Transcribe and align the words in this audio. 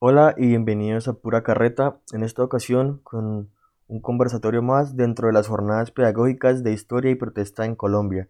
Hola 0.00 0.36
y 0.36 0.46
bienvenidos 0.46 1.08
a 1.08 1.14
Pura 1.14 1.42
Carreta, 1.42 1.98
en 2.12 2.22
esta 2.22 2.44
ocasión 2.44 3.00
con 3.02 3.50
un 3.88 4.00
conversatorio 4.00 4.62
más 4.62 4.96
dentro 4.96 5.26
de 5.26 5.32
las 5.32 5.48
jornadas 5.48 5.90
pedagógicas 5.90 6.62
de 6.62 6.72
historia 6.72 7.10
y 7.10 7.16
protesta 7.16 7.64
en 7.64 7.74
Colombia, 7.74 8.28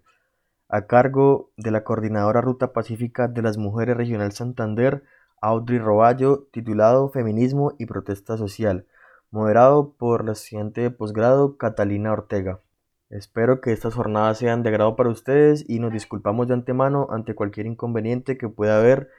a 0.71 0.87
cargo 0.87 1.51
de 1.59 1.71
la 1.71 1.85
coordinadora 1.85 2.41
Ruta 2.41 2.73
Pacífica 2.73 3.29
de 3.29 3.43
las 3.43 3.59
Mujeres 3.59 3.99
Regional 3.99 4.33
Santander, 4.33 5.03
Audrey 5.43 5.79
Roballo, 5.79 6.49
titulado 6.53 7.11
Feminismo 7.11 7.75
y 7.79 7.85
Protesta 7.85 8.39
Social, 8.39 8.87
moderado 9.31 9.93
por 9.93 10.25
la 10.25 10.33
estudiante 10.33 10.81
de 10.81 10.91
posgrado 10.91 11.59
Catalina 11.59 12.15
Ortega. 12.15 12.61
Espero 13.11 13.61
que 13.61 13.73
estas 13.73 13.93
jornadas 13.93 14.39
sean 14.39 14.63
de 14.63 14.71
agrado 14.71 14.97
para 14.97 15.11
ustedes 15.11 15.67
y 15.69 15.81
nos 15.81 15.93
disculpamos 15.93 16.49
de 16.49 16.55
antemano 16.55 17.09
ante 17.11 17.35
cualquier 17.35 17.67
inconveniente 17.67 18.39
que 18.39 18.49
pueda 18.49 18.79
haber 18.79 19.11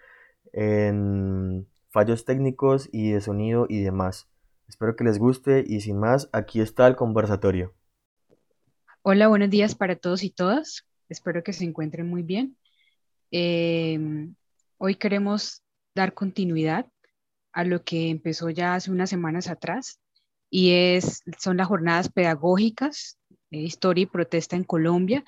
en 0.52 1.68
fallos 1.90 2.26
técnicos 2.26 2.90
y 2.92 3.12
de 3.12 3.22
sonido 3.22 3.66
y 3.68 3.82
demás. 3.82 4.28
Espero 4.68 4.96
que 4.96 5.04
les 5.04 5.18
guste 5.18 5.64
y 5.68 5.82
sin 5.82 6.00
más, 6.00 6.30
aquí 6.32 6.62
está 6.62 6.88
el 6.88 6.96
conversatorio. 6.96 7.74
Hola, 9.02 9.28
buenos 9.28 9.50
días 9.50 9.76
para 9.76 9.96
todos 9.96 10.24
y 10.24 10.30
todas. 10.30 10.86
Espero 11.10 11.44
que 11.44 11.54
se 11.54 11.64
encuentren 11.64 12.08
muy 12.08 12.22
bien. 12.22 12.56
Em, 13.32 14.36
hoy 14.78 14.96
queremos 14.96 15.64
dar 15.96 16.14
continuidad 16.14 16.86
a 17.52 17.64
lo 17.64 17.84
que 17.84 18.10
empezó 18.10 18.50
ya 18.50 18.76
hace 18.76 18.92
unas 18.92 19.10
semanas 19.10 19.50
atrás 19.50 20.00
y 20.52 20.72
es, 20.74 21.24
son 21.40 21.58
las 21.58 21.68
jornadas 21.68 22.10
pedagógicas, 22.10 23.18
de 23.50 23.60
historia 23.60 24.04
y 24.04 24.06
protesta 24.06 24.56
en 24.56 24.64
Colombia, 24.64 25.24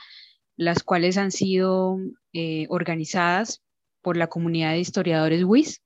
las 0.55 0.83
cuales 0.83 1.17
han 1.17 1.31
sido 1.31 1.97
eh, 2.33 2.67
organizadas 2.69 3.63
por 4.03 4.17
la 4.17 4.27
comunidad 4.27 4.71
de 4.73 4.79
historiadores 4.79 5.43
WIS 5.43 5.81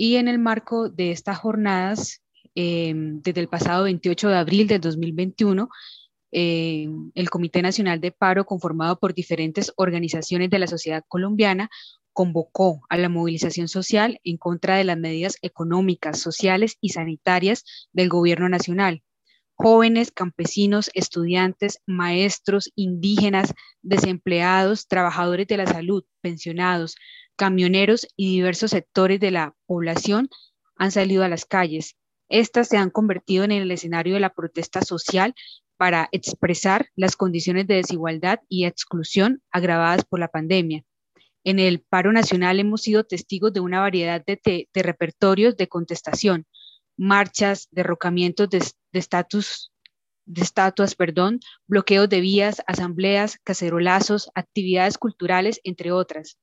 y 0.00 0.16
en 0.16 0.28
el 0.28 0.38
marco 0.38 0.88
de 0.88 1.10
estas 1.10 1.36
jornadas, 1.36 2.22
eh, 2.54 2.94
desde 2.96 3.42
el 3.42 3.48
pasado 3.48 3.84
28 3.84 4.30
de 4.30 4.34
abril 4.34 4.66
del 4.66 4.80
2021, 4.80 5.68
eh, 6.32 6.88
el 7.14 7.28
Comité 7.28 7.60
Nacional 7.60 8.00
de 8.00 8.10
Paro, 8.10 8.46
conformado 8.46 8.98
por 8.98 9.12
diferentes 9.12 9.74
organizaciones 9.76 10.48
de 10.48 10.58
la 10.58 10.68
sociedad 10.68 11.04
colombiana, 11.06 11.68
convocó 12.14 12.80
a 12.88 12.96
la 12.96 13.10
movilización 13.10 13.68
social 13.68 14.18
en 14.24 14.38
contra 14.38 14.76
de 14.76 14.84
las 14.84 14.96
medidas 14.96 15.36
económicas, 15.42 16.18
sociales 16.18 16.78
y 16.80 16.88
sanitarias 16.88 17.66
del 17.92 18.08
gobierno 18.08 18.48
nacional. 18.48 19.02
Jóvenes, 19.54 20.12
campesinos, 20.12 20.90
estudiantes, 20.94 21.82
maestros, 21.84 22.72
indígenas, 22.74 23.52
desempleados, 23.82 24.88
trabajadores 24.88 25.46
de 25.46 25.58
la 25.58 25.66
salud, 25.66 26.04
pensionados, 26.22 26.96
camioneros 27.40 28.06
y 28.16 28.30
diversos 28.34 28.72
sectores 28.72 29.18
de 29.18 29.30
la 29.30 29.54
población 29.64 30.28
han 30.76 30.90
salido 30.92 31.24
a 31.24 31.28
las 31.30 31.46
calles. 31.46 31.96
Estas 32.28 32.68
se 32.68 32.76
han 32.76 32.90
convertido 32.90 33.44
en 33.44 33.50
el 33.50 33.70
escenario 33.70 34.12
de 34.12 34.20
la 34.20 34.34
protesta 34.34 34.82
social 34.82 35.34
para 35.78 36.10
expresar 36.12 36.90
las 36.96 37.16
condiciones 37.16 37.66
de 37.66 37.76
desigualdad 37.76 38.40
y 38.50 38.66
exclusión 38.66 39.42
agravadas 39.50 40.04
por 40.04 40.20
la 40.20 40.28
pandemia. 40.28 40.84
En 41.42 41.58
el 41.58 41.80
paro 41.80 42.12
nacional 42.12 42.60
hemos 42.60 42.82
sido 42.82 43.04
testigos 43.04 43.54
de 43.54 43.60
una 43.60 43.80
variedad 43.80 44.22
de, 44.22 44.68
repertorios 44.74 45.56
de 45.56 45.66
contestación, 45.66 46.44
marchas, 46.98 47.68
derrocamientos 47.70 48.50
de 48.50 48.62
de 48.92 50.42
estatuas, 50.42 50.94
perdón, 50.94 51.40
bloqueos 51.66 52.10
de 52.10 52.20
vías, 52.20 52.62
asambleas, 52.66 53.38
cacerolazos, 53.44 54.30
actividades 54.34 54.98
culturales, 54.98 55.58
entre 55.64 55.90
otras. 55.90 56.36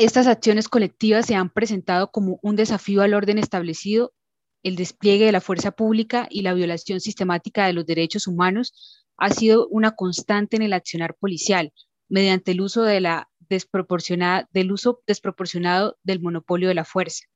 Estas 0.00 0.28
acciones 0.28 0.70
colectivas 0.70 1.26
se 1.26 1.34
han 1.34 1.50
presentado 1.50 2.10
como 2.10 2.38
un 2.40 2.56
desafío 2.56 3.02
al 3.02 3.12
orden 3.12 3.36
establecido, 3.36 4.14
el 4.62 4.74
despliegue 4.74 5.26
de 5.26 5.32
la 5.32 5.42
fuerza 5.42 5.72
pública 5.72 6.26
y 6.30 6.40
la 6.40 6.54
violación 6.54 7.00
sistemática 7.00 7.66
de 7.66 7.74
los 7.74 7.84
derechos 7.84 8.26
humanos 8.26 9.04
ha 9.18 9.28
sido 9.28 9.68
una 9.68 9.90
constante 9.90 10.56
en 10.56 10.62
el 10.62 10.72
accionar 10.72 11.16
policial, 11.16 11.74
mediante 12.08 12.52
el 12.52 12.62
uso, 12.62 12.82
de 12.82 13.02
la 13.02 13.28
desproporcionada, 13.40 14.48
del 14.54 14.72
uso 14.72 15.02
desproporcionado 15.06 15.98
del 16.02 16.22
monopolio 16.22 16.68
de 16.68 16.76
la 16.76 16.86
fuerza. 16.86 17.26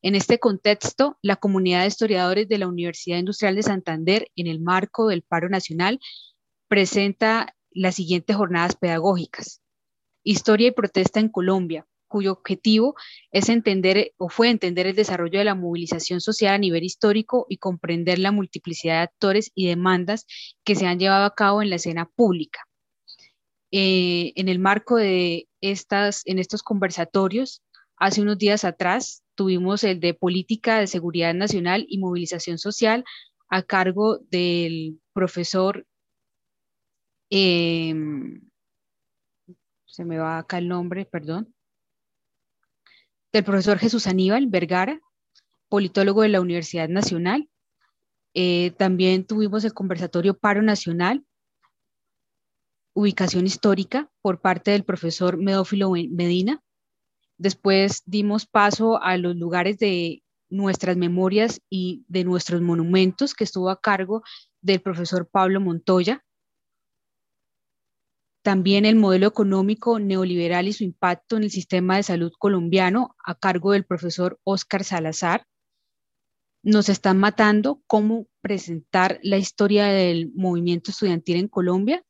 En 0.00 0.14
este 0.14 0.38
contexto, 0.38 1.18
la 1.20 1.36
comunidad 1.36 1.82
de 1.82 1.88
historiadores 1.88 2.48
de 2.48 2.56
la 2.56 2.68
Universidad 2.68 3.18
Industrial 3.18 3.54
de 3.54 3.64
Santander, 3.64 4.30
en 4.34 4.46
el 4.46 4.60
marco 4.60 5.08
del 5.08 5.20
paro 5.20 5.50
nacional, 5.50 6.00
presenta 6.68 7.54
las 7.70 7.96
siguientes 7.96 8.34
jornadas 8.34 8.76
pedagógicas. 8.76 9.60
Historia 10.24 10.68
y 10.68 10.72
protesta 10.72 11.20
en 11.20 11.28
Colombia, 11.28 11.86
cuyo 12.08 12.32
objetivo 12.32 12.94
es 13.30 13.48
entender 13.48 14.12
o 14.16 14.28
fue 14.28 14.50
entender 14.50 14.86
el 14.86 14.96
desarrollo 14.96 15.38
de 15.38 15.44
la 15.44 15.54
movilización 15.54 16.20
social 16.20 16.54
a 16.54 16.58
nivel 16.58 16.82
histórico 16.82 17.46
y 17.48 17.58
comprender 17.58 18.18
la 18.18 18.32
multiplicidad 18.32 18.96
de 18.96 19.02
actores 19.02 19.52
y 19.54 19.68
demandas 19.68 20.26
que 20.64 20.74
se 20.74 20.86
han 20.86 20.98
llevado 20.98 21.24
a 21.24 21.34
cabo 21.34 21.62
en 21.62 21.70
la 21.70 21.76
escena 21.76 22.06
pública. 22.06 22.60
Eh, 23.70 24.32
en 24.36 24.48
el 24.48 24.58
marco 24.58 24.96
de 24.96 25.46
estas, 25.60 26.22
en 26.24 26.38
estos 26.38 26.62
conversatorios, 26.62 27.62
hace 27.96 28.22
unos 28.22 28.38
días 28.38 28.64
atrás 28.64 29.22
tuvimos 29.34 29.84
el 29.84 30.00
de 30.00 30.14
Política 30.14 30.80
de 30.80 30.86
Seguridad 30.86 31.34
Nacional 31.34 31.84
y 31.88 31.98
Movilización 31.98 32.58
Social 32.58 33.04
a 33.48 33.62
cargo 33.62 34.18
del 34.30 35.00
profesor, 35.12 35.86
em, 37.30 38.40
se 39.86 40.04
me 40.04 40.18
va 40.18 40.38
acá 40.38 40.58
el 40.58 40.68
nombre, 40.68 41.04
perdón, 41.06 41.54
del 43.32 43.44
profesor 43.44 43.78
Jesús 43.78 44.06
Aníbal 44.06 44.46
Vergara, 44.46 45.00
politólogo 45.68 46.22
de 46.22 46.28
la 46.28 46.40
Universidad 46.40 46.88
Nacional. 46.88 47.48
Eh, 48.34 48.72
también 48.78 49.24
tuvimos 49.24 49.64
el 49.64 49.74
conversatorio 49.74 50.38
Paro 50.38 50.62
Nacional, 50.62 51.24
ubicación 52.94 53.46
histórica 53.46 54.10
por 54.22 54.40
parte 54.40 54.70
del 54.70 54.84
profesor 54.84 55.36
Medófilo 55.36 55.90
Medina. 55.90 56.62
Después 57.36 58.02
dimos 58.06 58.46
paso 58.46 59.00
a 59.02 59.16
los 59.16 59.36
lugares 59.36 59.78
de 59.78 60.22
nuestras 60.50 60.96
memorias 60.96 61.60
y 61.68 62.04
de 62.08 62.24
nuestros 62.24 62.60
monumentos 62.62 63.34
que 63.34 63.44
estuvo 63.44 63.70
a 63.70 63.80
cargo 63.80 64.22
del 64.60 64.80
profesor 64.80 65.28
Pablo 65.28 65.60
Montoya. 65.60 66.24
También 68.48 68.86
el 68.86 68.96
modelo 68.96 69.26
económico 69.26 69.98
neoliberal 69.98 70.68
y 70.68 70.72
su 70.72 70.82
impacto 70.82 71.36
en 71.36 71.42
el 71.42 71.50
sistema 71.50 71.96
de 71.96 72.02
salud 72.02 72.32
colombiano 72.38 73.14
a 73.22 73.34
cargo 73.34 73.72
del 73.72 73.84
profesor 73.84 74.40
Óscar 74.42 74.84
Salazar. 74.84 75.46
Nos 76.62 76.88
están 76.88 77.18
matando 77.18 77.82
cómo 77.86 78.26
presentar 78.40 79.20
la 79.22 79.36
historia 79.36 79.88
del 79.88 80.32
movimiento 80.34 80.92
estudiantil 80.92 81.36
en 81.36 81.48
Colombia 81.48 82.02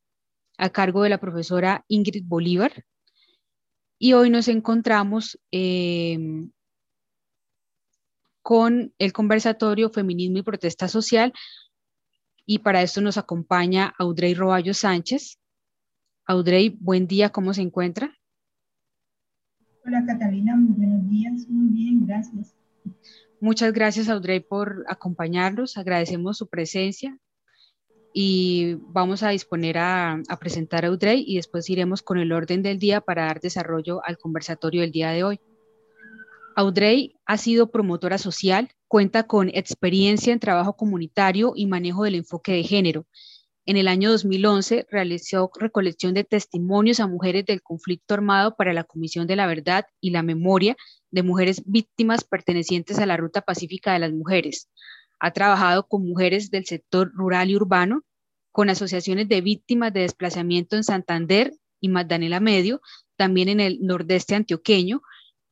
a 0.57 0.69
cargo 0.69 1.03
de 1.03 1.09
la 1.09 1.17
profesora 1.17 1.83
Ingrid 1.89 2.23
Bolívar. 2.25 2.85
Y 3.97 4.13
hoy 4.13 4.29
nos 4.29 4.47
encontramos 4.47 5.37
em, 5.51 6.53
con 8.41 8.93
el 8.97 9.11
conversatorio 9.11 9.89
Feminismo 9.89 10.37
y 10.37 10.43
Protesta 10.43 10.87
Social 10.87 11.33
y 12.45 12.59
para 12.59 12.81
esto 12.81 13.01
nos 13.01 13.17
acompaña 13.17 13.93
Audrey 13.99 14.33
Roballo 14.35 14.73
Sánchez, 14.73 15.38
Audrey, 16.29 16.77
buen 16.79 17.07
día, 17.07 17.31
¿cómo 17.31 17.55
se 17.55 17.63
encuentra? 17.63 18.15
Hola 19.83 20.05
Catalina, 20.05 20.55
muy 20.55 20.75
buenos 20.75 21.09
días, 21.09 21.47
muy 21.49 21.73
bien, 21.73 22.05
gracias. 22.05 22.53
Muchas 23.41 23.73
gracias 23.73 24.09
Audrey 24.09 24.39
por 24.39 24.85
acompañarnos, 24.87 25.75
agradecemos 25.75 26.37
su 26.37 26.47
presencia 26.47 27.17
y 28.13 28.75
vamos 28.89 29.23
a 29.23 29.29
disponer 29.29 29.79
a, 29.79 30.21
a, 30.29 30.37
presentar 30.37 30.85
a 30.85 30.89
Audrey 30.89 31.23
y 31.25 31.37
después 31.37 31.67
iremos 31.67 32.03
con 32.03 32.19
el 32.19 32.31
orden 32.31 32.61
del 32.61 32.77
día 32.77 33.01
para 33.01 33.25
dar 33.25 33.39
desarrollo 33.39 34.05
al 34.05 34.19
conversatorio 34.19 34.81
del 34.81 34.91
día 34.91 35.09
de 35.09 35.23
hoy. 35.23 35.39
Audrey 36.55 37.15
ha 37.25 37.37
sido 37.37 37.71
promotora 37.71 38.19
social, 38.19 38.69
cuenta 38.87 39.23
con 39.23 39.49
experiencia 39.49 40.31
en 40.31 40.39
trabajo 40.39 40.73
comunitario 40.73 41.53
y 41.55 41.65
manejo 41.65 42.03
del 42.03 42.13
enfoque 42.13 42.51
de 42.51 42.61
género 42.61 43.07
en 43.69 43.77
el 43.77 43.87
año 43.87 44.09
2011 44.09 44.87
realizó 44.89 45.51
recolección 45.53 46.15
de 46.15 46.23
testimonios 46.23 46.99
a 46.99 47.05
mujeres 47.05 47.45
del 47.45 47.61
conflicto 47.61 48.15
armado 48.15 48.55
para 48.55 48.73
la 48.73 48.83
Comisión 48.83 49.27
de 49.27 49.35
la 49.35 49.45
Verdad 49.45 49.85
y 50.01 50.09
la 50.09 50.23
Memoria 50.23 50.75
de 51.11 51.21
mujeres 51.21 51.61
víctimas 51.67 52.23
pertenecientes 52.23 52.97
a 52.97 53.05
la 53.05 53.15
Ruta 53.15 53.41
Pacífica 53.41 53.93
de 53.93 53.99
las 53.99 54.11
Mujeres. 54.11 54.71
Ha 55.19 55.33
trabajado 55.33 55.85
con 55.87 56.03
mujeres 56.03 56.49
del 56.49 56.65
sector 56.65 57.11
rural 57.13 57.51
y 57.51 57.57
urbano, 57.57 58.01
con 58.51 58.71
asociaciones 58.71 59.29
de 59.29 59.41
víctimas 59.41 59.93
de 59.93 59.99
desplazamiento 59.99 60.75
en 60.75 60.83
Santander 60.83 61.53
y 61.79 61.89
Magdalena 61.89 62.39
Medio, 62.39 62.81
también 63.17 63.49
en 63.49 63.59
el 63.59 63.77
nordeste 63.81 64.33
antioqueño, 64.33 65.03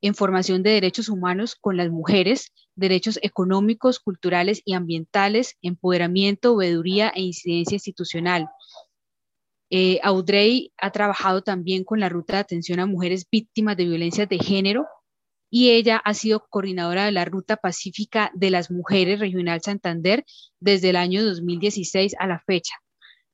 en 0.02 0.16
formación 0.16 0.64
de 0.64 0.72
derechos 0.72 1.10
humanos 1.10 1.56
con 1.56 1.78
las 1.78 1.92
mujeres, 1.92 2.52
derechos 2.78 3.20
económicos, 3.22 4.00
culturales 4.00 4.62
y 4.64 4.74
ambientales, 4.74 5.58
empoderamiento, 5.62 6.56
veeduría 6.56 7.12
e 7.14 7.22
incidencia 7.22 7.76
institucional. 7.76 8.48
Eh, 9.70 10.00
Audrey 10.02 10.72
ha 10.78 10.92
trabajado 10.92 11.42
también 11.42 11.84
con 11.84 12.00
la 12.00 12.08
ruta 12.08 12.34
de 12.34 12.40
atención 12.40 12.80
a 12.80 12.86
mujeres 12.86 13.28
víctimas 13.30 13.76
de 13.76 13.86
violencias 13.86 14.30
de 14.30 14.40
género 14.40 14.86
y 15.50 15.72
ella 15.72 15.98
ha 15.98 16.14
sido 16.14 16.46
coordinadora 16.50 17.06
de 17.06 17.12
la 17.12 17.26
Ruta 17.26 17.58
Pacífica 17.58 18.32
de 18.34 18.50
las 18.50 18.70
Mujeres 18.72 19.20
Regional 19.20 19.62
Santander 19.62 20.26
desde 20.60 20.92
el 20.92 20.96
año 20.96 21.26
2016 21.26 22.16
a 22.20 22.28
la 22.28 22.40
fecha. 22.40 22.76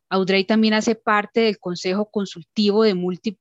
Audrey 0.09 0.43
también 0.45 0.75
hace 0.75 0.95
parte 0.95 1.41
del 1.41 1.57
Consejo 1.57 2.09
Consultivo 2.09 2.83
de, 2.83 2.93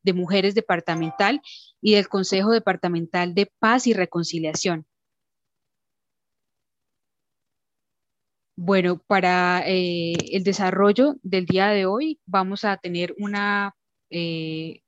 de 0.03 0.13
Mujeres 0.15 0.55
Departamental 0.55 1.43
y 1.83 1.95
del 1.95 2.09
Consejo 2.09 2.51
Departamental 2.51 3.35
de 3.35 3.53
Paz 3.59 3.87
y 3.87 3.93
Reconciliación. 3.93 4.87
Bueno, 8.65 9.03
para 9.09 9.65
eh, 9.67 10.13
el 10.31 10.45
desarrollo 10.45 11.17
del 11.25 11.47
día 11.47 11.71
de 11.71 11.85
hoy 11.85 12.21
vamos 12.27 12.65
a 12.65 12.77
tener 12.77 13.13
una, 13.19 13.75
eh, 14.09 14.83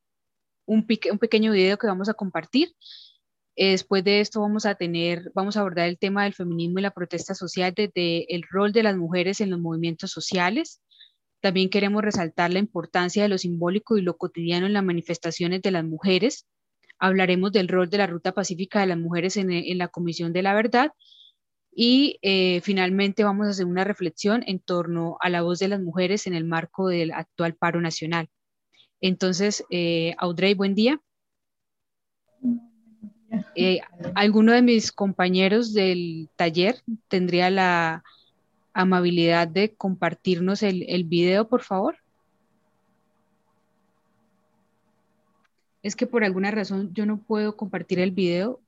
un, 0.64 0.86
pequeño 0.86 1.50
video 1.50 1.76
que 1.76 1.88
vamos 1.88 2.08
a 2.08 2.14
compartir. 2.14 2.68
Eh, 3.56 3.72
después 3.72 4.04
de 4.04 4.20
esto 4.20 4.40
vamos 4.40 4.64
a 4.64 4.76
tener, 4.76 5.32
vamos 5.34 5.56
a 5.56 5.60
abordar 5.60 5.88
el 5.88 5.98
tema 5.98 6.22
del 6.22 6.34
feminismo 6.34 6.78
y 6.78 6.82
la 6.82 6.92
protesta 6.92 7.34
social 7.34 7.74
desde 7.74 8.32
el 8.32 8.44
rol 8.48 8.72
de 8.72 8.84
las 8.84 8.96
mujeres 8.96 9.40
en 9.40 9.50
los 9.50 9.58
movimientos 9.58 10.12
sociales. 10.12 10.80
También 11.40 11.68
queremos 11.68 12.02
resaltar 12.04 12.52
la 12.52 12.60
importancia 12.60 13.24
de 13.24 13.28
lo 13.28 13.38
simbólico 13.38 13.98
y 13.98 14.02
lo 14.02 14.16
cotidiano 14.16 14.66
en 14.66 14.72
las 14.74 14.84
manifestaciones 14.84 15.62
de 15.62 15.72
las 15.72 15.84
mujeres. 15.84 16.46
Hablaremos 17.00 17.50
del 17.50 17.66
rol 17.66 17.90
de 17.90 17.98
la 17.98 18.06
Ruta 18.06 18.30
Pacífica 18.30 18.78
de 18.78 18.86
las 18.86 18.98
Mujeres 18.98 19.36
en 19.36 19.78
la 19.78 19.88
Comisión 19.88 20.32
de 20.32 20.42
la 20.42 20.54
Verdad 20.54 20.92
y 21.74 22.18
eh, 22.22 22.60
finalmente 22.62 23.24
vamos 23.24 23.46
a 23.46 23.50
hacer 23.50 23.66
una 23.66 23.84
reflexión 23.84 24.44
en 24.46 24.60
torno 24.60 25.16
a 25.20 25.28
la 25.28 25.42
voz 25.42 25.58
de 25.58 25.68
las 25.68 25.80
mujeres 25.80 26.26
en 26.26 26.34
el 26.34 26.44
marco 26.44 26.88
del 26.88 27.12
actual 27.12 27.54
paro 27.54 27.80
nacional. 27.80 28.28
Entonces, 29.00 29.64
eh, 29.70 30.14
Audrey, 30.18 30.54
buen 30.54 30.74
día. 30.74 31.00
Eh, 33.56 33.80
¿Alguno 34.14 34.52
de 34.52 34.62
mis 34.62 34.92
compañeros 34.92 35.74
del 35.74 36.28
taller 36.36 36.76
tendría 37.08 37.50
la 37.50 38.04
amabilidad 38.72 39.48
de 39.48 39.74
compartirnos 39.74 40.62
el, 40.62 40.84
el 40.88 41.04
video, 41.04 41.48
por 41.48 41.62
favor? 41.62 41.96
Es 45.82 45.96
que 45.96 46.06
por 46.06 46.24
alguna 46.24 46.50
razón 46.50 46.94
yo 46.94 47.04
no 47.04 47.18
puedo 47.18 47.56
compartir 47.56 47.98
el 47.98 48.12
video. 48.12 48.60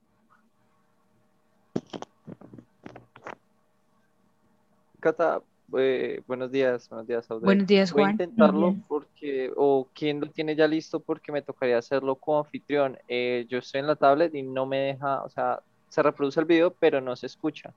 Cata, 5.07 5.41
eh, 5.79 6.21
buenos 6.27 6.51
días, 6.51 6.89
buenos 6.89 7.07
días, 7.07 7.31
Audrey. 7.31 7.45
Buenos 7.45 7.69
días, 7.69 7.93
Juan. 7.93 8.03
Voy 8.03 8.09
a 8.09 8.11
intentarlo 8.11 8.75
porque, 8.89 9.53
o 9.55 9.87
quién 9.95 10.19
lo 10.19 10.29
tiene 10.33 10.57
ya 10.57 10.67
listo 10.67 10.99
porque 10.99 11.31
me 11.31 11.43
tocaría 11.43 11.79
hacerlo 11.79 12.17
como 12.17 12.41
anfitrión. 12.41 12.99
Eh, 13.07 13.47
yo 13.49 13.59
estoy 13.59 13.79
en 13.83 13.87
la 13.87 13.95
tablet 13.95 14.35
y 14.35 14.43
no 14.43 14.67
me 14.67 14.79
deja, 14.79 15.23
o 15.23 15.29
sea, 15.29 15.61
se 15.89 16.03
reproduce 16.03 16.41
el 16.41 16.47
video, 16.47 16.73
pero 16.73 17.01
no 17.01 17.15
se 17.15 17.27
escucha. 17.27 17.73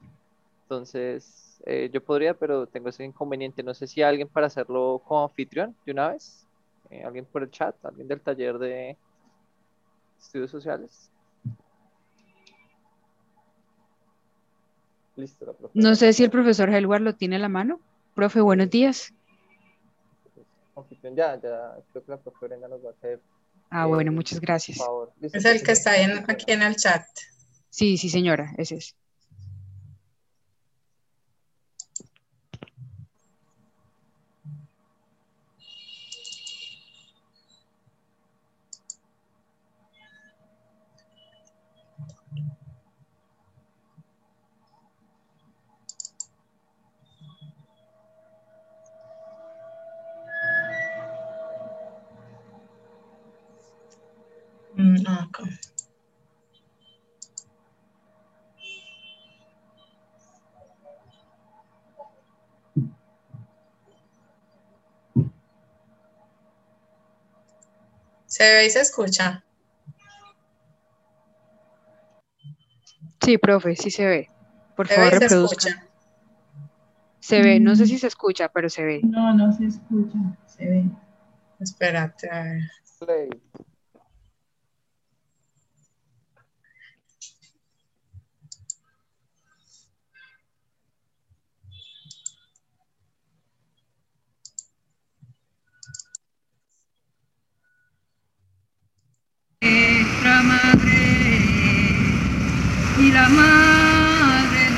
Entonces, 0.63 1.61
eh, 1.67 1.91
yo 1.93 2.03
podría, 2.03 2.33
pero 2.33 2.65
tengo 2.65 2.89
ese 2.89 3.05
inconveniente. 3.05 3.61
No 3.61 3.75
sé 3.75 3.85
si 3.85 4.01
alguien 4.01 4.27
para 4.27 4.47
hacerlo 4.47 4.99
como 5.07 5.25
anfitrión 5.25 5.75
de 5.85 5.91
una 5.91 6.09
vez. 6.09 6.47
alguien 7.05 7.25
por 7.25 7.43
el 7.43 7.51
chat, 7.51 7.75
alguien 7.85 8.07
del 8.07 8.21
taller 8.21 8.57
de 8.57 8.97
estudios 10.19 10.49
sociales. 10.49 11.11
No 15.73 15.95
sé 15.95 16.13
si 16.13 16.23
el 16.23 16.29
profesor 16.29 16.69
Helward 16.69 17.01
lo 17.01 17.15
tiene 17.15 17.37
a 17.37 17.39
la 17.39 17.49
mano. 17.49 17.79
Profe, 18.15 18.41
buenos 18.41 18.69
días. 18.69 19.13
Ya, 21.01 21.39
ya, 21.41 21.75
creo 21.91 22.05
que 22.05 22.11
la 22.11 22.17
profe 22.17 22.47
Brenda 22.47 22.67
nos 22.67 22.83
va 22.83 22.89
a 22.89 22.93
hacer. 22.93 23.19
Ah, 23.69 23.85
bueno, 23.85 24.11
muchas 24.11 24.39
gracias. 24.39 24.79
Es 25.21 25.45
el 25.45 25.61
que 25.61 25.73
está 25.73 25.91
aquí 26.27 26.51
en 26.51 26.63
el 26.63 26.75
chat. 26.75 27.03
Sí, 27.69 27.97
sí, 27.97 28.09
señora, 28.09 28.53
ese 28.57 28.75
es. 28.75 28.95
¿Se 68.39 68.53
ve 68.53 68.65
y 68.67 68.69
se 68.69 68.79
escucha? 68.79 69.43
Sí, 73.21 73.37
profe, 73.37 73.75
sí 73.75 73.91
se 73.91 74.05
ve. 74.05 74.29
Por 74.77 74.87
favor, 74.87 75.11
reproduzca. 75.11 75.67
Se 77.19 77.41
ve, 77.41 77.59
no 77.59 77.75
sé 77.75 77.85
si 77.85 77.97
se 77.97 78.07
escucha, 78.07 78.47
pero 78.47 78.69
se 78.69 78.85
ve. 78.85 79.01
No, 79.03 79.33
no 79.33 79.51
se 79.51 79.65
escucha, 79.65 80.17
se 80.45 80.65
ve. 80.69 80.85
Espérate, 81.59 82.29
a 82.31 82.43
ver. 82.43 82.61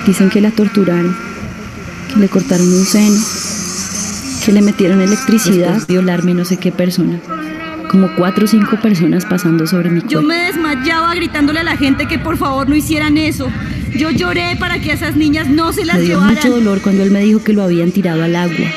Dicen 0.05 0.29
que 0.29 0.41
la 0.41 0.51
torturaron, 0.51 1.15
que 2.13 2.19
le 2.19 2.27
cortaron 2.27 2.67
un 2.67 2.85
seno, 2.85 3.19
que 4.43 4.51
le 4.51 4.61
metieron 4.61 4.99
electricidad, 4.99 5.81
violarme 5.87 6.33
no 6.33 6.43
sé 6.43 6.57
qué 6.57 6.71
persona. 6.71 7.19
Como 7.89 8.13
cuatro 8.15 8.45
o 8.45 8.47
cinco 8.47 8.77
personas 8.81 9.25
pasando 9.25 9.67
sobre 9.67 9.89
mi 9.89 10.01
cuerpo. 10.01 10.13
Yo 10.13 10.21
me 10.21 10.35
desmayaba 10.45 11.13
gritándole 11.13 11.59
a 11.59 11.63
la 11.63 11.77
gente 11.77 12.07
que 12.07 12.17
por 12.17 12.37
favor 12.37 12.67
no 12.67 12.75
hicieran 12.75 13.17
eso. 13.17 13.49
Yo 13.93 14.09
lloré 14.09 14.55
para 14.57 14.79
que 14.79 14.91
a 14.91 14.93
esas 14.95 15.15
niñas 15.15 15.47
no 15.49 15.71
se 15.73 15.85
las 15.85 15.97
me 15.97 16.03
dio 16.03 16.15
llevaran. 16.15 16.35
mucho 16.35 16.49
dolor 16.49 16.81
cuando 16.81 17.03
él 17.03 17.11
me 17.11 17.19
dijo 17.19 17.43
que 17.43 17.53
lo 17.53 17.63
habían 17.63 17.91
tirado 17.91 18.23
al 18.23 18.35
agua. 18.35 18.67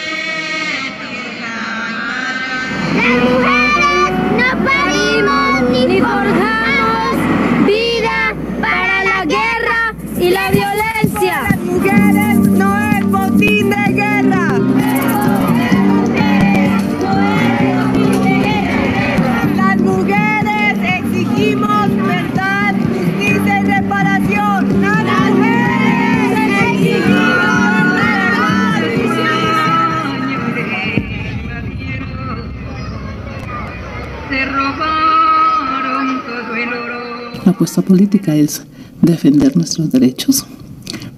Apuesta 37.74 37.82
política 37.82 38.36
es 38.36 38.62
defender 39.02 39.56
nuestros 39.56 39.90
derechos, 39.90 40.46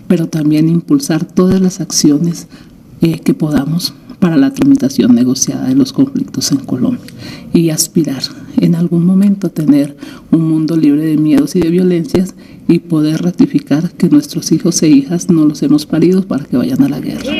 pero 0.08 0.26
también 0.28 0.68
impulsar 0.68 1.24
todas 1.26 1.60
las 1.60 1.80
acciones 1.80 2.46
eh, 3.02 3.18
que 3.18 3.34
podamos 3.34 3.92
para 4.20 4.38
la 4.38 4.52
tramitación 4.54 5.14
negociada 5.14 5.68
de 5.68 5.74
los 5.74 5.92
conflictos 5.92 6.50
en 6.52 6.58
Colombia 6.58 7.12
y 7.52 7.68
aspirar 7.68 8.22
en 8.58 8.74
algún 8.74 9.04
momento 9.04 9.48
a 9.48 9.50
tener 9.50 9.96
un 10.30 10.48
mundo 10.48 10.76
libre 10.76 11.04
de 11.04 11.18
miedos 11.18 11.54
y 11.56 11.60
de 11.60 11.68
violencias 11.68 12.34
y 12.68 12.78
poder 12.78 13.22
ratificar 13.22 13.90
que 13.90 14.08
nuestros 14.08 14.50
hijos 14.50 14.82
e 14.82 14.88
hijas 14.88 15.28
no 15.28 15.44
los 15.44 15.62
hemos 15.62 15.84
parido 15.84 16.22
para 16.22 16.46
que 16.46 16.56
vayan 16.56 16.82
a 16.82 16.88
la 16.88 17.00
guerra. 17.00 17.30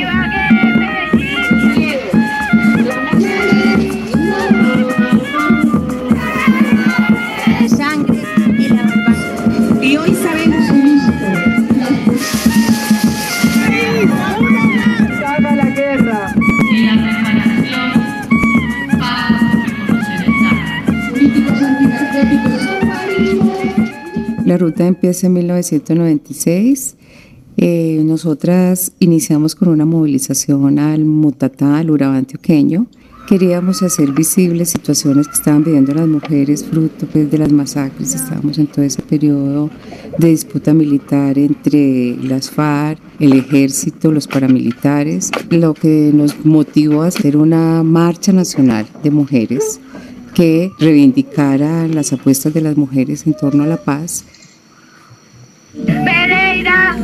La 24.47 24.57
ruta 24.57 24.87
empieza 24.87 25.27
en 25.27 25.33
1996. 25.33 26.95
Eh, 27.57 28.01
nosotras 28.05 28.93
iniciamos 29.01 29.57
con 29.57 29.71
una 29.71 29.85
movilización 29.85 30.79
al 30.79 31.05
Mutatá, 31.05 31.79
al 31.79 31.91
Urabá 31.91 32.19
antioqueño. 32.19 32.87
Queríamos 33.29 33.83
hacer 33.83 34.13
visibles 34.13 34.71
situaciones 34.71 35.27
que 35.27 35.35
estaban 35.35 35.65
viviendo 35.65 35.93
las 35.95 36.07
mujeres 36.07 36.65
fruto 36.65 37.09
pues, 37.13 37.29
de 37.29 37.39
las 37.39 37.51
masacres. 37.51 38.15
Estábamos 38.15 38.57
en 38.59 38.69
todo 38.69 38.85
ese 38.85 39.03
periodo 39.03 39.69
de 40.17 40.29
disputa 40.29 40.73
militar 40.73 41.37
entre 41.37 42.17
las 42.23 42.49
FARC, 42.49 43.01
el 43.19 43.33
ejército, 43.33 44.13
los 44.13 44.29
paramilitares, 44.29 45.33
lo 45.51 45.75
que 45.75 46.13
nos 46.15 46.47
motivó 46.47 47.03
a 47.03 47.09
hacer 47.09 47.37
una 47.37 47.83
marcha 47.83 48.33
nacional 48.33 48.87
de 49.03 49.11
mujeres 49.11 49.81
que 50.37 50.71
reivindicara 50.79 51.89
las 51.89 52.13
apuestas 52.13 52.53
de 52.53 52.61
las 52.61 52.77
mujeres 52.77 53.27
en 53.27 53.35
torno 53.35 53.65
a 53.65 53.67
la 53.67 53.79
paz. 53.79 54.27
Pereira, 55.85 56.97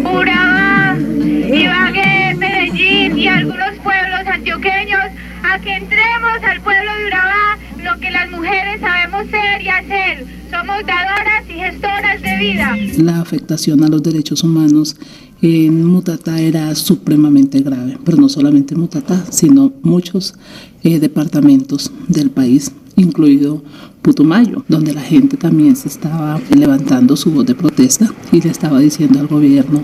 Urabá, 0.00 0.96
Ibagué, 0.98 2.34
Medellín 2.36 3.18
y 3.18 3.28
algunos 3.28 3.78
pueblos 3.82 4.20
antioqueños 4.26 5.00
a 5.42 5.58
que 5.58 5.76
entremos 5.76 6.42
al 6.42 6.60
pueblo 6.60 6.94
de 6.98 7.06
Urabá 7.06 7.58
lo 7.82 8.00
que 8.00 8.10
las 8.10 8.30
mujeres 8.30 8.80
sabemos 8.80 9.30
ser 9.30 9.62
y 9.62 9.68
hacer. 9.68 10.26
Somos 10.50 10.86
dadoras 10.86 11.44
y 11.48 11.52
gestoras 11.52 12.22
de 12.22 12.36
vida. 12.38 12.76
La 12.98 13.20
afectación 13.20 13.84
a 13.84 13.88
los 13.88 14.02
derechos 14.02 14.42
humanos 14.42 14.96
en 15.42 15.84
Mutatá 15.84 16.40
era 16.40 16.74
supremamente 16.74 17.60
grave, 17.60 17.98
pero 18.04 18.16
no 18.16 18.28
solamente 18.28 18.74
Mutatá, 18.74 19.24
sino 19.30 19.72
muchos 19.82 20.34
eh, 20.82 20.98
departamentos 20.98 21.92
del 22.08 22.30
país, 22.30 22.72
incluido 22.96 23.62
Putumayo, 24.02 24.64
donde 24.68 24.92
la 24.92 25.00
gente 25.00 25.36
también 25.36 25.76
se 25.76 25.88
estaba 25.88 26.40
levantando 26.50 27.16
su 27.16 27.30
voz 27.30 27.46
de 27.46 27.54
protesta 27.54 28.12
y 28.32 28.40
le 28.40 28.50
estaba 28.50 28.78
diciendo 28.78 29.18
al 29.18 29.26
gobierno, 29.26 29.82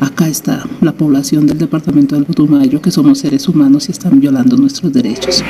acá 0.00 0.26
está 0.26 0.64
la 0.80 0.92
población 0.92 1.46
del 1.46 1.58
departamento 1.58 2.16
del 2.16 2.24
Putumayo, 2.24 2.80
que 2.82 2.90
somos 2.90 3.18
seres 3.18 3.48
humanos 3.48 3.88
y 3.88 3.92
están 3.92 4.18
violando 4.20 4.56
nuestros 4.56 4.92
derechos. 4.92 5.44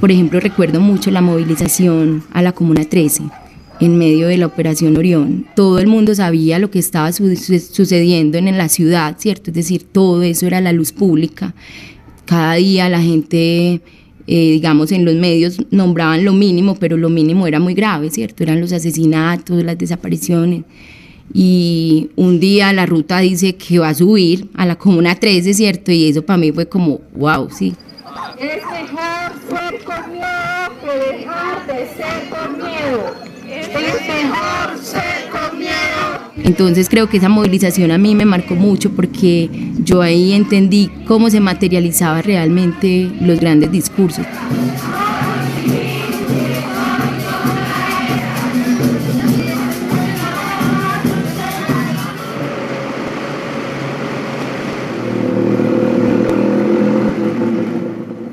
Por 0.00 0.12
ejemplo, 0.12 0.38
recuerdo 0.38 0.80
mucho 0.80 1.10
la 1.10 1.20
movilización 1.20 2.22
a 2.32 2.40
la 2.40 2.52
Comuna 2.52 2.84
13 2.84 3.24
en 3.80 3.96
medio 3.96 4.28
de 4.28 4.36
la 4.36 4.46
Operación 4.46 4.96
Orión. 4.96 5.46
Todo 5.54 5.78
el 5.78 5.86
mundo 5.86 6.14
sabía 6.14 6.58
lo 6.58 6.70
que 6.70 6.78
estaba 6.78 7.12
sucediendo 7.12 8.38
en 8.38 8.56
la 8.58 8.68
ciudad, 8.68 9.16
¿cierto? 9.18 9.50
Es 9.50 9.54
decir, 9.54 9.84
todo 9.84 10.22
eso 10.22 10.46
era 10.46 10.60
la 10.60 10.72
luz 10.72 10.92
pública. 10.92 11.54
Cada 12.24 12.54
día 12.54 12.88
la 12.88 13.00
gente, 13.00 13.80
eh, 14.26 14.50
digamos, 14.50 14.92
en 14.92 15.04
los 15.04 15.14
medios 15.14 15.58
nombraban 15.70 16.24
lo 16.24 16.32
mínimo, 16.32 16.74
pero 16.74 16.96
lo 16.96 17.08
mínimo 17.08 17.46
era 17.46 17.60
muy 17.60 17.74
grave, 17.74 18.10
¿cierto? 18.10 18.42
Eran 18.42 18.60
los 18.60 18.72
asesinatos, 18.72 19.62
las 19.62 19.78
desapariciones. 19.78 20.64
Y 21.32 22.08
un 22.16 22.40
día 22.40 22.72
la 22.72 22.86
ruta 22.86 23.18
dice 23.18 23.54
que 23.54 23.78
va 23.78 23.90
a 23.90 23.94
subir 23.94 24.48
a 24.54 24.66
la 24.66 24.76
Comuna 24.76 25.14
13, 25.14 25.54
¿cierto? 25.54 25.92
Y 25.92 26.08
eso 26.08 26.22
para 26.22 26.38
mí 26.38 26.52
fue 26.52 26.68
como, 26.68 27.00
wow, 27.14 27.48
sí. 27.50 27.74
Es 28.38 28.62
mejor 28.64 29.32
ser 29.48 29.84
con 29.84 30.12
miedo 30.12 30.26
que 30.80 31.18
dejar 31.18 31.66
de 31.66 31.86
ser 31.96 32.28
con. 32.30 33.27
Entonces 36.44 36.88
creo 36.88 37.08
que 37.08 37.18
esa 37.18 37.28
movilización 37.28 37.90
a 37.90 37.98
mí 37.98 38.14
me 38.14 38.24
marcó 38.24 38.54
mucho 38.54 38.90
porque 38.90 39.50
yo 39.84 40.00
ahí 40.02 40.32
entendí 40.32 40.90
cómo 41.06 41.30
se 41.30 41.40
materializaba 41.40 42.22
realmente 42.22 43.10
los 43.20 43.38
grandes 43.38 43.70
discursos. 43.70 44.26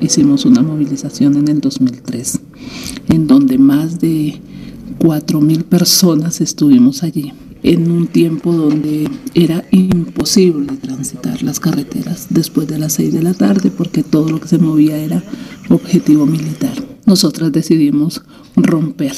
hicimos 0.06 0.44
una 0.44 0.62
movilización 0.62 1.36
en 1.36 1.48
el 1.48 1.60
2003, 1.60 2.40
en 3.08 3.26
donde 3.26 3.58
más 3.58 4.00
de 4.00 4.40
4.000 5.06 5.62
personas 5.62 6.40
estuvimos 6.40 7.04
allí, 7.04 7.32
en 7.62 7.92
un 7.92 8.08
tiempo 8.08 8.52
donde 8.52 9.08
era 9.34 9.64
imposible 9.70 10.76
transitar 10.78 11.44
las 11.44 11.60
carreteras 11.60 12.26
después 12.30 12.66
de 12.66 12.80
las 12.80 12.94
6 12.94 13.12
de 13.12 13.22
la 13.22 13.32
tarde, 13.32 13.70
porque 13.70 14.02
todo 14.02 14.30
lo 14.30 14.40
que 14.40 14.48
se 14.48 14.58
movía 14.58 14.98
era 14.98 15.22
objetivo 15.68 16.26
militar. 16.26 16.74
Nosotras 17.04 17.52
decidimos 17.52 18.22
romper 18.56 19.14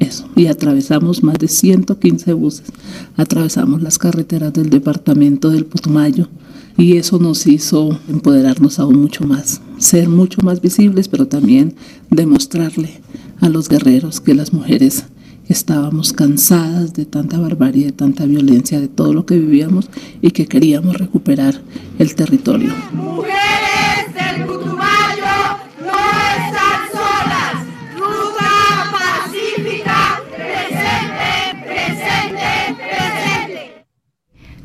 eso 0.00 0.28
y 0.34 0.48
atravesamos 0.48 1.22
más 1.22 1.38
de 1.38 1.46
115 1.46 2.32
buses, 2.32 2.72
atravesamos 3.16 3.82
las 3.82 3.98
carreteras 3.98 4.52
del 4.52 4.68
departamento 4.68 5.50
del 5.50 5.64
Putumayo, 5.64 6.28
y 6.76 6.96
eso 6.96 7.18
nos 7.18 7.46
hizo 7.46 7.98
empoderarnos 8.08 8.78
aún 8.78 9.00
mucho 9.00 9.24
más, 9.24 9.60
ser 9.78 10.08
mucho 10.08 10.42
más 10.42 10.60
visibles, 10.60 11.08
pero 11.08 11.28
también 11.28 11.74
demostrarle 12.10 13.00
a 13.40 13.48
los 13.48 13.68
guerreros 13.68 14.20
que 14.20 14.34
las 14.34 14.52
mujeres 14.52 15.06
estábamos 15.48 16.12
cansadas 16.12 16.94
de 16.94 17.04
tanta 17.04 17.38
barbarie, 17.38 17.86
de 17.86 17.92
tanta 17.92 18.24
violencia, 18.24 18.80
de 18.80 18.88
todo 18.88 19.12
lo 19.12 19.26
que 19.26 19.38
vivíamos 19.38 19.88
y 20.22 20.30
que 20.30 20.46
queríamos 20.46 20.96
recuperar 20.96 21.60
el 21.98 22.14
territorio. 22.14 22.72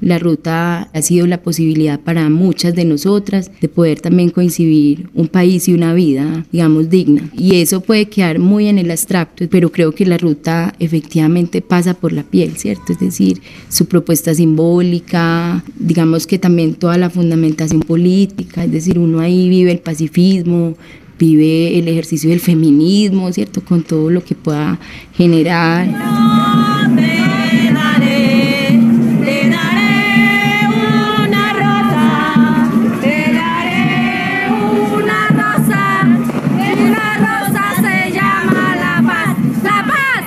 La 0.10 0.18
ruta 0.18 0.90
ha 0.92 1.02
sido 1.04 1.28
la 1.28 1.44
posibilidad 1.44 2.00
para 2.00 2.30
muchas 2.30 2.74
de 2.74 2.84
nosotras 2.84 3.52
de 3.62 3.68
poder 3.68 4.02
también 4.02 4.32
coincidir 4.32 5.08
un 5.14 5.28
país 5.28 5.68
y 5.68 5.74
una 5.76 5.94
vida, 5.94 6.48
digamos, 6.52 6.90
digna. 6.90 7.30
Y 7.38 7.58
eso 7.58 7.82
puede 7.82 8.10
quedar 8.10 8.40
muy 8.40 8.70
en 8.70 8.80
el 8.80 8.90
abstracto, 8.90 9.46
pero 9.52 9.72
creo 9.72 9.92
que 9.92 10.08
la 10.08 10.18
ruta 10.18 10.74
efectivamente 10.80 11.62
pasa 11.62 11.94
por 11.94 12.12
la 12.12 12.24
piel, 12.24 12.58
¿cierto? 12.58 12.92
Es 12.92 13.00
decir, 13.00 13.44
su 13.70 13.86
propuesta 13.86 14.34
simbólica, 14.34 15.64
digamos 15.78 16.26
que 16.26 16.40
también 16.40 16.74
toda 16.74 16.98
la 16.98 17.12
fundamentación 17.12 17.82
política, 17.82 18.64
es 18.64 18.72
decir, 18.72 18.98
uno 18.98 19.20
ahí 19.20 19.48
vive 19.48 19.72
el 19.72 19.80
pacifismo, 19.80 20.76
vive 21.20 21.78
el 21.78 21.88
ejercicio 21.88 22.32
del 22.32 22.40
feminismo, 22.40 23.32
¿cierto? 23.32 23.62
Con 23.64 23.84
todo 23.84 24.10
lo 24.10 24.24
que 24.24 24.34
pueda 24.34 24.80
generar. 25.14 25.88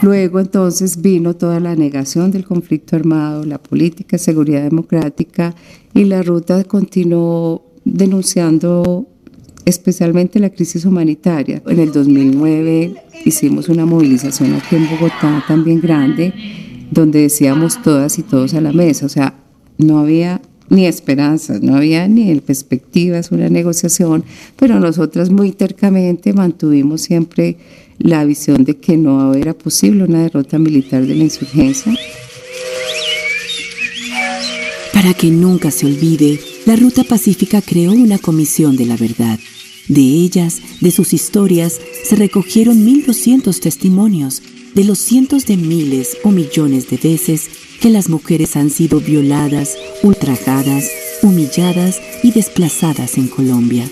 Luego 0.02 0.40
entonces 0.40 1.00
vino 1.00 1.36
toda 1.36 1.60
la 1.60 1.76
negación 1.76 2.32
del 2.32 2.44
conflicto 2.44 2.96
armado, 2.96 3.44
la 3.44 3.58
política 3.58 4.18
seguridad 4.18 4.64
democrática 4.64 5.54
y 5.94 6.04
la 6.04 6.22
ruta 6.22 6.64
continuó 6.64 7.64
denunciando 7.84 9.06
especialmente 9.64 10.40
la 10.40 10.50
crisis 10.50 10.84
humanitaria. 10.84 11.62
En 11.66 11.78
el 11.78 11.92
2009 11.92 12.96
hicimos 13.24 13.68
una 13.68 13.86
movilización 13.86 14.54
aquí 14.54 14.74
en 14.74 14.90
Bogotá 14.90 15.44
también 15.46 15.80
grande, 15.80 16.34
donde 16.90 17.20
decíamos 17.22 17.80
todas 17.80 18.18
y 18.18 18.22
todos 18.24 18.54
a 18.54 18.60
la 18.60 18.72
mesa, 18.72 19.06
o 19.06 19.08
sea, 19.08 19.34
no 19.78 20.00
había 20.00 20.42
ni 20.68 20.86
esperanzas, 20.86 21.62
no 21.62 21.76
había 21.76 22.08
ni 22.08 22.34
perspectivas, 22.40 23.30
una 23.30 23.48
negociación, 23.48 24.24
pero 24.56 24.80
nosotras 24.80 25.30
muy 25.30 25.52
tercamente 25.52 26.32
mantuvimos 26.32 27.02
siempre 27.02 27.58
la 27.98 28.24
visión 28.24 28.64
de 28.64 28.76
que 28.76 28.96
no 28.96 29.34
era 29.34 29.54
posible 29.54 30.04
una 30.04 30.22
derrota 30.22 30.58
militar 30.58 31.06
de 31.06 31.14
la 31.14 31.24
insurgencia. 31.24 31.94
Para 34.92 35.14
que 35.14 35.30
nunca 35.30 35.70
se 35.70 35.86
olvide, 35.86 36.38
la 36.64 36.76
Ruta 36.76 37.02
Pacífica 37.02 37.60
creó 37.60 37.92
una 37.92 38.18
comisión 38.18 38.76
de 38.76 38.86
la 38.86 38.96
verdad. 38.96 39.38
De 39.88 40.00
ellas, 40.00 40.60
de 40.80 40.90
sus 40.92 41.12
historias, 41.12 41.80
se 42.04 42.14
recogieron 42.14 42.86
1.200 42.86 43.58
testimonios 43.58 44.42
de 44.74 44.84
los 44.84 44.98
cientos 44.98 45.44
de 45.46 45.56
miles 45.56 46.16
o 46.22 46.30
millones 46.30 46.88
de 46.88 46.96
veces 46.96 47.50
que 47.80 47.90
las 47.90 48.08
mujeres 48.08 48.56
han 48.56 48.70
sido 48.70 49.00
violadas, 49.00 49.76
ultrajadas, 50.04 50.88
humilladas 51.22 52.00
y 52.22 52.30
desplazadas 52.30 53.18
en 53.18 53.26
Colombia. 53.26 53.90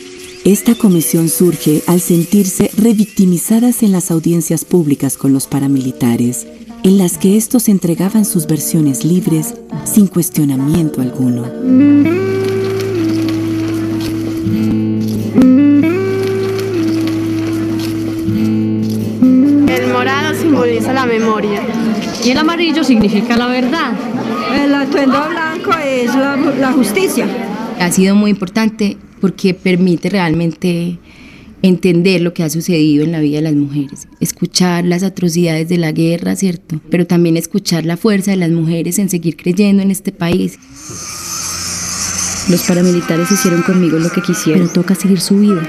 Esta 0.50 0.74
comisión 0.74 1.28
surge 1.28 1.84
al 1.86 2.00
sentirse 2.00 2.72
revictimizadas 2.76 3.84
en 3.84 3.92
las 3.92 4.10
audiencias 4.10 4.64
públicas 4.64 5.16
con 5.16 5.32
los 5.32 5.46
paramilitares, 5.46 6.44
en 6.82 6.98
las 6.98 7.18
que 7.18 7.36
estos 7.36 7.68
entregaban 7.68 8.24
sus 8.24 8.48
versiones 8.48 9.04
libres 9.04 9.54
sin 9.84 10.08
cuestionamiento 10.08 11.02
alguno. 11.02 11.44
El 19.68 19.92
morado 19.92 20.34
simboliza 20.34 20.92
la 20.92 21.06
memoria. 21.06 21.62
Y 22.24 22.30
el 22.32 22.38
amarillo 22.38 22.82
significa 22.82 23.36
la 23.36 23.46
verdad. 23.46 23.92
El 24.52 24.74
atuendo 24.74 25.28
blanco 25.28 25.70
es 25.78 26.12
la, 26.12 26.34
la 26.34 26.72
justicia. 26.72 27.49
Ha 27.80 27.90
sido 27.90 28.14
muy 28.14 28.30
importante 28.30 28.96
porque 29.20 29.54
permite 29.54 30.10
realmente 30.10 30.98
entender 31.62 32.20
lo 32.20 32.32
que 32.32 32.42
ha 32.42 32.50
sucedido 32.50 33.04
en 33.04 33.12
la 33.12 33.20
vida 33.20 33.36
de 33.36 33.42
las 33.42 33.54
mujeres, 33.54 34.06
escuchar 34.20 34.84
las 34.84 35.02
atrocidades 35.02 35.68
de 35.68 35.78
la 35.78 35.92
guerra, 35.92 36.36
¿cierto? 36.36 36.80
Pero 36.90 37.06
también 37.06 37.36
escuchar 37.36 37.84
la 37.84 37.96
fuerza 37.96 38.30
de 38.30 38.36
las 38.36 38.50
mujeres 38.50 38.98
en 38.98 39.10
seguir 39.10 39.36
creyendo 39.36 39.82
en 39.82 39.90
este 39.90 40.12
país. 40.12 40.58
Los 42.48 42.62
paramilitares 42.62 43.30
hicieron 43.30 43.62
conmigo 43.62 43.98
lo 43.98 44.10
que 44.10 44.22
quisieron. 44.22 44.62
Pero 44.62 44.72
toca 44.72 44.94
seguir 44.94 45.20
su 45.20 45.38
vida. 45.38 45.62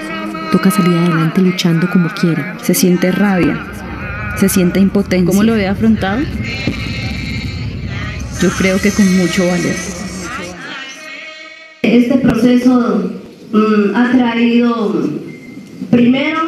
Toca 0.52 0.72
salir 0.72 0.98
adelante 0.98 1.42
luchando 1.42 1.90
como 1.90 2.10
quiera. 2.10 2.58
Se 2.64 2.74
siente 2.74 3.12
rabia. 3.12 3.68
Se 4.40 4.50
siente 4.50 4.80
impotencia. 4.80 5.26
¿Cómo 5.26 5.44
lo 5.44 5.56
he 5.56 5.68
afrontado? 5.68 6.22
Yo 8.42 8.50
creo 8.58 8.80
que 8.80 8.92
con 8.92 9.18
mucho 9.18 9.46
valor. 9.46 10.01
Este 11.82 12.18
proceso 12.20 13.12
mm, 13.52 13.96
ha 13.96 14.12
traído 14.12 15.10
primero 15.90 16.40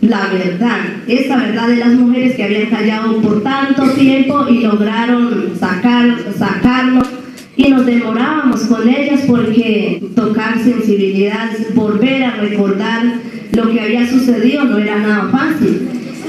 la 0.00 0.28
verdad, 0.28 0.78
esta 1.08 1.36
verdad 1.36 1.66
de 1.66 1.76
las 1.76 1.94
mujeres 1.94 2.36
que 2.36 2.44
habían 2.44 2.70
callado 2.70 3.20
por 3.20 3.42
tanto 3.42 3.90
tiempo 3.90 4.48
y 4.48 4.60
lograron 4.60 5.52
sacar, 5.58 6.16
sacarlo 6.38 7.02
y 7.56 7.68
nos 7.70 7.84
demorábamos 7.84 8.60
con 8.62 8.88
ellas 8.88 9.22
porque 9.26 10.00
tocar 10.14 10.62
sensibilidad, 10.62 11.50
volver 11.74 12.22
a 12.22 12.36
recordar 12.36 13.14
lo 13.52 13.70
que 13.72 13.80
había 13.80 14.08
sucedido 14.08 14.64
no 14.64 14.78
era 14.78 14.98
nada 14.98 15.28
fácil. 15.32 15.88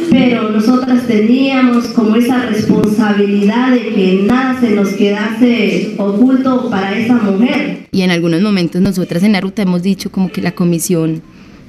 Pero 0.10 0.50
nosotras 0.50 1.06
teníamos 1.08 1.88
como 1.90 2.16
esa 2.16 2.46
responsabilidad 2.46 3.72
de 3.72 3.94
que 3.94 4.24
nada 4.26 4.60
se 4.60 4.72
nos 4.72 4.90
quedase 4.90 5.96
oculto 5.98 6.70
para 6.70 6.98
esa 6.98 7.16
mujer. 7.16 7.88
Y 7.92 8.02
en 8.02 8.12
algunos 8.12 8.42
momentos 8.42 8.82
nosotras 8.82 9.24
en 9.24 9.34
la 9.34 9.42
ruta 9.42 9.62
hemos 9.62 9.84
dicho 9.84 10.12
como 10.12 10.32
que 10.32 10.42
la 10.42 10.52
comisión 10.52 11.22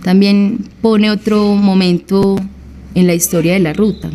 también 0.03 0.59
pone 0.81 1.11
otro 1.11 1.55
momento 1.55 2.37
en 2.95 3.07
la 3.07 3.15
historia 3.15 3.53
de 3.55 3.61
la 3.61 3.73
ruta. 3.73 4.11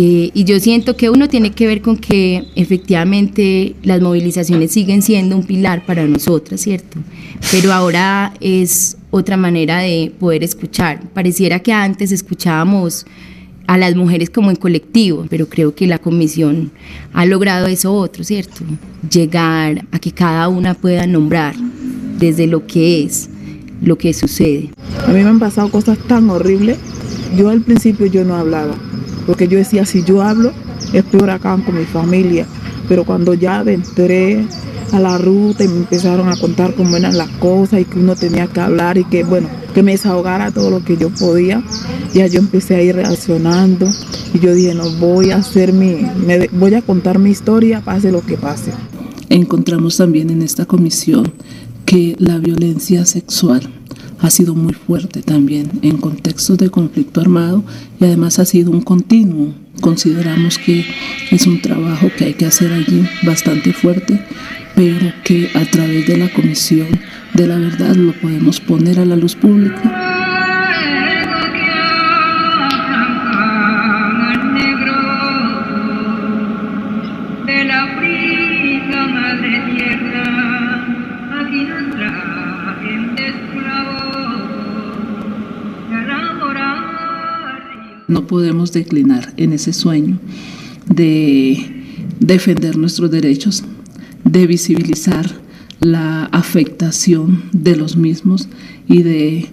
Eh, 0.00 0.30
y 0.32 0.44
yo 0.44 0.60
siento 0.60 0.96
que 0.96 1.10
uno 1.10 1.28
tiene 1.28 1.50
que 1.50 1.66
ver 1.66 1.82
con 1.82 1.96
que 1.96 2.44
efectivamente 2.54 3.74
las 3.82 4.00
movilizaciones 4.00 4.70
siguen 4.70 5.02
siendo 5.02 5.34
un 5.34 5.42
pilar 5.42 5.84
para 5.86 6.06
nosotras, 6.06 6.60
¿cierto? 6.60 7.00
Pero 7.50 7.72
ahora 7.72 8.32
es 8.38 8.96
otra 9.10 9.36
manera 9.36 9.78
de 9.80 10.12
poder 10.20 10.44
escuchar. 10.44 11.00
Pareciera 11.12 11.58
que 11.58 11.72
antes 11.72 12.12
escuchábamos 12.12 13.06
a 13.66 13.76
las 13.76 13.96
mujeres 13.96 14.30
como 14.30 14.50
en 14.50 14.56
colectivo, 14.56 15.26
pero 15.28 15.48
creo 15.48 15.74
que 15.74 15.88
la 15.88 15.98
comisión 15.98 16.70
ha 17.12 17.26
logrado 17.26 17.66
eso 17.66 17.92
otro, 17.92 18.22
¿cierto? 18.22 18.64
Llegar 19.10 19.84
a 19.90 19.98
que 19.98 20.12
cada 20.12 20.46
una 20.46 20.74
pueda 20.74 21.08
nombrar 21.08 21.56
desde 22.20 22.46
lo 22.46 22.68
que 22.68 23.02
es, 23.02 23.28
lo 23.82 23.98
que 23.98 24.14
sucede. 24.14 24.70
A 25.04 25.08
mí 25.08 25.24
me 25.24 25.28
han 25.28 25.40
pasado 25.40 25.68
cosas 25.72 25.98
tan 26.06 26.30
horribles. 26.30 26.78
Yo 27.36 27.48
al 27.48 27.62
principio 27.62 28.06
yo 28.06 28.24
no 28.24 28.36
hablaba, 28.36 28.76
porque 29.28 29.46
yo 29.46 29.58
decía, 29.58 29.84
si 29.84 30.02
yo 30.04 30.22
hablo, 30.22 30.52
es 30.94 31.04
peor 31.04 31.28
acá 31.28 31.54
con 31.62 31.76
mi 31.76 31.84
familia. 31.84 32.46
Pero 32.88 33.04
cuando 33.04 33.34
ya 33.34 33.60
entré 33.60 34.42
a 34.90 34.98
la 34.98 35.18
ruta 35.18 35.64
y 35.64 35.68
me 35.68 35.76
empezaron 35.76 36.30
a 36.30 36.36
contar 36.36 36.72
cómo 36.74 36.96
eran 36.96 37.18
las 37.18 37.28
cosas 37.32 37.82
y 37.82 37.84
que 37.84 37.98
uno 37.98 38.16
tenía 38.16 38.46
que 38.46 38.58
hablar 38.58 38.96
y 38.96 39.04
que, 39.04 39.24
bueno, 39.24 39.50
que 39.74 39.82
me 39.82 39.92
desahogara 39.92 40.50
todo 40.50 40.70
lo 40.70 40.82
que 40.82 40.96
yo 40.96 41.10
podía, 41.10 41.62
ya 42.14 42.26
yo 42.26 42.38
empecé 42.38 42.76
a 42.76 42.82
ir 42.82 42.96
reaccionando 42.96 43.86
y 44.32 44.38
yo 44.38 44.54
dije, 44.54 44.74
no, 44.74 44.88
voy 44.92 45.30
a 45.30 45.36
hacer 45.36 45.74
mi, 45.74 46.06
me, 46.26 46.48
voy 46.52 46.74
a 46.74 46.80
contar 46.80 47.18
mi 47.18 47.28
historia, 47.28 47.82
pase 47.82 48.10
lo 48.10 48.22
que 48.22 48.38
pase. 48.38 48.72
Encontramos 49.28 49.98
también 49.98 50.30
en 50.30 50.40
esta 50.40 50.64
comisión 50.64 51.34
que 51.84 52.16
la 52.18 52.38
violencia 52.38 53.04
sexual 53.04 53.60
ha 54.20 54.30
sido 54.30 54.54
muy 54.54 54.72
fuerte 54.72 55.22
también 55.22 55.70
en 55.82 55.98
contextos 55.98 56.58
de 56.58 56.70
conflicto 56.70 57.20
armado 57.20 57.64
y 58.00 58.04
además 58.04 58.38
ha 58.38 58.44
sido 58.44 58.70
un 58.70 58.82
continuo. 58.82 59.54
Consideramos 59.80 60.58
que 60.58 60.84
es 61.30 61.46
un 61.46 61.62
trabajo 61.62 62.08
que 62.16 62.26
hay 62.26 62.34
que 62.34 62.46
hacer 62.46 62.72
allí 62.72 63.06
bastante 63.22 63.72
fuerte, 63.72 64.24
pero 64.74 65.12
que 65.24 65.50
a 65.54 65.64
través 65.70 66.06
de 66.06 66.16
la 66.16 66.32
Comisión 66.32 66.88
de 67.34 67.46
la 67.46 67.58
Verdad 67.58 67.94
lo 67.94 68.12
podemos 68.12 68.60
poner 68.60 68.98
a 68.98 69.04
la 69.04 69.16
luz 69.16 69.36
pública. 69.36 70.27
No 88.08 88.26
podemos 88.26 88.72
declinar 88.72 89.34
en 89.36 89.52
ese 89.52 89.74
sueño 89.74 90.18
de 90.88 91.84
defender 92.20 92.76
nuestros 92.78 93.10
derechos, 93.10 93.64
de 94.24 94.46
visibilizar 94.46 95.30
la 95.80 96.24
afectación 96.24 97.44
de 97.52 97.76
los 97.76 97.96
mismos 97.96 98.48
y 98.88 99.02
de 99.02 99.46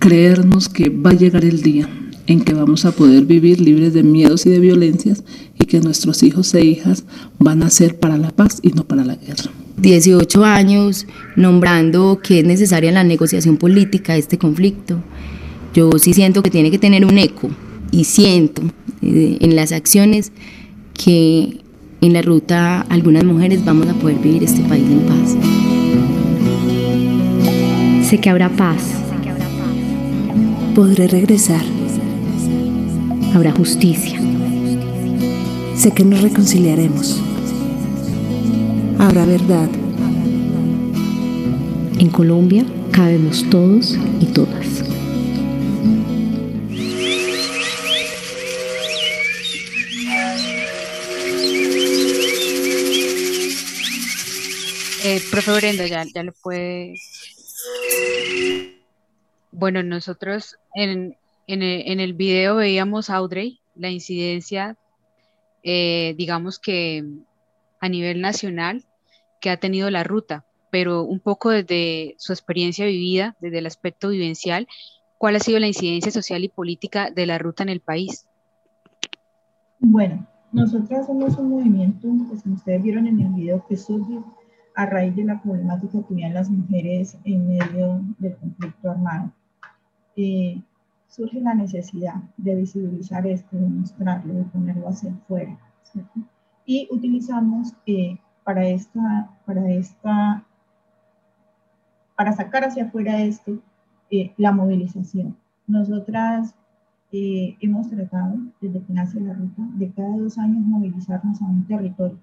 creernos 0.00 0.68
que 0.68 0.88
va 0.88 1.10
a 1.10 1.14
llegar 1.14 1.44
el 1.44 1.62
día 1.62 1.88
en 2.26 2.40
que 2.40 2.54
vamos 2.54 2.84
a 2.84 2.90
poder 2.92 3.24
vivir 3.24 3.60
libres 3.60 3.94
de 3.94 4.02
miedos 4.02 4.46
y 4.46 4.50
de 4.50 4.58
violencias 4.58 5.22
y 5.58 5.66
que 5.66 5.80
nuestros 5.80 6.24
hijos 6.24 6.52
e 6.54 6.64
hijas 6.64 7.04
van 7.38 7.62
a 7.62 7.70
ser 7.70 7.98
para 7.98 8.18
la 8.18 8.30
paz 8.30 8.58
y 8.62 8.70
no 8.70 8.84
para 8.84 9.04
la 9.04 9.14
guerra. 9.14 9.50
18 9.76 10.44
años 10.44 11.06
nombrando 11.36 12.20
que 12.20 12.40
es 12.40 12.44
necesaria 12.44 12.90
la 12.90 13.04
negociación 13.04 13.56
política 13.56 14.14
de 14.14 14.18
este 14.18 14.38
conflicto. 14.38 15.02
Yo 15.72 15.90
sí 15.98 16.14
siento 16.14 16.42
que 16.42 16.50
tiene 16.50 16.70
que 16.70 16.78
tener 16.78 17.04
un 17.04 17.18
eco 17.18 17.50
y 17.90 18.04
siento 18.04 18.62
eh, 19.02 19.38
en 19.40 19.56
las 19.56 19.72
acciones 19.72 20.32
que 20.94 21.60
en 22.00 22.12
la 22.12 22.22
ruta 22.22 22.82
algunas 22.82 23.24
mujeres 23.24 23.64
vamos 23.64 23.88
a 23.88 23.94
poder 23.94 24.18
vivir 24.18 24.44
este 24.44 24.62
país 24.62 24.84
en 24.84 25.00
paz. 25.00 25.36
Sé 28.08 28.18
que 28.18 28.30
habrá 28.30 28.48
paz. 28.50 28.82
Podré 30.74 31.08
regresar. 31.08 31.62
Habrá 33.34 33.50
justicia. 33.52 34.20
Sé 35.76 35.90
que 35.90 36.04
nos 36.04 36.22
reconciliaremos. 36.22 37.20
Habrá 38.98 39.24
verdad. 39.26 39.68
En 41.98 42.08
Colombia 42.10 42.64
cabemos 42.92 43.44
todos 43.50 43.98
y 44.20 44.26
todas. 44.26 44.75
Eh, 55.08 55.20
profe 55.30 55.52
Brenda, 55.52 55.86
ya, 55.86 56.02
ya 56.12 56.24
lo 56.24 56.32
puede. 56.32 56.96
Bueno, 59.52 59.84
nosotros 59.84 60.56
en, 60.74 61.16
en, 61.46 62.00
el, 62.00 62.12
video 62.14 62.56
veíamos 62.56 63.08
Audrey, 63.08 63.60
la 63.76 63.88
incidencia, 63.88 64.76
eh, 65.62 66.16
digamos 66.18 66.58
que 66.58 67.04
a 67.78 67.88
nivel 67.88 68.20
nacional, 68.20 68.84
que 69.40 69.50
ha 69.50 69.58
tenido 69.58 69.90
la 69.90 70.02
ruta, 70.02 70.44
pero 70.72 71.04
un 71.04 71.20
poco 71.20 71.50
desde 71.50 72.16
su 72.18 72.32
experiencia 72.32 72.84
vivida, 72.84 73.36
desde 73.38 73.58
el 73.58 73.66
aspecto 73.66 74.08
vivencial, 74.08 74.66
¿cuál 75.18 75.36
ha 75.36 75.38
sido 75.38 75.60
la 75.60 75.68
incidencia 75.68 76.10
social 76.10 76.42
y 76.42 76.48
política 76.48 77.12
de 77.12 77.26
la 77.26 77.38
ruta 77.38 77.62
en 77.62 77.68
el 77.68 77.78
país? 77.78 78.26
Bueno, 79.78 80.26
nosotras 80.50 81.06
somos 81.06 81.36
un 81.36 81.50
movimiento, 81.50 82.08
pues 82.28 82.42
como 82.42 82.56
ustedes 82.56 82.82
vieron 82.82 83.06
en 83.06 83.20
el 83.20 83.28
video, 83.34 83.64
que 83.68 83.76
surgió 83.76 84.35
a 84.76 84.86
raíz 84.86 85.16
de 85.16 85.24
la 85.24 85.40
problemática 85.40 86.02
que 86.02 86.14
vivían 86.14 86.34
las 86.34 86.50
mujeres 86.50 87.18
en 87.24 87.48
medio 87.48 88.00
del 88.18 88.36
conflicto 88.36 88.90
armado. 88.90 89.32
Eh, 90.16 90.62
surge 91.08 91.40
la 91.40 91.54
necesidad 91.54 92.16
de 92.36 92.54
visibilizar 92.54 93.26
esto, 93.26 93.56
de 93.56 93.66
mostrarlo, 93.66 94.34
de 94.34 94.44
ponerlo 94.44 94.88
hacia 94.88 95.10
afuera. 95.10 95.58
¿cierto? 95.82 96.20
Y 96.66 96.88
utilizamos 96.90 97.72
eh, 97.86 98.18
para, 98.44 98.66
esta, 98.66 99.30
para, 99.46 99.70
esta, 99.70 100.44
para 102.14 102.32
sacar 102.32 102.64
hacia 102.64 102.84
afuera 102.84 103.22
esto 103.22 103.58
eh, 104.10 104.34
la 104.36 104.52
movilización. 104.52 105.38
Nosotras 105.66 106.54
eh, 107.12 107.56
hemos 107.60 107.88
tratado, 107.88 108.36
desde 108.60 108.82
que 108.82 108.92
nace 108.92 109.20
la 109.20 109.32
ruta, 109.32 109.62
de 109.76 109.90
cada 109.90 110.18
dos 110.18 110.36
años 110.36 110.66
movilizarnos 110.66 111.40
a 111.40 111.46
un 111.46 111.66
territorio 111.66 112.18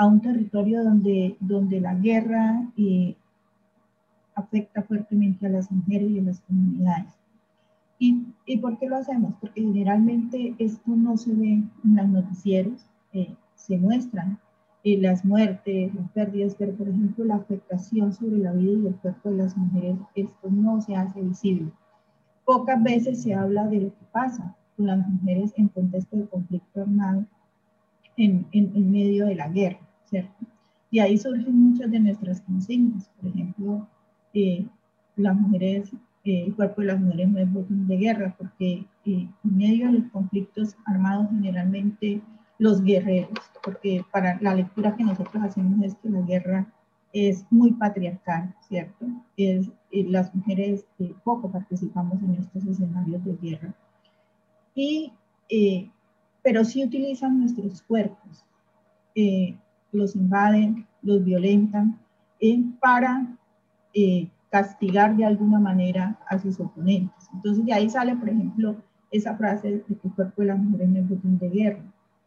a 0.00 0.06
un 0.06 0.18
territorio 0.22 0.82
donde, 0.82 1.36
donde 1.40 1.78
la 1.78 1.94
guerra 1.94 2.66
eh, 2.78 3.14
afecta 4.34 4.82
fuertemente 4.82 5.44
a 5.44 5.50
las 5.50 5.70
mujeres 5.70 6.10
y 6.10 6.18
a 6.18 6.22
las 6.22 6.40
comunidades. 6.40 7.12
¿Y, 7.98 8.24
¿Y 8.46 8.56
por 8.56 8.78
qué 8.78 8.88
lo 8.88 8.96
hacemos? 8.96 9.34
Porque 9.38 9.60
generalmente 9.60 10.54
esto 10.58 10.96
no 10.96 11.18
se 11.18 11.34
ve 11.34 11.52
en 11.84 11.96
los 11.96 12.08
noticieros, 12.08 12.86
eh, 13.12 13.34
se 13.54 13.76
muestran 13.76 14.38
eh, 14.84 14.96
las 14.98 15.22
muertes, 15.22 15.94
las 15.94 16.10
pérdidas, 16.12 16.54
pero 16.58 16.72
por 16.72 16.88
ejemplo 16.88 17.26
la 17.26 17.34
afectación 17.34 18.14
sobre 18.14 18.38
la 18.38 18.52
vida 18.52 18.72
y 18.72 18.86
el 18.86 18.94
cuerpo 18.94 19.28
de 19.28 19.36
las 19.36 19.54
mujeres, 19.54 19.98
esto 20.14 20.48
no 20.50 20.80
se 20.80 20.96
hace 20.96 21.20
visible. 21.20 21.72
Pocas 22.46 22.82
veces 22.82 23.22
se 23.22 23.34
habla 23.34 23.66
de 23.66 23.80
lo 23.80 23.88
que 23.90 24.04
pasa 24.12 24.56
con 24.78 24.86
las 24.86 25.06
mujeres 25.06 25.52
en 25.58 25.68
contexto 25.68 26.16
de 26.16 26.26
conflicto 26.26 26.80
armado 26.80 27.26
en, 28.16 28.46
en, 28.52 28.90
medio 28.90 29.26
de 29.26 29.34
la 29.34 29.48
guerra, 29.48 29.80
¿cierto? 30.10 30.46
Y 30.90 30.98
ahí 30.98 31.16
surgen 31.16 31.54
muchas 31.54 31.90
de 31.90 32.00
nuestras 32.00 32.40
consignas, 32.42 33.08
por 33.20 33.30
ejemplo, 33.30 33.88
eh, 34.34 34.66
las 35.16 35.36
mujeres, 35.36 35.92
eh, 36.24 36.44
el 36.46 36.54
cuerpo 36.54 36.80
de 36.80 36.88
las 36.88 37.00
mujeres 37.00 37.28
no 37.28 37.38
es 37.38 37.52
botín 37.52 37.86
de 37.86 37.96
guerra, 37.96 38.34
porque 38.36 38.84
en 39.04 39.30
medio 39.42 39.86
de 39.86 40.00
los 40.00 40.10
conflictos 40.10 40.76
armados 40.84 41.28
generalmente 41.30 42.20
los 42.58 42.82
guerreros, 42.82 43.38
porque 43.64 44.04
para 44.12 44.38
la 44.42 44.54
lectura 44.54 44.94
que 44.94 45.02
nosotros 45.02 45.42
hacemos 45.42 45.82
es 45.82 45.94
que 45.94 46.10
la 46.10 46.20
guerra 46.20 46.66
es 47.12 47.44
muy 47.50 47.72
patriarcal, 47.72 48.54
¿cierto? 48.68 49.06
Es, 49.36 49.68
eh, 49.90 50.04
las 50.08 50.34
mujeres 50.34 50.86
eh, 50.98 51.14
poco 51.24 51.50
participamos 51.50 52.22
en 52.22 52.34
estos 52.34 52.64
escenarios 52.66 53.24
de 53.24 53.36
guerra. 53.36 53.74
Y, 54.74 55.12
eh, 55.48 55.90
pero 56.42 56.64
sí 56.64 56.84
utilizan 56.84 57.40
nuestros 57.40 57.82
cuerpos, 57.82 58.44
los 59.92 60.16
invaden, 60.16 60.86
los 61.02 61.24
violentan 61.24 61.98
para 62.80 63.26
castigar 64.50 65.16
de 65.16 65.24
alguna 65.24 65.58
manera 65.58 66.18
a 66.28 66.38
sus 66.38 66.58
oponentes. 66.60 67.28
Entonces 67.32 67.64
de 67.64 67.72
ahí 67.72 67.88
sale, 67.88 68.16
por 68.16 68.28
ejemplo, 68.28 68.76
esa 69.10 69.36
frase 69.36 69.70
de 69.70 69.82
que 69.82 69.94
el 69.94 70.12
cuerpo 70.12 70.42
de 70.42 70.48
las 70.48 70.58
mujeres 70.58 70.88
no 70.88 70.98
es 70.98 71.08
botín 71.08 71.38
de 71.38 71.48
guerra. 71.48 71.82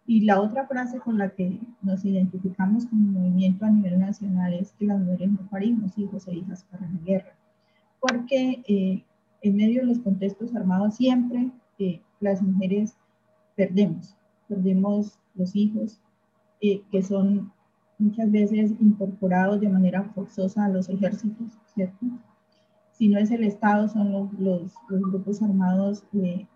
Y 0.05 0.21
la 0.21 0.41
otra 0.41 0.67
frase 0.67 0.99
con 0.99 1.17
la 1.17 1.29
que 1.29 1.59
nos 1.81 2.03
identificamos 2.03 2.85
como 2.87 3.19
movimiento 3.19 3.65
a 3.65 3.69
nivel 3.69 3.99
nacional 3.99 4.53
es 4.53 4.73
que 4.73 4.85
las 4.85 4.99
mujeres 4.99 5.31
no 5.31 5.47
parimos 5.49 5.97
hijos 5.97 6.27
e 6.27 6.35
hijas 6.35 6.65
para 6.65 6.85
la 6.85 6.99
guerra, 7.05 7.33
porque 8.01 8.61
eh, 8.67 9.03
en 9.41 9.55
medio 9.55 9.81
de 9.81 9.87
los 9.87 9.99
contextos 9.99 10.53
armados 10.55 10.95
siempre 10.95 11.51
eh, 11.79 12.01
las 12.19 12.41
mujeres 12.41 12.97
perdemos, 13.55 14.17
perdemos 14.49 15.17
los 15.35 15.55
hijos 15.55 16.01
eh, 16.63 16.81
que 16.89 17.03
son 17.03 17.51
muchas 17.99 18.31
veces 18.31 18.71
incorporados 18.79 19.59
de 19.59 19.67
manera 19.67 20.03
forzosa 20.15 20.63
a 20.63 20.69
los 20.69 20.87
ejércitos, 20.87 21.51
¿cierto? 21.75 22.05
Si 22.93 23.09
no 23.09 23.19
es 23.19 23.31
el 23.31 23.43
Estado, 23.43 23.89
son 23.89 24.13
los, 24.13 24.33
los, 24.39 24.73
los 24.87 25.01
grupos 25.01 25.41
armados 25.41 26.05
que 26.11 26.47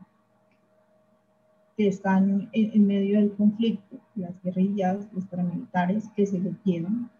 están 1.77 2.49
en, 2.53 2.87
medio 2.87 3.19
del 3.19 3.33
conflicto, 3.33 3.97
las 4.15 4.41
guerrillas, 4.43 5.09
los 5.11 5.25
paramilitares 5.25 6.09
que 6.15 6.25
se 6.25 6.41
llevan, 6.63 7.11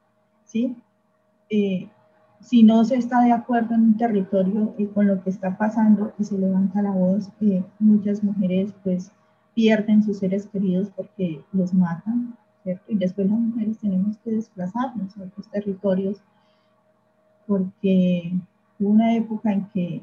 ¿sí? 0.45 0.78
Eh, 1.50 1.89
si 2.39 2.63
no 2.63 2.86
se 2.86 2.95
está 2.95 3.21
de 3.21 3.34
acuerdo 3.34 3.76
en 3.76 3.82
un 3.82 3.97
territorio 3.97 4.73
con 4.93 5.08
lo 5.08 5.21
que 5.23 5.30
está 5.30 5.58
pasando 5.58 6.13
y 6.17 6.23
se 6.23 6.38
levanta 6.38 6.82
la 6.82 6.91
voz, 6.91 7.30
eh, 7.41 7.65
muchas 7.80 8.23
mujeres 8.23 8.73
pues 8.82 9.12
pierden 9.54 10.04
sus 10.04 10.19
seres 10.19 10.47
queridos 10.47 10.89
porque 10.95 11.41
los 11.52 11.73
matan, 11.73 12.38
¿cierto? 12.68 12.92
Y 12.92 12.98
después 12.98 13.30
las 13.30 13.40
mujeres 13.40 13.78
tenemos 13.78 14.18
que 14.18 14.32
desplazarnos 14.32 15.18
a 15.18 15.24
otros 15.24 15.50
territorios 15.50 16.22
porque 17.46 18.34
hubo 18.78 18.90
una 18.90 19.16
época 19.16 19.54
en 19.54 19.70
que 19.70 20.02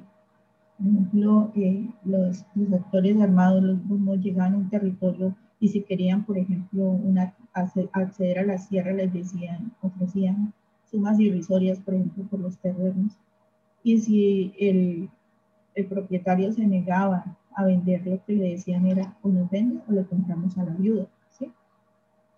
por 0.79 0.87
ejemplo, 0.89 1.53
eh, 1.55 1.89
los, 2.05 2.45
actores 2.73 3.21
armados 3.21 3.63
los, 3.63 4.21
llegaban 4.21 4.55
a 4.55 4.57
un 4.59 4.71
territorio 4.71 5.37
y 5.61 5.69
si 5.69 5.83
querían, 5.83 6.25
por 6.25 6.37
ejemplo, 6.37 6.99
acceder 7.53 8.39
a 8.39 8.45
la 8.45 8.59
sierra, 8.59 8.93
les 8.93 9.13
decían, 9.13 9.73
ofrecían 9.83 10.53
sumas 10.91 11.21
irrisorias, 11.21 11.79
por 11.79 11.95
ejemplo, 11.95 12.25
por 12.25 12.41
los 12.41 12.59
terrenos. 12.59 13.17
Y 13.83 13.99
si 13.99 14.53
el, 14.59 15.09
el 15.75 15.87
propietario 15.87 16.53
se 16.53 16.67
negaba 16.67 17.37
a 17.55 17.65
vender, 17.65 18.05
lo 18.07 18.25
que 18.25 18.35
le 18.35 18.51
decían 18.51 18.87
era, 18.87 19.17
o 19.23 19.29
nos 19.29 19.49
vende 19.51 19.81
o 19.89 19.93
le 19.93 20.05
compramos 20.05 20.59
a 20.59 20.65
la 20.65 20.75
viuda. 20.75 21.07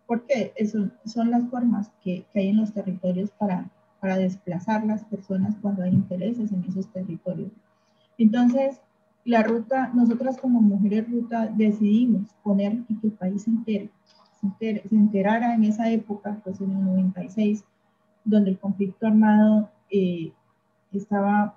Porque 0.07 0.53
eso 0.57 0.88
son 1.05 1.31
las 1.31 1.49
formas 1.49 1.90
que, 2.03 2.25
que 2.33 2.40
hay 2.40 2.49
en 2.49 2.59
los 2.59 2.73
territorios 2.73 3.31
para, 3.33 3.69
para 4.01 4.19
desplazar 4.19 4.85
las 4.85 5.05
personas 5.05 5.57
cuando 5.61 5.83
hay 5.83 5.92
intereses 5.92 6.53
en 6.53 6.64
esos 6.64 6.87
territorios. 6.92 7.51
Entonces, 8.19 8.81
la 9.25 9.42
ruta, 9.42 9.90
nosotras 9.92 10.38
como 10.38 10.61
mujeres 10.61 11.11
ruta 11.11 11.49
decidimos 11.49 12.29
poner 12.45 12.85
y 12.88 12.95
que 12.95 13.09
el 13.09 13.12
país 13.12 13.42
se 13.42 13.51
entere, 13.51 13.90
se, 14.59 14.83
enterara 14.90 15.55
en 15.55 15.64
esa 15.64 15.90
época, 15.90 16.40
pues 16.45 16.61
en 16.61 16.71
el 16.71 16.85
96, 16.85 17.64
donde 18.25 18.51
el 18.51 18.59
conflicto 18.59 19.07
armado 19.07 19.69
eh, 19.90 20.33
estaba 20.92 21.57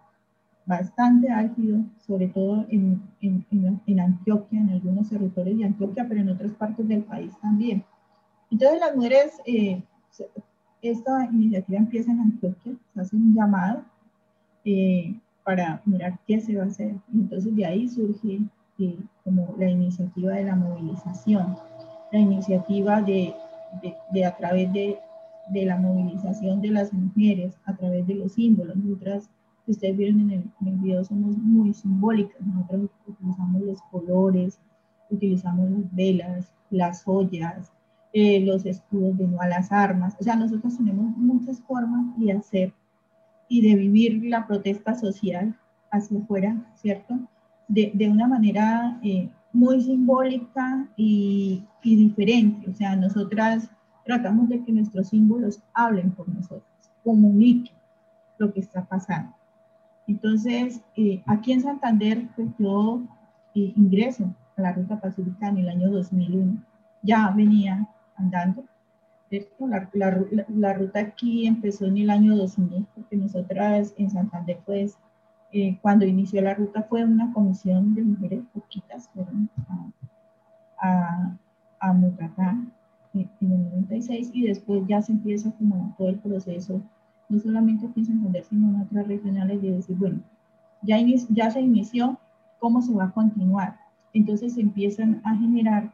bastante 0.66 1.30
álgido, 1.32 1.84
sobre 2.06 2.28
todo 2.28 2.66
en, 2.70 3.02
en, 3.22 3.46
en, 3.86 4.00
Antioquia, 4.00 4.60
en 4.60 4.70
algunos 4.70 5.10
territorios 5.10 5.58
de 5.58 5.66
Antioquia, 5.66 6.08
pero 6.08 6.22
en 6.22 6.30
otras 6.30 6.52
partes 6.54 6.88
del 6.88 7.04
país 7.04 7.32
también. 7.42 7.84
Entonces 8.52 8.80
las 8.80 8.96
mujeres, 8.96 9.34
eh, 9.46 9.82
esta 10.82 11.26
iniciativa 11.26 11.80
empieza 11.80 12.12
en 12.12 12.20
Antioquia, 12.20 12.74
se 12.94 13.02
hace 13.02 13.16
un 13.16 13.34
llamado, 13.34 13.84
eh, 14.66 15.20
para 15.44 15.82
mirar 15.86 16.20
qué 16.28 16.40
se 16.40 16.56
va 16.56 16.64
a 16.64 16.68
hacer. 16.68 16.96
Y 17.14 17.20
entonces 17.20 17.56
de 17.56 17.66
ahí 17.66 17.88
surge 17.88 18.40
eh, 18.80 19.00
como 19.24 19.56
la 19.58 19.70
iniciativa 19.70 20.34
de 20.34 20.44
la 20.44 20.56
movilización, 20.56 21.58
la 22.12 22.20
iniciativa 22.20 23.02
de, 23.02 23.34
de, 24.12 24.26
a 24.26 24.36
través 24.38 24.72
de, 24.74 25.00
de, 25.50 25.66
la 25.66 25.78
movilización 25.78 26.62
de 26.62 26.70
las 26.70 26.94
mujeres, 26.94 27.58
a 27.66 27.76
través 27.76 28.06
de 28.08 28.16
los 28.16 28.34
símbolos. 28.34 28.76
Nosotras, 28.76 29.30
que 29.66 29.72
ustedes 29.72 29.98
vieron 29.98 30.22
en 30.22 30.32
el, 30.32 30.44
en 30.62 30.68
el 30.68 30.76
video, 30.78 31.04
somos 31.04 31.38
muy 31.38 31.74
simbólicas. 31.74 32.40
Nosotros 32.42 32.90
utilizamos 33.08 33.62
los 33.62 33.82
colores, 33.92 34.60
utilizamos 35.10 35.70
las 35.72 35.96
velas, 35.96 36.52
las 36.70 37.08
ollas, 37.08 37.72
eh, 38.14 38.40
los 38.46 38.66
escudos 38.66 39.18
de 39.18 39.28
no 39.28 39.42
a 39.42 39.48
las 39.48 39.72
armas. 39.72 40.16
O 40.20 40.24
sea, 40.24 40.36
nosotros 40.36 40.78
tenemos 40.78 41.16
muchas 41.18 41.62
formas 41.62 42.18
de 42.18 42.32
hacer 42.32 42.74
y 43.48 43.68
de 43.68 43.76
vivir 43.76 44.24
la 44.26 44.48
protesta 44.48 44.96
social 44.96 45.56
hacia 45.92 46.20
afuera, 46.20 46.56
¿cierto? 46.76 47.20
De, 47.68 47.92
de 47.94 48.10
una 48.10 48.28
manera 48.28 49.00
eh, 49.04 49.30
muy 49.52 49.82
simbólica 49.82 50.88
y, 50.96 51.64
y, 51.84 51.96
diferente. 51.96 52.70
O 52.70 52.74
sea, 52.74 52.96
nosotras 52.96 53.70
tratamos 54.06 54.50
de 54.50 54.64
que 54.64 54.72
nuestros 54.72 55.10
símbolos 55.10 55.62
hablen 55.74 56.12
por 56.12 56.30
nosotros, 56.30 56.64
comuniquen 57.04 57.76
lo 58.38 58.54
que 58.54 58.60
está 58.60 58.86
pasando. 58.86 59.34
Entonces, 60.08 60.82
eh, 60.96 61.22
aquí 61.28 61.52
en 61.52 61.62
Santander, 61.62 62.28
pues 62.36 62.48
yo 62.58 63.02
eh, 63.54 63.74
ingreso 63.76 64.34
a 64.58 64.62
la 64.62 64.74
Ruta 64.74 65.00
Pacífica 65.00 65.50
en 65.50 65.60
el 65.60 65.70
año 65.70 65.92
2001. 65.92 66.64
Ya 67.04 67.30
venía 67.36 67.88
andando, 68.20 68.64
la, 69.60 69.90
la, 69.94 70.46
la, 70.48 70.74
ruta 70.74 71.00
aquí 71.00 71.46
empezó 71.46 71.86
en 71.86 71.98
el 71.98 72.10
año 72.10 72.36
2000, 72.36 72.86
porque 72.96 73.16
nosotras 73.16 73.94
en 73.98 74.10
Santander, 74.10 74.60
pues, 74.66 74.98
eh, 75.52 75.78
cuando 75.82 76.06
inició 76.06 76.42
la 76.42 76.54
ruta 76.54 76.84
fue 76.84 77.04
una 77.04 77.32
comisión 77.34 77.96
de 77.96 78.04
mujeres 78.04 78.44
poquitas, 78.54 79.10
fueron 79.10 79.50
a, 80.78 81.38
a, 81.80 81.90
a 81.90 81.92
en, 83.14 83.30
el 83.42 83.64
96 83.72 84.32
y 84.34 84.48
después 84.48 84.84
ya 84.88 85.02
se 85.02 85.12
empieza 85.12 85.52
como 85.52 85.96
todo 85.98 86.10
el 86.10 86.20
proceso, 86.20 86.82
no 87.30 87.40
solamente 87.40 87.88
aquí 87.88 88.02
en 88.02 88.06
Santander, 88.08 88.44
sino 88.44 88.70
en 88.70 88.82
otras 88.82 89.08
regionales, 89.08 89.62
de 89.62 89.72
decir, 89.72 89.96
bueno, 89.98 90.20
ya, 90.82 90.98
ya 91.30 91.52
se 91.52 91.62
inició, 91.62 92.20
¿cómo 92.60 92.82
se 92.82 92.94
va 92.94 93.06
a 93.06 93.12
continuar? 93.12 93.78
Entonces 94.14 94.54
se 94.54 94.62
empiezan 94.62 95.22
a 95.24 95.36
generar 95.36 95.92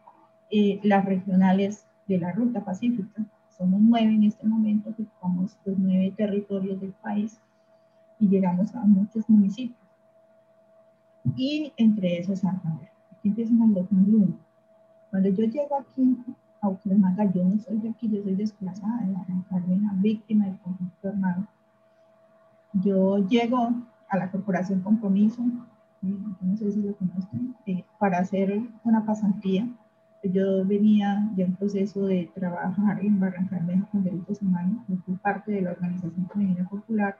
eh, 0.52 0.80
las 0.84 1.04
regionales 1.06 1.86
de 2.08 2.18
la 2.18 2.32
ruta 2.32 2.64
pacífica. 2.64 3.26
Somos 3.58 3.80
nueve 3.82 4.14
en 4.14 4.24
este 4.24 4.46
momento, 4.46 4.90
ocupamos 4.90 5.58
los 5.66 5.78
nueve 5.78 6.14
territorios 6.16 6.80
del 6.80 6.92
país 6.92 7.40
y 8.20 8.28
llegamos 8.28 8.76
a 8.76 8.82
muchos 8.86 9.30
municipios. 9.30 9.80
Y 11.36 11.74
entre 11.78 12.20
esos 12.20 12.40
Santander. 12.40 12.90
Aquí 13.12 13.30
empiezan 13.30 13.62
el 13.64 13.74
2001. 13.74 14.38
Cuando 15.10 15.30
yo 15.30 15.46
llego 15.46 15.80
aquí 15.80 16.18
a 16.62 16.68
Bucaramanga, 16.68 17.32
yo 17.32 17.44
no 17.44 17.58
soy 17.58 17.78
de 17.78 17.90
aquí, 17.90 18.10
yo 18.10 18.22
soy 18.22 18.36
desplazada 18.36 19.06
de 19.06 19.14
la 19.14 19.26
Carmena, 19.50 19.94
víctima 19.96 20.46
del 20.46 20.60
conflicto 20.60 21.10
armado. 21.10 21.48
Yo 22.74 23.18
llego 23.28 23.74
a 24.10 24.18
la 24.18 24.30
Corporación 24.30 24.82
Compromiso, 24.82 25.42
no 26.02 26.58
sé 26.58 26.72
si 26.72 26.82
lo 26.82 26.96
conocen, 26.96 27.56
eh, 27.66 27.86
para 27.98 28.20
hacer 28.20 28.62
una 28.84 29.06
pasantía 29.06 29.68
yo 30.32 30.66
venía 30.66 31.30
de 31.36 31.46
un 31.46 31.56
proceso 31.56 32.06
de 32.06 32.30
trabajar 32.34 33.04
en 33.04 33.20
Barranca 33.20 33.60
con 33.92 34.04
derechos 34.04 34.42
humanos, 34.42 34.84
fui 35.06 35.16
parte 35.16 35.52
de 35.52 35.62
la 35.62 35.72
Organización 35.72 36.28
Femenina 36.32 36.68
Popular 36.70 37.18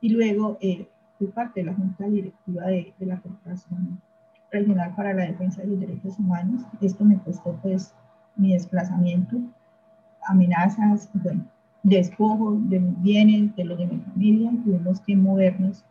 y 0.00 0.10
luego 0.10 0.58
eh, 0.60 0.88
fui 1.18 1.28
parte 1.28 1.60
de 1.60 1.66
la 1.66 1.74
Junta 1.74 2.06
Directiva 2.06 2.66
de, 2.66 2.92
de, 2.98 3.06
la 3.06 3.20
Corporación 3.20 4.00
Regional 4.50 4.94
para 4.96 5.14
la 5.14 5.26
Defensa 5.26 5.62
de 5.62 5.68
los 5.68 5.80
Derechos 5.80 6.18
Humanos. 6.18 6.62
Esto 6.80 7.04
me 7.04 7.18
costó 7.18 7.58
pues 7.62 7.94
mi 8.36 8.52
desplazamiento, 8.52 9.38
amenazas, 10.26 11.08
bueno, 11.14 11.44
despojo 11.82 12.58
de 12.60 12.80
mis 12.80 13.02
bienes, 13.02 13.56
de 13.56 13.64
los 13.64 13.78
de 13.78 13.86
mi 13.86 13.98
familia, 13.98 14.50
tuvimos 14.64 15.00
que 15.00 15.16
movernos 15.16 15.84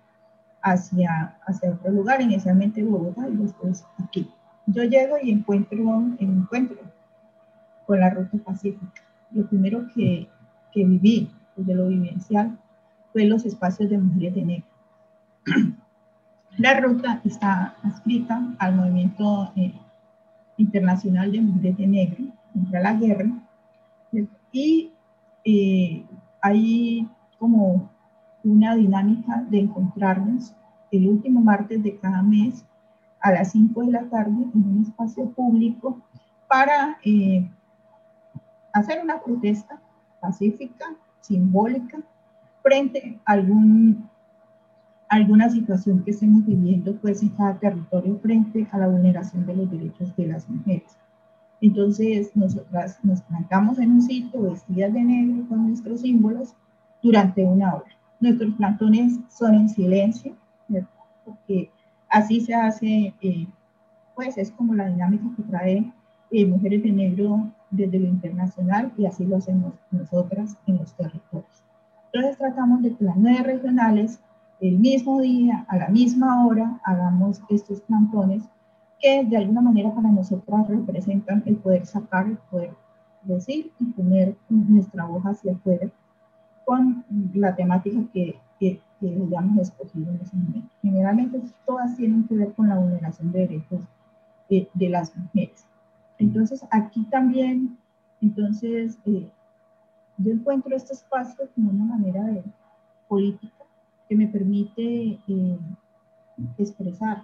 hacia, 0.62 1.38
hacia 1.46 1.72
otro 1.72 1.92
lugar, 1.92 2.22
inicialmente 2.22 2.84
Bogotá 2.84 3.28
y 3.28 3.36
después 3.36 3.86
aquí. 3.98 4.30
Yo 4.68 4.84
llego 4.84 5.16
y 5.22 5.32
encuentro, 5.32 5.78
encuentro 6.20 6.78
con 7.86 8.00
la 8.00 8.10
ruta 8.10 8.38
pacífica. 8.38 9.02
Lo 9.32 9.46
primero 9.48 9.88
que, 9.94 10.28
que 10.72 10.86
viví, 10.86 11.30
desde 11.56 11.76
lo 11.76 11.88
vivencial, 11.88 12.58
fue 13.12 13.26
los 13.26 13.46
espacios 13.46 13.90
de 13.90 13.98
mujeres 13.98 14.36
de 14.36 14.46
negro. 14.46 14.68
La 16.58 16.80
ruta 16.80 17.22
está 17.24 17.76
adscrita 17.82 18.54
al 18.60 18.76
movimiento 18.76 19.54
eh, 19.56 19.74
internacional 20.58 21.32
de 21.32 21.42
mujeres 21.42 21.78
de 21.78 21.88
negro 21.88 22.26
contra 22.54 22.82
la 22.82 22.94
guerra 22.94 23.32
y 24.52 24.92
eh, 25.46 26.06
hay 26.42 27.08
como 27.40 27.90
una 28.44 28.76
dinámica 28.76 29.46
de 29.50 29.60
encontrarnos 29.60 30.54
el 30.92 31.08
último 31.08 31.40
martes 31.40 31.82
de 31.82 31.98
cada 31.98 32.22
mes 32.22 32.66
a 33.22 33.32
las 33.32 33.52
5 33.52 33.82
de 33.82 33.92
la 33.92 34.04
tarde 34.10 34.32
en 34.54 34.66
un 34.68 34.82
espacio 34.82 35.30
público 35.32 36.02
para 36.48 36.98
eh, 37.04 37.50
hacer 38.74 39.02
una 39.04 39.22
protesta 39.22 39.80
pacífica, 40.20 40.86
simbólica, 41.22 42.00
frente 42.64 43.20
a 43.26 43.34
algún, 43.34 44.10
alguna 45.10 45.50
situación 45.50 46.04
que 46.04 46.12
estemos 46.12 46.46
viviendo 46.46 46.96
pues, 46.98 47.22
en 47.22 47.30
cada 47.30 47.58
territorio 47.58 48.20
frente 48.20 48.68
a 48.72 48.78
la 48.78 48.88
vulneración 48.88 49.46
de 49.46 49.56
los 49.56 49.72
derechos 49.72 50.16
de 50.16 50.28
las 50.28 50.50
mujeres. 50.50 50.98
Entonces, 51.62 52.36
nosotras 52.36 53.00
nos 53.04 53.22
plantamos 53.22 53.78
en 53.78 53.92
un 53.92 54.02
sitio 54.02 54.42
vestidas 54.42 54.94
de 54.94 55.04
negro 55.04 55.48
con 55.48 55.68
nuestros 55.68 56.02
símbolos 56.02 56.56
durante 57.04 57.44
una 57.44 57.76
hora. 57.76 57.92
Nuestros 58.20 58.54
plantones 58.56 59.20
son 59.30 59.56
en 59.56 59.70
silencio, 59.70 60.36
porque 61.24 61.72
así 62.12 62.42
se 62.42 62.54
hace, 62.54 63.14
eh, 63.22 63.48
pues 64.16 64.38
es 64.38 64.52
como 64.52 64.76
la 64.76 64.88
dinámica 64.88 65.26
que 65.36 65.44
trae 65.44 65.94
eh, 66.32 66.46
Mujeres 66.46 66.84
de 66.84 66.92
Negro 66.92 67.50
desde 67.72 68.00
lo 68.00 68.08
internacional 68.08 68.92
y 68.98 69.06
así 69.06 69.26
lo 69.26 69.38
hacemos 69.38 69.74
nosotras 69.92 70.56
en 70.68 70.78
los 70.78 70.94
territorios. 70.94 71.64
Entonces 72.14 72.38
tratamos 72.38 72.82
de 72.84 72.94
que 72.96 73.04
las 73.06 73.18
nueve 73.18 73.44
regionales 73.44 74.20
el 74.62 74.78
mismo 74.78 75.20
día, 75.22 75.66
a 75.70 75.78
la 75.78 75.88
misma 75.88 76.46
hora, 76.46 76.80
hagamos 76.84 77.42
estos 77.50 77.82
plantones 77.82 78.44
que 79.00 79.26
de 79.26 79.38
alguna 79.38 79.62
manera 79.62 79.92
para 79.94 80.10
nosotras 80.10 80.68
representan 80.68 81.42
el 81.48 81.56
poder 81.56 81.88
sacar, 81.88 82.28
el 82.28 82.38
poder 82.38 82.76
decir 83.24 83.72
y 83.80 83.86
poner 83.86 84.36
nuestra 84.50 85.10
hoja 85.10 85.32
hacia 85.32 85.54
afuera 85.54 85.90
con 86.66 87.04
la 87.34 87.56
temática 87.56 88.00
que, 88.14 88.40
que 89.02 89.08
hayamos 89.10 89.58
escogido 89.58 90.12
en 90.12 90.22
ese 90.22 90.38
momento. 90.38 90.70
Generalmente 90.82 91.42
todas 91.66 91.98
tienen 91.98 92.26
que 92.28 92.36
ver 92.36 92.54
con 92.54 92.70
la 92.70 92.78
vulneración 92.78 93.32
de 93.32 93.40
derechos 93.40 93.84
de, 94.50 94.70
de 94.74 94.90
las 94.90 95.16
mujeres. 95.18 95.66
Entonces 96.20 96.64
aquí 96.70 97.04
también, 97.06 97.78
entonces 98.22 99.00
eh, 99.06 99.28
yo 100.18 100.32
encuentro 100.32 100.76
este 100.76 100.94
espacio 100.94 101.50
como 101.56 101.72
una 101.72 101.86
manera 101.86 102.24
de 102.26 102.44
política 103.08 103.66
que 104.08 104.16
me 104.16 104.28
permite 104.28 105.20
eh, 105.28 105.60
expresar 106.60 107.24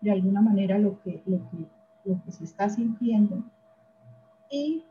de 0.00 0.12
alguna 0.12 0.40
manera 0.40 0.78
lo 0.78 1.00
que, 1.02 1.20
lo 1.26 1.38
que, 1.50 1.66
lo 2.04 2.22
que 2.22 2.30
se 2.30 2.44
está 2.44 2.68
sintiendo 2.68 3.42
y 4.50 4.84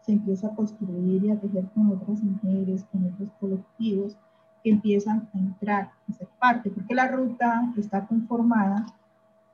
se 0.00 0.12
empieza 0.12 0.48
a 0.48 0.54
construir 0.54 1.24
y 1.24 1.30
a 1.30 1.38
tejer 1.38 1.66
con 1.74 1.88
otras 1.88 2.22
mujeres, 2.22 2.84
con 2.90 3.12
otros 3.12 3.28
colectivos 3.40 4.16
empiezan 4.64 5.28
a 5.32 5.38
entrar, 5.38 5.90
a 6.08 6.12
ser 6.12 6.28
parte, 6.40 6.70
porque 6.70 6.94
la 6.94 7.08
ruta 7.08 7.72
está 7.76 8.06
conformada 8.06 8.86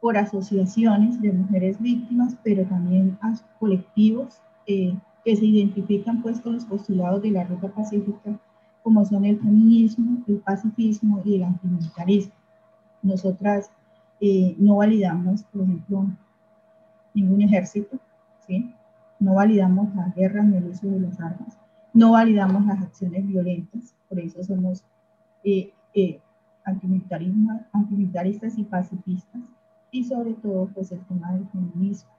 por 0.00 0.16
asociaciones 0.16 1.20
de 1.20 1.32
mujeres 1.32 1.80
víctimas, 1.80 2.36
pero 2.42 2.64
también 2.64 3.18
a 3.20 3.34
colectivos 3.58 4.40
eh, 4.66 4.96
que 5.24 5.36
se 5.36 5.44
identifican 5.44 6.22
pues 6.22 6.40
con 6.40 6.54
los 6.54 6.64
postulados 6.64 7.22
de 7.22 7.32
la 7.32 7.44
ruta 7.44 7.68
pacífica, 7.68 8.38
como 8.82 9.04
son 9.04 9.24
el 9.26 9.38
feminismo, 9.38 10.22
el 10.26 10.38
pacifismo 10.38 11.20
y 11.24 11.36
el 11.36 11.44
antimilitarismo. 11.44 12.32
Nosotras 13.02 13.70
eh, 14.20 14.54
no 14.58 14.76
validamos, 14.76 15.42
por 15.44 15.62
ejemplo, 15.62 16.06
ningún 17.14 17.42
ejército, 17.42 17.98
¿sí? 18.46 18.74
no 19.18 19.34
validamos 19.34 19.94
la 19.94 20.08
guerra 20.16 20.42
ni 20.42 20.56
el 20.56 20.66
uso 20.66 20.86
de 20.86 21.00
las 21.00 21.20
armas, 21.20 21.58
no 21.92 22.12
validamos 22.12 22.64
las 22.66 22.80
acciones 22.82 23.26
violentas, 23.26 23.94
por 24.08 24.18
eso 24.18 24.42
somos 24.42 24.84
eh, 25.44 25.72
eh, 25.94 26.20
antimilitaristas 26.64 28.58
y 28.58 28.64
pacifistas, 28.64 29.42
y 29.90 30.04
sobre 30.04 30.34
todo 30.34 30.68
pues 30.68 30.92
el 30.92 31.04
tema 31.06 31.32
del 31.32 31.48
feminismo. 31.48 32.10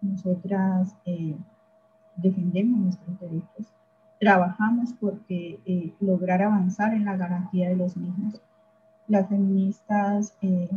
Nosotras 0.00 0.94
eh, 1.04 1.36
defendemos 2.16 2.80
nuestros 2.80 3.18
derechos, 3.20 3.72
trabajamos 4.20 4.92
porque 5.00 5.60
eh, 5.64 5.94
lograr 6.00 6.42
avanzar 6.42 6.94
en 6.94 7.04
la 7.04 7.16
garantía 7.16 7.68
de 7.68 7.76
los 7.76 7.96
mismos. 7.96 8.40
Las 9.06 9.28
feministas 9.28 10.36
eh, 10.42 10.68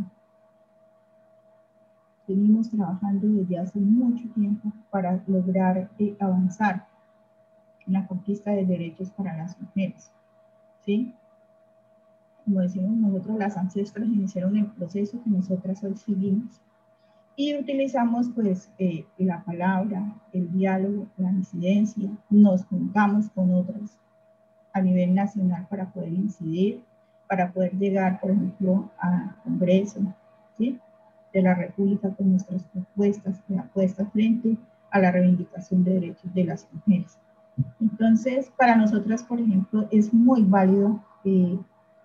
trabajando 2.70 3.28
desde 3.28 3.58
hace 3.58 3.78
mucho 3.78 4.28
tiempo 4.34 4.72
para 4.90 5.22
lograr 5.26 5.90
eh, 5.98 6.16
avanzar 6.20 6.86
en 7.86 7.94
la 7.94 8.06
conquista 8.06 8.52
de 8.52 8.64
derechos 8.64 9.10
para 9.10 9.36
las 9.36 9.60
mujeres. 9.60 10.10
¿sí? 10.84 11.14
Como 12.44 12.60
decimos 12.60 12.96
nosotros, 12.96 13.38
las 13.38 13.56
ancestras 13.56 14.08
iniciaron 14.08 14.56
el 14.56 14.66
proceso 14.66 15.22
que 15.22 15.30
nosotras 15.30 15.82
hoy 15.84 15.96
seguimos 15.96 16.60
y 17.36 17.56
utilizamos 17.56 18.28
pues 18.34 18.70
eh, 18.78 19.06
la 19.18 19.42
palabra, 19.44 20.14
el 20.32 20.52
diálogo, 20.52 21.06
la 21.16 21.30
incidencia, 21.30 22.10
nos 22.28 22.64
juntamos 22.66 23.30
con 23.30 23.54
otros 23.54 23.98
a 24.72 24.80
nivel 24.80 25.14
nacional 25.14 25.66
para 25.68 25.90
poder 25.90 26.12
incidir, 26.12 26.82
para 27.28 27.50
poder 27.52 27.72
llegar, 27.78 28.20
por 28.20 28.30
ejemplo, 28.30 28.90
al 28.98 29.34
Congreso, 29.44 30.00
¿sí? 30.58 30.78
de 31.32 31.42
la 31.42 31.54
República 31.54 32.10
con 32.10 32.30
nuestras 32.30 32.62
propuestas 32.64 33.40
y 33.48 33.56
apuestas 33.56 34.10
frente 34.12 34.58
a 34.90 34.98
la 34.98 35.10
reivindicación 35.10 35.84
de 35.84 35.94
derechos 35.94 36.34
de 36.34 36.44
las 36.44 36.68
mujeres. 36.72 37.18
Entonces, 37.80 38.52
para 38.56 38.76
nosotras, 38.76 39.22
por 39.22 39.40
ejemplo, 39.40 39.88
es 39.90 40.12
muy 40.12 40.42
válido 40.42 41.02
eh, 41.24 41.58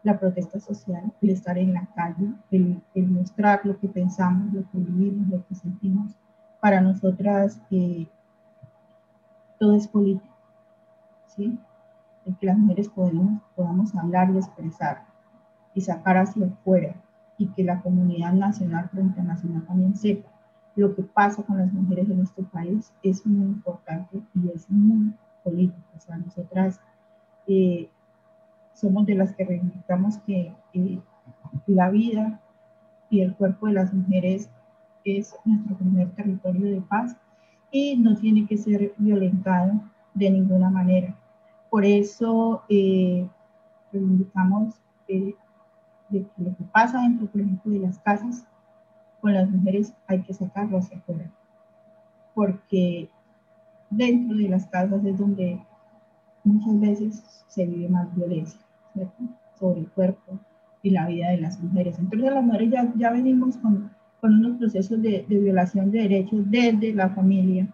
la 0.07 0.19
protesta 0.19 0.59
social, 0.59 1.11
el 1.21 1.29
estar 1.29 1.57
en 1.57 1.73
la 1.73 1.85
calle, 1.95 2.33
el, 2.51 2.81
el, 2.95 3.07
mostrar 3.07 3.61
lo 3.63 3.79
que 3.79 3.87
pensamos, 3.87 4.53
lo 4.53 4.61
que 4.71 4.77
vivimos, 4.79 5.27
lo 5.27 5.45
que 5.45 5.55
sentimos. 5.55 6.15
Para 6.59 6.81
nosotras, 6.81 7.61
eh, 7.69 8.07
todo 9.59 9.75
es 9.75 9.87
político, 9.87 10.35
¿sí? 11.27 11.59
El 12.25 12.35
que 12.37 12.47
las 12.47 12.57
mujeres 12.57 12.89
podemos, 12.89 13.41
podamos 13.55 13.95
hablar 13.95 14.29
y 14.31 14.37
expresar 14.37 15.05
y 15.73 15.81
sacar 15.81 16.17
hacia 16.17 16.47
afuera 16.47 16.95
y 17.37 17.47
que 17.49 17.63
la 17.63 17.81
comunidad 17.81 18.33
nacional 18.33 18.89
o 18.95 18.99
internacional 18.99 19.65
también 19.65 19.95
sepa 19.95 20.29
lo 20.77 20.95
que 20.95 21.01
pasa 21.01 21.43
con 21.43 21.57
las 21.57 21.73
mujeres 21.73 22.07
en 22.09 22.21
este 22.21 22.43
país 22.43 22.93
es 23.01 23.25
muy 23.25 23.47
importante 23.47 24.21
y 24.35 24.49
es 24.49 24.69
muy 24.69 25.11
político. 25.43 25.81
O 25.95 25.99
sea, 25.99 26.17
nosotras 26.17 26.79
eh, 27.47 27.89
somos 28.79 29.07
de 29.07 29.15
las 29.15 29.33
que 29.33 29.43
reivindicamos 29.43 30.19
que 30.19 30.53
la 31.65 31.89
vida 31.89 32.39
y 33.09 33.21
el 33.21 33.35
cuerpo 33.35 33.67
de 33.67 33.73
las 33.73 33.91
mujeres 33.91 34.49
es 35.03 35.35
nuestro 35.45 35.75
primer 35.77 36.11
territorio 36.11 36.67
de 36.67 36.81
paz 36.81 37.15
y 37.71 37.97
no 37.97 38.15
tiene 38.15 38.45
que 38.45 38.57
ser 38.57 38.93
violentado 38.97 39.81
de 40.13 40.29
ninguna 40.29 40.69
manera. 40.69 41.15
Por 41.71 41.85
eso 41.85 42.63
eh, 42.69 43.27
reivindicamos 43.91 44.75
eh, 45.07 45.33
de 46.09 46.21
que 46.23 46.43
lo 46.43 46.55
que 46.55 46.63
pasa 46.65 47.01
dentro, 47.01 47.27
por 47.27 47.41
ejemplo, 47.41 47.71
de 47.71 47.79
las 47.79 47.97
casas 47.99 48.45
con 49.21 49.33
las 49.33 49.49
mujeres 49.49 49.93
hay 50.05 50.21
que 50.21 50.33
sacarlo 50.33 50.77
hacia 50.77 50.97
afuera. 50.97 51.31
Porque 52.35 53.09
dentro 53.89 54.37
de 54.37 54.49
las 54.49 54.67
casas 54.67 55.03
es 55.03 55.17
donde 55.17 55.59
muchas 56.43 56.79
veces 56.79 57.43
se 57.47 57.65
vive 57.65 57.89
más 57.89 58.13
violencia 58.15 58.66
sobre 59.59 59.81
el 59.81 59.87
cuerpo 59.89 60.39
y 60.83 60.91
la 60.91 61.07
vida 61.07 61.29
de 61.29 61.41
las 61.41 61.59
mujeres. 61.59 61.97
Entonces 61.99 62.31
las 62.31 62.43
mujeres 62.43 62.71
ya, 62.71 62.93
ya 62.95 63.11
venimos 63.11 63.57
con, 63.57 63.91
con 64.21 64.33
unos 64.35 64.57
procesos 64.57 65.01
de, 65.01 65.25
de 65.27 65.39
violación 65.39 65.91
de 65.91 66.01
derechos 66.03 66.49
desde 66.49 66.93
la 66.93 67.09
familia, 67.09 67.67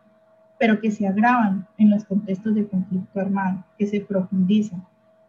pero 0.59 0.79
que 0.79 0.91
se 0.91 1.07
agravan 1.07 1.67
en 1.77 1.89
los 1.89 2.05
contextos 2.05 2.55
de 2.55 2.67
conflicto 2.67 3.19
armado, 3.19 3.63
que 3.77 3.87
se 3.87 4.01
profundizan 4.01 4.83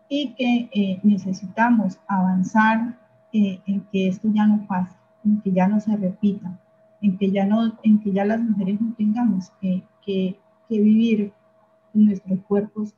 y 0.09 0.35
que 0.35 0.69
eh, 0.73 1.01
necesitamos 1.03 1.99
avanzar 2.07 2.97
eh, 3.33 3.61
en 3.67 3.81
que 3.91 4.09
esto 4.09 4.29
ya 4.33 4.47
no 4.47 4.67
pase, 4.67 4.97
en 5.25 5.41
que 5.41 5.53
ya 5.53 5.67
no 5.67 5.81
se 5.81 5.97
repita, 5.97 6.59
en 7.01 7.19
que 7.19 7.31
ya, 7.31 7.47
no, 7.47 7.77
en 7.83 8.01
que 8.01 8.13
ya 8.13 8.25
las 8.25 8.41
mujeres 8.41 8.81
no 8.81 8.95
tengamos 8.95 9.51
que, 9.61 9.83
que, 10.05 10.39
que 10.69 10.81
vivir 10.81 11.33
nuestros 11.93 12.39
cuerpos 12.41 12.95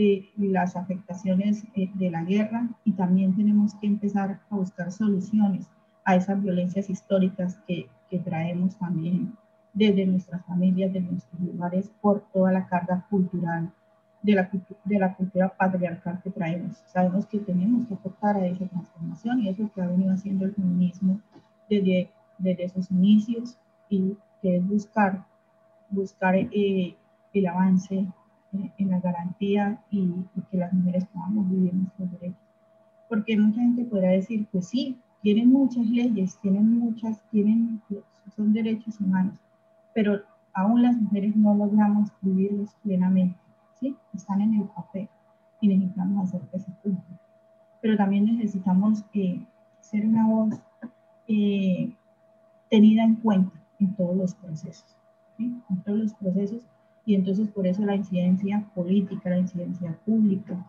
eh, 0.00 0.30
las 0.36 0.76
afectaciones 0.76 1.64
eh, 1.74 1.90
de 1.94 2.08
la 2.08 2.22
guerra 2.22 2.68
y 2.84 2.92
también 2.92 3.34
tenemos 3.34 3.74
que 3.74 3.88
empezar 3.88 4.38
a 4.48 4.54
buscar 4.54 4.92
soluciones 4.92 5.66
a 6.04 6.14
esas 6.14 6.40
violencias 6.40 6.88
históricas 6.88 7.58
que, 7.66 7.88
que 8.08 8.20
traemos 8.20 8.78
también 8.78 9.36
desde 9.72 10.06
nuestras 10.06 10.46
familias, 10.46 10.92
de 10.92 11.00
nuestros 11.00 11.40
lugares, 11.40 11.90
por 12.00 12.20
toda 12.32 12.52
la 12.52 12.68
carga 12.68 13.08
cultural 13.10 13.72
de 14.22 14.34
la, 14.34 14.48
de 14.84 14.98
la 15.00 15.16
cultura 15.16 15.48
patriarcal 15.48 16.20
que 16.22 16.30
traemos. 16.30 16.76
Sabemos 16.86 17.26
que 17.26 17.40
tenemos 17.40 17.88
que 17.88 17.94
aportar 17.94 18.36
a 18.36 18.46
esa 18.46 18.66
transformación 18.66 19.40
y 19.40 19.48
es 19.48 19.58
lo 19.58 19.72
que 19.72 19.82
ha 19.82 19.88
venido 19.88 20.12
haciendo 20.12 20.44
el 20.44 20.54
feminismo 20.54 21.20
desde, 21.68 22.08
desde 22.38 22.68
sus 22.68 22.88
inicios 22.92 23.58
y 23.88 24.16
que 24.42 24.58
es 24.58 24.68
buscar, 24.68 25.26
buscar 25.90 26.36
eh, 26.36 26.96
el 27.32 27.46
avance 27.48 28.06
en 28.52 28.90
la 28.90 29.00
garantía 29.00 29.82
y, 29.90 30.00
y, 30.00 30.40
que 30.50 30.56
las 30.56 30.72
mujeres 30.72 31.06
podamos 31.06 31.50
vivir 31.50 31.74
nuestros 31.74 32.10
derechos. 32.12 32.40
Porque 33.08 33.36
mucha 33.36 33.60
gente 33.60 33.84
podrá 33.84 34.10
decir, 34.10 34.46
pues 34.50 34.68
sí, 34.68 34.98
tienen 35.22 35.50
muchas 35.50 35.86
leyes, 35.86 36.38
tienen 36.40 36.78
muchas, 36.78 37.20
tienen, 37.30 37.82
son 38.34 38.52
derechos 38.52 39.00
humanos, 39.00 39.38
pero 39.94 40.20
aún 40.54 40.82
las 40.82 40.96
mujeres 40.96 41.36
no 41.36 41.54
logramos 41.54 42.10
vivirlos 42.22 42.74
plenamente 42.82 43.36
¿sí? 43.80 43.96
Están 44.14 44.40
en 44.40 44.54
el 44.54 44.64
papel 44.68 45.08
y 45.60 45.68
necesitamos 45.68 46.28
hacer 46.28 46.40
que 46.48 46.58
se 46.58 46.72
cumplan. 46.82 47.20
Pero 47.80 47.96
también 47.96 48.24
necesitamos 48.24 49.04
eh, 49.14 49.44
ser 49.80 50.06
una 50.06 50.26
voz 50.26 50.54
eh, 51.28 51.94
tenida 52.70 53.04
en 53.04 53.16
cuenta 53.16 53.52
en 53.78 53.94
todos 53.94 54.16
los 54.16 54.34
procesos. 54.34 54.96
En 55.38 55.62
todos 55.84 55.98
los 55.98 56.14
procesos 56.14 56.66
y 57.08 57.14
entonces 57.14 57.48
por 57.48 57.66
eso 57.66 57.86
la 57.86 57.94
incidencia 57.94 58.62
política, 58.74 59.30
la 59.30 59.38
incidencia 59.38 59.98
pública, 60.04 60.62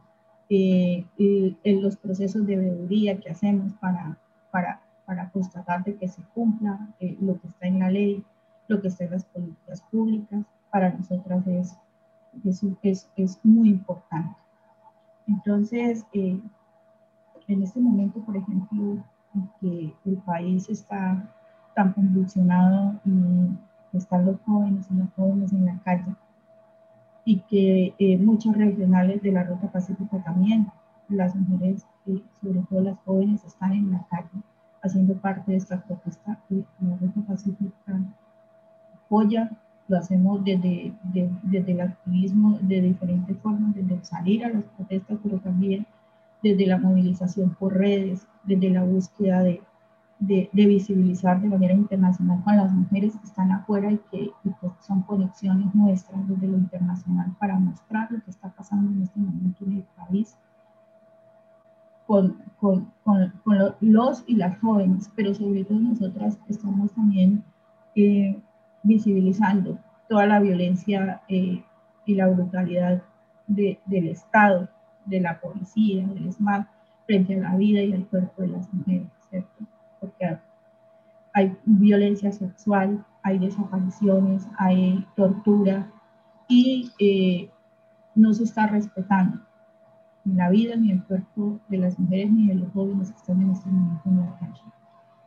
eh, 0.49 1.06
en 1.17 1.82
los 1.82 1.97
procesos 1.97 2.47
de 2.47 2.56
veeduría 2.56 3.19
que 3.19 3.30
hacemos 3.30 3.73
para, 3.73 4.17
para, 4.49 4.82
para 5.06 5.30
constatar 5.32 5.84
de 5.84 5.97
que 5.97 6.08
se 6.08 6.21
cumpla 6.34 6.88
eh, 7.02 7.17
lo 7.19 7.38
que 7.41 7.47
está 7.49 7.67
en 7.67 7.80
la 7.80 7.91
ley, 7.91 8.23
lo 8.69 8.82
que 8.82 8.88
está 8.88 9.04
en 9.04 9.12
las 9.12 9.25
políticas 9.25 9.82
públicas, 9.91 10.45
para 10.71 10.93
nosotras 10.93 11.45
es 11.45 11.78
eso 12.45 12.67
es, 12.84 13.12
es 13.17 13.38
muy 13.43 13.71
importante. 13.71 14.38
Entonces, 15.28 16.06
eh, 16.13 16.39
en 17.49 17.63
este 17.63 17.82
momento, 17.82 18.21
por 18.21 18.38
ejemplo, 18.38 19.04
en 19.36 19.49
que 19.60 19.93
el 20.06 20.17
país 20.19 20.69
está 20.69 21.36
tan 21.75 21.91
convulsionado 21.91 22.97
y 23.04 23.97
están 23.97 24.25
los 24.25 24.39
jóvenes 24.45 24.88
y 24.89 24.93
las 24.93 25.13
jóvenes 25.15 25.52
en 25.52 25.65
la 25.65 25.78
calle, 25.80 26.15
y 27.30 27.42
que 27.42 27.94
eh, 28.00 28.18
muchos 28.18 28.58
regionales 28.58 29.22
de 29.22 29.32
la 29.32 29.44
Ruta 29.44 29.72
Pacífica 29.72 30.18
también, 30.24 30.65
las 31.10 31.36
mujeres, 31.36 31.86
eh, 32.08 32.24
sobre 32.42 32.62
todo 32.68 32.82
las 32.82 32.98
jóvenes, 33.06 33.46
están 33.46 33.74
en 33.74 33.92
la 33.92 34.04
calle 34.10 34.42
haciendo 34.82 35.13
parte 35.13 35.52
de 35.52 35.58
esta 35.58 35.80
protesta. 35.80 36.39
La 36.50 36.98
Ruta 36.98 37.22
Pacífica 37.28 38.02
apoya 39.06 39.52
lo 39.88 39.98
hacemos 39.98 40.44
desde, 40.44 40.92
desde 41.44 41.72
el 41.72 41.82
activismo 41.82 42.58
de 42.63 42.82
diferentes 42.82 43.38
formas, 43.38 43.76
desde 43.76 44.04
salir 44.04 44.44
a 44.44 44.50
las 44.50 44.63
protestas, 44.63 45.20
pero 45.22 45.38
también 45.38 45.86
desde 46.42 46.65
la 46.65 46.80
movilización 46.80 47.54
por 47.60 47.78
redes, 47.78 48.26
desde 48.44 48.72
la 48.72 48.84
búsqueda 48.84 49.44
de, 49.44 49.62
de, 50.20 50.50
visibilizar 50.54 51.42
de 51.42 51.48
manera 51.48 51.74
internacional 51.74 52.44
con 52.44 52.58
las 52.58 52.72
mujeres 52.74 53.16
que 53.18 53.26
están 53.26 53.52
afuera 53.52 53.92
y 53.92 53.98
que 54.12 54.32
pues 54.60 54.74
son 54.82 55.02
conexiones 55.04 55.74
nuestras 55.74 56.28
desde 56.28 56.48
lo 56.48 56.58
internacional 56.58 57.34
para 57.40 57.58
mostrar 57.58 58.12
lo 58.12 58.22
que 58.24 58.32
está 58.32 58.50
pasando 58.50 58.92
en 58.92 59.04
este 59.04 59.20
momento 59.20 59.66
en 59.66 59.78
el 59.78 59.84
país 59.96 60.38
con, 62.06 62.42
los 63.82 64.24
y 64.26 64.36
las 64.36 64.60
jóvenes, 64.60 65.12
pero 65.16 65.34
sobre 65.36 65.64
todo 65.64 65.80
nosotras 65.80 66.40
estamos 66.50 66.92
también 66.94 67.44
eh, 67.96 68.42
visibilizando 68.82 69.78
toda 70.08 70.26
la 70.26 70.40
violencia 70.40 71.22
eh, 71.28 71.64
y 72.06 72.16
la 72.16 72.28
brutalidad 72.28 73.04
de, 73.46 73.80
del 73.86 74.08
Estado, 74.08 74.68
de 75.06 75.22
la 75.22 75.40
policía, 75.40 76.08
del 76.08 76.34
SMAT, 76.34 76.68
frente 77.06 77.36
a 77.36 77.52
la 77.52 77.56
vida 77.56 77.82
y 77.82 77.94
al 77.94 78.08
cuerpo 78.08 78.42
de 78.42 78.48
las 78.48 78.74
mujeres, 78.74 79.08
¿cierto? 79.30 79.69
Porque 80.00 80.40
hay 81.34 81.58
violencia 81.66 82.32
sexual, 82.32 83.06
hay 83.24 83.40
desapariciones, 83.40 84.48
hay 84.58 85.06
tortura 85.16 85.92
y 86.48 86.92
eh, 87.00 87.50
no 88.16 88.34
se 88.34 88.44
está 88.44 88.68
respetando 88.68 89.40
ni 90.26 90.34
la 90.34 90.50
vida 90.50 90.76
ni 90.76 90.92
el 90.92 91.04
cuerpo 91.04 91.60
de 91.70 91.78
las 91.78 91.98
mujeres 91.98 92.32
ni 92.32 92.48
de 92.48 92.56
los 92.56 92.72
jóvenes 92.74 93.12
que 93.12 93.18
están 93.18 93.42
en 93.42 93.52
este 93.52 93.70
momento 93.70 94.10
en 94.10 94.20
la 94.20 94.38
calle. 94.40 94.62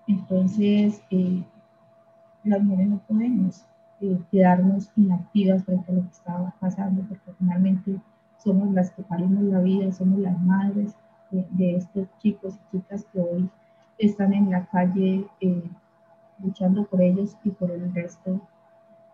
Entonces, 0.06 1.02
eh, 1.10 1.44
las 2.44 2.62
mujeres 2.62 2.88
no 2.88 2.98
podemos 3.06 3.64
eh, 4.00 4.18
quedarnos 4.30 4.90
inactivas 4.96 5.64
frente 5.64 5.90
a 5.90 5.94
lo 5.94 6.02
que 6.02 6.08
estaba 6.08 6.54
pasando, 6.60 7.02
porque 7.08 7.32
finalmente 7.38 8.00
somos 8.38 8.72
las 8.72 8.90
que 8.90 9.02
parimos 9.02 9.44
la 9.44 9.60
vida, 9.60 9.92
somos 9.92 10.18
las 10.18 10.38
madres 10.40 10.94
de, 11.30 11.76
estos 11.76 12.08
chicos 12.18 12.54
y 12.54 12.76
chicas 12.76 13.06
que 13.12 13.20
hoy 13.20 13.50
están 14.06 14.32
en 14.32 14.50
la 14.50 14.66
calle 14.66 15.26
eh, 15.40 15.62
luchando 16.42 16.84
por 16.86 17.00
ellos 17.00 17.36
y 17.44 17.50
por 17.50 17.70
el 17.70 17.94
resto 17.94 18.40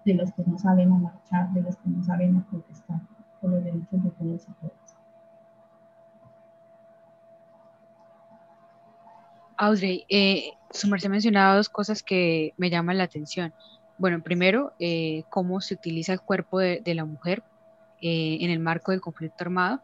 de 0.04 0.14
los 0.14 0.32
que 0.32 0.42
no 0.46 0.58
saben 0.58 0.92
a 0.92 0.98
marchar, 0.98 1.52
de 1.52 1.62
los 1.62 1.76
que 1.76 1.88
no 1.90 2.02
saben 2.02 2.36
a 2.36 2.44
protestar 2.50 3.00
por 3.40 3.50
los 3.50 3.64
derechos 3.64 4.02
de 4.02 4.10
todos 4.10 4.42
y 4.48 4.52
todas. 4.60 4.96
Audrey, 9.56 10.04
eh, 10.08 10.52
su 10.70 10.88
merced 10.88 11.10
mencionaba 11.10 11.56
dos 11.56 11.68
cosas 11.68 12.02
que 12.02 12.54
me 12.56 12.70
llaman 12.70 12.96
la 12.96 13.04
atención. 13.04 13.52
Bueno, 13.98 14.22
primero, 14.22 14.72
eh, 14.78 15.24
cómo 15.30 15.60
se 15.60 15.74
utiliza 15.74 16.12
el 16.12 16.20
cuerpo 16.20 16.60
de, 16.60 16.82
la 16.94 17.04
mujer 17.04 17.42
eh, 18.00 18.38
en 18.40 18.50
el 18.50 18.60
marco 18.60 18.92
del 18.92 19.00
conflicto 19.00 19.42
armado 19.42 19.82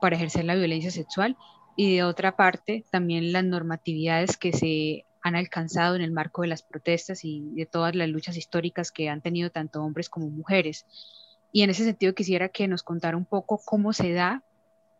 para 0.00 0.16
ejercer 0.16 0.44
la 0.44 0.54
violencia 0.54 0.90
sexual 0.90 1.36
y 1.76 1.94
de 1.94 2.02
otra 2.02 2.36
parte 2.36 2.84
también 2.90 3.32
las 3.32 3.44
normatividades 3.44 4.36
que 4.36 4.52
se 4.52 5.04
han 5.20 5.36
alcanzado 5.36 5.96
en 5.96 6.02
el 6.02 6.10
marco 6.10 6.42
de 6.42 6.48
las 6.48 6.62
protestas 6.62 7.24
y 7.24 7.40
de 7.52 7.66
todas 7.66 7.94
las 7.94 8.08
luchas 8.08 8.36
históricas 8.36 8.90
que 8.90 9.08
han 9.08 9.20
tenido 9.20 9.50
tanto 9.50 9.82
hombres 9.82 10.08
como 10.08 10.28
mujeres. 10.30 10.86
Y 11.52 11.62
en 11.62 11.70
ese 11.70 11.84
sentido 11.84 12.14
quisiera 12.14 12.48
que 12.48 12.68
nos 12.68 12.82
contara 12.82 13.16
un 13.16 13.24
poco 13.24 13.60
cómo 13.64 13.92
se 13.92 14.12
da 14.12 14.42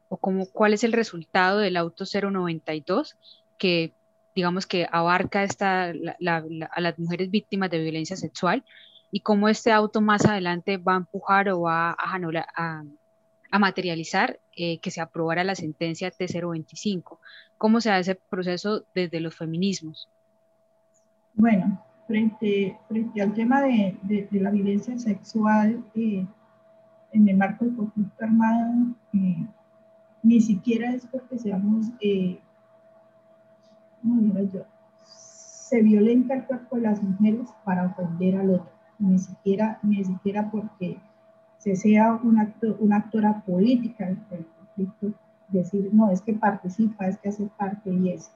o 0.08 0.16
cómo, 0.16 0.46
cuál 0.46 0.74
es 0.74 0.84
el 0.84 0.92
resultado 0.92 1.58
del 1.58 1.76
auto 1.76 2.04
092 2.04 3.16
que 3.58 3.92
digamos 4.34 4.66
que 4.66 4.86
abarca 4.92 5.42
esta, 5.42 5.84
a 5.86 6.80
las 6.80 6.98
mujeres 6.98 7.30
víctimas 7.30 7.70
de 7.70 7.78
violencia 7.78 8.16
sexual 8.16 8.64
y 9.10 9.20
cómo 9.20 9.48
este 9.48 9.72
auto 9.72 10.02
más 10.02 10.26
adelante 10.26 10.76
va 10.76 10.92
a 10.92 10.98
empujar 10.98 11.48
o 11.48 11.62
va 11.62 11.92
a, 11.92 12.18
a, 12.54 12.84
materializar 13.52 14.38
eh, 14.56 14.78
que 14.78 14.90
se 14.90 15.00
aprobara 15.00 15.44
la 15.44 15.54
sentencia 15.54 16.10
T025. 16.10 17.18
¿Cómo 17.58 17.80
se 17.80 17.90
hace 17.90 18.12
ese 18.12 18.20
proceso 18.28 18.84
desde 18.94 19.20
los 19.20 19.36
feminismos? 19.36 20.08
Bueno, 21.34 21.82
frente, 22.06 22.76
frente 22.88 23.22
al 23.22 23.34
tema 23.34 23.62
de, 23.62 24.28
la 24.32 24.50
violencia 24.50 24.98
sexual 24.98 25.84
eh, 25.94 26.26
en 27.12 27.28
el 27.28 27.36
marco 27.36 27.64
del 27.64 27.76
conflicto 27.76 28.24
armado, 28.24 28.94
eh, 29.12 29.46
ni 30.22 30.40
siquiera 30.40 30.92
es 30.92 31.06
porque 31.06 31.38
seamos 31.38 31.86
yo, 34.52 34.64
se 35.04 35.82
violenta 35.82 36.34
el 36.34 36.44
cuerpo 36.44 36.76
de 36.76 36.82
las 36.82 37.02
mujeres 37.02 37.48
para 37.64 37.86
ofender 37.86 38.36
al 38.36 38.50
otro, 38.50 38.70
ni 38.98 39.18
siquiera, 39.18 39.78
ni 39.82 40.04
siquiera 40.04 40.50
porque 40.50 40.98
se 41.66 41.74
sea 41.74 42.14
un 42.22 42.38
actor, 42.38 42.76
una 42.78 42.98
actora 42.98 43.42
política 43.44 44.06
del 44.06 44.46
conflicto, 44.46 45.12
decir, 45.48 45.90
no, 45.92 46.12
es 46.12 46.20
que 46.20 46.32
participa, 46.32 47.08
es 47.08 47.18
que 47.18 47.30
hace 47.30 47.46
parte 47.58 47.92
y 47.92 48.10
es 48.10 48.30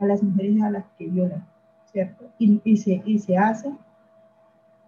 a 0.00 0.06
las 0.06 0.20
mujeres 0.20 0.60
a 0.62 0.70
las 0.70 0.84
que 0.98 1.06
violan, 1.06 1.46
¿cierto? 1.92 2.24
Y, 2.40 2.60
y, 2.64 2.76
se, 2.76 3.00
y 3.04 3.20
se 3.20 3.38
hace 3.38 3.72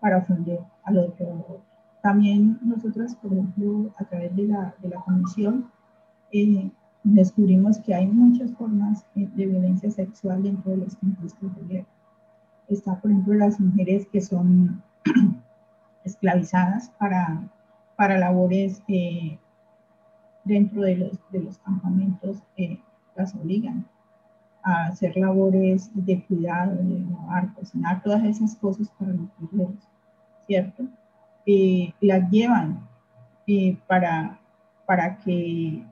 para 0.01 0.19
ofender 0.19 0.59
al 0.83 0.99
otro. 0.99 1.61
También 2.03 2.59
nosotros, 2.63 3.15
por 3.15 3.33
ejemplo, 3.33 3.93
a 3.97 4.05
través 4.07 4.35
de 4.35 4.49
la, 4.49 4.75
de 4.83 4.89
la 4.89 5.01
comisión, 5.03 5.71
eh, 6.33 6.73
descubrimos 7.05 7.79
que 7.79 7.95
hay 7.95 8.09
muchas 8.09 8.53
formas 8.55 9.07
de 9.15 9.47
violencia 9.47 9.89
sexual 9.89 10.43
dentro 10.43 10.73
de 10.73 10.79
los 10.79 10.97
contextos 10.97 11.55
de 11.55 11.75
guerra. 11.75 11.89
Está, 12.67 13.01
por 13.01 13.13
ejemplo, 13.13 13.35
las 13.35 13.61
mujeres 13.61 14.09
que 14.11 14.21
son 14.21 14.83
esclavizadas 16.05 16.91
para, 16.99 17.49
para 17.99 18.17
labores 18.17 18.81
eh, 18.87 19.37
dentro 20.45 20.83
de 20.83 20.97
los, 20.97 21.19
de 21.33 21.41
los 21.41 21.59
campamentos 21.59 22.39
eh, 22.57 22.79
las 23.17 23.35
obligan 23.35 23.85
a 24.63 24.87
hacer 24.87 25.17
labores 25.17 25.91
de 25.95 26.25
cuidado, 26.27 26.77
de 26.77 27.01
lavar, 27.01 27.53
cocinar, 27.55 28.01
todas 28.05 28.23
esas 28.23 28.55
cosas 28.55 28.89
para 28.97 29.15
los 29.15 29.29
guerreros, 29.41 29.89
¿cierto? 30.47 30.85
Eh, 31.45 31.93
las 32.01 32.31
llevan 32.31 32.87
eh, 33.49 33.77
para, 33.89 34.39
para 34.87 35.19
que 35.19 35.85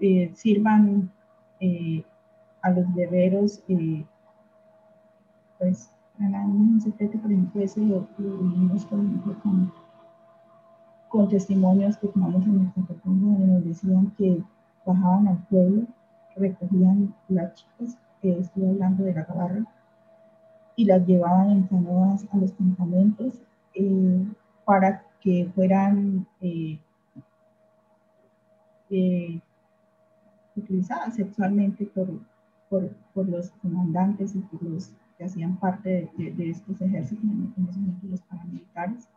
eh, 0.00 0.32
sirvan 0.34 1.10
a 2.62 2.70
los 2.70 2.94
guerreros, 2.94 3.62
pues, 5.58 5.90
un 6.18 6.80
secreto, 6.80 7.18
por 7.18 7.30
ejemplo, 7.30 7.60
ese 7.60 7.80
lo, 7.80 8.08
vimos, 8.16 8.86
por 8.86 9.00
ejemplo, 9.00 9.36
con, 9.42 9.72
con 11.14 11.28
testimonios 11.28 11.96
que 11.98 12.08
tomamos 12.08 12.44
en 12.44 12.72
nuestra 12.74 12.82
donde 13.04 13.46
nos 13.46 13.64
decían 13.64 14.12
que 14.18 14.42
bajaban 14.84 15.28
al 15.28 15.46
pueblo 15.46 15.86
recogían 16.34 17.14
las 17.28 17.54
chicas, 17.54 17.96
que 18.20 18.40
estoy 18.40 18.66
hablando 18.66 19.04
de 19.04 19.14
la 19.14 19.22
gabarra, 19.22 19.64
y 20.74 20.86
las 20.86 21.06
llevaban 21.06 21.50
en 21.50 21.62
canoas 21.68 22.26
a 22.32 22.36
los 22.36 22.50
campamentos 22.54 23.40
eh, 23.74 24.26
para 24.64 25.04
que 25.20 25.48
fueran 25.54 26.26
eh, 26.40 26.80
eh, 28.90 29.40
utilizadas 30.56 31.14
sexualmente 31.14 31.86
por, 31.94 32.08
por, 32.68 33.28
los 33.28 33.50
comandantes 33.62 34.34
y 34.34 34.40
por 34.40 34.64
los 34.64 34.90
que 35.16 35.26
hacían 35.26 35.58
parte 35.58 36.10
de, 36.18 36.50
estos 36.50 36.80
ejércitos, 36.80 37.22
en 37.22 37.68
ese 37.68 38.08
los 38.08 38.20
paramilitares. 38.22 39.08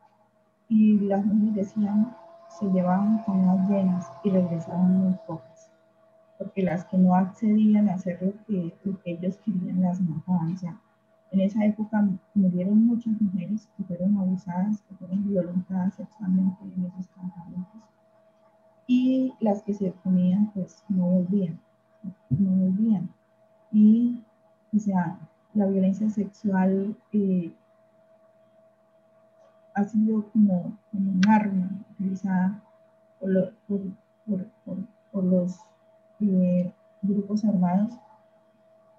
Y 0.70 1.00
las 1.00 1.26
mujeres 1.26 1.56
decían, 1.56 2.16
se 2.50 2.66
llevaban 2.68 3.24
canoas 3.26 3.70
llenas 3.70 4.12
y 4.24 4.30
regresaban 4.30 4.98
muy 4.98 5.16
pocas 5.26 5.58
porque 6.38 6.62
las 6.62 6.86
que 6.86 6.98
no 6.98 7.16
accedían 7.16 7.90
a 7.90 7.96
hacer 7.96 8.20
lo 8.22 8.34
que, 8.46 8.74
ellos 9.06 9.38
querían 9.38 9.82
las 9.82 10.00
mataban. 10.02 10.54
O 10.54 10.58
sea, 10.58 10.80
en 11.32 11.42
esa 11.42 11.66
época 11.66 12.08
murieron 12.34 12.86
muchas 12.86 13.20
mujeres 13.20 13.68
que 13.76 13.84
fueron 13.84 14.18
abusadas, 14.18 14.82
que 14.84 14.96
fueron 14.96 15.28
violentadas 15.28 15.96
sexualmente 15.96 16.64
en 16.64 16.86
esos 16.86 17.08
campamentos. 17.08 17.82
Y 18.86 19.34
las 19.40 19.64
que 19.64 19.74
se 19.74 19.92
ponían, 19.92 20.52
pues 20.54 20.84
no 20.88 21.06
volvían, 21.08 21.60
no 22.30 22.52
volvían. 22.52 23.10
Y, 23.72 24.24
o 24.74 24.80
sea, 24.80 25.20
la 25.54 25.66
violencia 25.66 26.10
sexual 26.10 26.96
eh, 27.12 27.52
ha 29.78 29.84
sido 29.84 30.28
como, 30.32 30.76
un 30.92 31.22
arma 31.30 31.70
utilizada 31.92 32.60
por, 33.20 33.54
por 35.12 35.24
los 35.24 35.56
eh, 36.20 36.74
grupos 37.04 37.46
armados 37.46 37.94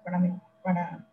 para, 0.05 0.41
para, 0.63 1.05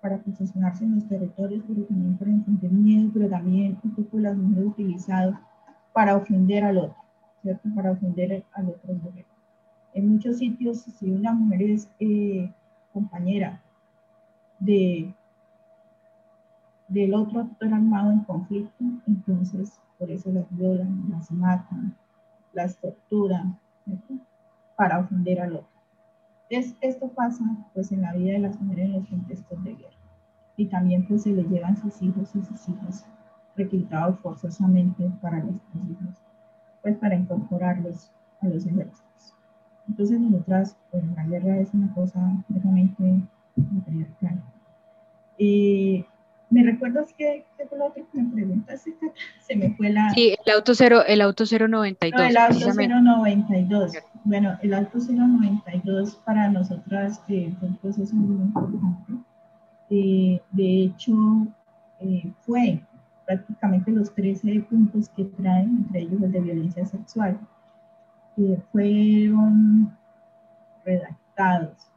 para 0.00 0.18
posicionarse 0.18 0.84
en 0.84 0.94
los 0.94 1.08
territorios, 1.08 1.64
pero 1.66 1.82
también 1.82 2.16
para 2.16 2.30
infundir 2.30 2.70
miedo, 2.70 3.10
pero 3.12 3.28
también 3.28 3.76
un 3.82 3.90
poco 3.90 4.18
las 4.20 4.36
mujeres 4.36 4.68
utilizadas 4.68 5.34
para 5.92 6.16
ofender 6.16 6.62
al 6.62 6.78
otro, 6.78 6.96
¿cierto? 7.42 7.68
Para 7.74 7.90
ofender 7.90 8.44
al 8.52 8.68
otro 8.68 8.94
mujer. 8.94 9.24
En 9.94 10.12
muchos 10.12 10.38
sitios, 10.38 10.82
si 10.82 11.10
una 11.10 11.32
mujer 11.32 11.62
es 11.62 11.90
eh, 11.98 12.52
compañera 12.92 13.60
de, 14.60 15.12
del 16.90 17.14
otro 17.14 17.40
actor 17.40 17.72
armado 17.72 18.10
en 18.10 18.20
conflicto, 18.24 18.84
entonces 19.06 19.80
por 19.98 20.10
eso 20.10 20.30
las 20.32 20.44
violan, 20.50 21.08
las 21.10 21.30
matan, 21.30 21.96
las 22.52 22.76
torturan, 22.78 23.58
para 24.76 24.98
ofender 24.98 25.40
al 25.40 25.56
otro. 25.56 25.68
Es, 26.48 26.74
esto 26.80 27.08
pasa 27.08 27.44
pues 27.74 27.92
en 27.92 28.02
la 28.02 28.12
vida 28.12 28.32
de 28.32 28.40
las 28.40 28.60
mujeres 28.60 28.86
en 28.86 28.92
los 28.94 29.08
contextos 29.08 29.62
de 29.62 29.74
guerra. 29.74 29.96
Y 30.56 30.66
también 30.66 31.06
pues 31.06 31.22
se 31.22 31.30
le 31.30 31.44
llevan 31.44 31.76
sus 31.76 32.02
hijos 32.02 32.34
y 32.34 32.42
sus 32.42 32.68
hijas 32.68 33.06
reclutados 33.56 34.18
forzosamente 34.20 35.10
para 35.20 35.44
los 35.44 35.56
hijos, 35.74 36.22
pues 36.82 36.96
para 36.96 37.14
incorporarlos 37.14 38.10
a 38.40 38.48
los 38.48 38.66
ejércitos. 38.66 39.34
Entonces 39.88 40.20
nosotras, 40.20 40.76
pues 40.90 41.04
la 41.14 41.24
guerra 41.24 41.58
es 41.58 41.72
una 41.72 41.92
cosa 41.94 42.42
realmente 42.48 43.22
patriarcal. 43.54 44.42
Y 45.38 46.04
¿Me 46.50 46.64
recuerdas 46.64 47.14
qué, 47.16 47.46
qué 47.56 47.66
fue 47.66 47.78
lo 47.78 47.86
otro 47.86 48.04
que 48.12 48.20
me 48.20 48.32
preguntaste? 48.32 48.92
Se 49.40 49.54
me 49.54 49.70
fue 49.76 49.90
la... 49.90 50.10
Sí, 50.10 50.36
el 50.44 50.52
auto, 50.52 50.74
cero, 50.74 51.02
el 51.06 51.20
auto 51.20 51.44
092. 51.44 52.20
No, 52.20 52.26
el 52.26 52.36
auto 52.36 52.74
092. 52.74 53.92
Bueno, 54.24 54.58
el 54.60 54.74
auto 54.74 54.98
092 54.98 56.16
para 56.24 56.48
nosotras 56.50 57.22
eh, 57.28 57.54
fue 57.58 57.68
un 57.68 57.76
proceso 57.76 58.14
muy 58.16 58.42
importante. 58.42 59.12
Eh, 59.90 60.40
de 60.50 60.84
hecho, 60.84 61.14
eh, 62.00 62.32
fue 62.40 62.82
prácticamente 63.26 63.92
los 63.92 64.12
13 64.12 64.60
puntos 64.68 65.08
que 65.10 65.24
traen, 65.24 65.84
entre 65.86 66.00
ellos 66.00 66.20
el 66.20 66.32
de 66.32 66.40
violencia 66.40 66.84
sexual, 66.84 67.38
fueron 68.72 69.96
redactados 70.84 71.89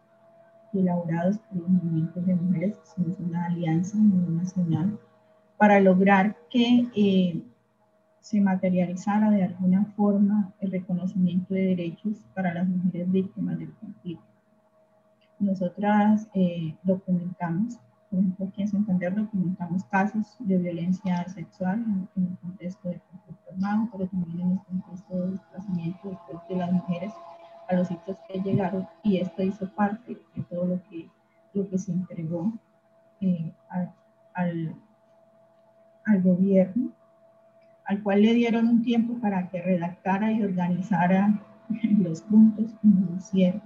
elaborados 0.80 1.38
por 1.38 1.58
los 1.60 1.70
movimientos 1.70 2.26
de 2.26 2.36
mujeres, 2.36 2.80
somos 2.96 3.20
una 3.20 3.46
alianza 3.46 3.98
nacional, 3.98 5.00
para 5.58 5.80
lograr 5.80 6.36
que 6.50 6.88
eh, 6.96 7.42
se 8.20 8.42
materializara 8.42 9.30
de 9.32 9.44
alguna 9.44 9.86
forma 9.98 10.54
el 10.60 10.72
reconocimiento 10.72 11.54
de 11.54 11.76
derechos 11.76 12.18
para 12.34 12.54
las 12.54 12.68
mujeres 12.68 13.12
víctimas 13.12 13.60
del 13.60 13.74
conflicto. 13.74 14.24
Nosotras 15.40 16.28
eh, 16.34 16.76
documentamos, 16.84 17.78
por 18.10 18.20
ejemplo, 18.20 18.46
aquí 18.48 18.62
en 18.62 18.68
Santander 18.70 19.16
documentamos 19.16 19.84
casos 19.86 20.38
de 20.40 20.58
violencia 20.58 21.28
sexual 21.28 21.84
en, 22.16 22.24
el 22.24 22.38
contexto 22.38 22.90
del 22.90 23.02
conflicto 23.02 23.52
armado, 23.52 23.90
pero 23.92 24.08
también 24.08 24.40
en 24.40 24.52
el 24.52 24.60
contexto 24.60 25.20
de 25.20 25.32
desplazamiento 25.32 26.22
de 26.50 26.56
las 26.56 26.72
mujeres 26.72 27.14
a 27.68 27.76
los 27.76 27.88
sitios 27.88 28.18
que 28.28 28.40
llegaron 28.40 28.88
y 29.04 29.18
esto 29.18 29.44
hizo 29.44 29.70
parte 29.74 30.18
de 30.36 30.44
todo 30.44 30.66
lo 30.66 30.84
que, 30.90 31.10
lo 31.54 31.70
que 31.70 31.78
se 31.78 31.92
entregó 31.92 32.54
eh, 33.22 33.52
al, 33.70 34.76
al 36.06 36.22
gobierno, 36.22 36.92
al 37.86 38.02
cual 38.04 38.22
le 38.22 38.34
dieron 38.34 38.68
un 38.68 38.82
tiempo 38.82 39.20
para 39.20 39.50
que 39.50 39.62
redactara 39.62 40.32
y 40.32 40.44
organizara 40.44 41.40
los 42.00 42.22
puntos 42.22 42.74
como 42.82 43.06
lo 43.08 43.16
hicieron. 43.16 43.62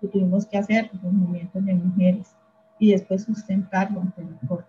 Lo 0.00 0.08
tuvimos 0.10 0.46
que 0.46 0.58
hacer 0.58 0.90
los 0.92 1.12
movimientos 1.12 1.64
de 1.64 1.74
mujeres 1.74 2.36
y 2.78 2.92
después 2.92 3.24
sustentarlo 3.24 4.00
ante 4.00 4.22
la 4.22 4.48
corte. 4.48 4.68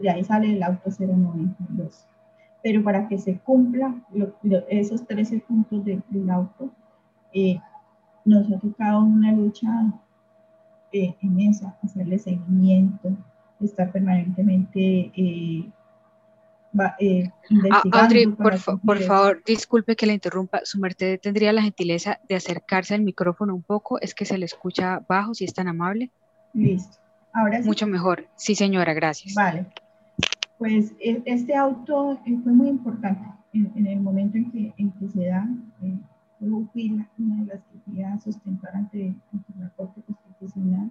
Y 0.00 0.08
ahí 0.08 0.24
sale 0.24 0.52
el 0.52 0.62
auto 0.62 0.90
092 0.90 2.06
pero 2.64 2.82
para 2.82 3.06
que 3.06 3.18
se 3.18 3.38
cumpla 3.40 3.94
esos 4.70 5.06
13 5.06 5.40
puntos 5.40 5.84
del 5.84 6.30
auto, 6.30 6.70
eh, 7.34 7.60
nos 8.24 8.50
ha 8.50 8.58
tocado 8.58 9.04
una 9.04 9.32
lucha 9.32 9.68
eh, 10.90 11.14
inmensa, 11.20 11.76
hacerle 11.82 12.18
seguimiento, 12.18 13.10
estar 13.60 13.92
permanentemente 13.92 14.80
eh, 15.14 15.70
eh 17.00 17.30
ah, 17.70 17.82
Audrey, 17.92 18.28
por, 18.28 18.54
por, 18.80 18.98
favor, 19.00 19.42
disculpe 19.44 19.94
que 19.94 20.06
le 20.06 20.14
interrumpa. 20.14 20.62
Su 20.64 20.80
merced 20.80 21.20
tendría 21.20 21.52
la 21.52 21.60
gentileza 21.60 22.18
de 22.26 22.36
acercarse 22.36 22.94
al 22.94 23.02
micrófono 23.02 23.54
un 23.54 23.62
poco. 23.62 24.00
Es 24.00 24.14
que 24.14 24.24
se 24.24 24.38
le 24.38 24.46
escucha 24.46 25.04
bajo, 25.06 25.34
si 25.34 25.44
es 25.44 25.52
tan 25.52 25.68
amable. 25.68 26.12
Listo. 26.54 26.96
Ahora 27.34 27.60
sí. 27.60 27.68
Mucho 27.68 27.86
mejor. 27.86 28.26
Sí, 28.36 28.54
señora, 28.54 28.94
gracias. 28.94 29.34
Vale 29.34 29.66
pues 30.64 30.94
e, 30.98 31.22
este 31.26 31.54
auto 31.54 32.18
fue 32.24 32.52
muy 32.52 32.68
importante 32.68 33.22
en, 33.52 33.86
el 33.86 34.00
momento 34.00 34.38
en 34.38 34.50
que, 34.50 35.08
se 35.10 35.26
da. 35.26 35.46
Eh, 35.82 35.98
fui 36.72 36.90
una 36.90 37.06
de 37.42 37.46
las 37.46 37.62
que 37.64 37.78
quería 37.84 38.18
sustentar 38.18 38.74
ante, 38.74 39.14
la 39.58 39.68
Corte 39.76 40.00
Constitucional. 40.06 40.90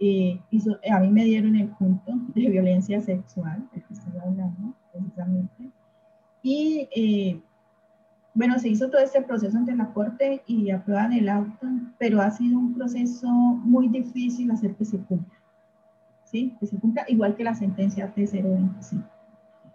Eh, 0.00 0.40
a 0.90 1.00
mí 1.00 1.08
me 1.10 1.24
dieron 1.26 1.54
el 1.54 1.68
punto 1.68 2.12
de 2.34 2.48
violencia 2.48 2.98
sexual, 3.02 3.68
del 3.74 3.84
que 3.84 3.92
estoy 3.92 4.16
hablando 4.16 4.74
precisamente. 4.90 5.70
Y 6.42 6.88
eh, 6.96 7.42
bueno, 8.32 8.58
se 8.58 8.70
hizo 8.70 8.88
todo 8.88 9.02
este 9.02 9.20
proceso 9.20 9.58
ante 9.58 9.76
la 9.76 9.92
Corte 9.92 10.42
y 10.46 10.70
aprueban 10.70 11.12
el 11.12 11.28
auto, 11.28 11.66
pero 11.98 12.22
ha 12.22 12.30
sido 12.30 12.58
un 12.58 12.72
proceso 12.72 13.28
muy 13.28 13.88
difícil 13.88 14.50
hacer 14.50 14.74
que 14.76 14.86
se 14.86 14.96
cumpla 14.96 15.43
que 16.34 16.66
se 16.66 16.78
cumpla, 16.78 17.04
igual 17.08 17.36
que 17.36 17.44
la 17.44 17.54
sentencia 17.54 18.12
T025, 18.14 19.04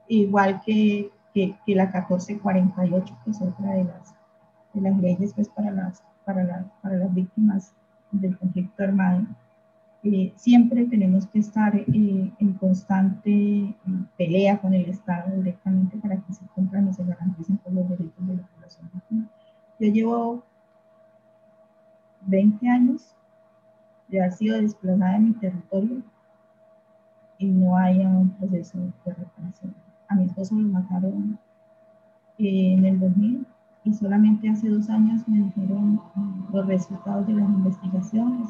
igual 0.10 0.62
que, 0.66 1.10
que, 1.34 1.56
la 1.68 1.86
1448, 1.86 3.18
que 3.24 3.32
es 3.32 3.42
otra 3.42 3.72
de 3.72 3.84
las, 3.86 4.14
de 4.74 4.82
las 4.82 4.98
leyes 4.98 5.34
pues, 5.34 5.48
para, 5.50 5.72
las, 5.72 6.04
para, 6.26 6.70
para 6.82 6.96
las 6.98 7.14
víctimas 7.14 7.74
del 8.12 8.38
conflicto 8.38 8.84
armado. 8.84 9.26
eh, 10.04 10.34
siempre 10.36 10.86
tenemos 10.86 11.28
que 11.28 11.40
estar 11.40 11.76
eh, 11.76 11.86
en 12.40 12.54
constante 12.54 13.76
pelea 14.18 14.60
con 14.60 14.74
el 14.74 14.86
Estado 14.90 15.36
directamente 15.38 15.98
para 15.98 16.18
que 16.18 16.34
se 16.34 16.46
cumplan 16.56 16.90
y 16.90 16.94
se 16.94 17.04
garanticen 17.04 17.58
todos 17.60 17.74
los 17.74 17.90
derechos 17.90 18.28
de 18.28 18.36
la 18.36 18.48
población. 18.48 18.90
Yo 19.80 19.88
llevo 19.88 20.44
20 22.22 22.68
años 22.68 23.16
de 24.10 24.20
haber 24.20 24.34
sido 24.34 24.62
desplazada 24.62 25.14
de 25.14 25.20
mi 25.20 25.34
territorio 25.34 26.02
y 27.40 27.48
no 27.48 27.76
hay 27.76 28.06
un 28.06 28.30
proceso 28.32 28.78
de 28.78 29.14
reparación. 29.14 29.74
A 30.10 30.16
mi 30.16 30.26
esposo 30.26 30.56
lo 30.56 30.68
mataron 30.68 31.40
en 32.38 32.86
el 32.86 33.00
2000 33.00 33.48
y 33.86 33.94
solamente 33.94 34.50
hace 34.50 34.70
dos 34.70 34.90
años 34.90 35.28
me 35.28 35.44
dijeron 35.46 36.02
los 36.52 36.68
resultados 36.68 37.26
de 37.28 37.34
las 37.34 37.50
investigaciones 37.50 38.50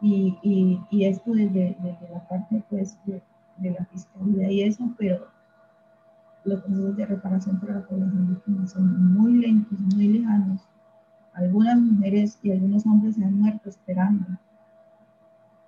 y, 0.00 0.36
y, 0.42 0.80
y 0.90 1.04
esto 1.04 1.32
desde, 1.32 1.76
desde, 1.80 2.08
la 2.12 2.26
parte 2.28 2.62
pues, 2.68 2.98
de, 3.04 3.22
de, 3.58 3.70
la 3.70 3.84
fiscalía 3.86 4.50
y 4.50 4.62
eso, 4.62 4.92
pero 4.98 5.28
los 6.44 6.60
procesos 6.62 6.96
de 6.96 7.06
reparación 7.06 7.60
para 7.60 7.74
la 7.74 7.86
población 7.86 8.28
víctima 8.28 8.66
son 8.66 9.14
muy 9.14 9.34
lentos, 9.34 9.78
muy 9.94 10.08
lejanos. 10.08 10.62
Algunas 11.34 11.78
mujeres 11.78 12.38
y 12.42 12.50
algunos 12.50 12.84
hombres 12.86 13.14
se 13.14 13.24
han 13.24 13.38
muerto 13.38 13.68
esperando, 13.68 14.26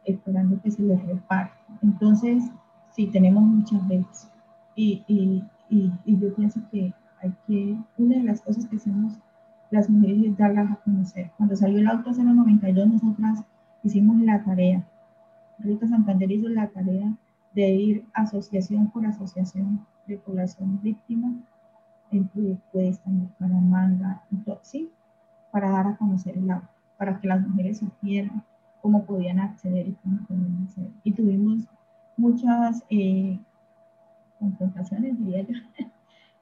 esperando 0.05 0.61
que 0.61 0.71
se 0.71 0.83
les 0.83 1.05
repare. 1.07 1.51
Entonces, 1.83 2.45
sí, 2.91 3.07
tenemos 3.09 3.43
muchas 3.43 3.87
veces. 3.89 4.31
Y, 4.75 5.05
y, 5.07 5.45
y, 5.69 5.93
y 6.05 6.19
yo 6.19 6.35
pienso 6.35 6.61
que 6.71 6.93
hay 7.21 7.35
que, 7.47 7.79
una 7.99 8.17
de 8.17 8.25
las 8.25 8.41
cosas 8.41 8.67
que 8.67 8.77
hacemos 8.77 9.19
las 9.71 9.89
mujeres 9.89 10.23
es 10.25 10.37
darlas 10.37 10.71
a 10.71 10.77
conocer. 10.77 11.31
Cuando 11.37 11.57
salió 11.57 11.79
el 11.79 11.89
auto 11.89 12.13
092, 12.13 12.89
nosotras 12.89 13.43
hicimos 13.83 14.21
la 14.21 14.45
tarea. 14.45 14.87
Rita 15.59 15.89
Santander 15.89 16.31
hizo 16.31 16.49
la 16.49 16.69
tarea 16.69 17.15
de 17.55 17.71
ir 17.71 18.07
asociación 18.13 18.91
por 18.91 19.07
asociación 19.07 19.87
de 20.07 20.19
población 20.19 20.81
víctima 20.83 21.33
en 22.11 22.29
Puesta, 22.73 23.09
en 23.09 23.21
Bucaramanga, 23.21 24.23
sí, 24.61 24.91
para 25.51 25.71
dar 25.71 25.87
a 25.87 25.97
conocer 25.97 26.37
el 26.37 26.51
agua, 26.51 26.71
para 26.99 27.19
que 27.19 27.29
las 27.29 27.47
mujeres 27.47 27.79
supieran 27.79 28.45
cómo 28.83 29.07
podían 29.07 29.39
acceder 29.39 29.89
y 29.89 29.93
cómo 30.03 30.19
podían 30.27 30.67
hacer. 30.69 30.89
Y 31.05 31.13
tuvimos 31.13 31.65
muchas 32.17 32.85
eh, 32.91 33.39
confrontaciones, 34.39 35.19
diría 35.19 35.43
yo, 35.43 35.55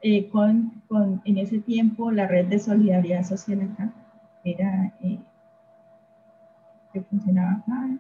eh, 0.03 0.29
con, 0.31 0.83
con, 0.89 1.23
en 1.25 1.39
ese 1.39 1.61
tiempo 1.61 2.11
la 2.11 2.27
red 2.27 2.49
de 2.49 2.59
solidaridad 2.59 3.23
social 3.23 3.61
acá, 3.63 3.93
era 4.43 4.93
eh, 5.03 5.21
que 6.93 7.03
funcionaba 7.03 7.53
acá, 7.53 7.91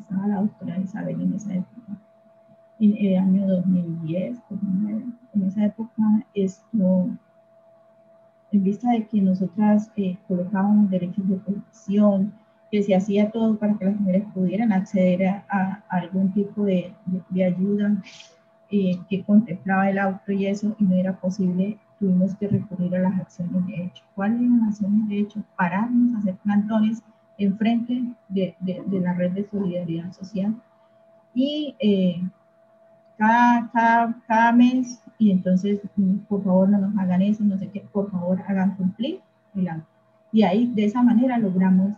estaba 0.00 0.26
la 0.26 0.40
doctora 0.40 0.78
Isabel 0.78 1.20
en 1.20 1.34
esa 1.34 1.54
época, 1.54 1.98
en 2.80 2.96
el 2.96 3.16
año 3.18 3.46
2010, 3.46 4.40
2009. 4.50 5.04
En 5.34 5.42
esa 5.44 5.66
época, 5.66 6.02
esto, 6.34 7.08
en 8.50 8.64
vista 8.64 8.90
de 8.90 9.06
que 9.06 9.20
nosotras 9.20 9.92
eh, 9.96 10.18
colocábamos 10.26 10.90
derechos 10.90 11.28
de 11.28 11.36
protección, 11.36 12.32
que 12.72 12.82
se 12.82 12.96
hacía 12.96 13.30
todo 13.30 13.58
para 13.58 13.74
que 13.78 13.84
las 13.84 14.00
mujeres 14.00 14.24
pudieran 14.34 14.72
acceder 14.72 15.26
a, 15.26 15.44
a 15.48 15.84
algún 15.90 16.32
tipo 16.32 16.64
de, 16.64 16.94
de, 17.06 17.22
de 17.28 17.44
ayuda 17.44 18.02
eh, 18.70 18.98
que 19.10 19.22
contemplaba 19.22 19.90
el 19.90 19.98
auto 19.98 20.32
y 20.32 20.46
eso, 20.46 20.74
y 20.78 20.84
no 20.84 20.94
era 20.94 21.12
posible, 21.20 21.78
tuvimos 22.00 22.34
que 22.36 22.48
recurrir 22.48 22.96
a 22.96 23.00
las 23.00 23.20
acciones 23.20 23.66
de 23.66 23.84
hecho. 23.84 24.02
¿Cuáles 24.14 24.40
eran 24.40 24.60
las 24.60 24.68
acciones 24.70 25.08
de 25.10 25.18
hecho? 25.18 25.44
Pararnos, 25.56 26.20
hacer 26.20 26.36
plantones 26.36 27.02
enfrente 27.36 28.02
de, 28.30 28.56
de, 28.60 28.82
de 28.86 29.00
la 29.00 29.12
red 29.12 29.32
de 29.32 29.46
solidaridad 29.48 30.10
social 30.12 30.54
y 31.34 31.76
eh, 31.80 32.22
cada, 33.18 33.70
cada, 33.72 34.22
cada, 34.26 34.52
mes 34.52 35.02
y 35.18 35.30
entonces 35.30 35.80
por 36.28 36.42
favor 36.42 36.68
no 36.68 36.78
nos 36.78 36.96
hagan 36.98 37.22
eso, 37.22 37.44
no 37.44 37.58
sé 37.58 37.68
qué, 37.68 37.80
por 37.92 38.10
favor 38.10 38.40
hagan 38.48 38.74
cumplir 38.76 39.20
el 39.54 39.68
acto. 39.68 39.86
Y 40.32 40.44
ahí 40.44 40.66
de 40.74 40.86
esa 40.86 41.02
manera 41.02 41.36
logramos, 41.36 41.92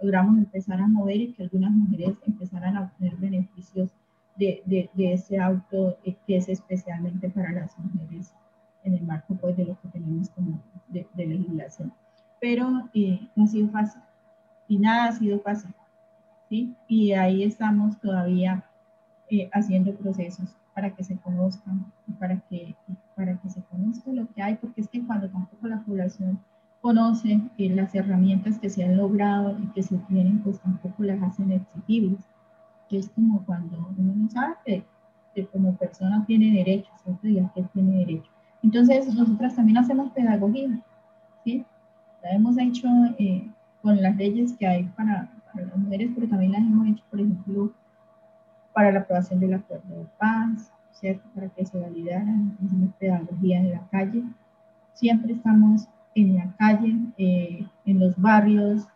logramos 0.00 0.38
empezar 0.38 0.80
a 0.80 0.86
mover 0.86 1.16
y 1.16 1.32
que 1.32 1.42
algunas 1.44 1.70
mujeres 1.70 2.16
empezaran 2.26 2.76
a 2.76 2.82
obtener 2.82 3.16
beneficios 3.16 3.90
de, 4.36 4.62
de, 4.66 4.90
de 4.94 5.12
ese 5.12 5.38
auto 5.38 5.98
eh, 6.04 6.16
que 6.26 6.36
es 6.36 6.48
especialmente 6.48 7.28
para 7.28 7.52
las 7.52 7.76
mujeres 7.78 8.32
en 8.84 8.94
el 8.94 9.02
marco 9.02 9.34
pues, 9.34 9.56
de 9.56 9.64
lo 9.64 9.80
que 9.80 9.88
tenemos 9.88 10.30
como 10.30 10.60
de, 10.88 11.06
de 11.14 11.26
legislación. 11.26 11.92
Pero 12.40 12.88
eh, 12.94 13.20
no 13.34 13.44
ha 13.44 13.46
sido 13.48 13.68
fácil 13.70 14.00
y 14.68 14.78
nada 14.78 15.08
ha 15.08 15.12
sido 15.12 15.40
fácil. 15.40 15.74
¿sí? 16.48 16.74
Y 16.86 17.12
ahí 17.12 17.42
estamos 17.42 17.98
todavía 18.00 18.64
eh, 19.30 19.50
haciendo 19.52 19.94
procesos 19.94 20.56
para 20.74 20.94
que 20.94 21.02
se 21.02 21.16
conozcan 21.16 21.92
para 22.18 22.38
que, 22.48 22.74
para 23.16 23.36
que 23.38 23.50
se 23.50 23.62
conozca 23.62 24.12
lo 24.12 24.28
que 24.28 24.42
hay, 24.42 24.54
porque 24.56 24.80
es 24.80 24.88
que 24.88 25.04
cuando 25.04 25.28
tampoco 25.28 25.66
la 25.66 25.80
población 25.80 26.40
conoce 26.80 27.40
eh, 27.58 27.70
las 27.70 27.94
herramientas 27.94 28.58
que 28.58 28.70
se 28.70 28.84
han 28.84 28.96
logrado 28.96 29.56
y 29.58 29.66
que 29.68 29.82
se 29.82 29.96
tienen, 30.08 30.40
pues 30.40 30.60
tampoco 30.60 31.02
las 31.02 31.22
hacen 31.22 31.52
exigibles. 31.52 32.20
Es 32.90 33.10
como 33.10 33.44
cuando 33.44 33.76
uno 33.98 34.14
no 34.16 34.30
sabe 34.30 34.54
que, 34.64 34.84
que 35.34 35.46
como 35.46 35.76
persona 35.76 36.24
tiene 36.26 36.56
derechos, 36.56 36.94
¿cierto? 37.02 37.28
Y 37.28 37.34
que 37.54 37.62
tiene 37.74 37.98
derecho. 37.98 38.30
Entonces, 38.62 39.14
nosotras 39.14 39.54
también 39.54 39.78
hacemos 39.78 40.10
pedagogía, 40.12 40.80
¿sí? 41.44 41.64
La 42.22 42.30
hemos 42.30 42.58
hecho 42.58 42.88
eh, 43.18 43.48
con 43.82 44.00
las 44.00 44.16
leyes 44.16 44.54
que 44.54 44.66
hay 44.66 44.84
para, 44.96 45.30
para, 45.52 45.66
las 45.66 45.76
mujeres, 45.76 46.10
pero 46.14 46.28
también 46.28 46.52
las 46.52 46.62
hemos 46.62 46.88
hecho, 46.88 47.04
por 47.10 47.20
ejemplo, 47.20 47.72
para 48.72 48.92
la 48.92 49.00
aprobación 49.00 49.40
del 49.40 49.54
acuerdo 49.54 49.96
de 49.96 50.06
paz, 50.18 50.72
¿cierto? 50.92 51.28
Para 51.34 51.48
que 51.50 51.66
se 51.66 51.78
validaran, 51.78 52.56
hicimos 52.64 52.94
pedagogía 52.98 53.58
en 53.58 53.72
la 53.72 53.86
calle. 53.90 54.24
Siempre 54.94 55.34
estamos 55.34 55.88
en 56.14 56.36
la 56.36 56.54
calle, 56.56 56.94
eh, 57.16 57.66
en 57.84 58.00
los 58.00 58.16
barrios 58.16 58.86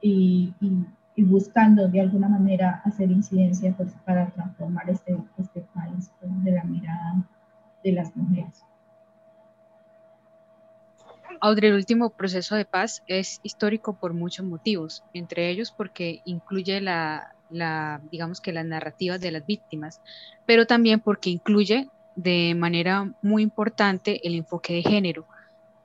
y, 0.00 0.54
y, 0.60 0.86
y, 1.14 1.24
buscando 1.24 1.88
de 1.88 2.00
alguna 2.00 2.28
manera 2.28 2.82
hacer 2.84 3.10
incidencia 3.10 3.74
pues, 3.76 3.94
para 4.04 4.30
transformar 4.30 4.88
este, 4.90 5.16
este 5.38 5.60
país 5.74 6.10
pues, 6.20 6.44
de 6.44 6.52
la 6.52 6.64
mirada 6.64 7.24
de 7.82 7.92
las 7.92 8.14
mujeres. 8.16 8.64
Audrey, 11.40 11.70
el 11.70 11.76
último 11.76 12.10
proceso 12.10 12.56
de 12.56 12.64
paz 12.64 13.02
es 13.06 13.40
histórico 13.42 13.94
por 13.94 14.14
muchos 14.14 14.46
motivos, 14.46 15.04
entre 15.12 15.50
ellos 15.50 15.70
porque 15.70 16.22
incluye 16.24 16.80
la, 16.80 17.34
la, 17.50 18.00
digamos 18.10 18.40
que 18.40 18.52
las 18.52 18.64
narrativas 18.64 19.20
de 19.20 19.30
las 19.30 19.46
víctimas, 19.46 20.00
pero 20.46 20.66
también 20.66 21.00
porque 21.00 21.30
incluye 21.30 21.88
de 22.14 22.54
manera 22.56 23.12
muy 23.22 23.42
importante 23.42 24.26
el 24.26 24.34
enfoque 24.34 24.74
de 24.74 24.82
género. 24.82 25.26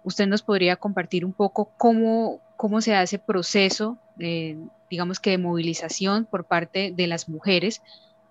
Usted 0.04 0.28
nos 0.28 0.42
podría 0.42 0.76
compartir 0.76 1.26
un 1.26 1.34
poco 1.34 1.72
cómo, 1.78 2.42
cómo 2.58 2.82
se 2.82 2.96
hace 2.96 3.20
proceso, 3.20 3.98
eh, 4.20 4.58
digamos 4.90 5.20
que 5.20 5.32
de 5.32 5.38
movilización 5.38 6.26
por 6.26 6.46
parte 6.46 6.92
de 6.96 7.08
las 7.08 7.30
mujeres 7.30 7.82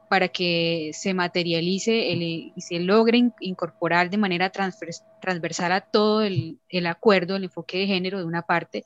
para 0.09 0.29
que 0.29 0.91
se 0.93 1.15
materialice 1.15 2.13
el, 2.13 2.23
y 2.23 2.61
se 2.61 2.81
logre 2.81 3.31
incorporar 3.39 4.11
de 4.11 4.17
manera 4.19 4.51
transversal 4.51 5.71
a 5.71 5.81
todo 5.81 6.23
el, 6.23 6.59
el, 6.69 6.87
acuerdo, 6.87 7.37
el 7.37 7.45
enfoque 7.45 7.79
de 7.79 7.87
género 7.87 8.19
de 8.19 8.25
una 8.25 8.43
parte, 8.43 8.85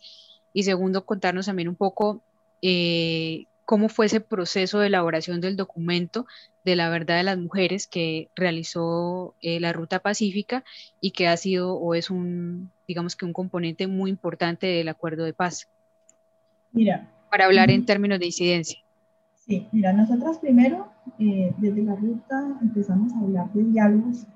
y 0.53 0.65
segundo, 0.65 1.07
contarnos 1.07 1.47
también 1.47 1.69
un 1.69 1.77
poco 1.77 2.23
eh, 2.61 3.47
cómo 3.65 3.89
fue 3.89 4.07
ese 4.07 4.21
proceso 4.21 4.79
de 4.79 4.89
elaboración 4.89 5.41
del 5.41 5.57
documento 5.57 6.27
de 6.65 6.77
la 6.77 6.89
verdad 6.89 7.19
de 7.19 7.25
las 7.25 7.39
mujeres 7.39 7.87
que 7.87 8.31
realizó 8.35 9.35
eh, 9.43 9.61
la 9.61 9.73
Ruta 9.73 10.01
Pacífica 10.01 10.65
y 11.01 11.11
que 11.11 11.29
ha 11.29 11.37
sido 11.37 11.75
o 11.75 11.95
es 11.95 12.11
un, 12.11 12.71
digamos 12.89 13.17
que 13.17 13.27
un 13.27 13.33
componente 13.33 13.87
muy 13.87 14.11
importante 14.11 14.67
del 14.67 14.89
acuerdo 14.89 15.25
de 15.25 15.35
paz. 15.35 15.69
Mira. 16.73 17.11
Para 17.31 17.47
hablar 17.47 17.71
en 17.71 17.85
términos 17.85 18.19
de 18.19 18.27
incidencia. 18.27 18.79
Sí, 19.35 19.69
mira, 19.73 19.93
nosotras 19.93 20.39
primero, 20.39 20.89
eh, 21.19 21.53
desde 21.59 21.83
la 21.83 21.97
ruta, 21.97 22.57
empezamos 22.63 23.13
a 23.13 23.19
hablar 23.19 23.53
de 23.53 23.65
diálogos. 23.65 24.27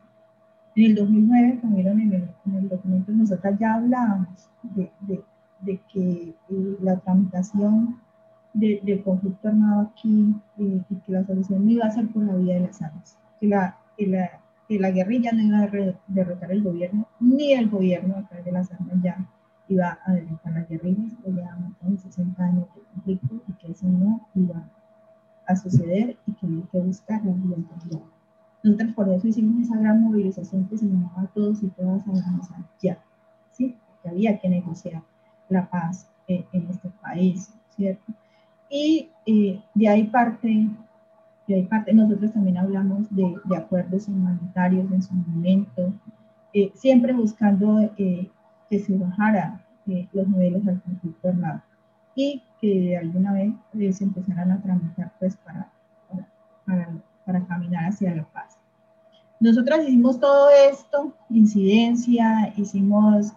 En 0.76 0.84
el 0.84 0.94
2009, 0.94 1.58
como 1.60 1.76
vieron 1.76 2.00
en 2.00 2.12
el, 2.12 2.28
en 2.46 2.54
el 2.56 2.68
documento, 2.68 3.12
nosotras 3.12 3.58
ya 3.58 3.74
hablábamos 3.74 4.50
de, 4.62 4.90
de, 5.00 5.22
de 5.60 5.80
que 5.92 6.34
eh, 6.50 6.76
la 6.82 6.98
tramitación 7.00 8.00
de, 8.52 8.80
del 8.82 9.02
conflicto 9.02 9.48
armado 9.48 9.90
aquí 9.90 10.34
eh, 10.58 10.82
y 10.88 10.94
que 10.96 11.12
la 11.12 11.24
solución 11.24 11.64
no 11.64 11.70
iba 11.70 11.86
a 11.86 11.90
ser 11.90 12.08
por 12.08 12.24
la 12.24 12.34
vía 12.34 12.54
de 12.54 12.66
las 12.66 12.82
armas, 12.82 13.18
que 13.40 13.46
la, 13.46 13.78
que 13.96 14.06
la, 14.06 14.40
que 14.68 14.78
la 14.78 14.90
guerrilla 14.90 15.32
no 15.32 15.42
iba 15.42 15.58
a 15.60 15.94
derrotar 16.06 16.52
el 16.52 16.62
gobierno, 16.62 17.06
ni 17.20 17.52
el 17.52 17.68
gobierno 17.68 18.16
a 18.16 18.28
través 18.28 18.44
de 18.44 18.52
las 18.52 18.72
armas 18.72 18.96
ya 19.02 19.16
iba 19.68 19.98
a 20.04 20.12
derrotar 20.12 20.52
las 20.52 20.68
guerrillas, 20.68 21.12
que 21.22 21.32
ya 21.32 21.56
han 21.82 21.98
60 21.98 22.42
años 22.42 22.66
de 22.74 22.82
conflicto 22.94 23.42
y 23.48 23.52
que 23.52 23.72
eso 23.72 23.86
no 23.86 24.26
iba 24.34 24.56
a 24.56 24.78
a 25.48 25.56
suceder 25.56 26.16
y 26.26 26.32
que 26.34 26.46
hay 26.46 26.62
que 26.70 26.78
buscar 26.78 27.24
la 27.24 27.32
viabilidad. 27.32 28.02
Nosotros 28.62 28.92
por 28.94 29.08
eso 29.08 29.26
hicimos 29.28 29.62
esa 29.62 29.78
gran 29.78 30.02
movilización 30.02 30.68
que 30.68 30.76
se 30.76 30.86
llamaba 30.86 31.30
Todos 31.34 31.62
y 31.62 31.68
Todas 31.68 32.06
a 32.06 32.10
avanzar 32.10 32.60
ya, 32.80 32.98
¿sí? 33.52 33.76
Porque 33.88 34.10
había 34.10 34.38
que 34.38 34.48
negociar 34.48 35.02
la 35.48 35.68
paz 35.70 36.06
eh, 36.28 36.44
en 36.52 36.68
este 36.68 36.90
país, 37.00 37.54
¿cierto? 37.70 38.12
Y 38.70 39.10
eh, 39.26 39.62
de 39.74 39.88
ahí 39.88 40.04
parte, 40.04 40.68
de 41.46 41.54
ahí 41.54 41.64
parte, 41.64 41.92
nosotros 41.94 42.32
también 42.32 42.58
hablamos 42.58 43.08
de, 43.14 43.34
de 43.44 43.56
acuerdos 43.56 44.08
humanitarios 44.08 44.90
en 44.92 45.02
su 45.02 45.14
momento, 45.14 45.92
eh, 46.52 46.70
siempre 46.74 47.12
buscando 47.12 47.80
eh, 47.96 48.30
que 48.68 48.78
se 48.78 48.96
bajara 48.96 49.64
los 50.12 50.28
niveles 50.28 50.66
del 50.66 50.82
conflicto 50.82 51.28
armado 51.28 51.62
y 52.14 52.42
que 52.60 52.94
alguna 52.98 53.32
vez 53.32 53.96
se 53.96 54.04
empezaran 54.04 54.50
a 54.50 54.60
tramitar 54.60 55.10
pues 55.18 55.34
para, 55.38 55.72
para, 56.66 56.90
para 57.24 57.46
caminar 57.46 57.86
hacia 57.86 58.14
la 58.14 58.24
paz. 58.24 58.58
Nosotros 59.40 59.78
hicimos 59.86 60.20
todo 60.20 60.50
esto, 60.70 61.14
incidencia, 61.30 62.52
hicimos 62.58 63.32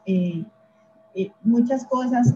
muchas 1.41 1.85
cosas 1.85 2.35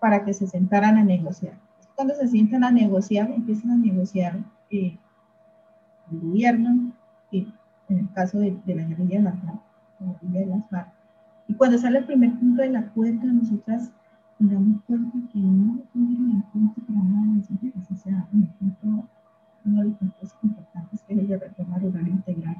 para 0.00 0.22
que 0.22 0.34
se 0.34 0.46
sentaran 0.46 0.98
a 0.98 1.04
negociar. 1.04 1.54
Cuando 1.96 2.14
se 2.14 2.28
sientan 2.28 2.62
a 2.62 2.70
negociar, 2.70 3.30
empiezan 3.30 3.72
a 3.72 3.76
negociar 3.76 4.38
eh, 4.70 4.96
el 6.12 6.20
gobierno, 6.20 6.92
en 7.32 7.98
el 7.98 8.12
caso 8.12 8.38
de, 8.38 8.52
la 8.66 8.84
guerrilla 8.84 9.18
de 9.18 9.24
la 9.24 9.62
de 10.20 10.46
las 10.46 10.68
FARC. 10.68 10.92
Y 11.48 11.54
cuando 11.54 11.78
sale 11.78 11.98
el 11.98 12.04
primer 12.04 12.38
punto 12.38 12.62
del 12.62 12.76
acuerdo, 12.76 13.26
nosotras 13.26 13.90
nos 14.38 14.52
damos 14.52 14.82
cuenta 14.82 15.16
que 15.32 15.38
no 15.38 15.80
tuvieron 15.92 16.30
en 16.32 16.42
cuenta 16.52 16.80
para 16.86 16.98
nada 17.00 17.36
las 17.38 17.50
mujeres. 17.50 17.90
O 17.90 17.96
sea, 17.96 18.28
un 18.32 18.46
punto, 18.46 19.08
uno 19.64 19.82
de 19.82 19.88
los 19.88 19.94
puntos 19.98 20.34
importantes 20.42 21.02
que 21.02 21.14
es 21.14 21.28
la 21.28 21.38
reforma 21.38 21.78
rural 21.78 22.08
integral 22.08 22.56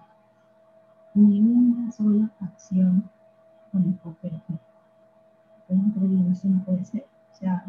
ni 1.16 1.40
una 1.40 1.90
sola 1.90 2.30
acción 2.40 3.08
con 3.72 3.84
enfoque 3.84 4.30
de. 4.30 4.40
Entonces, 5.68 6.44
no 6.44 6.62
puede 6.64 6.84
ser. 6.84 7.06
O 7.32 7.34
sea, 7.34 7.64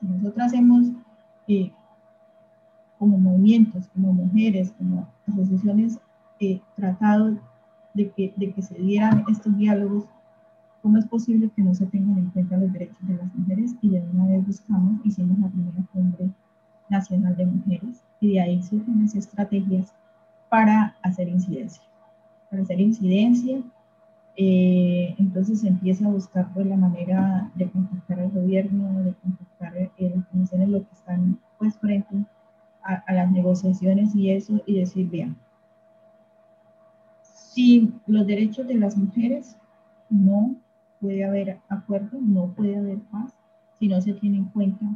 si 0.00 0.06
nosotros 0.06 0.46
hacemos 0.46 0.86
eh, 1.48 1.72
como 2.98 3.18
movimientos, 3.18 3.88
como 3.88 4.12
mujeres, 4.12 4.72
como 4.78 5.08
asociaciones, 5.26 5.98
eh, 6.40 6.60
tratado 6.76 7.36
de 7.94 8.10
que, 8.10 8.32
de 8.36 8.52
que 8.52 8.62
se 8.62 8.74
dieran 8.74 9.24
estos 9.28 9.56
diálogos, 9.56 10.04
¿cómo 10.82 10.98
es 10.98 11.06
posible 11.06 11.50
que 11.54 11.62
no 11.62 11.74
se 11.74 11.86
tengan 11.86 12.18
en 12.18 12.30
cuenta 12.30 12.56
los 12.56 12.72
derechos 12.72 12.98
de 13.02 13.16
las 13.16 13.34
mujeres? 13.34 13.74
Y 13.82 13.90
de 13.90 14.02
una 14.12 14.26
vez 14.26 14.46
buscamos, 14.46 15.00
hicimos 15.04 15.38
la 15.38 15.48
primera 15.48 15.84
cumbre 15.92 16.30
nacional 16.88 17.36
de 17.36 17.46
mujeres 17.46 18.02
y 18.20 18.32
de 18.32 18.40
ahí 18.40 18.62
surgen 18.62 19.02
las 19.02 19.14
estrategias 19.14 19.92
para 20.48 20.96
hacer 21.02 21.28
incidencia 21.28 21.82
para 22.50 22.62
hacer 22.62 22.80
incidencia. 22.80 23.62
Eh, 24.42 25.14
entonces 25.18 25.60
se 25.60 25.68
empieza 25.68 26.06
a 26.06 26.10
buscar 26.10 26.50
pues, 26.54 26.64
la 26.66 26.76
manera 26.76 27.52
de 27.56 27.70
contactar 27.70 28.20
al 28.20 28.30
gobierno, 28.30 29.02
de 29.02 29.12
contactar 29.16 29.76
a 29.76 29.80
eh, 29.82 30.12
las 30.16 30.26
comisiones, 30.28 30.68
lo 30.70 30.78
que 30.78 30.94
están 30.94 31.38
pues 31.58 31.76
frente 31.76 32.24
a, 32.82 33.12
las 33.12 33.30
negociaciones 33.30 34.14
y 34.14 34.30
eso, 34.30 34.62
y 34.64 34.78
decir, 34.78 35.10
vean, 35.10 35.36
si 37.22 37.92
los 38.06 38.26
derechos 38.26 38.66
de 38.66 38.76
las 38.76 38.96
mujeres 38.96 39.58
no 40.08 40.56
puede 41.02 41.22
haber 41.22 41.60
acuerdo, 41.68 42.18
no 42.18 42.54
puede 42.54 42.78
haber 42.78 43.00
paz, 43.12 43.34
si 43.78 43.88
no 43.88 44.00
se 44.00 44.14
tiene 44.14 44.38
en 44.38 44.46
cuenta 44.46 44.86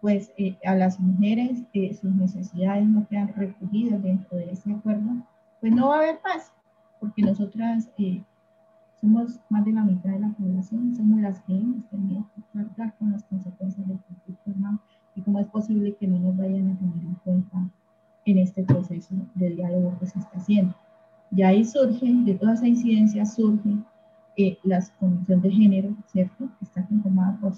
pues 0.00 0.32
eh, 0.38 0.56
a 0.64 0.74
las 0.74 0.98
mujeres, 0.98 1.64
sus 2.00 2.14
necesidades 2.14 2.86
no 2.86 3.06
quedan 3.08 3.28
recogidas 3.34 4.02
dentro 4.02 4.38
de 4.38 4.52
ese 4.52 4.72
acuerdo, 4.72 5.22
pues 5.60 5.74
no 5.74 5.88
va 5.88 5.96
a 5.96 5.98
haber 5.98 6.18
paz 6.20 6.50
porque 6.98 7.20
nosotras 7.20 7.90
eh, 7.98 8.22
somos 9.00 9.40
más 9.50 9.64
de 9.64 9.72
la 9.72 9.84
mitad 9.84 10.10
de 10.10 10.20
la 10.20 10.30
población, 10.30 10.94
somos 10.94 11.20
las 11.20 11.40
que 11.42 11.56
hemos 11.56 11.84
tenido 11.88 12.26
que 12.34 12.42
tratar 12.52 12.96
con 12.98 13.12
las 13.12 13.24
consecuencias 13.24 13.86
del 13.86 13.98
conflicto 14.00 14.50
armado 14.50 14.80
y 15.14 15.22
cómo 15.22 15.40
es 15.40 15.46
posible 15.48 15.94
que 15.96 16.06
no 16.06 16.18
nos 16.18 16.36
vayan 16.36 16.70
a 16.70 16.78
tener 16.78 17.04
en 17.04 17.14
cuenta 17.24 17.70
en 18.24 18.38
este 18.38 18.64
proceso 18.64 19.14
de 19.34 19.50
diálogo 19.50 19.98
que 19.98 20.06
se 20.06 20.18
está 20.18 20.38
haciendo. 20.38 20.74
Y 21.30 21.42
ahí 21.42 21.64
surge, 21.64 22.06
de 22.24 22.34
toda 22.34 22.54
esa 22.54 22.66
incidencia 22.66 23.24
surge 23.24 23.76
eh, 24.36 24.58
la 24.64 24.80
Comisión 24.98 25.40
de 25.40 25.50
Género, 25.50 25.96
¿cierto? 26.06 26.48
Que 26.58 26.64
está 26.64 26.86
conformada 26.86 27.38
por, 27.40 27.54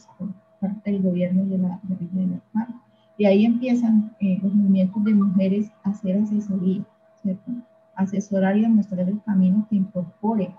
parte 0.61 0.91
del 0.91 1.03
gobierno 1.03 1.45
y 1.45 1.49
de 1.51 1.59
la 1.59 1.80
de 1.82 2.26
la 2.26 2.41
FARC. 2.53 2.74
Y 3.16 3.24
ahí 3.26 3.45
empiezan 3.45 4.14
eh, 4.20 4.39
los 4.43 4.55
movimientos 4.55 5.03
de 5.05 5.14
mujeres 5.14 5.70
a 5.84 5.91
hacer 5.91 6.18
asesoría, 6.18 6.84
¿cierto? 7.22 7.53
asesorar 7.99 8.57
y 8.57 8.62
demostrar 8.62 9.09
el 9.09 9.20
camino 9.22 9.66
que 9.68 9.76
incorpore 9.76 10.55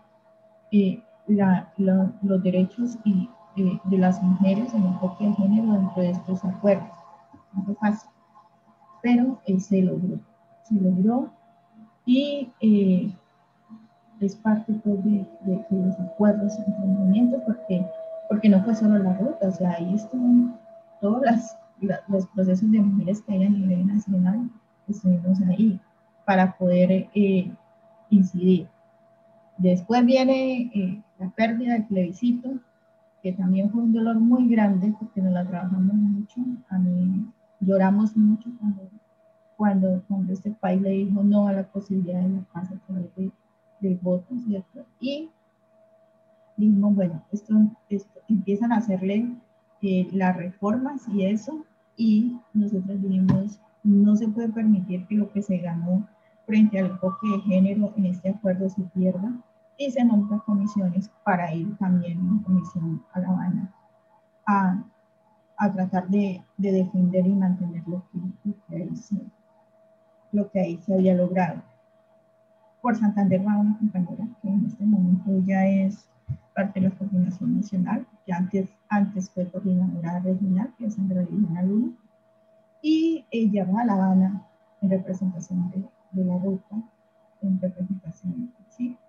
eh, 0.71 1.03
los 1.27 2.43
derechos 2.43 2.97
y, 3.03 3.29
eh, 3.55 3.79
de 3.85 3.97
las 3.97 4.21
mujeres 4.21 4.73
en 4.73 4.81
el 4.81 4.87
enfoque 4.87 5.25
de 5.25 5.33
género 5.33 5.73
dentro 5.73 6.01
de 6.01 6.11
estos 6.11 6.43
acuerdos. 6.45 6.89
No 7.53 7.63
fue 7.63 7.75
fácil, 7.75 8.09
pero 9.01 9.39
eh, 9.45 9.59
se 9.59 9.81
logró. 9.81 10.19
Se 10.63 10.75
logró 10.75 11.29
y 12.05 12.51
es 14.19 14.35
parte 14.35 14.73
pues, 14.83 15.03
de, 15.03 15.25
de, 15.41 15.65
los 15.69 15.99
acuerdos 15.99 16.53
y 16.59 16.71
movimientos 16.71 17.41
porque, 17.45 17.85
porque 18.27 18.49
no 18.49 18.63
fue 18.63 18.75
solo 18.75 18.97
la 18.99 19.13
ruta, 19.13 19.47
o 19.47 19.51
sea, 19.51 19.71
ahí 19.71 19.93
están 19.93 20.59
todos 20.99 21.21
las, 21.21 21.57
los 22.07 22.27
procesos 22.27 22.69
de 22.71 22.79
mujeres 22.81 23.21
que 23.21 23.33
hay 23.33 23.45
a 23.45 23.49
nivel 23.49 23.87
nacional, 23.87 24.49
estuvimos 24.87 25.39
ahí 25.41 25.79
para 26.25 26.55
poder 26.57 27.07
eh, 27.15 27.51
incidir. 28.09 28.67
Después 29.59 30.05
viene 30.05 30.71
eh, 30.73 31.03
la 31.19 31.29
pérdida 31.31 31.73
del 31.73 31.85
plebiscito, 31.85 32.49
que 33.21 33.33
también 33.33 33.69
fue 33.69 33.81
un 33.83 33.91
dolor 33.91 34.17
muy 34.17 34.47
grande 34.47 34.95
porque 34.97 35.21
nos 35.21 35.33
la 35.33 35.45
trabajamos 35.45 35.93
mucho. 35.95 36.39
A 36.69 36.79
mí 36.79 37.25
lloramos 37.59 38.15
mucho 38.15 38.49
cuando, 39.57 40.01
cuando, 40.07 40.31
este 40.31 40.51
país 40.51 40.81
le 40.81 40.91
dijo 40.91 41.21
no 41.23 41.49
a 41.49 41.53
la 41.53 41.63
posibilidad 41.63 42.21
de 42.21 42.29
la 42.29 42.41
paz 42.53 42.71
a 42.71 42.77
través 42.87 43.13
de, 43.17 43.31
del 43.81 43.97
voto, 43.97 44.33
¿cierto? 44.47 44.85
Y 45.01 45.29
dijimos, 46.55 46.95
bueno, 46.95 47.21
esto, 47.33 47.53
empiezan 48.29 48.71
a 48.71 48.77
hacerle 48.77 49.27
eh, 49.81 50.07
las 50.13 50.37
reformas 50.37 51.05
y 51.09 51.25
eso, 51.25 51.65
y 51.97 52.37
nosotros 52.53 53.01
dijimos, 53.01 53.59
no 53.83 54.15
se 54.15 54.29
puede 54.29 54.47
permitir 54.47 55.05
que 55.07 55.15
lo 55.15 55.29
que 55.29 55.41
se 55.41 55.57
ganó 55.57 56.07
frente 56.45 56.79
al 56.79 56.91
enfoque 56.91 57.27
de 57.27 57.41
género 57.41 57.93
en 57.97 58.05
este 58.05 58.29
acuerdo 58.29 58.69
se 58.69 58.83
pierda 58.83 59.33
y 59.79 59.89
se 59.89 60.03
nombran 60.03 60.41
comisiones 60.41 61.09
para 61.23 61.53
ir 61.55 61.75
también 61.77 62.19
en 62.19 62.39
comisión 62.39 63.01
a 63.13 63.19
La 63.21 63.29
Habana 63.29 63.73
a, 64.45 64.83
a 65.57 65.73
tratar 65.73 66.09
de, 66.09 66.43
de, 66.57 66.71
defender 66.73 67.25
y 67.25 67.33
mantener 67.33 67.87
lo 67.87 68.03
que, 68.11 68.19
lo, 70.33 70.51
que 70.51 70.59
ahí 70.59 70.77
se, 70.79 70.93
había 70.93 71.15
logrado. 71.15 71.61
Por 72.81 72.97
Santander 72.97 73.47
va 73.47 73.57
una 73.57 73.77
compañera 73.77 74.27
que 74.41 74.49
en 74.49 74.65
este 74.65 74.83
momento 74.83 75.31
ya 75.45 75.65
es 75.65 76.09
parte 76.53 76.81
de 76.81 76.89
la 76.89 76.95
coordinación 76.95 77.55
nacional, 77.55 78.05
que 78.25 78.33
antes, 78.33 78.69
antes 78.89 79.29
fue 79.29 79.49
coordinadora 79.49 80.19
regional, 80.19 80.73
que 80.77 80.87
es 80.87 80.95
Sandra 80.95 81.21
Liliana 81.21 81.63
Luna, 81.63 81.93
y 82.81 83.25
ella 83.31 83.63
va 83.63 83.81
a 83.81 83.85
La 83.85 83.93
Habana 83.93 84.45
en 84.81 84.89
representación 84.89 85.71
de, 85.71 85.85
de 86.11 86.25
la 86.25 86.37
ruta 86.37 86.83
en 87.41 87.59
representación 87.59 88.51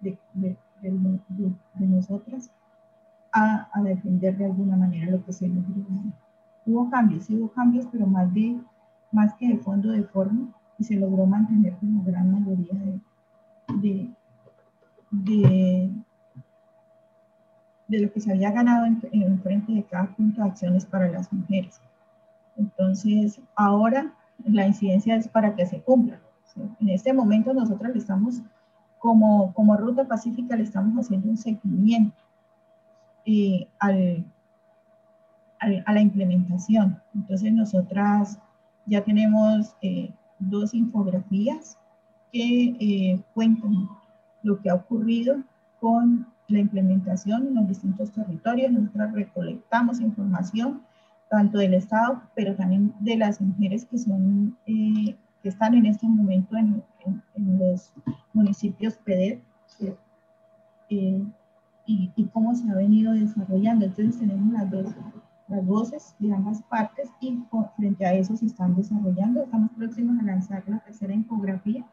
de, 0.01 0.18
de, 0.35 0.57
de, 0.81 1.87
nosotras 1.87 2.51
a, 3.33 3.68
a, 3.72 3.83
defender 3.83 4.37
de 4.37 4.47
alguna 4.47 4.76
manera 4.76 5.11
lo 5.11 5.24
que 5.24 5.33
se 5.33 5.49
nos 5.49 5.64
Hubo 6.66 6.91
cambios, 6.91 7.28
hubo 7.31 7.49
cambios, 7.49 7.87
pero 7.91 8.07
más, 8.07 8.33
de, 8.35 8.61
más 9.12 9.35
que 9.35 9.49
de 9.49 9.59
fondo, 9.59 9.91
de 9.91 10.05
forma, 10.05 10.49
y 10.78 10.85
se 10.85 10.97
logró 10.97 11.26
mantener 11.26 11.74
como 11.76 12.05
gran 12.05 12.31
mayoría 12.31 12.74
de, 13.81 14.11
de, 15.11 15.91
de, 17.89 18.01
lo 18.01 18.12
que 18.12 18.20
se 18.20 18.31
había 18.31 18.53
ganado 18.53 18.87
en, 18.87 19.01
en 19.12 19.41
frente 19.41 19.72
de 19.72 19.83
cada 19.85 20.14
punto 20.14 20.43
de 20.43 20.49
acciones 20.49 20.85
para 20.85 21.09
las 21.09 21.33
mujeres. 21.33 21.81
Entonces, 22.57 23.41
ahora 23.55 24.12
la 24.45 24.66
incidencia 24.66 25.16
es 25.16 25.28
para 25.28 25.55
que 25.55 25.66
se 25.66 25.81
cumpla. 25.81 26.20
En 26.57 26.88
este 26.88 27.12
momento 27.12 27.53
nosotros 27.55 27.92
le 27.92 27.98
estamos, 27.98 28.42
como, 28.98 29.53
como 29.55 29.76
Ruta 29.76 30.07
Pacífica, 30.07 30.57
le 30.57 30.64
estamos 30.64 30.94
haciendo 30.96 31.28
un 31.28 31.36
seguimiento 31.36 32.16
eh, 33.24 33.68
al, 33.78 34.24
a 35.61 35.92
la 35.92 36.01
implementación. 36.01 37.01
Entonces 37.14 37.53
nosotras 37.53 38.38
ya 38.86 39.05
tenemos 39.05 39.76
eh, 39.82 40.12
dos 40.38 40.74
infografías 40.74 41.78
que 42.32 42.76
eh, 42.80 43.22
cuentan 43.34 43.88
lo 44.42 44.61
que 44.61 44.70
ha 44.70 44.74
ocurrido 44.74 45.42
con 45.80 46.26
la 46.48 46.59
implementación 46.59 47.48
en 47.48 47.55
los 47.55 47.68
distintos 47.68 48.11
territorios. 48.11 48.72
Nosotros 48.72 49.12
recolectamos 49.12 50.01
información 50.01 50.82
tanto 51.28 51.59
del 51.59 51.74
Estado, 51.74 52.22
pero 52.34 52.57
también 52.57 52.92
de 53.01 53.16
las 53.16 53.40
mujeres 53.40 53.84
que 53.84 53.98
son 53.98 54.57
que 55.43 55.49
están 55.49 55.74
en 55.74 55.86
este 55.86 56.07
momento 56.07 56.57
en, 56.57 56.82
en, 57.05 57.59
los 57.59 57.93
municipios 58.32 58.97
PEDER 58.99 59.41
eh, 59.80 61.24
y, 61.86 62.12
y, 62.14 62.24
cómo 62.26 62.55
se 62.55 62.70
ha 62.70 62.74
venido 62.74 63.12
desarrollando. 63.12 63.86
Entonces 63.86 64.18
tenemos 64.18 64.53
las 64.53 64.70
dos, 64.70 64.86
las 65.49 65.64
voces 65.64 66.14
de 66.18 66.32
ambas 66.32 66.62
partes 66.62 67.11
y 67.20 67.43
frente 67.76 68.07
a 68.07 68.12
eso 68.14 68.36
se 68.36 68.47
están 68.47 68.76
desarrollando. 68.76 69.43
Estamos 69.43 69.70
próximos 69.76 70.18
a 70.20 70.24
lanzar 70.24 70.62
la 70.66 70.78
tercera 70.80 71.14
infografía 71.14 71.84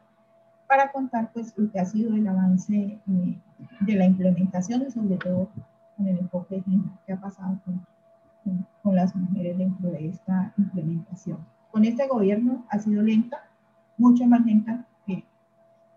para 0.68 0.92
contar 0.92 1.32
pues 1.32 1.56
lo 1.56 1.70
que 1.72 1.80
ha 1.80 1.84
sido 1.84 2.14
el 2.14 2.28
avance 2.28 2.76
eh, 2.76 3.40
de 3.80 3.94
la 3.94 4.04
implementación 4.04 4.82
y 4.86 4.90
sobre 4.90 5.16
todo 5.16 5.48
con 5.96 6.06
el 6.06 6.18
enfoque 6.18 6.62
que 7.06 7.12
ha 7.12 7.20
pasado 7.20 7.58
con, 7.64 7.84
con, 8.82 8.94
las 8.94 9.16
mujeres 9.16 9.58
dentro 9.58 9.90
de 9.90 10.08
esta 10.08 10.52
implementación. 10.56 11.38
Con 11.70 11.84
este 11.84 12.06
gobierno 12.06 12.64
ha 12.70 12.78
sido 12.78 13.02
lenta, 13.02 13.38
mucho 13.96 14.26
más 14.26 14.44
lenta, 14.44 14.86
que, 15.06 15.24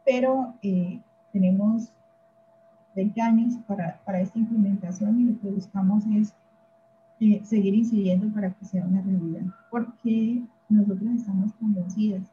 pero 0.06 0.54
eh, 0.62 1.02
tenemos 1.32 1.92
20 2.96 3.22
años 3.22 3.56
para, 3.68 4.02
para 4.04 4.22
esta 4.22 4.40
implementación 4.40 5.20
y 5.20 5.24
lo 5.24 5.40
que 5.40 5.50
buscamos 5.50 6.04
es 6.08 6.34
eh, 7.20 7.42
seguir 7.44 7.76
incidiendo 7.76 8.34
para 8.34 8.52
que 8.52 8.66
sea 8.66 8.86
una 8.86 9.02
realidad, 9.02 9.46
porque 9.70 10.44
nosotros 10.70 11.12
estamos 11.16 11.54
convencidas 11.54 12.24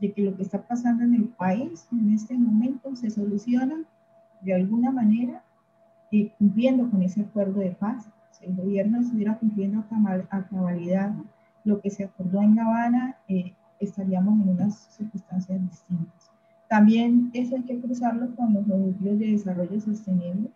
de 0.00 0.12
que 0.12 0.22
lo 0.22 0.36
que 0.36 0.42
está 0.42 0.62
pasando 0.62 1.04
en 1.04 1.14
el 1.14 1.24
país 1.24 1.86
en 1.92 2.14
este 2.14 2.34
momento 2.34 2.94
se 2.96 3.10
soluciona 3.10 3.82
de 4.40 4.54
alguna 4.54 4.90
manera 4.90 5.42
eh, 6.10 6.32
cumpliendo 6.38 6.88
con 6.90 7.02
ese 7.02 7.20
acuerdo 7.20 7.60
de 7.60 7.72
paz. 7.72 8.08
Si 8.30 8.46
el 8.46 8.56
gobierno 8.56 9.00
estuviera 9.00 9.36
cumpliendo 9.38 9.84
a 10.30 10.48
cabalidad 10.48 11.12
lo 11.64 11.80
que 11.80 11.90
se 11.90 12.04
acordó 12.04 12.42
en 12.42 12.56
La 12.56 12.64
Habana, 12.64 13.16
eh, 13.28 13.54
estaríamos 13.80 14.40
en 14.40 14.48
unas 14.48 14.76
circunstancias 14.90 15.60
distintas. 15.60 16.30
También 16.68 17.30
eso 17.32 17.56
hay 17.56 17.62
que 17.62 17.80
cruzarlo 17.80 18.34
con 18.36 18.52
los 18.52 18.68
objetivos 18.68 19.18
de 19.18 19.32
desarrollo 19.32 19.80
sostenible. 19.80 20.50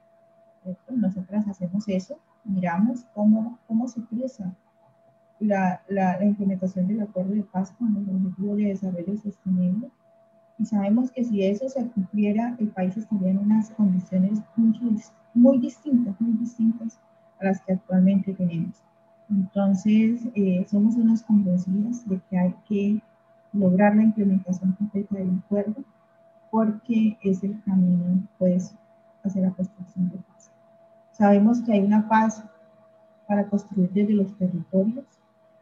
Nosotras 0.90 1.48
hacemos 1.48 1.88
eso, 1.88 2.18
miramos 2.44 3.04
cómo, 3.14 3.58
cómo 3.66 3.88
se 3.88 4.02
cruza 4.02 4.54
la, 5.40 5.82
la, 5.88 6.22
implementación 6.24 6.86
del 6.86 7.00
acuerdo 7.00 7.32
de 7.32 7.42
paz 7.42 7.72
con 7.72 7.94
los 7.94 8.06
objetivos 8.06 8.56
de 8.58 8.64
desarrollo 8.66 9.16
sostenible. 9.16 9.90
Y 10.58 10.66
sabemos 10.66 11.10
que 11.10 11.24
si 11.24 11.44
eso 11.44 11.68
se 11.68 11.84
cumpliera, 11.88 12.54
el 12.60 12.68
país 12.68 12.96
estaría 12.96 13.30
en 13.30 13.38
unas 13.38 13.70
condiciones 13.70 14.40
mucho, 14.54 14.82
muy 15.34 15.58
distintas, 15.58 16.20
muy 16.20 16.32
distintas 16.32 17.00
a 17.40 17.46
las 17.46 17.60
que 17.62 17.72
actualmente 17.72 18.34
tenemos. 18.34 18.82
Entonces, 19.32 20.20
eh, 20.34 20.66
somos 20.70 20.96
unas 20.96 21.22
convencidas 21.22 22.06
de 22.06 22.20
que 22.28 22.38
hay 22.38 22.54
que 22.68 23.02
lograr 23.52 23.96
la 23.96 24.02
implementación 24.02 24.72
completa 24.72 25.16
del 25.16 25.38
acuerdo 25.44 25.82
porque 26.50 27.16
es 27.22 27.42
el 27.42 27.62
camino, 27.64 28.28
pues, 28.38 28.74
hacia 29.24 29.42
la 29.42 29.50
construcción 29.52 30.10
de 30.10 30.18
paz. 30.18 30.50
Sabemos 31.12 31.62
que 31.62 31.72
hay 31.72 31.80
una 31.80 32.08
paz 32.08 32.44
para 33.26 33.48
construir 33.48 33.90
desde 33.92 34.12
los 34.12 34.36
territorios, 34.36 35.06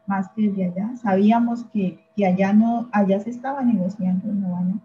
más 0.05 0.29
que 0.31 0.49
desde 0.49 0.65
allá. 0.65 0.97
Sabíamos 0.97 1.63
que, 1.65 2.03
que 2.15 2.25
allá, 2.25 2.51
no, 2.51 2.89
allá 2.91 3.21
se 3.21 3.29
estaba 3.29 3.61
negociando 3.61 4.29
en 4.29 4.43
Habana, 4.43 4.79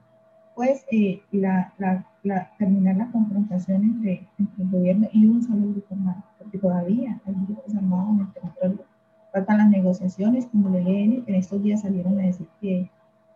pues 0.55 0.85
eh, 0.93 1.23
la, 1.33 1.73
la, 1.79 2.07
la, 2.27 2.51
terminar 2.59 2.97
la 2.97 3.11
confrontación 3.11 3.83
entre, 3.83 4.29
entre, 4.39 4.65
el 4.65 4.71
gobierno 4.71 5.09
y 5.13 5.27
un 5.27 5.43
solo 5.43 5.69
grupo 5.69 5.95
armado, 5.95 6.25
porque 6.39 6.59
todavía 6.59 7.21
hay 7.25 7.35
grupos 7.47 7.75
armados 7.75 8.09
en 8.15 8.21
el 8.21 8.33
territorio. 8.33 8.85
Faltan 9.33 9.59
las 9.59 9.71
negociaciones, 9.71 10.47
como 10.47 10.71
le 10.71 10.83
leen, 10.83 11.25
en 11.27 11.35
estos 11.35 11.63
días 11.63 11.83
salieron 11.83 12.19
a 12.19 12.23
decir 12.23 12.49
que, 12.61 12.91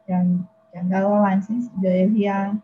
que, 0.07 0.15
han, 0.15 0.49
que 0.73 0.79
han 0.79 0.89
dado 0.89 1.15
avances. 1.15 1.71
Yo 1.83 1.91
decía, 1.91 2.59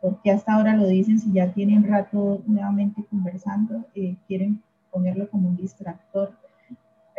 ¿por 0.00 0.20
qué 0.22 0.30
hasta 0.30 0.54
ahora 0.54 0.76
lo 0.76 0.86
dicen 0.86 1.18
si 1.18 1.32
ya 1.32 1.52
tienen 1.52 1.84
rato 1.84 2.42
nuevamente 2.46 3.04
conversando? 3.10 3.84
Eh, 3.94 4.16
quieren 4.26 4.62
ponerlo 4.90 5.28
como 5.28 5.48
un 5.48 5.56
distractor 5.56 6.32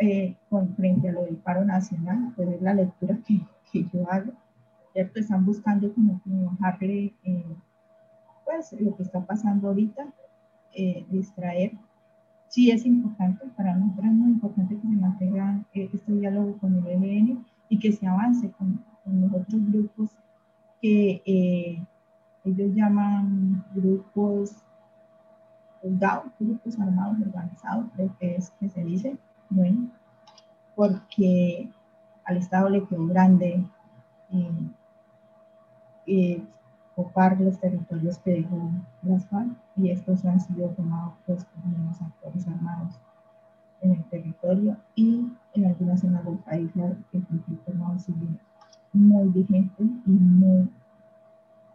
eh, 0.00 0.36
con, 0.48 0.74
frente 0.74 1.08
a 1.08 1.12
lo 1.12 1.24
del 1.24 1.36
paro 1.36 1.64
nacional, 1.64 2.32
pues 2.34 2.48
es 2.48 2.62
la 2.62 2.74
lectura 2.74 3.18
que, 3.26 3.40
que 3.70 3.84
yo 3.92 4.10
hago, 4.10 4.32
¿cierto? 4.92 5.20
Están 5.20 5.44
buscando 5.44 5.92
como, 5.92 6.20
bajarle, 6.60 7.12
eh, 7.24 7.56
pues, 8.48 8.72
lo 8.80 8.96
que 8.96 9.02
está 9.02 9.20
pasando 9.20 9.68
ahorita, 9.68 10.06
eh, 10.74 11.04
distraer. 11.10 11.72
Sí 12.48 12.70
es 12.70 12.86
importante, 12.86 13.46
para 13.56 13.76
nosotros 13.76 14.06
es 14.06 14.12
muy 14.12 14.30
importante 14.30 14.74
que 14.74 14.80
se 14.80 14.88
mantenga 14.88 15.62
este 15.74 16.12
diálogo 16.12 16.56
con 16.58 16.74
el 16.76 16.86
ELN 16.86 17.44
y 17.68 17.78
que 17.78 17.92
se 17.92 18.06
avance 18.06 18.50
con, 18.52 18.82
con 19.04 19.20
los 19.20 19.32
otros 19.34 19.60
grupos 19.70 20.10
que 20.80 21.22
ellos 22.44 22.74
llaman 22.74 23.64
grupos 23.74 24.62
grupos 26.38 26.78
armados 26.78 27.18
organizados, 27.20 27.86
creo 27.94 28.16
que 28.18 28.36
es 28.36 28.50
que 28.58 28.68
se 28.68 28.84
dice, 28.84 29.16
bueno, 29.50 29.88
porque 30.74 31.70
al 32.24 32.36
Estado 32.36 32.68
le 32.68 32.84
quedó 32.86 33.06
grande 33.06 33.64
eh, 34.32 34.70
eh, 36.06 36.42
ocupar 36.98 37.40
los 37.40 37.58
territorios 37.58 38.18
que 38.18 38.32
dejó 38.32 38.70
las 39.02 39.24
FARC 39.26 39.50
y 39.76 39.90
estos 39.90 40.24
han 40.24 40.40
sido 40.40 40.68
tomados 40.70 41.14
pues, 41.26 41.44
por 41.44 41.86
los 41.86 42.02
actores 42.02 42.46
armados 42.48 42.94
en 43.80 43.92
el 43.92 44.04
territorio 44.06 44.76
y 44.96 45.32
en 45.54 45.66
algunas 45.66 46.00
zonas 46.00 46.24
del 46.24 46.38
país 46.38 46.70
el 46.74 47.24
conflicto 47.26 47.70
armado 47.70 47.98
sigue 48.00 48.26
muy 48.92 49.28
vigente 49.28 49.82
y 49.82 50.10
muy 50.10 50.68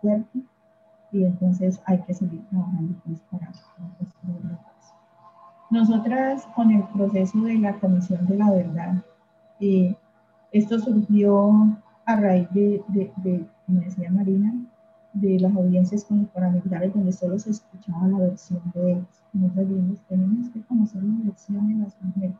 fuerte 0.01 0.39
y 1.13 1.23
entonces 1.23 1.81
hay 1.85 2.01
que 2.01 2.13
seguir 2.13 2.43
trabajando 2.49 2.93
pues, 3.05 3.21
para, 3.31 3.47
para 3.47 4.39
la 4.51 4.57
paz. 4.57 4.93
Nosotras 5.69 6.47
con 6.53 6.71
el 6.71 6.83
proceso 6.89 7.39
de 7.43 7.59
la 7.59 7.79
Comisión 7.79 8.25
de 8.27 8.37
la 8.37 8.51
Verdad, 8.51 8.95
eh, 9.61 9.95
esto 10.51 10.79
surgió 10.79 11.77
a 12.05 12.15
raíz 12.17 12.49
de, 12.51 12.83
de, 12.89 13.13
de, 13.17 13.47
como 13.65 13.79
decía 13.79 14.11
Marina, 14.11 14.53
de 15.13 15.39
las 15.39 15.55
audiencias 15.55 16.05
con 16.05 16.21
los 16.21 16.29
paramilitares 16.29 16.93
donde 16.93 17.11
solo 17.11 17.37
se 17.39 17.51
escuchaba 17.51 18.07
la 18.07 18.17
versión 18.17 18.61
de 18.73 18.93
ellos. 18.93 19.23
Nosotros 19.31 19.69
dijimos, 19.69 19.99
tenemos 20.07 20.49
que 20.49 20.61
conocer 20.61 21.03
la 21.03 21.25
versión 21.25 21.67
de 21.67 21.83
las 21.83 22.01
mujeres, 22.01 22.35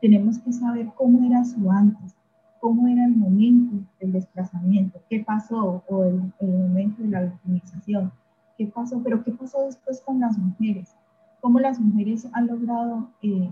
tenemos 0.00 0.38
que 0.38 0.52
saber 0.52 0.90
cómo 0.94 1.26
era 1.26 1.44
su 1.44 1.70
antes, 1.70 2.14
cómo 2.60 2.86
era 2.88 3.04
el 3.04 3.16
momento 3.16 3.76
del 4.00 4.12
desplazamiento, 4.12 5.00
qué 5.08 5.20
pasó, 5.20 5.82
o 5.88 6.04
el, 6.04 6.32
el 6.40 6.48
momento 6.48 7.02
de 7.02 7.08
la 7.08 7.22
victimización, 7.22 8.12
qué 8.56 8.66
pasó, 8.66 9.00
pero 9.02 9.22
qué 9.24 9.32
pasó 9.32 9.62
después 9.64 10.00
con 10.00 10.20
las 10.20 10.36
mujeres, 10.38 10.94
cómo 11.40 11.60
las 11.60 11.80
mujeres 11.80 12.28
han 12.32 12.46
logrado 12.46 13.08
eh, 13.22 13.50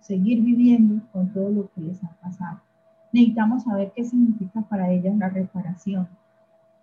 seguir 0.00 0.42
viviendo 0.42 1.02
con 1.12 1.32
todo 1.32 1.50
lo 1.50 1.70
que 1.72 1.80
les 1.80 2.02
ha 2.04 2.10
pasado. 2.20 2.60
Necesitamos 3.12 3.64
saber 3.64 3.92
qué 3.94 4.04
significa 4.04 4.60
para 4.62 4.90
ellas 4.90 5.16
la 5.16 5.28
reparación. 5.28 6.08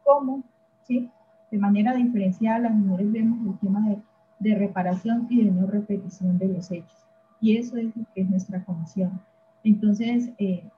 ¿Cómo? 0.03 0.43
¿Sí? 0.83 1.09
De 1.55 1.61
manera 1.61 1.95
diferenciada, 1.95 2.59
las 2.59 2.75
mujeres 2.75 3.13
vemos 3.13 3.47
el 3.47 3.57
tema 3.59 3.79
de, 3.87 3.97
de 4.39 4.55
reparación 4.55 5.25
y 5.29 5.41
de 5.41 5.51
no 5.51 5.65
repetición 5.65 6.37
de 6.37 6.49
los 6.49 6.69
hechos. 6.69 7.07
Y 7.39 7.55
eso 7.55 7.77
es 7.77 7.95
lo 7.95 8.03
que 8.13 8.23
es 8.23 8.29
nuestra 8.29 8.61
comisión. 8.65 9.21
Entonces, 9.63 10.33
eh, 10.37 10.69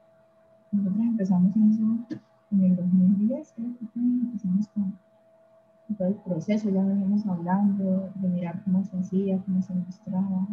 nosotros 0.71 1.01
empezamos 1.01 1.49
eso 1.55 2.19
en 2.51 2.63
el 2.63 2.75
2010, 2.75 3.53
creo 3.55 3.75
que 3.75 3.85
empezamos 3.95 4.67
con, 4.67 4.99
todo 5.97 6.09
el 6.09 6.13
proceso, 6.13 6.69
ya 6.69 6.83
veníamos 6.83 7.25
hablando 7.25 8.11
de 8.13 8.27
mirar 8.27 8.63
cómo 8.63 8.83
se 8.83 8.99
hacía, 8.99 9.41
cómo 9.47 9.63
se 9.63 9.73
mostraba, 9.73 10.47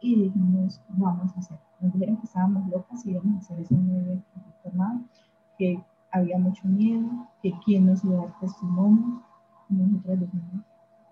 y 0.00 0.20
dijimos, 0.20 0.80
vamos 0.88 1.32
a 1.36 1.38
hacer. 1.38 1.58
Nos 1.78 1.92
dijeron 1.92 2.16
que 2.16 2.26
estábamos 2.26 2.68
locas 2.68 3.06
y 3.06 3.10
íbamos 3.10 3.36
a 3.36 3.38
hacer 3.38 3.60
ese 3.60 3.76
armado, 4.64 5.02
que 5.56 5.80
había 6.10 6.38
mucho 6.38 6.66
miedo, 6.66 7.08
que 7.40 7.52
quién 7.64 7.86
nos 7.86 8.02
iba 8.02 8.18
a 8.18 8.26
dar 8.26 8.40
testimonio, 8.40 9.22
nosotros 9.70 10.18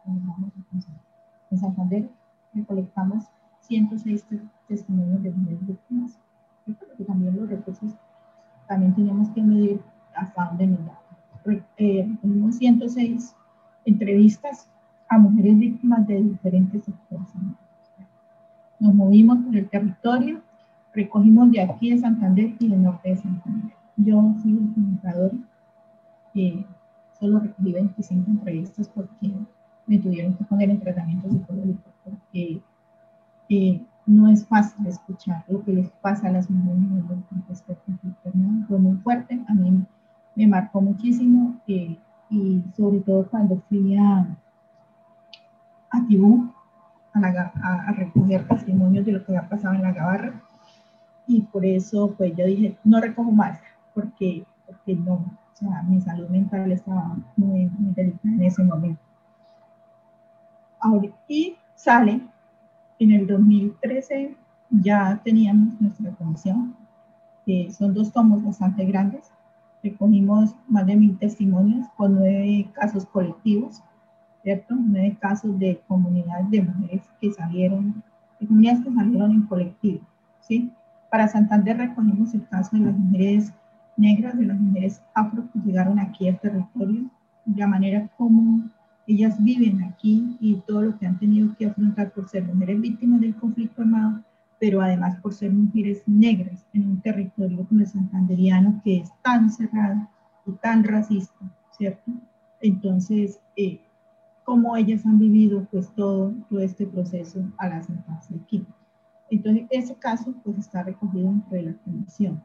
nos 0.07 0.27
vamos 0.27 0.53
a 0.73 0.79
hacer. 0.79 0.95
En 1.51 1.59
Santander 1.59 2.11
recolectamos 2.55 3.25
106 3.61 4.27
testimonios 4.67 5.23
de 5.23 5.31
mujeres 5.31 5.67
víctimas, 5.67 6.19
porque 6.65 7.05
también 7.05 7.37
los 7.37 7.49
recursos, 7.49 7.93
también 8.67 8.95
teníamos 8.95 9.29
que 9.31 9.43
medir 9.43 9.81
hasta 10.15 10.45
dónde 10.45 10.67
nos 10.67 10.87
da. 10.87 11.01
Eh, 11.79 12.09
106 12.51 13.37
entrevistas 13.85 14.69
a 15.09 15.19
mujeres 15.19 15.59
víctimas 15.59 16.07
de 16.07 16.23
diferentes 16.23 16.85
sectores. 16.85 17.29
Nos 18.79 18.95
movimos 18.95 19.39
por 19.39 19.57
el 19.57 19.69
territorio, 19.69 20.43
recogimos 20.93 21.51
de 21.51 21.63
aquí 21.63 21.91
de 21.91 21.99
Santander 21.99 22.55
y 22.59 22.69
del 22.69 22.83
norte 22.83 23.11
de 23.11 23.17
Santander. 23.17 23.73
Yo 23.97 24.35
fui 24.43 24.53
el 24.53 24.73
comunicador, 24.75 25.33
eh, 26.35 26.65
solo 27.21 27.41
recogí 27.41 27.73
25 27.73 28.31
entrevistas 28.31 28.89
porque 28.89 29.33
me 29.87 29.99
tuvieron 29.99 30.35
que 30.35 30.45
poner 30.45 30.71
en 30.71 30.81
tratamiento 30.81 31.31
psicológico, 31.31 31.91
porque 32.05 32.61
eh, 33.49 33.83
no 34.07 34.29
es 34.29 34.47
fácil 34.47 34.87
escuchar 34.87 35.45
lo 35.49 35.63
que 35.65 35.73
les 35.73 35.91
pasa 36.03 36.29
a 36.29 36.33
las 36.33 36.49
mujeres 36.51 36.83
en 36.91 36.97
el 36.97 37.77
conflicto. 37.85 38.31
¿no? 38.35 38.67
Fue 38.67 38.79
muy 38.79 38.97
fuerte, 38.99 39.41
a 39.49 39.55
mí 39.55 39.85
me 40.35 40.47
marcó 40.47 40.81
muchísimo. 40.81 41.57
Eh, 41.67 41.99
y 42.31 42.63
sobre 42.77 43.01
todo 43.01 43.27
cuando 43.27 43.63
fui 43.69 43.97
a, 43.97 44.27
a 45.91 46.07
Tibú 46.07 46.53
a, 47.15 47.19
a, 47.19 47.93
recoger 47.93 48.47
testimonios 48.47 49.07
de 49.07 49.13
lo 49.13 49.25
que 49.25 49.37
había 49.37 49.49
pasado 49.49 49.75
en 49.75 49.83
la 49.83 49.93
Gabarra, 49.93 50.43
y 51.27 51.43
por 51.43 51.65
eso 51.65 52.15
pues 52.17 52.35
yo 52.37 52.47
dije, 52.47 52.77
no 52.85 53.01
recojo 53.01 53.31
más, 53.33 53.59
porque, 53.95 54.45
porque 54.67 54.95
no, 54.95 55.38
o 55.59 55.61
sea, 55.61 55.83
mi 55.83 56.01
salud 56.01 56.29
mental 56.29 56.71
estaba 56.71 57.17
muy, 57.37 57.67
muy 57.67 57.93
delicada 57.93 58.33
en 58.33 58.43
ese 58.45 58.63
momento. 58.63 59.03
y 61.27 61.57
sale, 61.75 62.21
en 63.01 63.13
el 63.13 63.27
2013 63.27 64.37
ya 64.71 65.21
teníamos 65.25 65.81
nuestra 65.81 66.13
comisión, 66.13 66.77
son 67.77 67.93
dos 67.93 68.13
tomos 68.13 68.45
bastante 68.45 68.85
grandes, 68.85 69.33
recogimos 69.83 70.55
más 70.69 70.87
de 70.87 70.95
mil 70.95 71.19
testimonios 71.19 71.89
con 71.97 72.15
nueve 72.15 72.71
casos 72.75 73.05
colectivos, 73.07 73.83
¿cierto? 74.45 74.77
Nueve 74.79 75.17
casos 75.19 75.59
de 75.59 75.83
comunidades 75.89 76.51
de 76.51 76.63
mujeres 76.63 77.03
que 77.21 77.33
salieron, 77.33 78.05
de 78.39 78.47
comunidades 78.47 78.85
que 78.85 78.93
salieron 78.93 79.33
en 79.33 79.43
colectivo, 79.43 80.07
¿sí? 80.41 80.73
Para 81.11 81.27
Santander 81.27 81.79
recogimos 81.79 82.33
el 82.35 82.47
caso 82.47 82.77
de 82.77 82.85
las 82.85 82.97
mujeres 82.97 83.53
negras, 83.99 84.39
de 84.39 84.47
las 84.47 84.59
mujeres 84.59 85.03
afro 85.15 85.49
que 85.53 85.59
llegaron 85.61 85.99
aquí 85.99 86.29
al 86.29 86.41
territorio, 86.41 87.11
la 87.57 87.67
manera 87.67 88.09
como 88.17 88.63
ellas 89.07 89.43
viven 89.43 89.83
aquí 89.83 90.37
y 90.41 90.57
todo 90.67 90.83
lo 90.83 90.99
que 90.99 91.07
han 91.07 91.19
tenido 91.19 91.55
que 91.57 91.67
afrontar 91.67 92.13
por 92.13 92.29
ser 92.29 92.45
mujeres 92.45 92.81
víctimas 92.81 93.21
del 93.21 93.35
conflicto 93.35 93.83
armado, 93.83 94.23
pero 94.61 94.83
además 94.83 95.19
por 95.21 95.33
ser 95.33 95.53
mujeres 95.53 96.03
negras 96.07 96.67
en 96.73 96.89
un 96.91 97.01
territorio 97.01 97.67
como 97.67 97.81
el 97.81 97.87
santanderiano 97.87 98.81
que 98.85 98.99
es 98.99 99.11
tan 99.23 99.51
cerrado 99.51 100.09
y 100.47 100.53
tan 100.53 100.85
racista, 100.85 101.39
¿cierto? 101.71 102.13
Entonces, 102.61 103.41
eh, 103.57 103.81
cómo 104.45 104.77
ellas 104.77 105.07
han 105.07 105.19
vivido 105.19 105.67
pues 105.71 105.91
todo, 105.95 106.33
todo 106.49 106.61
este 106.61 106.87
proceso 106.87 107.41
a 107.59 107.69
la 107.69 107.83
sentarse 107.83 108.35
aquí. 108.35 108.67
Entonces, 109.31 109.67
ese 109.71 109.95
caso 109.95 110.35
pues 110.45 110.59
está 110.59 110.83
recogido 110.83 111.31
dentro 111.31 111.51
de 111.51 111.63
la 111.63 111.73
comisión. 111.85 112.43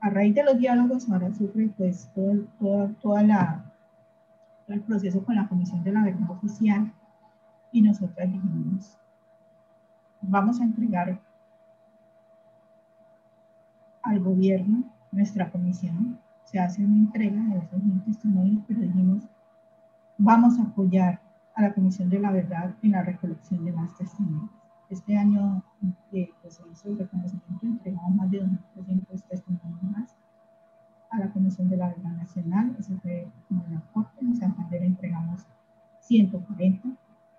A 0.00 0.10
raíz 0.10 0.34
de 0.34 0.44
los 0.44 0.58
diálogos 0.58 1.10
ahora 1.10 1.34
sufre 1.34 1.68
pues 1.76 2.10
todo, 2.14 2.44
todo, 2.58 2.88
toda 3.00 3.22
la, 3.22 3.64
el 4.68 4.80
proceso 4.82 5.24
con 5.24 5.34
la 5.34 5.48
Comisión 5.48 5.82
de 5.82 5.92
la 5.92 6.04
Verdad 6.04 6.30
Oficial 6.30 6.92
y 7.72 7.82
nosotras 7.82 8.30
dijimos, 8.30 8.96
vamos 10.20 10.60
a 10.60 10.64
entregar 10.64 11.18
al 14.02 14.20
gobierno 14.20 14.84
nuestra 15.12 15.50
comisión. 15.50 16.18
Se 16.44 16.58
hace 16.58 16.84
una 16.84 16.96
entrega 16.96 17.42
de 17.42 17.58
esos 17.58 17.82
mil 17.82 18.02
testimonios, 18.04 18.62
pero 18.66 18.80
dijimos, 18.80 19.28
vamos 20.16 20.58
a 20.58 20.62
apoyar 20.62 21.20
a 21.54 21.62
la 21.62 21.74
Comisión 21.74 22.08
de 22.08 22.20
la 22.20 22.30
Verdad 22.30 22.74
en 22.82 22.92
la 22.92 23.02
recolección 23.02 23.64
de 23.64 23.72
más 23.72 23.94
testimonios. 23.96 24.50
Este 24.90 25.16
año 25.16 25.62
eh, 26.12 26.30
pues, 26.42 26.60
reconocimiento, 26.84 27.66
entregamos 27.66 28.14
más 28.14 28.30
de 28.30 28.42
2.300 28.42 29.22
testimonios 29.28 29.82
más 29.82 30.16
a 31.10 31.18
la 31.18 31.30
Comisión 31.32 31.68
de 31.68 31.76
la 31.76 31.88
Verdad 31.88 32.16
Nacional, 32.16 32.76
eso 32.78 32.98
fue 33.02 33.28
como 33.48 33.64
el 33.66 33.76
aporte, 33.76 34.20
en 34.20 34.36
Santander 34.36 34.82
entregamos 34.82 35.46
140, 36.00 36.88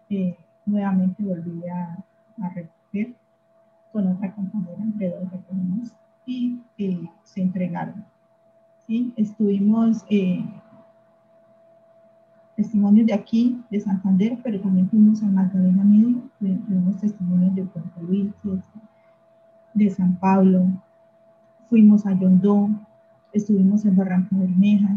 eh, 0.09 0.37
nuevamente 0.65 1.23
volví 1.23 1.67
a 1.67 2.03
a 2.41 2.49
recoger 2.49 3.15
con 3.91 4.07
otra 4.07 4.33
compañera, 4.33 4.81
entre 4.81 5.09
dos 5.09 5.31
recogimos 5.31 5.93
y 6.25 6.61
eh, 6.77 7.09
se 7.23 7.41
entregaron. 7.41 8.05
¿sí? 8.85 9.13
Estuvimos 9.17 10.05
eh, 10.09 10.45
testimonios 12.59 13.07
de 13.07 13.13
aquí, 13.13 13.63
de 13.71 13.79
Santander, 13.79 14.37
pero 14.43 14.59
también 14.59 14.89
fuimos 14.89 15.23
a 15.23 15.27
Magdalena 15.27 15.81
Medio, 15.81 16.29
tuvimos 16.39 16.97
testimonios 16.97 17.55
de 17.55 17.63
Puerto 17.63 18.01
Luis, 18.01 18.33
de 19.73 19.89
San 19.89 20.17
Pablo, 20.17 20.65
fuimos 21.69 22.05
a 22.05 22.11
Yondó, 22.11 22.69
estuvimos 23.31 23.85
en 23.85 23.95
Barranca 23.95 24.35
Bermeja, 24.35 24.93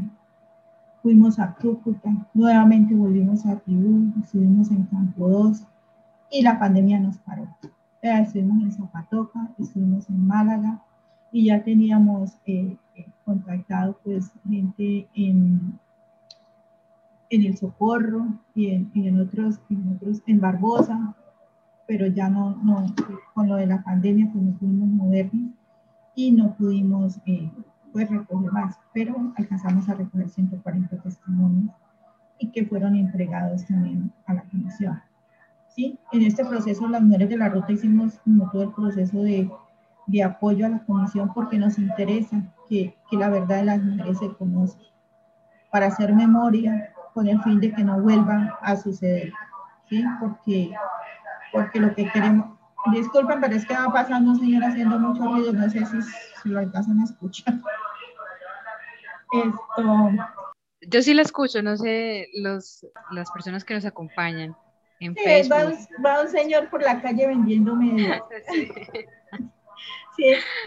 fuimos 1.03 1.39
a 1.39 1.55
Cúcuta, 1.55 2.11
nuevamente 2.35 2.97
volvimos 2.97 3.47
a 3.47 3.55
Tibú, 3.61 4.13
estuvimos 4.21 4.73
en 4.73 4.83
Campo 4.87 5.29
2, 5.29 5.65
y 6.33 6.43
la 6.43 6.59
pandemia 6.59 6.99
nos 6.99 7.19
paró. 7.19 7.47
estuvimos 8.03 8.61
en 8.61 8.73
Zapatoca, 8.73 9.51
estuvimos 9.57 10.09
en 10.09 10.27
Málaga 10.27 10.83
y 11.31 11.45
ya 11.47 11.63
teníamos 11.63 12.33
eh, 12.45 12.77
eh, 12.97 13.07
contactado 13.25 13.97
pues 14.03 14.33
gente 14.49 15.07
en, 15.15 15.79
en 17.33 17.45
el 17.45 17.57
Socorro 17.57 18.27
y 18.55 18.69
en, 18.69 19.19
otros, 19.19 19.59
en 19.71 19.97
otros, 19.97 20.23
en 20.27 20.39
Barbosa, 20.39 21.17
pero 21.89 22.07
ya 22.07 22.29
no, 22.29 22.57
no, 22.63 22.95
con 23.33 23.49
lo 23.49 23.57
de 23.57 23.67
la 23.67 23.83
pandemia 23.83 24.29
pues 24.31 24.45
no 24.45 24.53
pudimos 24.53 24.89
movernos 24.89 25.51
y 26.15 26.31
no 26.31 26.55
pudimos 26.55 27.19
eh, 27.25 27.51
pues 27.91 28.11
recoger 28.11 28.53
más, 28.53 28.79
pero 28.93 29.33
alcanzamos 29.37 29.89
a 29.89 29.95
recoger 29.95 30.29
140 30.29 30.95
testimonios 30.99 31.75
y 32.39 32.51
que 32.51 32.67
fueron 32.67 32.97
entregados 32.97 33.65
también 33.67 34.13
a 34.27 34.35
la 34.35 34.43
comisión. 34.43 35.01
¿sí? 35.69 35.99
En 36.13 36.23
este 36.23 36.45
proceso, 36.45 36.87
las 36.87 37.03
mujeres 37.03 37.31
de 37.31 37.39
la 37.39 37.49
ruta 37.49 37.73
hicimos 37.73 38.19
como 38.25 38.51
todo 38.51 38.65
el 38.65 38.73
proceso 38.73 39.23
de, 39.23 39.51
de 40.07 40.23
apoyo 40.23 40.67
a 40.67 40.69
la 40.69 40.85
comisión 40.85 41.33
porque 41.33 41.59
nos 41.59 41.79
interesa 41.79 42.43
que, 42.69 42.95
que, 43.11 43.17
la 43.17 43.31
verdad 43.31 43.57
de 43.57 43.65
las 43.65 43.83
mujeres 43.83 44.19
se 44.19 44.29
conozca, 44.35 44.83
para 45.71 45.87
hacer 45.87 46.15
memoria 46.15 46.92
con 47.15 47.29
el 47.29 47.41
fin 47.43 47.61
de 47.61 47.73
que 47.73 47.85
no 47.85 48.01
vuelva 48.01 48.59
a 48.63 48.77
suceder, 48.77 49.33
¿sí? 49.89 50.05
Porque, 50.21 50.73
porque 51.53 51.81
lo 51.81 51.95
que 51.95 52.11
queremos, 52.11 52.59
disculpen, 52.93 53.41
pero 53.41 53.55
es 53.55 53.67
que 53.67 53.75
va 53.75 53.93
pasando 53.93 54.33
un 54.33 54.39
señor 54.39 54.65
haciendo 54.65 54.99
mucho 54.99 55.25
ruido, 55.25 55.53
no 55.53 55.69
sé 55.71 55.85
si, 55.87 56.03
si 56.03 56.49
lo 56.49 56.61
alcanzan 56.61 57.01
a 57.01 57.05
escuchar. 57.05 57.55
Esto... 59.33 60.11
Yo 60.89 61.01
sí 61.03 61.15
la 61.15 61.23
escucho, 61.23 61.63
no 61.63 61.77
sé 61.77 62.29
los, 62.35 62.87
las 63.13 63.31
personas 63.31 63.65
que 63.65 63.75
nos 63.75 63.85
acompañan 63.85 64.57
sí, 65.11 65.49
Va, 65.49 66.23
un, 66.23 66.29
señor 66.29 66.69
por 66.71 66.83
la 66.83 67.01
calle 67.01 67.27
vendiendo 67.27 67.75
medias. 67.75 68.21
Sí. 70.15 70.27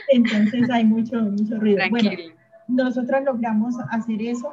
entonces 0.10 0.68
hay 0.72 0.84
mucho, 0.84 1.18
mucho 1.18 1.60
ruido. 1.60 1.84
Bueno, 1.92 2.10
nosotras 2.68 3.24
logramos 3.24 3.76
hacer 3.92 4.20
eso. 4.20 4.52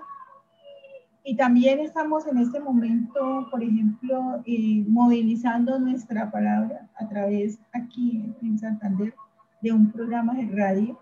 Y 1.25 1.37
también 1.37 1.79
estamos 1.79 2.27
en 2.27 2.39
este 2.39 2.59
momento, 2.59 3.47
por 3.51 3.63
ejemplo, 3.63 4.43
eh, 4.45 4.85
movilizando 4.89 5.79
nuestra 5.79 6.31
palabra 6.33 6.89
a 6.97 7.09
través 7.09 7.61
aquí 7.73 8.35
en 8.43 8.59
Santander 8.59 9.15
de 9.61 9.73
un 9.73 9.93
programa 9.93 10.35
de 10.35 10.47
radio 10.47 10.99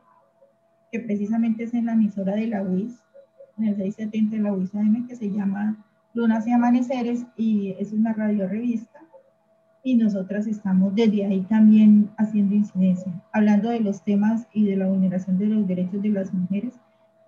que 0.92 1.00
precisamente 1.00 1.64
es 1.64 1.72
en 1.72 1.86
la 1.86 1.92
emisora 1.92 2.34
de 2.34 2.48
la 2.48 2.62
UIS, 2.62 3.00
en 3.56 3.64
el 3.64 3.76
670 3.76 4.36
de 4.36 4.42
la 4.42 4.52
UIS 4.52 4.74
AM, 4.74 5.06
que 5.06 5.16
se 5.16 5.30
llama 5.30 5.82
Lunas 6.12 6.46
y 6.46 6.52
Amaneceres 6.52 7.26
y 7.36 7.74
es 7.78 7.92
una 7.92 8.12
radio 8.12 8.46
revista. 8.46 9.00
Y 9.82 9.94
nosotras 9.94 10.46
estamos 10.46 10.94
desde 10.94 11.24
ahí 11.24 11.40
también 11.42 12.10
haciendo 12.18 12.54
incidencia, 12.54 13.10
hablando 13.32 13.70
de 13.70 13.80
los 13.80 14.02
temas 14.04 14.46
y 14.52 14.66
de 14.66 14.76
la 14.76 14.86
vulneración 14.86 15.38
de 15.38 15.46
los 15.46 15.66
derechos 15.66 16.02
de 16.02 16.10
las 16.10 16.34
mujeres, 16.34 16.78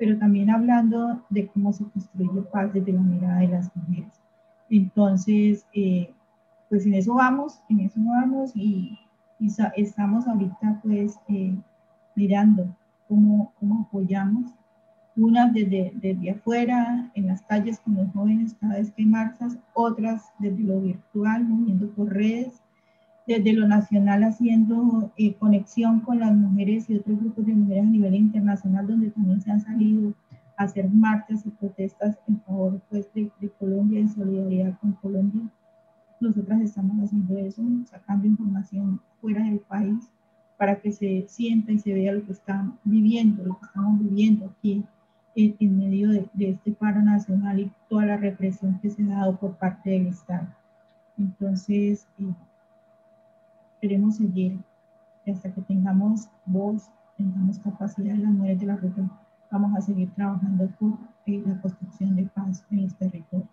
pero 0.02 0.18
también 0.18 0.50
hablando 0.50 1.22
de 1.30 1.46
cómo 1.46 1.72
se 1.72 1.84
construye 1.84 2.42
paz 2.50 2.72
desde 2.72 2.92
la 2.92 3.02
mirada 3.02 3.38
de 3.38 3.46
las 3.46 3.70
mujeres. 3.76 4.12
Entonces, 4.68 5.64
eh, 5.74 6.12
pues 6.68 6.84
en 6.86 6.94
eso 6.94 7.14
vamos, 7.14 7.60
en 7.68 7.78
eso 7.78 8.00
vamos 8.04 8.50
y, 8.56 8.98
estamos 9.76 10.26
ahorita 10.26 10.80
pues 10.82 11.20
eh, 11.28 11.56
mirando 12.16 12.66
cómo, 13.06 13.52
cómo 13.60 13.86
apoyamos 13.86 14.50
unas 15.14 15.54
desde, 15.54 15.92
desde 15.94 16.32
afuera, 16.32 17.08
en 17.14 17.28
las 17.28 17.42
calles 17.42 17.78
con 17.78 17.94
los 17.94 18.10
jóvenes 18.10 18.56
cada 18.60 18.78
vez 18.78 18.90
que 18.90 19.06
marchas, 19.06 19.56
otras 19.72 20.32
desde 20.40 20.64
lo 20.64 20.80
virtual, 20.80 21.44
moviendo 21.44 21.88
por 21.90 22.12
redes, 22.12 22.60
desde 23.26 23.52
lo 23.52 23.68
nacional 23.68 24.24
haciendo 24.24 25.12
eh, 25.16 25.34
conexión 25.34 26.00
con 26.00 26.20
las 26.20 26.34
mujeres 26.34 26.90
y 26.90 26.96
otros 26.96 27.20
grupos 27.20 27.46
de 27.46 27.54
mujeres 27.54 27.84
a 27.84 27.90
nivel 27.90 28.14
internacional, 28.14 28.86
donde 28.86 29.10
también 29.10 29.40
se 29.40 29.50
han 29.50 29.60
salido 29.60 30.14
a 30.56 30.64
hacer 30.64 30.88
marchas 30.90 31.46
y 31.46 31.50
protestas 31.50 32.18
en 32.28 32.40
favor 32.42 32.80
pues, 32.90 33.08
de, 33.14 33.30
Colombia, 33.58 34.00
en 34.00 34.08
solidaridad 34.08 34.78
con 34.80 34.92
Colombia. 34.94 35.42
Nosotras 36.20 36.60
estamos 36.60 36.96
haciendo 37.04 37.38
eso, 37.38 37.62
sacando 37.86 38.26
información 38.26 39.00
fuera 39.20 39.44
del 39.44 39.60
país 39.60 40.10
para 40.56 40.80
que 40.80 40.92
se 40.92 41.24
sienta 41.28 41.72
y 41.72 41.78
se 41.78 41.92
vea 41.92 42.12
lo 42.12 42.24
que 42.24 42.32
están 42.32 42.78
viviendo, 42.84 43.44
lo 43.44 43.58
que 43.58 43.66
estamos 43.66 44.00
viviendo 44.00 44.46
aquí 44.46 44.84
en, 45.34 45.78
medio 45.78 46.10
de, 46.10 46.28
este 46.38 46.72
paro 46.72 47.02
nacional 47.02 47.58
y 47.58 47.72
toda 47.88 48.06
la 48.06 48.16
represión 48.16 48.78
que 48.80 48.90
se 48.90 49.02
ha 49.04 49.16
dado 49.16 49.36
por 49.38 49.56
parte 49.56 49.90
del 49.90 50.08
Estado. 50.08 50.48
Entonces, 51.18 52.06
eh, 52.18 52.32
queremos 53.82 54.16
seguir 54.16 54.58
hasta 55.26 55.52
que 55.52 55.60
tengamos 55.62 56.28
voz, 56.46 56.88
tengamos 57.16 57.58
capacidad 57.58 58.14
de 58.14 58.20
las 58.20 58.32
mujeres 58.32 58.60
de 58.60 58.66
la 58.66 58.76
ruta, 58.76 59.02
vamos 59.50 59.76
a 59.76 59.80
seguir 59.82 60.08
trabajando 60.14 60.68
por 60.78 60.92
eh, 61.26 61.42
la 61.44 61.60
construcción 61.60 62.16
de 62.16 62.22
paz 62.24 62.64
en 62.70 62.84
los 62.84 62.94
territorios. 62.96 63.48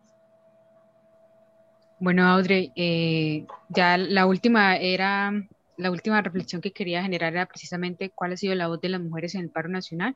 Bueno, 1.99 2.25
Audrey, 2.27 2.71
eh, 2.75 3.45
ya 3.69 3.97
la 3.97 4.25
última 4.25 4.77
era 4.77 5.33
la 5.75 5.91
última 5.91 6.21
reflexión 6.21 6.61
que 6.61 6.71
quería 6.71 7.01
generar 7.01 7.33
era 7.33 7.45
precisamente 7.45 8.09
cuál 8.09 8.33
ha 8.33 8.37
sido 8.37 8.53
la 8.53 8.67
voz 8.67 8.81
de 8.81 8.89
las 8.89 9.01
mujeres 9.01 9.33
en 9.35 9.41
el 9.41 9.49
paro 9.49 9.69
nacional, 9.69 10.15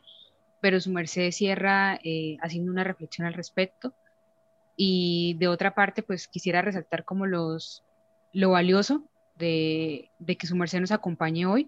pero 0.61 0.79
su 0.79 0.91
merced 0.91 1.31
cierra 1.31 1.99
eh, 2.03 2.37
haciendo 2.41 2.71
una 2.71 2.83
reflexión 2.83 3.27
al 3.27 3.33
respecto. 3.33 3.93
Y 4.75 5.35
de 5.39 5.47
otra 5.47 5.73
parte, 5.73 6.03
pues 6.03 6.27
quisiera 6.27 6.61
resaltar 6.61 7.05
como 7.05 7.25
los, 7.25 7.83
lo 8.33 8.51
valioso 8.51 9.03
de, 9.35 10.09
de 10.19 10.37
que 10.37 10.47
su 10.47 10.55
merced 10.55 10.79
nos 10.79 10.91
acompañe 10.91 11.45
hoy, 11.45 11.67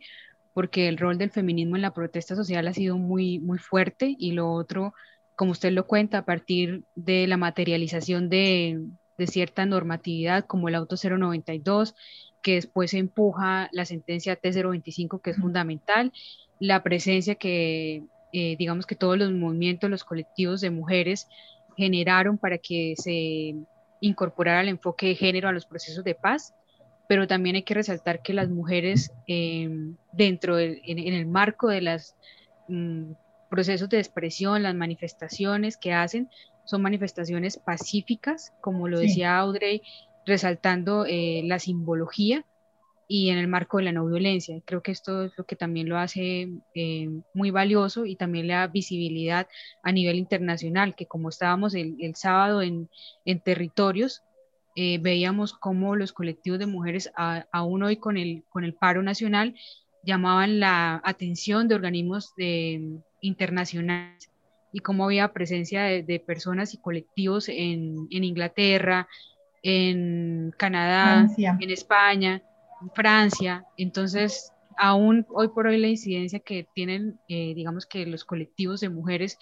porque 0.54 0.88
el 0.88 0.98
rol 0.98 1.18
del 1.18 1.32
feminismo 1.32 1.76
en 1.76 1.82
la 1.82 1.94
protesta 1.94 2.36
social 2.36 2.68
ha 2.68 2.74
sido 2.74 2.98
muy, 2.98 3.40
muy 3.40 3.58
fuerte 3.58 4.16
y 4.18 4.32
lo 4.32 4.52
otro, 4.52 4.94
como 5.36 5.52
usted 5.52 5.72
lo 5.72 5.86
cuenta, 5.86 6.20
a 6.20 6.26
partir 6.26 6.84
de 6.96 7.28
la 7.28 7.38
materialización 7.38 8.30
de, 8.30 8.80
de 9.18 9.28
cierta 9.28 9.66
normatividad 9.66 10.46
como 10.46 10.70
el 10.70 10.76
auto 10.76 10.96
092, 10.96 11.96
que 12.42 12.56
después 12.56 12.94
empuja 12.94 13.70
la 13.72 13.86
sentencia 13.86 14.40
T025, 14.40 15.22
que 15.22 15.32
es 15.32 15.38
fundamental, 15.38 16.14
la 16.60 16.84
presencia 16.84 17.36
que, 17.36 18.04
eh, 18.34 18.56
digamos 18.58 18.86
que 18.86 18.96
todos 18.96 19.18
los 19.18 19.32
movimientos, 19.32 19.90
los 19.90 20.04
colectivos 20.04 20.62
de 20.62 20.70
mujeres 20.70 21.28
generaron 21.76 22.38
para 22.38 22.58
que 22.58 22.96
se 22.98 23.56
incorporara 24.00 24.62
el 24.62 24.70
enfoque 24.70 25.08
de 25.08 25.16
género 25.16 25.50
a 25.50 25.52
los 25.52 25.66
procesos 25.66 26.04
de 26.04 26.16
paz, 26.16 26.54
pero 27.08 27.28
también 27.28 27.56
hay 27.56 27.64
que 27.64 27.74
resaltar 27.74 28.22
que 28.22 28.34
las 28.34 28.50
mujeres 28.50 29.12
em, 29.28 29.96
dentro 30.12 30.60
en, 30.60 30.80
el 30.86 31.26
marco 31.26 31.68
de 31.68 31.82
los 31.82 32.16
mm, 32.68 33.12
procesos 33.50 33.90
de 33.90 34.00
expresión, 34.00 34.64
las 34.64 34.76
manifestaciones 34.76 35.78
que 35.78 35.94
hacen, 35.94 36.30
son 36.66 36.82
manifestaciones 36.82 37.58
pacíficas, 37.58 38.54
como 38.60 38.88
lo 38.88 39.00
decía 39.00 39.38
Audrey, 39.38 39.82
resaltando 40.26 41.06
eh, 41.06 41.42
la 41.46 41.60
simbología 41.60 42.44
y 43.08 43.30
en 43.30 43.38
el 43.38 43.48
marco 43.48 43.78
de 43.78 43.84
la 43.84 43.92
no 43.92 44.06
violencia. 44.06 44.60
Creo 44.66 44.82
que 44.82 44.92
esto 44.92 45.26
es 45.26 45.38
lo 45.38 45.46
que 45.46 45.56
también 45.56 45.90
lo 45.90 45.98
hace 45.98 46.50
eh, 46.74 47.10
muy 47.34 47.52
valioso 47.52 48.06
y 48.06 48.16
también 48.16 48.48
la 48.48 48.68
visibilidad 48.68 49.48
a 49.84 49.92
nivel 49.92 50.18
internacional, 50.18 50.96
que 50.96 51.06
como 51.06 51.30
estábamos 51.30 51.76
el, 51.76 52.16
sábado 52.16 52.62
en, 52.62 52.90
territorios, 53.44 54.24
eh, 54.76 55.00
veíamos 55.02 55.54
cómo 55.54 55.96
los 55.96 56.12
colectivos 56.14 56.60
de 56.60 56.66
mujeres, 56.66 57.12
aún 57.52 57.84
hoy 57.84 57.98
con 57.98 58.18
el, 58.18 58.44
con 58.50 58.64
el 58.64 58.74
paro 58.74 59.02
nacional, 59.04 59.56
llamaban 60.04 60.60
la 60.60 61.02
atención 61.04 61.68
de 61.68 61.76
organismos 61.76 62.34
internacionales 63.22 64.30
y 64.76 64.80
cómo 64.80 65.06
había 65.06 65.32
presencia 65.32 65.84
de, 65.84 66.20
personas 66.20 66.74
y 66.74 66.78
colectivos 66.78 67.48
en, 67.48 68.08
Inglaterra, 68.10 69.08
en 69.64 70.54
Canadá, 70.58 71.28
en 71.38 71.70
España, 71.70 72.44
en 72.82 72.92
Francia. 72.92 73.66
Entonces, 73.78 74.52
aún 74.78 75.26
hoy 75.30 75.48
por 75.48 75.68
hoy 75.68 75.78
la 75.78 75.88
incidencia 75.88 76.40
que 76.40 76.68
tienen, 76.76 77.18
eh, 77.30 77.54
digamos 77.56 77.86
que 77.86 78.06
los 78.06 78.26
colectivos 78.26 78.82
de 78.82 78.90
mujeres 78.90 79.40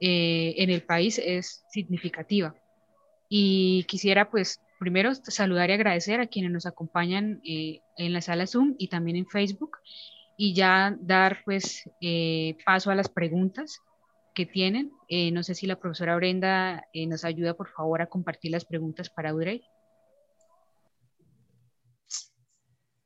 eh, 0.00 0.54
en 0.58 0.70
el 0.70 0.82
país 0.82 1.20
es 1.22 1.64
significativa. 1.68 2.54
Y 3.28 3.82
quisiera 3.88 4.30
pues 4.30 4.60
primero 4.78 5.14
saludar 5.14 5.70
y 5.70 5.74
agradecer 5.74 6.20
a 6.20 6.26
quienes 6.26 6.52
nos 6.52 6.66
acompañan 6.66 7.40
eh, 7.44 7.80
en 7.96 8.12
la 8.12 8.20
sala 8.20 8.46
Zoom 8.46 8.74
y 8.78 8.88
también 8.88 9.16
en 9.16 9.26
Facebook 9.26 9.78
y 10.36 10.54
ya 10.54 10.96
dar 11.00 11.42
pues 11.44 11.82
paso 12.64 12.90
a 12.90 12.94
las 12.94 13.08
preguntas 13.08 13.80
que 14.38 14.46
tienen. 14.46 14.92
Eh, 15.08 15.32
no 15.32 15.42
sé 15.42 15.56
si 15.56 15.66
la 15.66 15.80
profesora 15.80 16.14
Brenda 16.14 16.86
eh, 16.92 17.08
nos 17.08 17.24
ayuda, 17.24 17.54
por 17.54 17.70
favor, 17.70 18.00
a 18.00 18.06
compartir 18.06 18.52
las 18.52 18.64
preguntas 18.64 19.10
para 19.10 19.30
Audrey. 19.30 19.64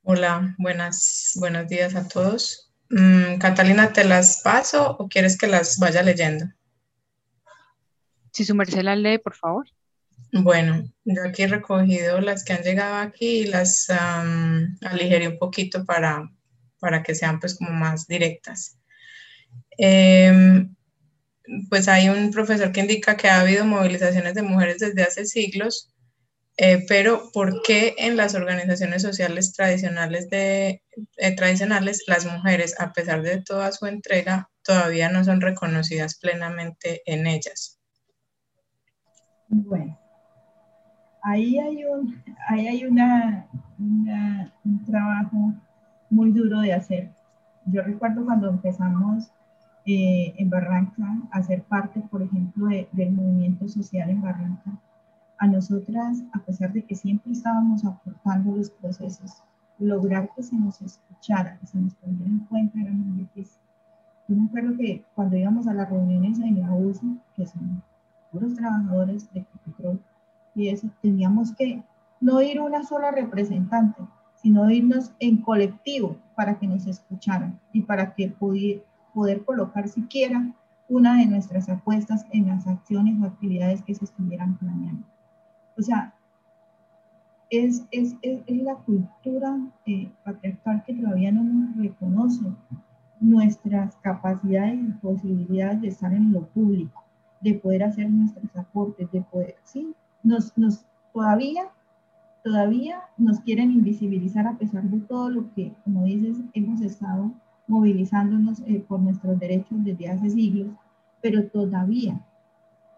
Hola, 0.02 0.54
buenas, 0.58 1.32
buenos 1.40 1.68
días 1.68 1.94
a 1.94 2.06
todos. 2.06 2.70
Mm, 2.90 3.38
Catalina, 3.38 3.94
¿te 3.94 4.04
las 4.04 4.42
paso 4.42 4.94
o 4.98 5.08
quieres 5.08 5.38
que 5.38 5.46
las 5.46 5.78
vaya 5.78 6.02
leyendo? 6.02 6.44
Si 8.30 8.44
su 8.44 8.54
merced 8.54 8.82
las 8.82 8.98
lee, 8.98 9.16
por 9.16 9.34
favor. 9.34 9.66
Bueno, 10.32 10.90
yo 11.04 11.24
aquí 11.24 11.42
he 11.42 11.46
recogido 11.46 12.20
las 12.20 12.42
que 12.42 12.54
han 12.54 12.62
llegado 12.62 12.96
aquí 12.96 13.40
y 13.40 13.46
las 13.46 13.88
aligeré 14.80 15.28
un 15.28 15.38
poquito 15.38 15.84
para, 15.84 16.30
para 16.80 17.02
que 17.02 17.14
sean 17.14 17.38
pues 17.38 17.56
como 17.56 17.70
más 17.70 18.06
directas. 18.06 18.78
Eh, 19.78 20.66
pues 21.68 21.88
hay 21.88 22.08
un 22.08 22.30
profesor 22.30 22.72
que 22.72 22.80
indica 22.80 23.16
que 23.16 23.28
ha 23.28 23.40
habido 23.40 23.64
movilizaciones 23.64 24.34
de 24.34 24.42
mujeres 24.42 24.78
desde 24.78 25.02
hace 25.02 25.26
siglos, 25.26 25.92
eh, 26.56 26.84
pero 26.88 27.30
¿por 27.32 27.62
qué 27.62 27.94
en 27.98 28.16
las 28.16 28.34
organizaciones 28.34 29.02
sociales 29.02 29.52
tradicionales, 29.52 30.28
de, 30.28 30.82
eh, 31.16 31.36
tradicionales 31.36 32.04
las 32.06 32.26
mujeres, 32.26 32.78
a 32.78 32.92
pesar 32.92 33.22
de 33.22 33.42
toda 33.42 33.72
su 33.72 33.86
entrega, 33.86 34.50
todavía 34.62 35.08
no 35.08 35.24
son 35.24 35.40
reconocidas 35.40 36.18
plenamente 36.18 37.02
en 37.06 37.26
ellas? 37.26 37.78
Bueno, 39.48 39.98
ahí 41.22 41.58
hay 41.58 41.84
un, 41.84 42.22
ahí 42.48 42.66
hay 42.66 42.84
una, 42.84 43.46
un 43.78 44.84
trabajo 44.84 45.54
muy 46.10 46.32
duro 46.32 46.60
de 46.60 46.74
hacer. 46.74 47.10
Yo 47.66 47.82
recuerdo 47.82 48.24
cuando 48.24 48.50
empezamos 48.50 49.30
eh, 49.84 50.34
en 50.36 50.50
Barranca, 50.50 51.04
a 51.30 51.42
ser 51.42 51.62
parte, 51.62 52.00
por 52.10 52.22
ejemplo, 52.22 52.66
del 52.66 53.12
movimiento 53.12 53.66
social 53.68 54.10
en 54.10 54.20
Barranca, 54.20 54.78
a 55.38 55.46
nosotras, 55.46 56.22
a 56.32 56.38
pesar 56.40 56.72
de 56.72 56.84
que 56.84 56.94
siempre 56.94 57.32
estábamos 57.32 57.84
aportando 57.84 58.56
los 58.56 58.70
procesos, 58.70 59.42
lograr 59.78 60.30
que 60.36 60.42
se 60.42 60.54
nos 60.54 60.80
escuchara, 60.82 61.58
que 61.58 61.66
se 61.66 61.78
nos 61.78 61.96
tuviera 61.96 62.26
en 62.26 62.40
cuenta 62.40 62.80
era 62.80 62.92
muy 62.92 63.22
difícil. 63.22 63.60
Yo 64.28 64.36
me 64.36 64.44
acuerdo 64.46 64.76
que 64.76 65.04
cuando 65.16 65.36
íbamos 65.36 65.66
a 65.66 65.74
las 65.74 65.90
reuniones 65.90 66.38
en 66.38 66.58
el 66.58 66.62
abuso, 66.62 67.16
que 67.34 67.46
son 67.46 67.82
puros 68.30 68.54
trabajadores 68.54 69.32
de 69.32 69.44
control, 69.64 70.00
y 70.54 70.68
eso, 70.68 70.88
teníamos 71.00 71.52
que 71.52 71.82
no 72.20 72.40
ir 72.42 72.60
una 72.60 72.84
sola 72.84 73.10
representante, 73.10 74.02
sino 74.36 74.70
irnos 74.70 75.12
en 75.18 75.38
colectivo 75.38 76.16
para 76.34 76.58
que 76.58 76.66
nos 76.66 76.86
escucharan 76.86 77.58
y 77.72 77.82
para 77.82 78.14
que 78.14 78.28
pudiera 78.28 78.82
poder 79.14 79.44
colocar 79.44 79.88
siquiera 79.88 80.52
una 80.88 81.16
de 81.18 81.26
nuestras 81.26 81.68
apuestas 81.68 82.26
en 82.32 82.48
las 82.48 82.66
acciones 82.66 83.20
o 83.20 83.26
actividades 83.26 83.82
que 83.82 83.94
se 83.94 84.04
estuvieran 84.04 84.56
planeando. 84.58 85.06
O 85.78 85.82
sea, 85.82 86.14
es, 87.50 87.84
es, 87.90 88.16
es, 88.22 88.40
la 88.62 88.76
cultura 88.76 89.58
eh, 89.86 90.10
patriarcal 90.24 90.82
que 90.84 90.94
todavía 90.94 91.32
no 91.32 91.44
nos 91.44 91.76
reconoce 91.76 92.44
nuestras 93.20 93.96
capacidades 93.96 94.80
y 94.80 94.92
posibilidades 95.00 95.80
de 95.82 95.88
estar 95.88 96.12
en 96.12 96.32
lo 96.32 96.46
público, 96.48 97.04
de 97.40 97.54
poder 97.54 97.84
hacer 97.84 98.10
nuestros 98.10 98.54
aportes, 98.56 99.10
de 99.12 99.20
poder, 99.22 99.56
sí, 99.64 99.94
nos, 100.22 100.56
nos 100.56 100.84
todavía, 101.12 101.64
todavía 102.44 103.02
nos 103.16 103.40
quieren 103.40 103.70
invisibilizar 103.70 104.46
a 104.46 104.56
pesar 104.56 104.84
de 104.84 105.00
todo 105.00 105.30
lo 105.30 105.52
que, 105.54 105.72
como 105.84 106.04
dices, 106.04 106.38
hemos 106.54 106.80
estado 106.80 107.32
movilizándonos 107.66 108.60
eh, 108.66 108.84
por 108.86 109.00
nuestros 109.00 109.38
derechos 109.38 109.84
desde 109.84 110.08
hace 110.08 110.30
siglos, 110.30 110.68
pero 111.20 111.46
todavía 111.48 112.20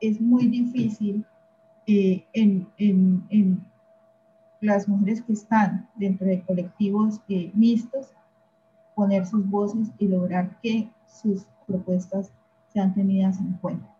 es 0.01 0.21
muy 0.21 0.47
difícil 0.47 1.25
eh, 1.87 2.25
en, 2.33 2.67
en, 2.79 3.25
en, 3.31 3.65
las 4.61 4.89
mujeres 4.89 5.21
que 5.21 5.35
están 5.35 5.91
dentro 5.95 6.27
de 6.27 6.41
colectivos 6.41 7.21
eh, 7.29 7.51
mixtos 7.53 8.09
poner 8.95 9.27
sus 9.27 9.47
voces 9.51 9.91
y 9.99 10.09
lograr 10.09 10.59
que 10.63 10.89
sus 11.07 11.45
propuestas 11.67 12.33
sean 12.69 12.95
tenidas 12.95 13.39
en 13.41 13.53
cuenta. 13.55 13.95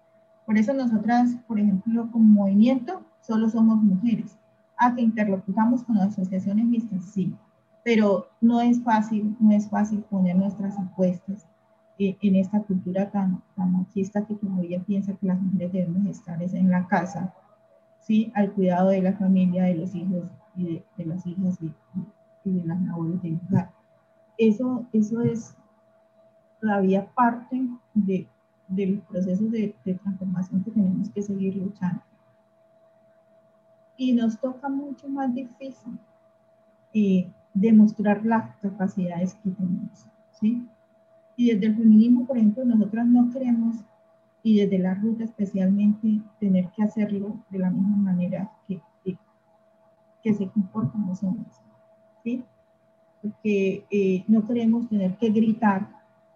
Por 0.47 0.57
eso 0.57 0.73
nosotras, 0.73 1.37
por 1.47 1.59
ejemplo, 1.59 2.09
como 2.11 2.25
movimiento, 2.25 3.03
solo 3.27 3.49
somos 3.49 3.83
mujeres. 3.83 4.37
A 4.77 4.95
que 4.95 5.03
interlocutamos 5.03 5.85
con 5.85 5.97
las 5.97 6.09
asociaciones 6.09 6.67
mixtas, 6.67 7.05
sí, 7.05 7.35
pero 7.85 8.29
no 8.41 8.61
es 8.61 8.83
fácil, 8.83 9.37
no 9.39 9.53
es 9.53 9.69
fácil 9.69 10.01
poner 10.11 10.37
nuestras 10.37 10.77
apuestas 10.79 11.47
eh, 11.99 12.17
en 12.23 12.37
esta 12.37 12.61
cultura 12.63 13.11
tan, 13.11 13.41
tan 13.55 13.73
machista 13.73 14.27
que 14.27 14.35
todavía 14.35 14.83
piensa 14.83 15.15
que 15.15 15.27
las 15.27 15.41
mujeres 15.41 15.73
debemos 15.73 16.07
estar 16.07 16.43
en 16.43 16.71
la 16.71 16.89
casa, 16.89 17.33
¿sí? 18.01 18.33
al 18.35 18.53
cuidado 18.53 18.89
de 18.89 19.03
la 19.03 19.13
familia, 19.13 19.65
de 19.65 19.77
los 19.77 19.95
hijos 19.95 20.25
y 20.57 20.83
de, 20.97 21.05
las 21.05 21.25
hijas 21.27 21.59
y, 21.61 21.73
de 22.51 22.65
las 22.65 22.81
labores 22.83 23.23
del 23.23 23.41
hogar. 23.49 23.71
Eso, 24.39 24.87
eso 24.93 25.21
es 25.21 25.55
todavía 26.61 27.07
parte 27.15 27.69
de, 27.95 28.27
del 28.67 28.99
proceso 29.03 29.45
de, 29.45 29.75
de 29.85 29.95
transformación 29.95 30.65
que 30.65 30.73
tenemos 30.73 31.11
que 31.11 31.23
seguir 31.23 31.57
luchando. 31.57 32.03
Y 33.97 34.13
nos 34.13 34.39
toca 34.39 34.69
mucho 34.69 35.09
más 35.09 35.35
difícil. 35.35 35.99
Eh, 36.93 37.31
demostrar 37.53 38.25
las 38.25 38.57
capacidades 38.57 39.35
que 39.35 39.51
tenemos. 39.51 40.07
¿sí? 40.41 40.67
Y 41.37 41.53
desde 41.53 41.67
el 41.67 41.77
feminismo, 41.77 42.27
por 42.27 42.37
ejemplo, 42.37 42.65
nosotras 42.65 43.07
no 43.07 43.31
queremos, 43.31 43.77
y 44.43 44.59
desde 44.59 44.79
la 44.79 44.95
ruta 44.95 45.25
especialmente, 45.25 46.21
tener 46.41 46.69
que 46.71 46.83
hacerlo 46.83 47.37
de 47.51 47.59
la 47.59 47.71
misma 47.71 47.97
manera 47.97 48.51
que, 48.67 48.81
que, 50.23 50.35
se 50.35 50.49
comportan 50.49 51.07
los 51.07 51.23
hombres. 51.23 51.61
¿sí? 52.23 52.43
porque 53.25 53.87
eh, 53.91 54.23
no 54.29 54.47
queremos 54.47 54.87
tener 54.91 55.17
que 55.17 55.31
gritar, 55.31 55.89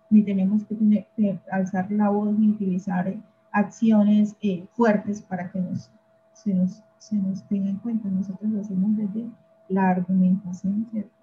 ni 0.09 0.22
tenemos 0.22 0.64
que, 0.64 0.74
tener, 0.74 1.06
que 1.14 1.38
alzar 1.52 1.92
la 1.92 2.09
voz, 2.09 2.38
ni 2.38 2.48
utilizar 2.48 3.14
acciones 3.52 4.34
eh, 4.40 4.66
fuertes 4.72 5.20
para 5.20 5.50
que 5.50 5.61
nos, 5.61 5.90
se, 6.32 6.54
nos, 6.54 6.82
se 6.99 7.16
nos 7.16 7.42
tenga 7.44 7.70
en 7.70 7.78
cuenta. 7.78 8.09
Nosotros 8.09 8.51
lo 8.51 8.61
hacemos 8.61 8.96
desde 8.96 9.28
la 9.68 9.90
argumentación, 9.90 10.86
¿cierto? 10.90 11.18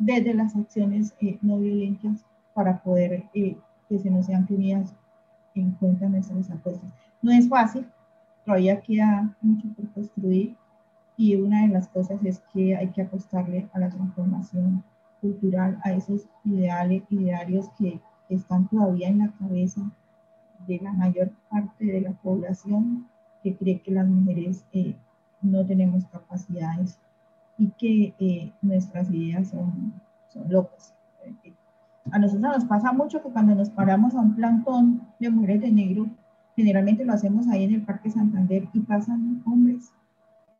desde 0.00 0.32
las 0.32 0.56
acciones 0.56 1.14
eh, 1.20 1.38
no 1.42 1.58
violentas 1.58 2.24
para 2.54 2.82
poder 2.82 3.24
que 3.32 3.58
se 3.98 4.10
nos 4.10 4.26
sean 4.26 4.46
tenidas 4.46 4.94
en 5.54 5.72
cuenta 5.72 6.08
nuestras 6.08 6.50
apuestas. 6.50 6.90
No 7.20 7.30
es 7.30 7.48
fácil, 7.48 7.86
todavía 8.46 8.80
queda 8.80 9.36
mucho 9.42 9.68
por 9.76 9.90
construir 9.90 10.56
y 11.18 11.36
una 11.36 11.62
de 11.62 11.68
las 11.68 11.86
cosas 11.88 12.24
es 12.24 12.40
que 12.52 12.74
hay 12.74 12.88
que 12.88 13.02
apostarle 13.02 13.68
a 13.74 13.78
la 13.78 13.90
transformación 13.90 14.82
cultural, 15.20 15.78
a 15.84 15.92
esos 15.92 16.26
ideales, 16.44 17.02
idearios 17.10 17.68
que 17.78 18.00
están 18.30 18.68
todavía 18.68 19.08
en 19.08 19.18
la 19.18 19.32
cabeza 19.32 19.82
de 20.66 20.78
la 20.78 20.92
mayor 20.92 21.30
parte 21.50 21.84
de 21.84 22.00
la 22.00 22.12
población 22.12 23.06
que 23.42 23.56
cree 23.56 23.80
que 23.80 23.90
las 23.90 24.06
mujeres 24.06 24.64
eh, 24.72 24.96
no 25.42 25.64
tenemos 25.66 26.04
capacidades 26.06 26.98
y 27.58 27.68
que 27.78 28.14
eh, 28.18 28.52
nuestras 28.62 29.10
ideas 29.10 29.48
son, 29.48 29.94
son 30.28 30.50
locas. 30.50 30.94
A 32.10 32.18
nosotros 32.18 32.56
nos 32.56 32.64
pasa 32.64 32.92
mucho 32.92 33.22
que 33.22 33.30
cuando 33.30 33.54
nos 33.54 33.70
paramos 33.70 34.14
a 34.14 34.20
un 34.20 34.34
plantón 34.34 35.02
de 35.18 35.30
mujeres 35.30 35.60
de 35.60 35.70
negro, 35.70 36.06
generalmente 36.56 37.04
lo 37.04 37.12
hacemos 37.12 37.48
ahí 37.48 37.64
en 37.64 37.74
el 37.74 37.82
Parque 37.82 38.10
Santander 38.10 38.68
y 38.72 38.80
pasan 38.80 39.42
hombres 39.46 39.92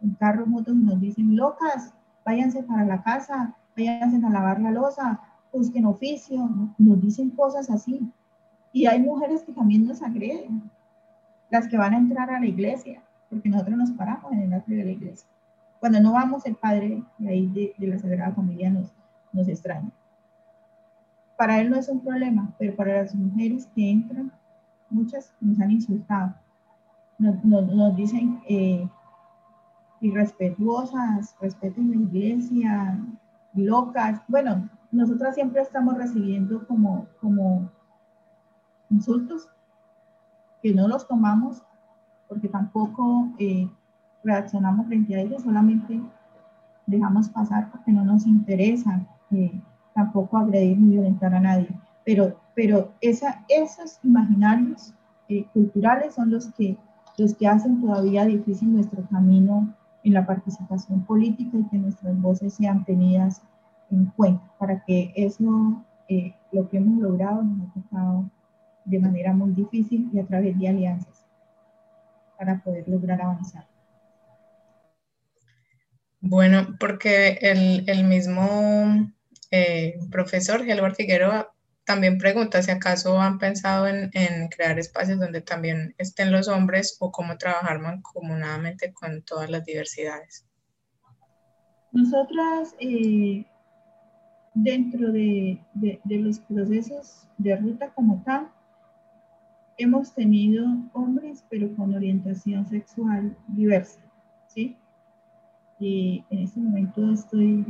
en 0.01 0.15
carros, 0.15 0.47
motos 0.47 0.75
y 0.75 0.79
nos 0.79 1.01
dicen, 1.01 1.37
locas, 1.37 1.93
váyanse 2.25 2.63
para 2.63 2.85
la 2.85 3.03
casa, 3.03 3.55
váyanse 3.77 4.25
a 4.25 4.31
lavar 4.31 4.61
la 4.61 4.71
losa, 4.71 5.21
busquen 5.53 5.85
oficio, 5.85 6.49
nos 6.79 7.01
dicen 7.01 7.31
cosas 7.31 7.71
así. 7.71 8.11
Y 8.73 8.87
hay 8.87 9.01
mujeres 9.01 9.43
que 9.43 9.53
también 9.53 9.87
nos 9.87 10.03
agreden, 10.03 10.71
las 11.51 11.69
que 11.69 11.77
van 11.77 11.95
a 11.95 11.99
entrar 11.99 12.31
a 12.31 12.41
la 12.41 12.47
iglesia, 12.47 13.03
porque 13.29 13.49
nosotros 13.49 13.77
nos 13.77 13.91
paramos 13.93 14.33
en 14.33 14.41
el 14.41 14.53
atrio 14.53 14.79
de 14.79 14.85
la 14.85 14.91
iglesia. 14.93 15.29
Cuando 15.79 16.01
no 16.01 16.13
vamos, 16.13 16.47
el 16.47 16.57
padre 16.57 17.03
de 17.19 17.29
ahí 17.29 17.47
de, 17.49 17.75
de 17.79 17.87
la 17.87 17.99
Sagrada 17.99 18.33
Familia 18.33 18.71
nos, 18.71 18.93
nos 19.33 19.49
extraña. 19.49 19.91
Para 21.37 21.61
él 21.61 21.71
no 21.71 21.77
es 21.77 21.89
un 21.89 22.01
problema, 22.01 22.55
pero 22.59 22.77
para 22.77 23.03
las 23.03 23.15
mujeres 23.15 23.67
que 23.75 23.91
entran, 23.91 24.31
muchas 24.91 25.33
nos 25.41 25.59
han 25.61 25.71
insultado. 25.71 26.35
Nos, 27.19 27.97
dicen, 27.97 28.41
eh, 28.49 28.89
irrespetuosas, 30.01 31.35
respeten 31.41 31.91
la 31.91 31.97
iglesia, 31.97 32.99
locas. 33.55 34.21
Bueno, 34.29 34.69
nosotras 34.91 35.35
siempre 35.35 35.63
estamos 35.63 35.97
recibiendo 35.97 36.67
como, 36.67 37.07
como 37.21 37.71
insultos 38.91 39.49
que 40.63 40.75
no 40.75 40.89
los 40.89 41.07
tomamos 41.07 41.63
porque 42.29 42.49
tampoco 42.49 43.29
eh, 43.39 43.69
reaccionamos 44.23 44.87
frente 44.87 45.17
a 45.17 45.21
ellos, 45.21 45.43
solamente 45.43 46.01
dejamos 46.87 47.29
pasar 47.29 47.71
porque 47.71 47.93
no 47.93 48.05
nos 48.05 48.27
interesa 48.27 49.07
eh, 49.31 49.61
tampoco 49.95 50.39
agredir 50.39 50.79
ni 50.79 50.91
violentar 50.91 51.35
a 51.35 51.41
nadie. 51.41 51.69
Pero, 52.05 52.37
pero 52.55 52.93
esa, 53.01 53.45
esos 53.49 53.99
imaginarios 54.03 54.95
eh, 55.29 55.47
culturales 55.53 56.15
son 56.15 56.31
los 56.31 56.47
que, 56.55 56.77
los 57.19 57.35
que 57.35 57.47
hacen 57.47 57.81
todavía 57.81 58.25
difícil 58.25 58.73
nuestro 58.73 59.03
camino 59.09 59.73
en 60.03 60.15
la 60.15 60.27
participación 60.27 61.03
política 61.05 61.59
y 61.59 61.65
que 61.65 61.79
nuestras 61.79 62.21
voces 62.21 62.55
sean 62.55 62.85
tenidas 62.85 63.43
en 63.91 64.07
cuenta 64.17 64.43
para 64.59 64.83
que 64.85 65.13
eso, 65.15 65.83
eh, 66.09 66.35
lo 66.53 66.69
que 66.69 66.79
hemos 66.79 66.99
logrado, 66.99 67.43
nos 67.43 67.69
ha 67.69 67.73
tocado 67.75 68.31
de 68.85 68.99
manera 68.99 69.33
muy 69.33 69.53
difícil 69.53 70.11
y 70.13 70.19
a 70.19 70.27
través 70.27 70.59
de 70.59 70.69
alianzas 70.69 71.27
para 72.39 72.63
poder 72.63 72.89
lograr 72.89 73.21
avanzar. 73.21 73.67
Bueno, 76.21 76.77
porque 76.79 77.39
el, 77.41 77.89
el 77.89 78.05
mismo 78.05 79.11
eh, 79.51 79.99
profesor 80.11 80.65
Gelbar 80.65 80.95
Figueroa 80.95 81.53
también 81.85 82.19
pregunta 82.19 82.63
si 82.63 82.71
acaso 82.71 83.21
han 83.21 83.39
pensado 83.39 83.89
en, 83.89 84.11
en, 84.13 84.49
crear 84.49 84.79
espacios 84.79 85.19
donde 85.19 85.41
también 85.41 85.95
estén 85.99 86.31
los 86.31 86.47
hombres 86.47 86.97
o 87.01 87.11
cómo 87.11 87.37
trabajar 87.37 87.81
mancomunadamente 87.81 88.93
con 88.93 89.23
todas 89.23 89.51
las 89.51 89.65
diversidades. 89.65 90.47
Nosotras, 91.91 92.77
eh, 92.79 93.45
dentro 94.55 95.11
de, 95.11 95.61
de, 95.75 96.01
de, 96.05 96.17
los 96.19 96.39
procesos 96.39 97.27
de 97.39 97.57
ruta 97.57 97.93
como 97.93 98.23
tal, 98.25 98.53
hemos 99.83 100.13
tenido 100.13 100.67
hombres, 100.93 101.45
pero 101.49 101.75
con 101.75 101.95
orientación 101.95 102.67
sexual 102.69 103.37
diversa, 103.49 104.01
¿sí? 104.47 104.77
Y 105.79 106.25
en 106.31 106.39
este 106.41 106.61
momento 106.61 107.11
estoy 107.11 107.65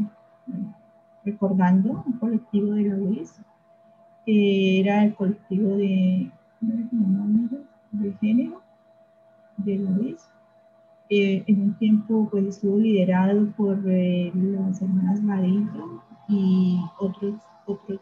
recordando 1.25 2.03
un 2.05 2.13
colectivo 2.15 2.73
de 2.73 2.83
la 2.83 2.97
UIS 2.97 3.41
que 4.27 4.81
era 4.81 5.05
el 5.05 5.15
colectivo 5.15 5.77
de, 5.77 6.31
de 6.61 8.13
género 8.21 8.63
de 9.57 9.77
Luis. 9.77 10.27
Eh, 11.09 11.43
en 11.47 11.63
un 11.63 11.75
tiempo 11.75 12.29
pues 12.31 12.47
estuvo 12.47 12.79
liderado 12.79 13.51
por 13.57 13.81
eh, 13.87 14.31
las 14.35 14.81
hermanas 14.81 15.25
Vadillo 15.25 16.03
y 16.29 16.81
otros, 17.01 17.35
otros 17.67 18.01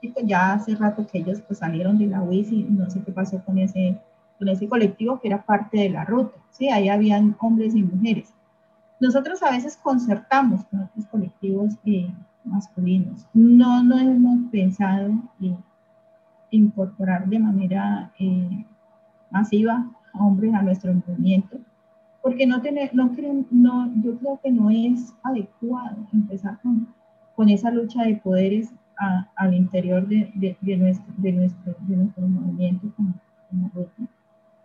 y 0.00 0.08
pues 0.08 0.26
ya 0.26 0.54
hace 0.54 0.74
rato 0.74 1.06
que 1.06 1.18
ellos 1.18 1.40
pues 1.42 1.58
salieron 1.58 1.98
de 1.98 2.06
la 2.06 2.22
UIS 2.22 2.52
y 2.52 2.62
no 2.64 2.88
sé 2.88 3.02
qué 3.02 3.12
pasó 3.12 3.42
con 3.44 3.58
ese, 3.58 4.00
con 4.38 4.48
ese 4.48 4.68
colectivo 4.68 5.20
que 5.20 5.28
era 5.28 5.44
parte 5.44 5.78
de 5.78 5.90
la 5.90 6.04
ruta, 6.04 6.38
¿sí? 6.50 6.68
Ahí 6.68 6.88
habían 6.88 7.36
hombres 7.40 7.74
y 7.74 7.82
mujeres. 7.82 8.32
Nosotros 9.00 9.42
a 9.42 9.50
veces 9.50 9.76
concertamos 9.76 10.64
con 10.66 10.80
otros 10.80 11.06
colectivos 11.06 11.74
eh, 11.84 12.12
masculinos. 12.44 13.26
No, 13.32 13.82
no 13.82 13.98
hemos 13.98 14.50
pensado 14.50 15.10
en 15.40 15.58
incorporar 16.50 17.28
de 17.28 17.38
manera 17.38 18.12
eh, 18.18 18.64
masiva 19.30 19.90
a 20.12 20.24
hombres 20.24 20.52
a 20.54 20.62
nuestro 20.62 20.92
movimiento, 20.92 21.58
porque 22.22 22.46
no 22.46 22.60
tener, 22.60 22.94
no 22.94 23.12
creen, 23.12 23.46
no, 23.50 23.92
yo 24.02 24.18
creo 24.18 24.40
que 24.42 24.50
no 24.50 24.70
es 24.70 25.14
adecuado 25.22 25.96
empezar 26.12 26.58
con, 26.62 26.88
con 27.36 27.48
esa 27.48 27.70
lucha 27.70 28.02
de 28.02 28.16
poderes 28.16 28.72
a, 29.00 29.28
al 29.36 29.54
interior 29.54 30.06
de, 30.06 30.30
de, 30.34 30.56
de, 30.60 30.76
nuestro, 30.76 31.12
de, 31.16 31.32
nuestro, 31.32 31.74
de 31.80 31.96
nuestro 31.96 32.28
movimiento 32.28 32.92
como, 32.94 33.14
como 33.48 33.70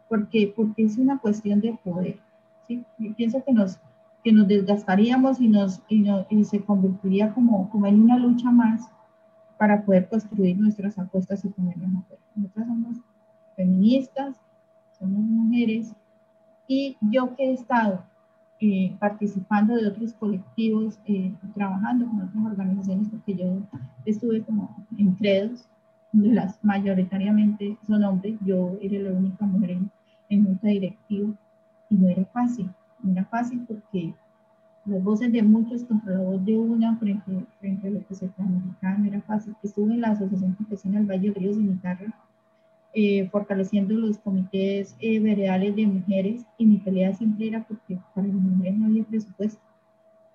porque, 0.10 0.54
porque 0.56 0.84
es 0.84 0.98
una 0.98 1.18
cuestión 1.18 1.62
de 1.62 1.74
poder. 1.84 2.20
¿sí? 2.68 2.86
Yo 3.00 3.16
pienso 3.16 3.44
que 3.44 3.54
nos, 3.54 3.80
que 4.24 4.34
nos 4.34 4.48
desgastaríamos 4.48 5.40
y, 5.40 5.48
nos, 5.48 5.82
y, 5.88 6.02
no, 6.02 6.28
y 6.30 6.44
se 6.44 6.64
convertiría 6.64 7.34
como, 7.34 7.70
como 7.70 7.88
en 7.88 8.02
una 8.02 8.18
lucha 8.18 8.52
más 8.52 8.92
para 9.58 9.84
poder 9.84 10.10
construir 10.10 10.58
nuestras 10.60 11.00
apuestas 11.00 11.46
y 11.46 11.50
ponerlas 11.50 11.96
a 11.96 12.02
prueba. 12.06 12.24
Nosotras 12.36 12.68
somos 12.68 12.98
feministas, 13.56 14.36
somos 15.00 15.22
mujeres, 15.22 15.96
y 16.68 16.98
yo 17.00 17.36
que 17.36 17.46
he 17.46 17.54
estado 17.54 18.04
eh, 18.66 18.96
participando 19.00 19.76
de 19.76 19.88
otros 19.88 20.14
colectivos, 20.14 20.98
eh, 21.06 21.32
trabajando 21.54 22.08
con 22.08 22.22
otras 22.22 22.44
organizaciones, 22.44 23.10
porque 23.10 23.36
yo 23.36 23.62
estuve 24.06 24.42
como 24.42 24.76
en 24.98 25.12
credos, 25.14 25.68
donde 26.12 26.34
las 26.34 26.58
mayoritariamente 26.64 27.78
son 27.86 28.04
hombres, 28.04 28.38
yo 28.44 28.78
era 28.82 28.98
la 29.00 29.18
única 29.18 29.46
mujer 29.46 29.72
en, 29.72 29.92
en 30.30 30.46
junta 30.46 30.68
directiva, 30.68 31.30
y 31.90 31.96
no 31.96 32.10
era 32.10 32.26
fácil, 32.26 32.68
no 33.04 33.12
era 33.12 33.26
fácil 33.26 33.64
porque 33.68 34.16
las 34.86 35.04
voces 35.04 35.32
de 35.32 35.44
muchos 35.44 35.84
contra 35.84 36.14
la 36.14 36.22
voz 36.22 36.44
de 36.44 36.58
una 36.58 36.96
frente, 36.98 37.46
frente 37.60 37.88
a 37.88 37.92
lo 37.92 38.06
que 38.08 38.16
se 38.16 38.28
planificaba 38.30 38.98
no 38.98 39.06
era 39.06 39.22
fácil. 39.22 39.56
Estuve 39.64 39.94
en 39.94 40.02
la 40.02 40.12
Asociación 40.12 40.54
Campesina 40.54 41.04
Valle 41.04 41.32
de 41.32 41.40
Ríos 41.40 41.58
de 41.58 41.64
Mitarra, 41.64 42.14
eh, 42.98 43.28
fortaleciendo 43.30 43.94
los 43.94 44.18
comités 44.20 44.96
eh, 45.02 45.20
de 45.20 45.86
mujeres 45.86 46.46
y 46.58 46.66
mi 46.66 46.78
pelea 46.78 47.14
siempre 47.14 47.50
era 47.50 47.62
porque 47.68 48.00
para 48.14 48.26
las 48.26 48.38
mujeres 48.38 48.78
no 48.78 48.86
había 48.86 49.04
presupuesto. 49.04 49.62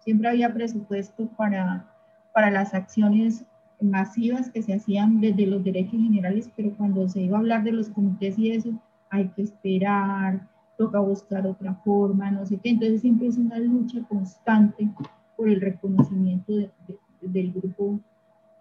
Siempre 0.00 0.28
había 0.28 0.52
presupuesto 0.52 1.26
para, 1.38 1.90
para 2.34 2.50
las 2.50 2.74
acciones 2.74 3.46
masivas 3.80 4.50
que 4.50 4.60
se 4.60 4.74
hacían 4.74 5.22
desde 5.22 5.46
los 5.46 5.64
derechos 5.64 6.02
generales, 6.02 6.50
pero 6.54 6.76
cuando 6.76 7.08
se 7.08 7.22
iba 7.22 7.38
a 7.38 7.40
hablar 7.40 7.64
de 7.64 7.72
los 7.72 7.88
comités 7.88 8.38
y 8.38 8.50
eso, 8.50 8.78
hay 9.08 9.28
que 9.28 9.40
esperar, 9.40 10.46
toca 10.76 11.00
buscar 11.00 11.46
otra 11.46 11.72
forma, 11.76 12.30
no 12.30 12.44
sé 12.44 12.58
qué. 12.58 12.68
Entonces 12.68 13.00
siempre 13.00 13.28
es 13.28 13.38
una 13.38 13.58
lucha 13.58 14.02
constante 14.06 14.86
por 15.34 15.48
el 15.48 15.62
reconocimiento 15.62 16.52
de, 16.52 16.70
de, 16.86 16.98
del 17.22 17.52
grupo 17.52 17.98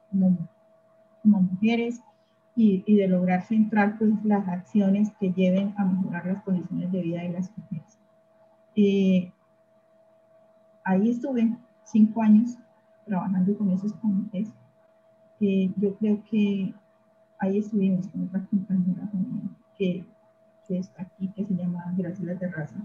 como, 0.10 0.38
como 1.22 1.42
mujeres 1.42 2.02
y, 2.60 2.84
y, 2.86 2.98
de 2.98 3.08
lograr 3.08 3.44
centrar 3.44 3.98
pues, 3.98 4.12
las 4.26 4.46
acciones 4.50 5.14
que 5.18 5.32
lleven 5.32 5.74
a 5.78 5.86
mejorar 5.86 6.26
las 6.26 6.44
condiciones 6.44 6.92
de 6.92 7.02
vida 7.02 7.22
de 7.22 7.30
las 7.30 7.50
mujeres. 7.58 7.98
Eh, 8.76 9.32
ahí 10.84 11.10
estuve 11.10 11.56
cinco 11.86 12.22
años 12.22 12.58
trabajando 13.06 13.58
con 13.58 13.70
esos 13.70 13.94
comités. 13.94 14.50
Eh, 15.40 15.72
yo 15.78 15.96
creo 15.96 16.22
que 16.30 16.74
ahí 17.40 17.60
estuvimos 17.60 18.10
con 18.10 18.24
otra 18.28 18.46
compañera 18.48 19.10
que, 19.78 20.06
que 20.68 20.80
está 20.80 21.04
aquí, 21.04 21.30
que 21.30 21.46
se 21.46 21.56
llama 21.56 21.94
Graciela 21.96 22.38
Terraza. 22.38 22.76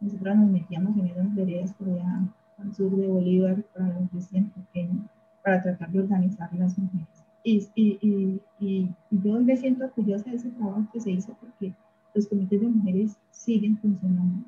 Nosotros 0.00 0.34
nos 0.34 0.50
metíamos 0.50 0.96
en 0.96 1.08
esas 1.08 1.34
veredas 1.34 1.74
por 1.74 1.90
allá 1.90 2.22
al 2.56 2.74
sur 2.74 2.96
de 2.96 3.06
Bolívar, 3.06 3.62
para 3.74 4.00
los 4.00 4.10
recién 4.14 4.48
pequeños, 4.48 5.04
para 5.42 5.60
tratar 5.60 5.90
de 5.90 6.00
organizar 6.00 6.50
las 6.54 6.78
mujeres. 6.78 7.23
Y, 7.46 7.68
y, 7.74 8.40
y, 8.58 8.90
yo 9.10 9.38
me 9.40 9.56
siento 9.56 9.84
orgullosa 9.84 10.30
de 10.30 10.36
ese 10.36 10.50
trabajo 10.50 10.86
que 10.92 11.00
se 11.00 11.10
hizo 11.10 11.36
porque 11.38 11.74
los 12.14 12.26
comités 12.26 12.60
de 12.60 12.68
mujeres 12.68 13.18
siguen 13.30 13.76
funcionando. 13.78 14.46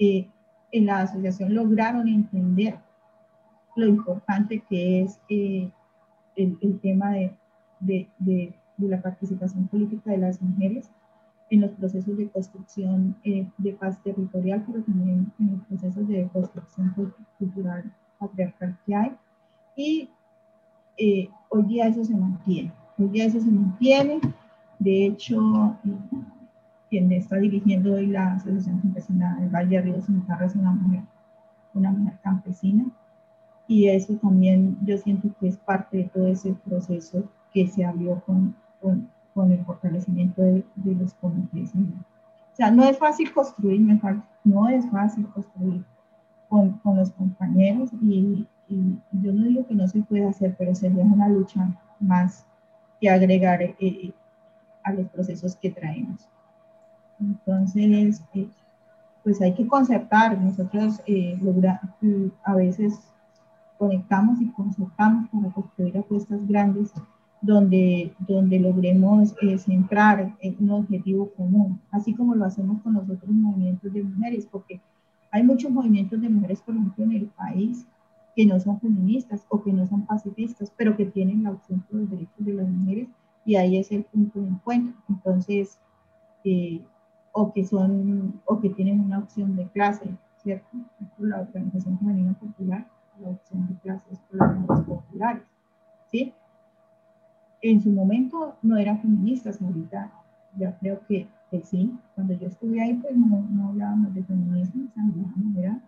Eh, 0.00 0.28
en 0.72 0.86
la 0.86 1.02
asociación 1.02 1.54
lograron 1.54 2.08
entender 2.08 2.78
lo 3.76 3.86
importante 3.86 4.60
que 4.68 5.02
es 5.02 5.20
eh, 5.28 5.70
el, 6.34 6.58
el, 6.60 6.80
tema 6.80 7.12
de, 7.12 7.32
de, 7.80 8.08
de, 8.18 8.54
de, 8.76 8.88
la 8.88 9.00
participación 9.00 9.68
política 9.68 10.10
de 10.10 10.18
las 10.18 10.42
mujeres 10.42 10.90
en 11.50 11.60
los 11.60 11.70
procesos 11.72 12.16
de 12.16 12.28
construcción 12.28 13.16
eh, 13.22 13.48
de 13.58 13.72
paz 13.74 14.02
territorial, 14.02 14.64
pero 14.66 14.82
también 14.82 15.32
en 15.38 15.52
los 15.52 15.62
procesos 15.66 16.08
de 16.08 16.28
construcción 16.32 17.14
cultural 17.38 17.92
patriarcal 18.18 18.76
que 18.84 18.94
hay. 18.94 19.16
Y 19.76 20.10
eh, 20.96 21.28
hoy 21.48 21.62
día 21.64 21.88
eso 21.88 22.04
se 22.04 22.16
mantiene, 22.16 22.72
hoy 22.98 23.08
día 23.08 23.26
eso 23.26 23.40
se 23.40 23.50
mantiene. 23.50 24.20
De 24.78 25.06
hecho, 25.06 25.76
quien 26.90 27.10
está 27.12 27.36
dirigiendo 27.36 27.94
hoy 27.94 28.06
la 28.06 28.34
Asociación 28.34 28.80
Campesina 28.80 29.36
del 29.40 29.50
Valle 29.50 29.76
de 29.76 29.82
Río 29.82 30.02
Cimitarra 30.02 30.46
es 30.46 30.54
una 30.54 30.72
mujer, 30.72 31.02
una 31.74 31.90
mujer 31.90 32.18
campesina. 32.22 32.86
Y 33.68 33.88
eso 33.88 34.14
también 34.16 34.78
yo 34.84 34.96
siento 34.98 35.28
que 35.40 35.48
es 35.48 35.56
parte 35.56 35.96
de 35.98 36.04
todo 36.04 36.26
ese 36.28 36.54
proceso 36.64 37.24
que 37.52 37.66
se 37.66 37.84
abrió 37.84 38.22
con, 38.24 38.54
con, 38.80 39.10
con 39.34 39.50
el 39.50 39.64
fortalecimiento 39.64 40.42
de, 40.42 40.64
de, 40.76 40.94
los 40.94 41.14
comités. 41.14 41.72
O 41.74 42.56
sea, 42.56 42.70
no 42.70 42.84
es 42.84 42.98
fácil 42.98 43.32
construir, 43.32 43.80
no 44.44 44.68
es 44.68 44.88
fácil 44.90 45.26
construir 45.28 45.84
con, 46.48 46.72
con 46.78 46.96
los 46.96 47.10
compañeros 47.10 47.90
y, 48.00 48.46
y, 48.68 48.98
yo 49.12 49.32
no 49.32 49.44
digo 49.44 49.66
que 49.66 49.74
no 49.74 49.86
se 49.88 50.02
pueda 50.02 50.28
hacer, 50.30 50.54
pero 50.58 50.74
sería 50.74 51.04
una 51.04 51.28
lucha 51.28 51.68
más 52.00 52.46
que 53.00 53.08
agregar 53.08 53.62
eh, 53.62 54.12
a 54.82 54.92
los 54.92 55.08
procesos 55.08 55.56
que 55.56 55.70
traemos. 55.70 56.28
Entonces, 57.20 58.22
eh, 58.34 58.48
pues 59.24 59.40
hay 59.40 59.54
que 59.54 59.66
concertar. 59.66 60.40
Nosotros 60.40 61.00
eh, 61.06 61.38
logra, 61.42 61.80
a 62.44 62.54
veces 62.54 62.94
conectamos 63.78 64.40
y 64.40 64.46
concertamos 64.52 65.28
para 65.30 65.52
construir 65.52 65.98
apuestas 65.98 66.46
grandes 66.46 66.92
donde, 67.40 68.14
donde 68.20 68.58
logremos 68.58 69.34
eh, 69.42 69.58
centrar 69.58 70.34
en 70.40 70.56
un 70.60 70.70
objetivo 70.70 71.30
común, 71.36 71.80
así 71.90 72.14
como 72.14 72.34
lo 72.34 72.44
hacemos 72.44 72.80
con 72.82 72.94
los 72.94 73.04
otros 73.04 73.30
movimientos 73.30 73.92
de 73.92 74.02
mujeres, 74.02 74.46
porque 74.50 74.80
hay 75.30 75.42
muchos 75.42 75.70
movimientos 75.70 76.20
de 76.20 76.28
mujeres, 76.28 76.62
por 76.62 76.74
ejemplo, 76.74 77.04
en 77.04 77.12
el 77.12 77.26
país 77.26 77.86
que 78.36 78.44
no 78.44 78.60
son 78.60 78.78
feministas 78.78 79.46
o 79.48 79.62
que 79.62 79.72
no 79.72 79.86
son 79.86 80.04
pacifistas, 80.04 80.70
pero 80.76 80.94
que 80.94 81.06
tienen 81.06 81.42
la 81.42 81.52
opción 81.52 81.80
por 81.80 82.00
los 82.00 82.10
derechos 82.10 82.44
de 82.44 82.52
las 82.52 82.68
mujeres 82.68 83.08
y 83.46 83.56
ahí 83.56 83.78
es 83.78 83.90
el 83.90 84.04
punto 84.04 84.40
de 84.40 84.48
encuentro. 84.48 84.94
Entonces, 85.08 85.78
eh, 86.44 86.82
o 87.32 87.52
que 87.52 87.64
son, 87.64 88.40
o 88.44 88.60
que 88.60 88.68
tienen 88.68 89.00
una 89.00 89.20
opción 89.20 89.56
de 89.56 89.66
clase, 89.68 90.10
¿cierto? 90.42 90.76
Por 91.16 91.28
la 91.28 91.40
Organización 91.40 91.98
Femenina 91.98 92.34
Popular, 92.34 92.86
la 93.20 93.30
opción 93.30 93.68
de 93.68 93.74
clase 93.76 94.04
es 94.12 94.18
por 94.20 94.38
las 94.38 94.58
mujeres 94.58 94.84
populares, 94.84 95.42
¿sí? 96.10 96.34
En 97.62 97.80
su 97.80 97.90
momento 97.90 98.56
no 98.60 98.76
eran 98.76 99.00
feministas, 99.00 99.62
ahorita 99.62 100.12
ya 100.58 100.76
creo 100.78 101.00
que, 101.06 101.26
que 101.50 101.62
sí. 101.62 101.98
Cuando 102.14 102.34
yo 102.34 102.48
estuve 102.48 102.82
ahí, 102.82 102.94
pues 102.94 103.16
no, 103.16 103.46
no 103.50 103.68
hablábamos 103.68 104.14
de 104.14 104.22
feminismo, 104.24 104.88
o 104.94 105.58
era 105.58 105.80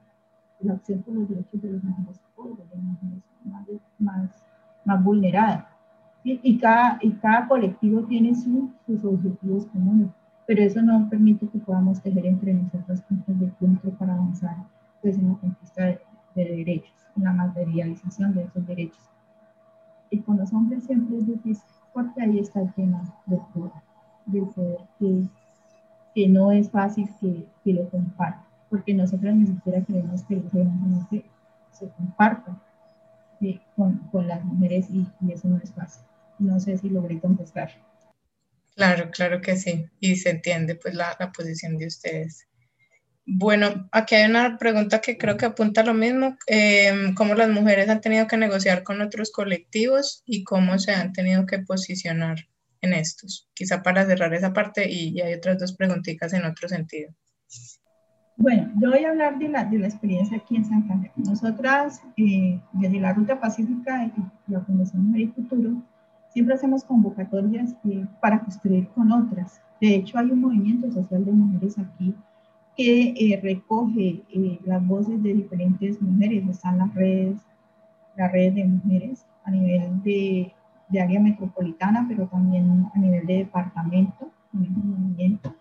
la 0.60 0.74
opción 0.74 1.02
por 1.02 1.14
los 1.14 1.28
derechos 1.28 1.62
de 1.62 1.72
las 1.72 1.84
mujeres 1.84 2.20
pobres, 2.34 2.70
de 2.70 2.76
más, 2.76 2.98
más, 3.98 4.30
más. 4.84 5.64
¿sí? 6.22 6.40
Y, 6.42 6.58
cada, 6.58 6.98
y 7.00 7.12
cada 7.12 7.46
colectivo 7.48 8.02
tiene 8.04 8.34
su, 8.34 8.70
sus 8.86 9.04
objetivos 9.04 9.66
comunes 9.66 10.08
pero 10.48 10.62
eso 10.62 10.80
no 10.80 11.06
permite 11.10 11.46
que 11.46 11.58
podamos 11.58 12.00
tejer 12.00 12.24
entre 12.24 12.54
nosotros 12.54 13.02
puntos 13.02 13.38
de 13.38 13.44
encuentro 13.44 13.90
para 13.90 14.14
avanzar 14.14 14.56
pues, 15.02 15.18
en 15.18 15.28
la 15.28 15.34
conquista 15.34 15.84
de, 15.84 16.00
derechos, 16.34 16.94
en 17.16 17.24
la 17.24 17.34
materialización 17.34 18.34
de 18.34 18.44
esos 18.44 18.66
derechos. 18.66 19.10
Y 20.08 20.20
con 20.20 20.38
los 20.38 20.50
hombres 20.54 20.84
siempre 20.84 21.18
es 21.18 21.26
difícil, 21.26 21.68
porque 21.92 22.22
ahí 22.22 22.38
está 22.38 22.62
el 22.62 22.72
tema 22.72 23.02
del 23.26 23.40
poder, 23.52 23.72
del 24.24 24.46
poder 24.46 24.78
que, 24.98 25.28
que 26.14 26.28
no 26.30 26.50
es 26.50 26.70
fácil 26.70 27.10
que, 27.20 27.46
que 27.62 27.74
lo 27.74 27.86
compartan, 27.90 28.47
porque 28.70 28.94
nosotros 28.94 29.34
ni 29.34 29.46
siquiera 29.46 29.82
queremos 29.84 30.22
que 30.24 30.36
los 30.36 30.54
hombres 30.54 31.24
se, 31.72 31.88
compartan 31.90 32.60
eh, 33.40 33.60
con, 33.76 33.98
con, 34.10 34.26
las 34.26 34.44
mujeres 34.44 34.86
y, 34.90 35.06
y 35.20 35.32
eso 35.32 35.48
no 35.48 35.58
es 35.58 35.72
fácil. 35.72 36.02
No 36.38 36.58
sé 36.60 36.76
si 36.78 36.88
logré 36.88 37.18
contestar. 37.20 37.70
Claro, 38.78 39.10
claro 39.10 39.40
que 39.40 39.56
sí, 39.56 39.86
y 39.98 40.14
se 40.14 40.30
entiende 40.30 40.76
pues 40.76 40.94
la, 40.94 41.16
la, 41.18 41.32
posición 41.32 41.76
de 41.78 41.88
ustedes. 41.88 42.46
Bueno, 43.26 43.88
aquí 43.90 44.14
hay 44.14 44.30
una 44.30 44.56
pregunta 44.56 45.00
que 45.00 45.18
creo 45.18 45.36
que 45.36 45.46
apunta 45.46 45.80
a 45.80 45.84
lo 45.84 45.94
mismo, 45.94 46.36
eh, 46.46 47.12
cómo 47.16 47.34
las 47.34 47.48
mujeres 47.48 47.88
han 47.88 48.00
tenido 48.00 48.28
que 48.28 48.36
negociar 48.36 48.84
con 48.84 49.00
otros 49.00 49.32
colectivos 49.32 50.22
y 50.24 50.44
cómo 50.44 50.78
se 50.78 50.92
han 50.92 51.12
tenido 51.12 51.44
que 51.44 51.58
posicionar 51.58 52.46
en 52.80 52.92
estos. 52.92 53.48
Quizá 53.52 53.82
para 53.82 54.06
cerrar 54.06 54.32
esa 54.32 54.52
parte 54.52 54.88
y, 54.88 55.08
y 55.08 55.20
hay 55.22 55.34
otras 55.34 55.58
dos 55.58 55.72
preguntitas 55.74 56.32
en 56.32 56.44
otro 56.44 56.68
sentido. 56.68 57.12
Bueno, 58.40 58.70
yo 58.80 58.90
voy 58.90 59.04
a 59.04 59.10
hablar 59.10 59.36
de 59.36 59.48
la, 59.48 59.64
de 59.64 59.80
la 59.80 59.88
experiencia 59.88 60.36
aquí 60.36 60.54
en 60.54 60.64
Santander. 60.64 61.10
Nosotras, 61.16 62.00
eh, 62.16 62.60
desde 62.72 63.00
la 63.00 63.12
Ruta 63.12 63.40
Pacífica 63.40 64.04
y 64.04 64.12
la 64.52 64.60
Fundación 64.60 65.12
y 65.18 65.26
Futuro, 65.26 65.82
siempre 66.28 66.54
hacemos 66.54 66.84
convocatorias 66.84 67.74
eh, 67.84 68.06
para 68.20 68.38
construir 68.38 68.86
con 68.90 69.10
otras. 69.10 69.60
De 69.80 69.92
hecho, 69.92 70.18
hay 70.18 70.30
un 70.30 70.40
movimiento 70.40 70.88
social 70.92 71.24
de 71.24 71.32
mujeres 71.32 71.80
aquí 71.80 72.14
que 72.76 73.12
eh, 73.16 73.40
recoge 73.42 74.22
las 74.64 74.86
voces 74.86 75.20
de 75.20 75.34
diferentes 75.34 76.00
mujeres. 76.00 76.46
Están 76.48 76.78
las 76.78 76.94
redes, 76.94 77.40
las 78.16 78.30
redes 78.30 78.54
de 78.54 78.64
mujeres 78.66 79.26
a 79.42 79.50
nivel 79.50 80.00
de, 80.04 80.52
de 80.90 81.00
área 81.00 81.18
metropolitana, 81.18 82.06
pero 82.08 82.28
también 82.28 82.86
a 82.94 82.98
nivel 83.00 83.26
de 83.26 83.38
departamento, 83.38 84.30
en 84.54 84.62
el 84.62 84.70
movimiento. 84.70 85.56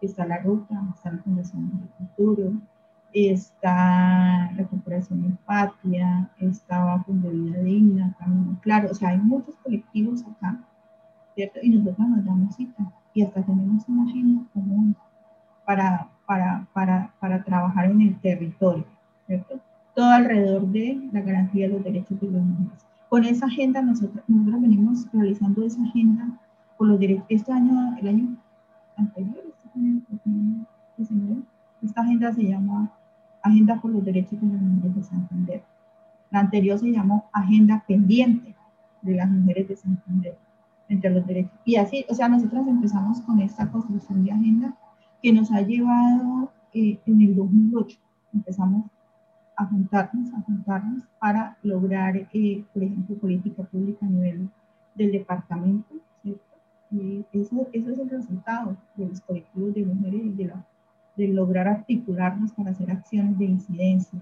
Está 0.00 0.26
la 0.26 0.38
ruta, 0.38 0.74
está 0.94 1.12
la 1.12 1.18
Fundación 1.18 1.70
del 1.70 1.88
Futuro, 1.98 2.52
está 3.12 4.50
Recuperación 4.56 5.24
en 5.24 5.36
Patria, 5.38 6.30
está 6.38 6.84
Bajo 6.84 7.12
de 7.12 7.30
Vida 7.30 7.60
Digna, 7.60 8.14
también, 8.18 8.56
claro, 8.56 8.90
o 8.90 8.94
sea, 8.94 9.10
hay 9.10 9.18
muchos 9.18 9.56
colectivos 9.56 10.22
acá, 10.22 10.60
¿cierto? 11.34 11.58
Y 11.62 11.70
nosotros 11.70 12.08
nos 12.08 12.24
damos 12.24 12.54
cita 12.54 12.92
y 13.14 13.22
hasta 13.22 13.42
tenemos 13.42 13.88
una 13.88 14.04
agenda 14.10 14.42
común 14.52 14.94
para, 15.64 16.08
para, 16.26 16.66
para, 16.74 17.14
para 17.18 17.42
trabajar 17.42 17.86
en 17.90 18.02
el 18.02 18.20
territorio, 18.20 18.84
¿cierto? 19.26 19.58
Todo 19.94 20.10
alrededor 20.10 20.66
de 20.66 21.08
la 21.12 21.22
garantía 21.22 21.68
de 21.68 21.74
los 21.74 21.84
derechos 21.84 22.20
de 22.20 22.30
las 22.30 22.42
mujeres. 22.42 22.86
Con 23.08 23.24
esa 23.24 23.46
agenda, 23.46 23.80
nosotros, 23.80 24.22
nosotros 24.28 24.60
venimos 24.60 25.06
realizando 25.12 25.64
esa 25.64 25.82
agenda 25.82 26.38
por 26.76 26.88
los 26.88 27.00
derechos, 27.00 27.24
este 27.30 27.52
año, 27.52 27.96
el 27.98 28.08
año 28.08 28.36
anterior, 28.98 29.45
esta 31.82 32.00
agenda 32.00 32.32
se 32.32 32.44
llama 32.44 32.90
Agenda 33.42 33.80
por 33.80 33.90
los 33.90 34.04
Derechos 34.04 34.40
de 34.40 34.48
las 34.48 34.60
Mujeres 34.60 34.96
de 34.96 35.02
Santander. 35.02 35.62
La 36.30 36.40
anterior 36.40 36.78
se 36.78 36.90
llamó 36.90 37.28
Agenda 37.32 37.84
Pendiente 37.86 38.54
de 39.02 39.14
las 39.14 39.30
Mujeres 39.30 39.68
de 39.68 39.76
Santander 39.76 40.36
entre 40.88 41.10
los 41.10 41.26
derechos. 41.26 41.52
Y 41.64 41.76
así, 41.76 42.04
o 42.08 42.14
sea, 42.14 42.28
nosotros 42.28 42.66
empezamos 42.66 43.20
con 43.22 43.40
esta 43.40 43.70
construcción 43.70 44.24
de 44.24 44.32
agenda 44.32 44.76
que 45.22 45.32
nos 45.32 45.50
ha 45.52 45.60
llevado 45.62 46.50
eh, 46.72 46.98
en 47.06 47.20
el 47.20 47.34
2008. 47.36 47.98
Empezamos 48.32 48.86
a 49.56 49.64
juntarnos, 49.64 50.32
a 50.34 50.40
juntarnos 50.42 51.02
para 51.18 51.56
lograr, 51.62 52.16
eh, 52.32 52.64
por 52.72 52.82
ejemplo, 52.82 53.16
política 53.16 53.62
pública 53.64 54.06
a 54.06 54.08
nivel 54.08 54.48
del 54.94 55.12
departamento. 55.12 55.94
Y 56.90 57.24
eso, 57.32 57.66
eso 57.72 57.90
es 57.90 57.98
el 57.98 58.08
resultado 58.08 58.76
de 58.94 59.08
los 59.08 59.20
colectivos 59.20 59.74
de 59.74 59.84
mujeres 59.84 60.20
y 60.24 60.32
de 60.32 60.44
la 60.46 60.64
de 61.16 61.28
lograr 61.28 61.66
articularnos 61.66 62.52
para 62.52 62.70
hacer 62.70 62.90
acciones 62.90 63.38
de 63.38 63.46
incidencia 63.46 64.20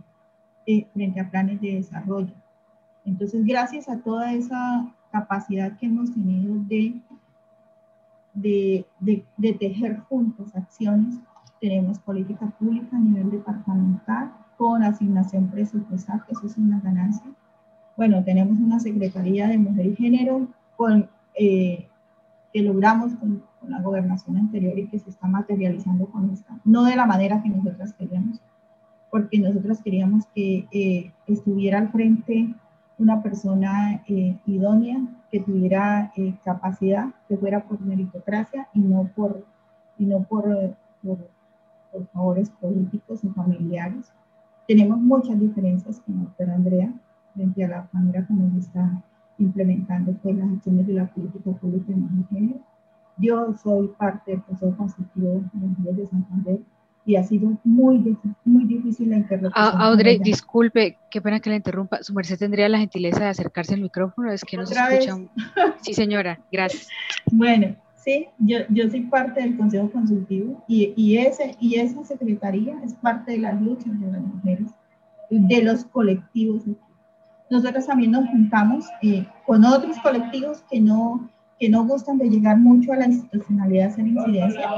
eh, 0.66 0.86
frente 0.92 1.20
a 1.20 1.28
planes 1.28 1.60
de 1.60 1.74
desarrollo. 1.74 2.32
Entonces, 3.04 3.44
gracias 3.44 3.88
a 3.88 3.98
toda 3.98 4.32
esa 4.32 4.94
capacidad 5.10 5.76
que 5.76 5.86
hemos 5.86 6.12
tenido 6.12 6.54
de, 6.68 7.00
de, 8.32 8.86
de, 9.00 9.24
de 9.36 9.52
tejer 9.54 9.98
juntos 10.08 10.54
acciones, 10.54 11.16
tenemos 11.60 11.98
política 11.98 12.46
pública 12.58 12.96
a 12.96 13.00
nivel 13.00 13.30
departamental 13.30 14.32
con 14.56 14.82
asignación 14.82 15.48
presupuestal, 15.48 16.24
que 16.26 16.32
eso 16.32 16.46
es 16.46 16.56
una 16.56 16.80
ganancia. 16.80 17.26
Bueno, 17.96 18.22
tenemos 18.22 18.58
una 18.58 18.78
Secretaría 18.78 19.48
de 19.48 19.58
Mujer 19.58 19.86
y 19.86 19.96
Género 19.96 20.46
con, 20.76 21.08
eh, 21.38 21.88
que 22.54 22.62
logramos 22.62 23.12
con, 23.16 23.42
la 23.66 23.80
gobernación 23.80 24.36
anterior 24.36 24.78
y 24.78 24.88
que 24.88 24.98
se 24.98 25.08
está 25.08 25.26
materializando 25.26 26.06
con 26.06 26.30
esta, 26.30 26.60
no 26.64 26.84
de 26.84 26.96
la 26.96 27.06
manera 27.06 27.42
que 27.42 27.48
nosotras 27.48 27.94
queríamos, 27.94 28.38
porque 29.10 29.38
nosotras 29.38 29.80
queríamos 29.82 30.26
que 30.34 30.68
eh, 30.70 31.12
estuviera 31.26 31.78
al 31.78 31.90
frente 31.90 32.54
una 32.98 33.22
persona 33.22 34.02
eh, 34.06 34.38
idónea, 34.46 35.00
que 35.32 35.40
tuviera 35.40 36.12
capacidad, 36.44 37.08
que 37.26 37.38
fuera 37.38 37.64
por 37.64 37.80
meritocracia 37.80 38.68
y 38.74 38.80
no 38.80 39.10
por, 39.16 39.44
y 39.98 40.04
no 40.04 40.22
por, 40.22 40.76
por, 41.02 41.18
por 41.90 42.06
favores 42.08 42.50
políticos 42.50 43.24
y 43.24 43.30
familiares. 43.30 44.12
Tenemos 44.68 44.98
muchas 44.98 45.40
diferencias 45.40 46.00
con 46.00 46.16
la 46.16 46.22
doctora 46.24 46.54
Andrea, 46.54 46.92
frente 47.34 47.64
a 47.64 47.68
la 47.68 47.88
manera 47.92 48.26
como 48.26 48.58
está 48.58 49.02
implementando 49.38 50.12
pues, 50.22 50.36
las 50.36 50.50
acciones 50.50 50.86
de 50.86 50.94
la 50.94 51.06
política 51.06 51.50
pública 51.52 51.92
de 51.92 52.24
género. 52.30 52.60
Yo 53.16 53.54
soy 53.54 53.88
parte 53.98 54.32
del 54.32 54.42
Consejo 54.42 54.76
Consultivo 54.76 55.42
de 55.52 55.66
Mujeres 55.66 55.96
de 55.96 56.06
Santander 56.06 56.60
y 57.06 57.16
ha 57.16 57.22
sido 57.22 57.58
muy, 57.64 58.16
muy 58.44 58.64
difícil 58.64 59.10
la 59.10 59.18
interlocución. 59.18 59.52
Ah, 59.54 59.88
Audrey, 59.88 60.18
disculpe, 60.18 60.96
qué 61.10 61.20
pena 61.20 61.38
que 61.38 61.50
la 61.50 61.56
interrumpa. 61.56 62.02
Su 62.02 62.14
merced 62.14 62.38
tendría 62.38 62.68
la 62.68 62.78
gentileza 62.78 63.24
de 63.24 63.28
acercarse 63.28 63.74
al 63.74 63.82
micrófono, 63.82 64.32
es 64.32 64.42
que 64.42 64.56
no 64.56 64.66
se 64.66 64.74
escucha. 64.74 65.18
Sí, 65.82 65.92
señora, 65.92 66.40
gracias. 66.50 66.88
Bueno, 67.30 67.76
sí, 67.94 68.26
yo, 68.38 68.58
yo 68.70 68.88
soy 68.88 69.02
parte 69.02 69.42
del 69.42 69.56
Consejo 69.56 69.90
Consultivo 69.90 70.64
y, 70.66 70.94
y, 70.96 71.18
ese, 71.18 71.56
y 71.60 71.76
esa 71.76 72.04
secretaría 72.04 72.80
es 72.82 72.94
parte 72.94 73.32
de 73.32 73.38
las 73.38 73.60
luchas 73.60 74.00
de 74.00 74.10
las 74.10 74.22
mujeres, 74.22 74.70
de 75.30 75.62
los 75.62 75.84
colectivos 75.84 76.62
nosotros 77.50 77.86
también 77.86 78.10
nos 78.12 78.28
juntamos 78.28 78.86
eh, 79.02 79.26
con 79.46 79.64
otros 79.64 79.98
colectivos 79.98 80.64
que 80.70 80.80
no, 80.80 81.28
que 81.58 81.68
no 81.68 81.84
gustan 81.84 82.18
de 82.18 82.28
llegar 82.28 82.56
mucho 82.56 82.92
a 82.92 82.96
la 82.96 83.06
institucionalidad 83.06 83.88
hacer 83.88 84.06
incidencia, 84.06 84.70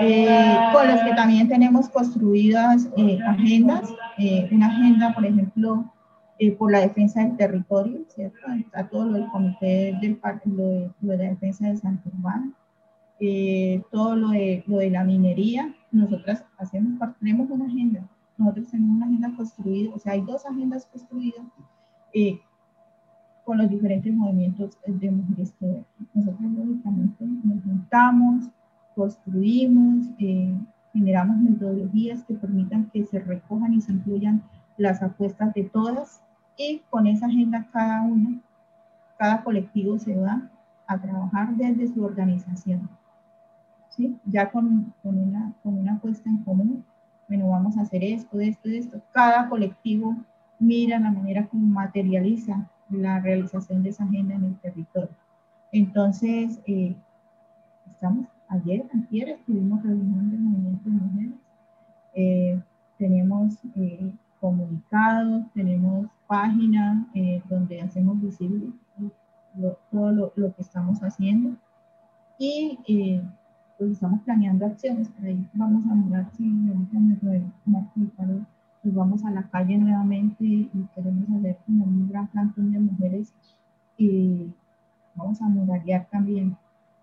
eh, 0.00 0.58
con 0.72 0.88
los 0.88 1.00
que 1.00 1.14
también 1.14 1.48
tenemos 1.48 1.88
construidas 1.88 2.88
eh, 2.96 3.18
agendas, 3.26 3.92
una 4.50 4.66
agenda, 4.66 5.14
por 5.14 5.26
ejemplo, 5.26 5.92
por 6.56 6.70
la 6.70 6.80
defensa 6.80 7.20
del 7.20 7.36
territorio, 7.36 8.04
¿cierto? 8.14 8.38
Está 8.60 8.88
todo 8.88 9.06
lo 9.06 9.12
del 9.14 9.26
comité 9.26 9.98
del 10.00 10.20
lo 10.44 10.64
de, 10.64 10.90
lo 11.00 11.12
de 11.12 11.18
la 11.18 11.30
defensa 11.30 11.66
de 11.66 11.76
Santa 11.76 12.08
Urbana, 12.08 12.52
todo 13.90 14.14
lo 14.14 14.28
de, 14.28 14.62
lo 14.68 14.78
de 14.78 14.90
la 14.90 15.02
minería, 15.02 15.74
nosotras 15.90 16.44
hacemos, 16.58 16.92
tenemos 17.18 17.50
una 17.50 17.66
agenda, 17.66 18.08
nosotros 18.36 18.68
tenemos 18.68 18.96
una 18.98 19.06
agenda 19.06 19.32
construida, 19.36 19.90
o 19.92 19.98
sea, 19.98 20.12
hay 20.12 20.20
dos 20.20 20.46
agendas 20.46 20.86
construidas 20.86 21.42
con 23.44 23.58
los 23.58 23.70
diferentes 23.70 24.12
movimientos 24.12 24.76
de 24.86 25.10
mujeres 25.10 25.54
que 25.58 25.82
nosotros 26.12 26.52
lógicamente 26.52 27.24
nos 27.44 27.62
juntamos, 27.64 28.44
construimos, 28.94 30.06
eh, 30.18 30.54
generamos 30.92 31.38
metodologías 31.38 32.24
que 32.24 32.34
permitan 32.34 32.90
que 32.90 33.06
se 33.06 33.20
recojan 33.20 33.72
y 33.72 33.80
se 33.80 33.92
incluyan 33.92 34.42
las 34.76 35.02
apuestas 35.02 35.54
de 35.54 35.64
todas 35.64 36.20
y 36.58 36.82
con 36.90 37.06
esa 37.06 37.26
agenda 37.26 37.66
cada 37.72 38.02
uno, 38.02 38.40
cada 39.18 39.42
colectivo 39.42 39.98
se 39.98 40.14
va 40.14 40.50
a 40.86 41.00
trabajar 41.00 41.56
desde 41.56 41.88
su 41.88 42.04
organización. 42.04 42.88
¿sí? 43.90 44.18
Ya 44.26 44.50
con, 44.50 44.92
con, 45.02 45.16
una, 45.16 45.54
con 45.62 45.78
una 45.78 45.94
apuesta 45.94 46.28
en 46.28 46.44
común, 46.44 46.84
bueno, 47.28 47.48
vamos 47.48 47.78
a 47.78 47.82
hacer 47.82 48.02
esto, 48.04 48.40
esto, 48.40 48.68
esto. 48.68 49.00
Cada 49.12 49.48
colectivo 49.48 50.16
mira 50.58 50.98
la 50.98 51.10
manera 51.10 51.46
como 51.46 51.66
materializa 51.66 52.68
la 52.90 53.20
realización 53.20 53.82
de 53.82 53.90
esa 53.90 54.04
agenda 54.04 54.34
en 54.34 54.44
el 54.44 54.56
territorio. 54.56 55.14
Entonces, 55.72 56.60
eh, 56.66 56.96
estamos 57.86 58.26
ayer, 58.48 58.88
ayer 58.94 59.38
tuvimos 59.46 59.82
reunión 59.82 60.30
del 60.30 60.40
movimiento 60.40 60.88
de 60.88 60.96
mujeres, 60.96 61.34
eh, 62.14 62.62
tenemos 62.96 63.58
eh, 63.76 64.14
comunicados, 64.40 65.44
tenemos 65.52 66.08
página 66.26 67.06
donde 67.48 67.80
hacemos 67.80 68.20
visible 68.20 68.70
todo 69.90 70.12
lo, 70.12 70.32
lo, 70.36 70.54
que 70.54 70.62
estamos 70.62 71.00
haciendo 71.00 71.56
y 72.38 72.78
pues 73.78 73.92
estamos 73.92 74.20
planeando 74.22 74.66
acciones, 74.66 75.08
por 75.08 75.24
ahí 75.24 75.44
vamos 75.54 75.84
a 75.90 75.94
mirar 75.94 76.30
si 76.36 76.44
ahorita 76.44 76.98
me 76.98 77.16
nos 78.88 78.94
vamos 78.94 79.24
a 79.24 79.30
la 79.30 79.42
calle 79.50 79.76
nuevamente 79.76 80.44
y 80.44 80.88
queremos 80.94 81.28
hacer 81.38 81.58
como 81.66 81.84
un 81.84 82.08
gran 82.08 82.26
plantón 82.28 82.72
de 82.72 82.80
mujeres 82.80 83.34
y 83.98 84.50
vamos 85.14 85.42
a 85.42 85.48
murallar 85.48 86.08
también, 86.10 86.56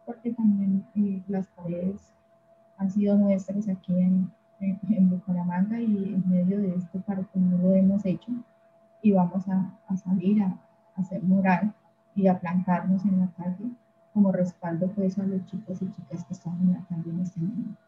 porque 0.06 0.34
también 0.34 0.84
eh, 0.95 1.22
las 1.28 1.48
paredes 1.49 2.12
han 2.78 2.90
sido 2.90 3.18
nuestras 3.18 3.70
aquí 3.70 3.94
en, 3.94 4.32
en, 4.60 5.10
Bucaramanga 5.10 5.80
y 5.80 6.16
en 6.16 6.28
medio 6.28 6.60
de 6.60 6.76
esto 6.76 6.99
para 7.02 7.24
que 7.24 7.40
no 7.40 7.57
lo 7.57 7.76
hemos 7.76 8.03
hecho 8.06 8.32
y 9.03 9.12
vamos 9.12 9.48
a, 9.48 9.78
a 9.88 9.95
salir 9.95 10.41
a, 10.41 10.48
a, 10.48 11.02
hacer 11.02 11.22
mural 11.22 11.72
y 12.16 12.28
a 12.28 12.40
plantarnos 12.40 13.06
en 13.06 13.20
la 13.20 13.28
calle 13.38 13.70
como 14.14 14.32
respaldo 14.32 14.90
pues 14.91 15.20
a 15.20 15.24
los 15.24 15.45
chicos 15.45 15.82
y 15.84 15.91
chicas 15.91 16.24
que 16.26 16.34
están 16.34 16.60
en 16.62 16.74
la 16.74 16.86
calle 16.86 17.12
en 17.12 17.20
este 17.20 17.40
momento. 17.41 17.85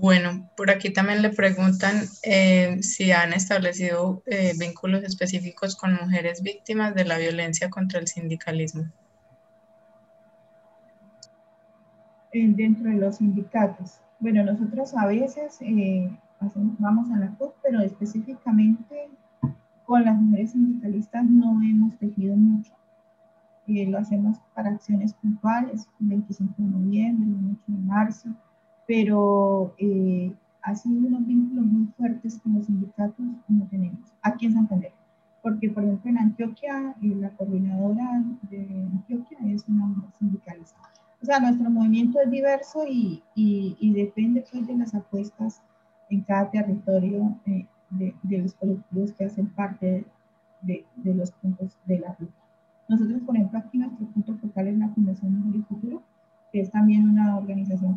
Bueno, 0.00 0.48
por 0.56 0.70
aquí 0.70 0.90
también 0.90 1.20
le 1.20 1.28
preguntan 1.28 2.04
eh, 2.22 2.82
si 2.82 3.12
han 3.12 3.34
establecido 3.34 4.22
eh, 4.24 4.54
vínculos 4.58 5.04
específicos 5.04 5.76
con 5.76 5.92
mujeres 5.92 6.42
víctimas 6.42 6.94
de 6.94 7.04
la 7.04 7.18
violencia 7.18 7.68
contra 7.68 8.00
el 8.00 8.08
sindicalismo. 8.08 8.84
dentro 12.32 12.88
de 12.88 12.96
los 12.96 13.16
sindicatos. 13.16 14.00
Bueno, 14.20 14.44
nosotros 14.44 14.94
a 14.94 15.04
veces 15.04 15.58
eh, 15.60 16.10
vamos 16.78 17.10
a 17.10 17.18
la 17.18 17.34
CUT, 17.36 17.52
pero 17.62 17.80
específicamente 17.80 19.10
con 19.84 20.04
las 20.04 20.16
mujeres 20.16 20.52
sindicalistas 20.52 21.24
no 21.24 21.60
hemos 21.60 21.98
tejido 21.98 22.36
mucho. 22.36 22.72
lo 23.66 23.98
hacemos 23.98 24.38
para 24.54 24.70
acciones 24.70 25.12
puntuales, 25.12 25.88
25 25.98 26.54
de 26.56 26.68
noviembre, 26.68 27.26
28 27.28 27.62
de 27.66 27.78
marzo, 27.78 28.28
pero 28.90 29.72
eh, 29.78 30.32
ha 30.62 30.74
sido 30.74 31.06
unos 31.06 31.24
vínculos 31.24 31.64
muy 31.64 31.86
fuertes 31.96 32.40
con 32.40 32.54
los 32.54 32.66
sindicatos 32.66 33.24
como 33.46 33.64
tenemos 33.68 34.00
aquí 34.20 34.46
en 34.46 34.54
Santander. 34.54 34.90
Porque, 35.44 35.70
por 35.70 35.84
ejemplo, 35.84 36.10
en 36.10 36.18
Antioquia, 36.18 36.96
eh, 37.00 37.14
la 37.14 37.30
coordinadora 37.30 38.20
de 38.50 38.66
Antioquia 38.92 39.38
es 39.46 39.64
una 39.68 39.94
sindicalista. 40.18 40.80
O 41.22 41.24
sea, 41.24 41.38
nuestro 41.38 41.70
movimiento 41.70 42.18
es 42.20 42.32
diverso 42.32 42.84
y, 42.84 43.22
y, 43.36 43.76
y 43.78 43.92
depende 43.92 44.44
pues, 44.50 44.66
de 44.66 44.76
las 44.76 44.92
apuestas 44.92 45.62
en 46.08 46.22
cada 46.22 46.50
territorio 46.50 47.36
eh, 47.46 47.66
de, 47.90 48.12
de, 48.24 48.38
los 48.38 48.54
colectivos 48.54 49.12
que 49.12 49.26
hacen 49.26 49.50
parte 49.50 50.04
de, 50.62 50.84
de, 50.96 51.14
los 51.14 51.30
puntos 51.30 51.78
de 51.84 52.00
la 52.00 52.16
ruta. 52.18 52.42
Nosotros, 52.88 53.22
por 53.22 53.36
ejemplo, 53.36 53.60
aquí 53.60 53.78
nuestro 53.78 54.04
punto 54.06 54.34
focal 54.38 54.66
es 54.66 54.78
la 54.78 54.88
Fundación 54.88 55.38
Mujer 55.38 55.60
y 55.60 55.62
Futuro, 55.62 56.02
que 56.50 56.60
es 56.60 56.72
también 56.72 57.08
una 57.08 57.36
organización 57.36 57.96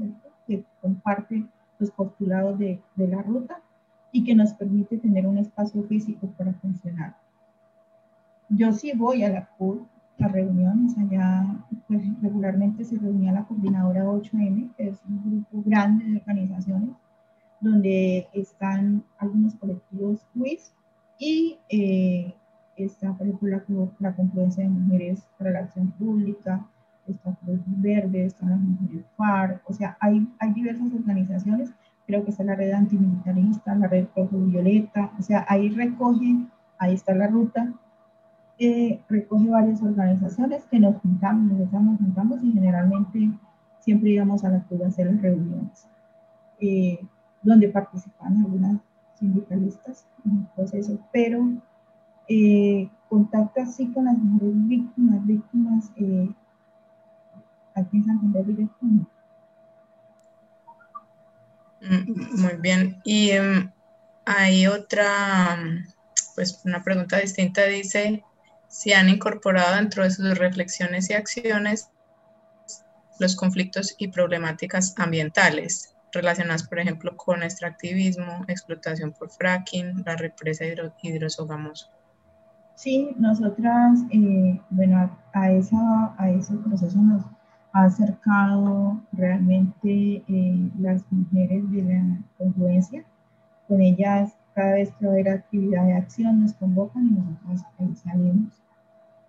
comunista 0.00 0.28
que 0.46 0.64
comparte 0.80 1.46
los 1.78 1.90
postulados 1.90 2.58
de, 2.58 2.80
de, 2.96 3.08
la 3.08 3.22
ruta 3.22 3.60
y 4.12 4.24
que 4.24 4.34
nos 4.34 4.52
permite 4.54 4.98
tener 4.98 5.26
un 5.26 5.38
espacio 5.38 5.82
físico 5.84 6.26
para 6.36 6.52
funcionar. 6.54 7.16
Yo 8.48 8.72
sí 8.72 8.92
voy 8.96 9.22
a 9.22 9.28
la 9.28 9.46
CUR, 9.56 9.86
a 10.18 10.28
reuniones, 10.28 10.96
allá 10.98 11.46
pues, 11.88 12.02
regularmente 12.20 12.84
se 12.84 12.98
reunía 12.98 13.32
la 13.32 13.44
coordinadora 13.44 14.04
8M, 14.04 14.74
que 14.76 14.88
es 14.88 15.00
un 15.08 15.22
grupo 15.24 15.62
grande 15.68 16.04
de 16.04 16.18
organizaciones, 16.18 16.90
donde 17.60 18.28
están 18.32 19.04
algunos 19.18 19.54
colectivos 19.54 20.26
WIS 20.34 20.72
y 21.18 21.58
eh, 21.68 22.34
está, 22.76 23.12
por 23.14 23.26
ejemplo, 23.26 23.48
la, 23.48 23.64
la 23.98 24.16
confluencia 24.16 24.64
de 24.64 24.70
mujeres 24.70 25.26
para 25.38 25.50
la 25.52 25.60
acción 25.60 25.90
pública, 25.92 26.66
está 27.12 27.34
Cruz 27.44 27.60
Verde, 27.66 28.24
están 28.24 28.50
las 28.50 28.60
mujeres 28.60 29.04
FAR, 29.16 29.60
o 29.66 29.72
sea, 29.72 29.96
hay, 30.00 30.26
hay 30.38 30.52
diversas 30.52 30.92
organizaciones, 30.92 31.72
creo 32.06 32.24
que 32.24 32.30
está 32.30 32.44
la 32.44 32.56
red 32.56 32.72
antimilitarista, 32.72 33.74
la 33.74 33.88
red 33.88 34.06
rojo 34.16 34.38
violeta, 34.38 35.12
o 35.18 35.22
sea, 35.22 35.44
ahí 35.48 35.68
recoge, 35.70 36.46
ahí 36.78 36.94
está 36.94 37.14
la 37.14 37.28
ruta, 37.28 37.72
eh, 38.58 39.00
recoge 39.08 39.48
varias 39.48 39.82
organizaciones 39.82 40.64
que 40.66 40.78
nos 40.78 40.96
juntamos, 40.96 41.52
nosotros 41.52 41.82
nos 41.82 41.98
juntamos 41.98 42.42
y 42.42 42.52
generalmente 42.52 43.30
siempre 43.78 44.10
íbamos 44.10 44.44
a 44.44 44.50
la 44.50 44.62
cruz 44.64 44.82
a 44.82 44.88
hacer 44.88 45.06
las 45.06 45.22
reuniones, 45.22 45.86
eh, 46.60 47.00
donde 47.42 47.68
participan 47.68 48.36
algunas 48.38 48.80
sindicalistas 49.14 50.06
en 50.24 50.38
el 50.38 50.46
proceso, 50.54 50.98
pero 51.12 51.48
eh, 52.28 52.88
contacta 53.08 53.62
así 53.62 53.88
con 53.92 54.04
las 54.04 54.16
mujeres 54.16 54.68
víctimas, 54.68 55.26
víctimas 55.26 55.92
eh, 55.96 56.30
aquí 57.74 57.96
en 57.98 58.04
Santander 58.04 58.68
mm, 61.80 62.40
Muy 62.40 62.56
bien. 62.60 63.00
Y 63.04 63.30
em, 63.30 63.70
hay 64.24 64.66
otra, 64.66 65.58
pues 66.34 66.60
una 66.64 66.82
pregunta 66.82 67.18
distinta, 67.18 67.64
dice, 67.64 68.24
si 68.68 68.92
han 68.92 69.08
incorporado 69.08 69.76
dentro 69.76 70.04
de 70.04 70.10
sus 70.10 70.38
reflexiones 70.38 71.10
y 71.10 71.14
acciones 71.14 71.90
los 73.18 73.36
conflictos 73.36 73.94
y 73.98 74.08
problemáticas 74.08 74.94
ambientales 74.96 75.94
relacionadas, 76.12 76.64
por 76.64 76.78
ejemplo, 76.78 77.16
con 77.16 77.42
extractivismo, 77.42 78.44
explotación 78.48 79.12
por 79.12 79.30
fracking, 79.30 80.02
la 80.04 80.16
represa 80.16 80.64
hidro. 80.64 80.92
Sí, 82.74 83.10
nosotras, 83.18 84.00
eh, 84.10 84.60
bueno, 84.70 85.16
a, 85.32 85.52
esa, 85.52 86.14
a 86.16 86.30
ese 86.30 86.54
proceso 86.56 86.98
nos 86.98 87.24
ha 87.72 87.84
acercado 87.84 89.00
realmente 89.12 90.24
eh, 90.26 90.70
las 90.78 91.04
mujeres 91.10 91.70
de 91.70 91.82
la 91.82 92.18
confluencia. 92.38 93.04
Con 93.68 93.80
ellas, 93.80 94.36
cada 94.54 94.74
vez 94.74 94.92
que 94.92 95.06
va 95.06 95.12
a 95.12 95.14
haber 95.14 95.28
actividad 95.28 95.86
de 95.86 95.94
acción, 95.94 96.40
nos 96.40 96.54
convocan 96.54 97.06
y 97.06 97.48
nosotros 97.48 97.98
salimos. 97.98 98.60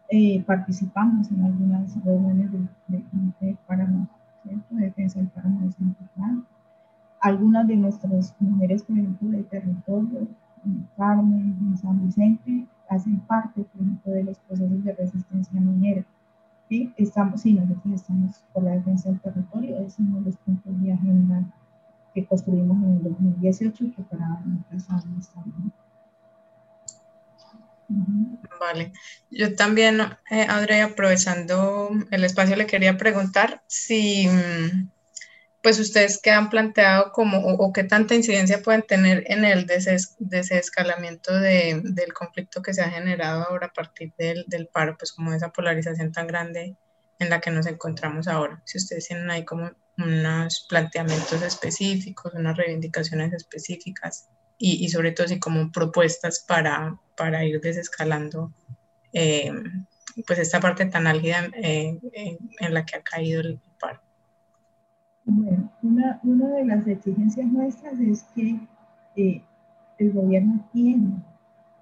Eh, 0.09 0.43
participamos 0.43 1.31
en 1.31 1.45
algunas 1.45 2.03
reuniones 2.03 2.51
del 2.51 2.67
de, 2.87 3.03
de 3.39 3.57
páramo, 3.67 4.07
¿cierto? 4.43 4.75
de 4.75 4.85
defensa 4.85 5.19
del 5.19 5.29
páramo 5.29 5.61
de 5.65 5.71
Santa. 5.71 6.09
Algunas 7.21 7.67
de 7.67 7.75
nuestras 7.75 8.35
mujeres, 8.39 8.83
por 8.83 8.97
ejemplo, 8.97 9.29
de 9.29 9.43
territorio, 9.43 10.27
en 10.65 10.87
Carmen, 10.97 11.55
en 11.61 11.77
San 11.77 12.03
Vicente, 12.03 12.65
hacen 12.89 13.19
parte, 13.21 13.63
por 13.63 13.81
ejemplo, 13.81 14.11
de 14.11 14.23
los 14.23 14.39
procesos 14.39 14.83
de 14.83 14.93
resistencia 14.93 15.61
minera. 15.61 16.03
¿Sí? 16.71 16.93
Estamos, 16.95 17.41
sí, 17.41 17.51
nosotros 17.51 17.93
estamos 17.95 18.43
por 18.53 18.63
la 18.63 18.71
defensa 18.71 19.09
del 19.09 19.19
territorio, 19.19 19.85
es 19.85 19.99
uno 19.99 20.19
de 20.19 20.25
los 20.27 20.37
puntos 20.37 20.81
de 20.81 20.93
agenda 20.93 21.43
que 22.13 22.25
construimos 22.25 22.77
en 22.81 22.91
el 22.95 23.03
2018 23.03 23.83
y 23.83 23.91
que 23.91 24.01
para 24.03 24.41
años 24.89 25.29
también. 25.33 25.73
Vale, 28.57 28.93
yo 29.29 29.53
también, 29.53 29.99
eh, 30.29 30.47
aprovechando 30.81 31.89
el 32.09 32.23
espacio, 32.23 32.55
le 32.55 32.67
quería 32.67 32.95
preguntar 32.95 33.61
si, 33.67 34.29
pues 35.61 35.79
ustedes 35.79 36.19
qué 36.21 36.31
han 36.31 36.49
planteado 36.49 37.11
como, 37.11 37.37
o, 37.37 37.53
o, 37.53 37.73
qué 37.73 37.83
tanta 37.83 38.15
incidencia 38.15 38.61
pueden 38.61 38.81
tener 38.81 39.23
en 39.27 39.45
el 39.45 39.65
deses, 39.67 40.15
desescalamiento 40.19 41.33
de, 41.33 41.81
del 41.83 42.13
conflicto 42.13 42.61
que 42.61 42.73
se 42.73 42.81
ha 42.81 42.89
generado 42.89 43.43
ahora 43.43 43.67
a 43.67 43.73
partir 43.73 44.13
del, 44.17 44.43
del 44.47 44.67
paro, 44.67 44.95
pues 44.97 45.11
como 45.11 45.33
esa 45.33 45.49
polarización 45.49 46.11
tan 46.11 46.27
grande 46.27 46.75
en 47.19 47.29
la 47.29 47.39
que 47.39 47.51
nos 47.51 47.67
encontramos 47.67 48.27
ahora. 48.27 48.61
Si 48.65 48.79
ustedes 48.79 49.07
tienen 49.07 49.29
ahí 49.29 49.45
como 49.45 49.71
unos 49.97 50.65
planteamientos 50.67 51.41
específicos, 51.43 52.33
unas 52.33 52.57
reivindicaciones 52.57 53.31
específicas 53.33 54.29
y, 54.57 54.83
y 54.83 54.89
sobre 54.89 55.11
todo 55.11 55.25
así 55.25 55.39
como 55.39 55.71
propuestas 55.71 56.43
para, 56.47 56.97
para 57.15 57.45
ir 57.45 57.61
desescalando 57.61 58.51
eh, 59.13 59.53
pues 60.25 60.39
esta 60.39 60.59
parte 60.59 60.85
tan 60.87 61.05
álgida 61.05 61.49
eh, 61.61 61.97
en 62.13 62.73
la 62.73 62.85
que 62.85 62.97
ha 62.97 63.03
caído 63.03 63.41
el 63.41 63.59
paro. 63.79 64.01
Bueno, 65.33 65.69
una, 65.81 66.47
de 66.49 66.65
las 66.65 66.85
exigencias 66.87 67.47
nuestras 67.47 67.97
es 67.99 68.23
que 68.35 68.59
eh, 69.15 69.41
el 69.97 70.11
gobierno 70.11 70.59
tiene, 70.73 71.23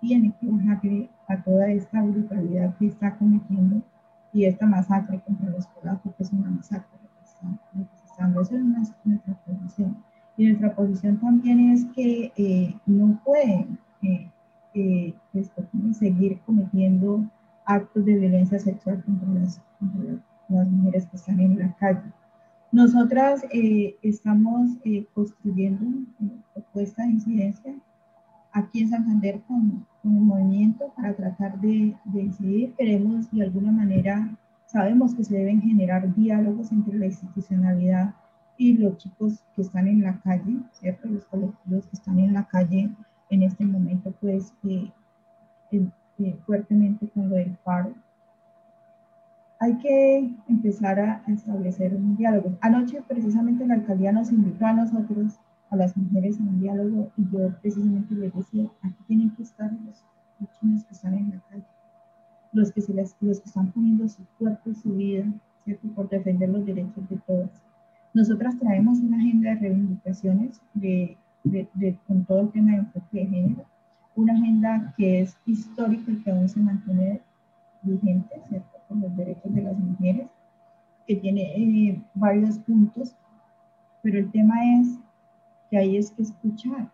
tiene 0.02 0.34
que 0.40 0.48
bajarle 0.48 1.10
a 1.28 1.42
toda 1.42 1.68
esta 1.72 2.04
brutalidad 2.04 2.76
que 2.78 2.88
está 2.88 3.18
cometiendo 3.18 3.82
y 4.32 4.46
esta 4.46 4.68
masacre 4.68 5.20
contra 5.22 5.50
los 5.50 5.66
polacos, 5.68 6.14
que 6.16 6.24
es 6.24 6.32
una 6.32 6.52
masacre 6.52 7.00
que 7.00 7.24
está, 7.24 8.42
es 8.42 8.52
nuestra 9.04 9.34
posición. 9.46 9.98
Y 10.38 10.46
nuestra 10.46 10.76
posición 10.76 11.20
también 11.20 11.72
es 11.72 11.86
que 11.96 12.32
eh, 12.38 12.76
no 12.86 13.20
pueden 13.26 13.80
eh, 14.04 14.30
eh, 14.76 15.16
seguir 15.94 16.40
cometiendo 16.46 17.26
actos 17.66 18.06
de 18.06 18.14
violencia 18.16 18.60
sexual 18.60 19.04
contra 19.04 19.28
las 20.50 20.68
mujeres 20.70 21.08
que 21.08 21.18
están 21.18 21.40
en 21.40 21.58
la 21.58 21.74
calle. 21.78 22.12
Nosotras 22.72 23.44
eh, 23.52 23.98
estamos 24.04 24.78
eh, 24.86 25.08
construyendo 25.16 25.84
una 26.20 26.44
propuesta 26.54 27.02
de 27.02 27.14
incidencia 27.14 27.74
aquí 28.52 28.82
en 28.82 28.90
Santander 28.90 29.42
con, 29.48 29.88
con 30.04 30.16
el 30.16 30.22
movimiento 30.22 30.94
para 30.96 31.16
tratar 31.16 31.60
de, 31.62 31.96
incidir. 32.14 32.76
Queremos 32.76 33.32
de 33.32 33.44
alguna 33.44 33.72
manera, 33.72 34.38
sabemos 34.68 35.16
que 35.16 35.24
se 35.24 35.36
deben 35.36 35.64
generar 35.64 36.14
diálogos 36.14 36.72
entre 36.72 37.00
la 37.00 37.08
institucionalidad 37.08 38.14
y 38.56 38.78
los 38.78 38.98
chicos 38.98 39.44
que 39.56 39.64
están 39.64 39.88
en 39.88 40.04
la 40.04 40.20
calle, 40.20 40.58
¿cierto? 40.74 41.08
Los 41.08 41.26
colectivos 41.26 41.88
que 41.88 41.96
están 41.96 42.20
en 42.20 42.34
la 42.34 42.48
calle 42.48 42.92
en 43.32 43.44
este 43.44 43.66
momento, 43.66 44.14
pues 44.22 44.54
eh, 44.64 44.92
fuertemente 46.46 47.10
con 47.10 47.30
lo 47.30 47.36
del 47.36 47.58
paro 47.64 47.96
hay 49.60 49.78
que 49.78 50.34
empezar 50.48 51.00
a 51.00 51.22
establecer 51.28 51.94
un 51.94 52.16
diálogo. 52.16 52.58
Anoche 52.62 53.04
precisamente 53.06 53.68
la 53.68 53.76
alcaldía 53.76 54.14
nos 54.14 54.32
invitó 54.32 54.66
a 54.66 54.74
nosotros, 54.74 55.38
a 55.70 55.76
las 55.76 55.96
mujeres, 55.98 56.40
a 56.40 56.44
un 56.44 56.62
diálogo 56.62 57.12
y 57.18 57.30
yo 57.30 57.54
precisamente 57.62 58.16
les 58.16 58.34
decía, 58.34 58.70
aquí 58.82 59.04
tienen 59.08 59.32
que 59.32 59.44
estar 59.44 59.72
los, 59.86 60.04
los 60.40 60.84
que 60.86 60.94
están 60.94 61.14
en 61.14 61.32
la 61.32 61.42
calle, 61.50 61.66
los 62.54 62.72
que, 62.72 62.82
se 62.82 62.94
les, 62.94 63.16
los 63.20 63.42
que 63.42 63.50
están 63.50 63.72
poniendo 63.74 64.08
su 64.08 64.24
cuerpo 64.38 64.70
y 64.70 64.76
su 64.76 64.96
vida, 64.96 65.26
¿cierto? 65.66 65.90
Por 65.90 66.08
defender 66.08 66.50
los 66.50 66.66
derechos 66.66 67.08
de 67.10 67.18
todas. 67.28 67.62
Nosotras 68.14 68.58
traemos 68.60 69.00
una 69.00 69.18
agenda 69.18 69.50
de 69.50 69.56
reivindicaciones 69.56 70.62
de, 70.74 71.18
de, 71.44 71.68
de, 71.74 71.98
con 72.08 72.24
todo 72.24 72.42
el 72.42 72.52
tema 72.52 72.72
de 72.72 72.78
enfoque 72.78 73.20
de 73.20 73.26
género, 73.28 73.66
una 74.16 74.34
agenda 74.34 74.94
que 74.98 75.22
es 75.22 75.38
histórica 75.46 76.12
y 76.12 76.24
que 76.24 76.32
aún 76.32 76.48
se 76.48 76.62
mantiene 76.62 77.22
vigente, 77.84 78.42
¿cierto? 78.48 78.79
Con 78.90 79.00
los 79.00 79.16
derechos 79.16 79.54
de 79.54 79.62
las 79.62 79.78
mujeres, 79.78 80.28
que 81.08 81.16
tiene 81.16 81.44
eh, 81.56 82.04
varios 82.14 82.60
puntos, 82.60 83.16
pero 84.02 84.20
el 84.20 84.30
tema 84.32 84.56
es 84.82 85.00
que 85.70 85.78
hay 85.78 85.96
es 85.96 86.12
que 86.12 86.24
escuchar 86.24 86.92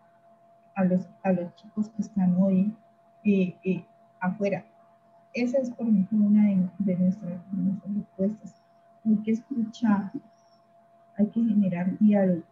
a 0.76 0.84
los, 0.84 1.08
a 1.24 1.32
los 1.32 1.52
chicos 1.56 1.88
que 1.88 2.02
están 2.02 2.36
hoy 2.40 2.72
eh, 3.24 3.56
eh, 3.64 3.84
afuera. 4.20 4.64
Esa 5.32 5.58
es, 5.58 5.70
por 5.70 5.88
ejemplo, 5.88 6.18
una 6.18 6.44
de, 6.44 6.68
de, 6.78 6.96
nuestras, 6.96 7.40
de 7.50 7.94
respuestas. 7.94 8.62
Hay 9.04 9.16
que 9.16 9.32
escuchar, 9.32 10.12
hay 11.16 11.26
que 11.26 11.42
generar 11.42 11.98
diálogo. 11.98 12.42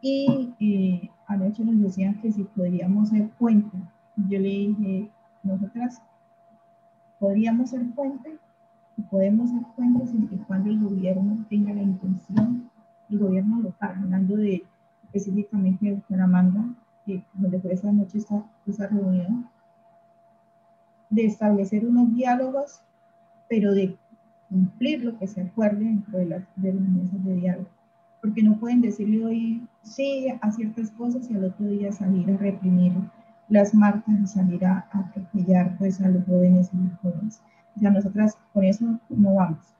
Y 0.00 0.54
eh, 0.58 1.10
anoche 1.26 1.64
nos 1.64 1.80
decían 1.80 2.20
que 2.20 2.32
si 2.32 2.42
podríamos 2.44 3.10
ser 3.10 3.28
puente. 3.30 3.76
Yo 4.16 4.38
le 4.38 4.48
dije, 4.48 5.10
nosotras 5.42 6.02
podríamos 7.20 7.70
ser 7.70 7.88
puente 7.94 8.38
podemos 9.10 9.50
ser 9.50 9.62
puentes 9.76 10.10
siempre 10.10 10.36
y 10.36 10.40
cuando 10.40 10.70
el 10.70 10.80
gobierno 10.80 11.44
tenga 11.48 11.72
la 11.72 11.82
intención, 11.82 12.70
el 13.08 13.18
gobierno 13.18 13.60
local, 13.60 13.94
hablando 13.98 14.36
de 14.36 14.62
específicamente 15.04 15.86
de 15.86 15.94
Bucaramanga, 15.94 16.64
donde 17.34 17.60
fue 17.60 17.72
esa 17.72 17.92
noche 17.92 18.18
esa, 18.18 18.44
esa 18.66 18.86
reunión, 18.86 19.48
de 21.10 21.26
establecer 21.26 21.86
unos 21.86 22.14
diálogos, 22.14 22.80
pero 23.48 23.74
de 23.74 23.96
cumplir 24.48 25.04
lo 25.04 25.18
que 25.18 25.26
se 25.26 25.42
acuerde 25.42 25.84
dentro 25.84 26.18
de 26.18 26.26
las, 26.26 26.42
de 26.56 26.72
las 26.72 26.88
mesas 26.88 27.24
de 27.24 27.34
diálogo. 27.34 27.68
Porque 28.20 28.42
no 28.42 28.56
pueden 28.58 28.80
decirle 28.80 29.24
hoy 29.24 29.68
sí 29.82 30.28
a 30.40 30.52
ciertas 30.52 30.90
cosas 30.92 31.30
y 31.30 31.34
al 31.34 31.44
otro 31.44 31.66
día 31.66 31.92
salir 31.92 32.30
a 32.30 32.36
reprimir 32.36 32.92
las 33.48 33.74
marcas 33.74 34.20
y 34.22 34.26
salir 34.26 34.64
a, 34.64 34.86
a 34.90 35.00
atropellar 35.00 35.76
pues, 35.76 36.00
a 36.00 36.08
los 36.08 36.24
jóvenes 36.24 36.70
y 36.72 36.76
las 36.88 36.98
jóvenes. 37.00 37.42
O 37.76 37.80
sea, 37.80 37.90
nosotras 37.90 38.36
con 38.52 38.64
eso 38.64 38.98
no 39.08 39.34
vamos. 39.34 39.74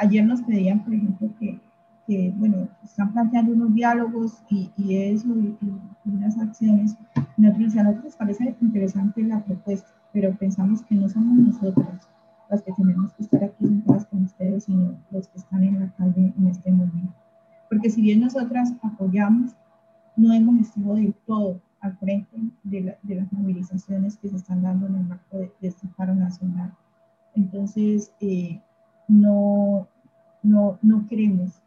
Ayer 0.00 0.24
nos 0.26 0.42
pedían, 0.42 0.82
por 0.84 0.94
ejemplo, 0.94 1.30
que, 1.38 2.32
bueno, 2.36 2.68
están 2.82 3.12
planteando 3.12 3.52
unos 3.52 3.74
diálogos 3.74 4.42
y, 4.50 4.70
y 4.76 4.96
eso, 4.96 5.28
y, 5.28 5.56
unas 6.04 6.38
acciones. 6.38 6.96
Nosotros, 7.36 7.76
a 7.76 7.82
nosotros 7.82 8.04
nos 8.04 8.16
parece 8.16 8.56
interesante 8.60 9.22
la 9.22 9.44
propuesta, 9.44 9.88
pero 10.12 10.34
pensamos 10.36 10.82
que 10.82 10.94
no 10.94 11.08
somos 11.08 11.38
nosotras 11.38 12.08
las 12.50 12.62
que 12.62 12.72
tenemos 12.72 13.12
que 13.14 13.22
estar 13.22 13.44
aquí 13.44 13.66
sentadas 13.66 14.06
con 14.06 14.24
ustedes, 14.24 14.64
sino 14.64 14.96
los 15.10 15.28
que 15.28 15.38
están 15.38 15.64
en 15.64 15.80
la 15.80 15.90
calle 15.94 16.32
en 16.36 16.46
este 16.46 16.70
momento. 16.70 17.14
Porque 17.68 17.90
si 17.90 18.02
bien 18.02 18.20
nosotras 18.20 18.72
apoyamos, 18.82 19.52
no 20.16 20.32
hemos 20.32 20.60
estado 20.60 20.94
del 20.94 21.14
todo 21.26 21.60
al 21.80 21.96
frente 21.98 22.36
de, 22.62 22.96
las 23.08 23.32
movilizaciones 23.32 24.16
que 24.16 24.28
se 24.28 24.36
están 24.36 24.62
dando 24.62 24.86
en 24.86 24.96
el 24.96 25.04
marco 25.04 25.38
de, 25.38 25.52
de 25.60 25.68
este 25.68 25.88
paro 25.88 26.14
nacional. 26.14 26.72
Entonces, 27.34 28.12
eh, 28.20 28.60
no, 29.08 29.86
no, 30.42 30.78
no, 30.82 31.06
queremos 31.08 31.62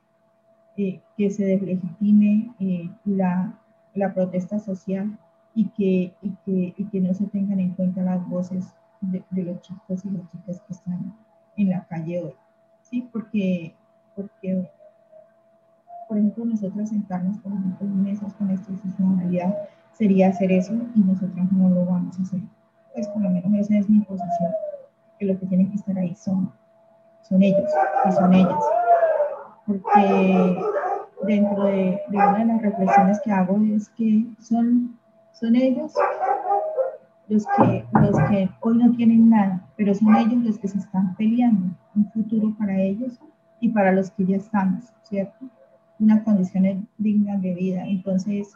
eh, 0.78 1.02
que 1.18 1.30
se 1.30 1.46
deslegitime 1.46 2.54
eh, 2.60 2.90
la, 3.06 3.60
la, 3.94 4.14
protesta 4.14 4.60
social 4.60 5.18
y 5.54 5.66
que, 5.70 6.14
y, 6.22 6.30
que, 6.46 6.74
y 6.78 6.86
que, 6.86 7.00
no 7.02 7.14
se 7.14 7.26
tengan 7.28 7.60
en 7.60 7.72
cuenta 7.72 8.02
las 8.02 8.28
voces 8.30 8.66
de, 9.02 9.24
los 9.44 9.62
chicos 9.62 10.06
y 10.06 10.12
las 10.12 10.30
chicas 10.32 10.62
que 10.62 10.74
están 10.74 11.16
en 11.58 11.70
la 11.70 11.86
calle 11.88 12.24
hoy. 12.24 12.34
¿sí? 12.84 13.10
Porque, 13.12 13.74
porque 14.16 14.70
por 16.08 16.18
ejemplo, 16.18 16.46
nosotros 16.46 16.90
sentarnos, 16.90 17.38
por 17.40 17.52
ejemplo, 17.52 17.86
en 17.86 18.04
mesas 18.04 18.34
con 18.36 18.50
esta 18.50 18.72
institucionalidad, 18.72 19.56
sería 19.92 20.30
hacer 20.30 20.52
eso 20.52 20.74
y 20.96 21.00
nosotros 21.02 21.52
no 21.52 21.70
lo 21.70 21.86
vamos 21.86 22.18
a 22.20 22.22
hacer. 22.22 22.40
Pues 22.94 23.08
por 23.10 23.22
lo 23.22 23.30
menos 23.30 23.54
esa 23.60 23.78
es 23.78 23.90
mi 23.90 24.00
posición, 24.02 24.52
que 25.18 25.26
lo 25.26 25.40
que 25.40 25.46
tienen 25.46 25.70
que 25.70 25.76
estar 25.76 25.98
ahí 25.98 26.16
son, 26.16 26.52
son 27.22 27.44
ellos 27.44 27.70
y 28.08 28.12
son 28.12 28.34
ellas. 28.34 28.64
Porque 29.66 30.58
dentro 31.24 31.64
de, 31.64 32.02
de 32.08 32.18
una 32.18 32.38
de 32.38 32.46
las 32.46 32.62
reflexiones 32.62 33.20
que 33.22 33.32
hago 33.32 33.58
es 33.76 33.90
que 33.90 34.26
son, 34.40 34.98
son 35.34 35.56
ellos 35.56 35.94
los 37.30 37.46
que, 37.46 37.86
los 37.94 38.18
que 38.30 38.50
hoy 38.62 38.78
no 38.78 38.92
tienen 38.96 39.30
nada, 39.30 39.68
pero 39.76 39.94
son 39.94 40.16
ellos 40.16 40.44
los 40.44 40.58
que 40.60 40.68
se 40.68 40.78
están 40.78 41.16
peleando 41.16 41.76
un 41.96 42.10
futuro 42.12 42.56
para 42.58 42.80
ellos 42.80 43.20
y 43.60 43.70
para 43.70 43.92
los 43.92 44.12
que 44.12 44.26
ya 44.26 44.38
estamos, 44.38 44.86
¿cierto? 45.04 45.46
Unas 46.00 46.24
condiciones 46.24 46.78
dignas 46.98 47.42
de 47.42 47.54
vida. 47.54 47.84
Entonces, 47.86 48.56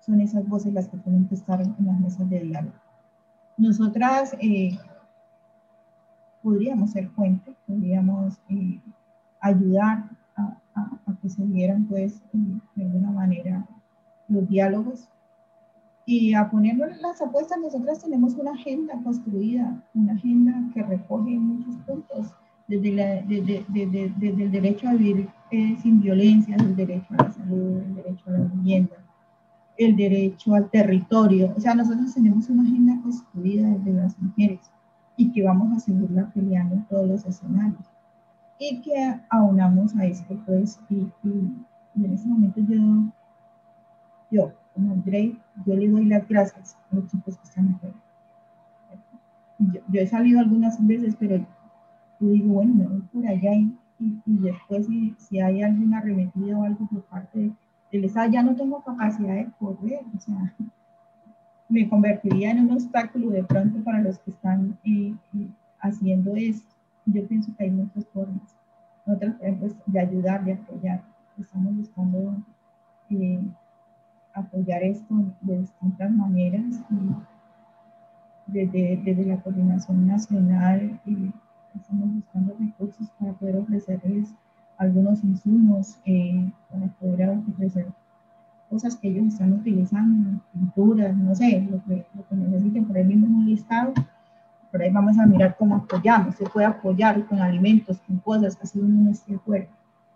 son 0.00 0.20
esas 0.20 0.48
voces 0.48 0.72
las 0.72 0.88
que 0.88 0.96
tienen 0.98 1.28
que 1.28 1.34
estar 1.34 1.60
en 1.60 1.74
las 1.80 2.00
mesas 2.00 2.28
de 2.30 2.40
diálogo. 2.40 2.76
Nosotras 3.58 4.34
eh, 4.40 4.78
podríamos 6.46 6.92
ser 6.92 7.08
fuente, 7.08 7.52
podríamos 7.66 8.38
eh, 8.50 8.80
ayudar 9.40 10.08
a, 10.36 10.56
que 11.20 11.28
se 11.28 11.44
dieran, 11.44 11.86
pues, 11.86 12.22
de 12.32 12.84
alguna 12.84 13.10
manera 13.10 13.66
los 14.28 14.48
diálogos 14.48 15.08
y 16.04 16.34
a 16.34 16.48
ponernos 16.48 17.00
las 17.00 17.20
apuestas, 17.20 17.58
nosotras 17.58 18.00
tenemos 18.00 18.34
una 18.34 18.52
agenda 18.52 18.94
construida, 19.02 19.82
una 19.94 20.12
agenda 20.12 20.52
que 20.72 20.84
recoge 20.84 21.30
muchos 21.30 21.74
puntos, 21.78 22.32
desde, 22.68 23.24
desde, 23.26 24.44
el 24.44 24.52
derecho 24.52 24.88
a 24.88 24.94
vivir 24.94 25.28
eh, 25.50 25.76
sin 25.82 26.00
violencia, 26.00 26.54
el 26.54 26.76
derecho 26.76 27.12
a 27.18 27.24
la 27.24 27.32
salud, 27.32 27.78
el 27.78 27.94
derecho 27.96 28.22
a 28.28 28.30
la 28.30 28.44
vivienda, 28.54 28.96
el 29.78 29.96
derecho 29.96 30.54
al 30.54 30.70
territorio. 30.70 31.52
O 31.56 31.60
sea, 31.60 31.74
nosotros 31.74 32.14
tenemos 32.14 32.48
una 32.50 32.62
agenda 32.62 33.00
construida 33.02 33.68
desde 33.68 33.92
las 33.94 34.16
mujeres 34.20 34.60
y 35.16 35.32
que 35.32 35.42
vamos 35.42 35.76
a 35.76 35.80
seguirla 35.80 36.30
peleando 36.34 36.74
en 36.74 36.84
todos 36.84 37.08
los 37.08 37.24
escenarios. 37.24 37.86
Y 38.58 38.80
que 38.80 39.20
aunamos 39.28 39.94
a 39.96 40.06
esto, 40.06 40.38
pues, 40.46 40.80
y, 40.88 41.08
y 41.24 42.04
en 42.04 42.12
este 42.12 42.28
momento 42.28 42.60
yo, 42.60 43.12
yo 44.30 44.52
como 44.76 44.92
André, 44.92 45.34
yo 45.64 45.74
le 45.74 45.88
doy 45.88 46.04
las 46.04 46.28
gracias 46.28 46.76
a 46.92 46.96
los 46.96 47.06
chicos 47.10 47.38
que 47.38 47.44
están 47.44 47.74
afuera. 47.74 47.96
Yo, 49.58 49.80
yo, 49.88 50.00
he 50.00 50.06
salido 50.06 50.38
algunas 50.38 50.84
veces, 50.86 51.16
pero 51.18 51.38
yo 52.20 52.28
digo, 52.28 52.54
bueno, 52.54 52.74
me 52.74 52.86
voy 52.86 53.00
por 53.00 53.26
allá 53.26 53.54
y, 53.54 53.74
y, 53.98 54.20
después 54.26 54.86
si, 54.86 55.14
si, 55.18 55.40
hay 55.40 55.62
alguna 55.62 55.98
arremetida 55.98 56.58
o 56.58 56.64
algo 56.64 56.86
por 56.88 57.02
parte 57.04 57.52
del 57.90 58.04
Estado, 58.04 58.30
ya 58.30 58.42
no 58.42 58.54
tengo 58.54 58.82
capacidad 58.82 59.34
de 59.34 59.50
correr, 59.58 60.00
o 60.14 60.20
sea, 60.20 60.54
me 61.68 61.88
convertiría 61.88 62.52
en 62.52 62.60
un 62.60 62.72
obstáculo 62.72 63.30
de 63.30 63.44
pronto 63.44 63.82
para 63.82 64.00
los 64.00 64.18
que 64.20 64.30
están 64.30 64.78
eh, 64.84 65.14
haciendo 65.80 66.34
esto. 66.36 66.74
Yo 67.06 67.26
pienso 67.26 67.54
que 67.56 67.64
hay 67.64 67.70
muchas 67.70 68.06
formas, 68.08 68.56
otras, 69.06 69.40
ejemplo, 69.40 69.68
de 69.86 70.00
ayudar, 70.00 70.44
de 70.44 70.54
apoyar. 70.54 71.02
Estamos 71.38 71.76
buscando 71.76 72.36
eh, 73.10 73.40
apoyar 74.34 74.82
esto 74.82 75.14
de 75.40 75.60
distintas 75.60 76.10
maneras 76.10 76.82
desde, 78.46 79.00
desde 79.04 79.24
la 79.24 79.40
coordinación 79.40 80.06
nacional 80.06 81.00
y 81.04 81.32
estamos 81.74 82.14
buscando 82.14 82.56
recursos 82.58 83.10
para 83.18 83.32
poder 83.34 83.56
ofrecerles 83.56 84.34
algunos 84.78 85.24
insumos, 85.24 85.98
eh, 86.04 86.50
para 86.70 86.86
poder 86.98 87.30
ofrecer 87.30 87.86
cosas 88.70 88.96
que 88.96 89.08
ellos 89.08 89.26
están 89.26 89.52
utilizando, 89.52 90.40
pinturas, 90.52 91.16
no 91.16 91.34
sé, 91.34 91.66
lo 91.70 91.82
que, 91.84 92.06
lo 92.14 92.26
que 92.26 92.36
necesiten, 92.36 92.84
por 92.84 92.96
ahí 92.96 93.04
mismo 93.04 93.26
un 93.26 93.46
listado, 93.46 93.92
por 94.70 94.82
ahí 94.82 94.90
vamos 94.90 95.18
a 95.18 95.26
mirar 95.26 95.56
cómo 95.58 95.76
apoyamos, 95.76 96.34
se 96.34 96.44
puede 96.44 96.66
apoyar 96.66 97.24
con 97.26 97.40
alimentos, 97.40 98.00
con 98.06 98.18
cosas, 98.18 98.58
así 98.62 98.78
uno 98.78 99.04
no 99.04 99.10
esté 99.10 99.34
afuera, 99.34 99.66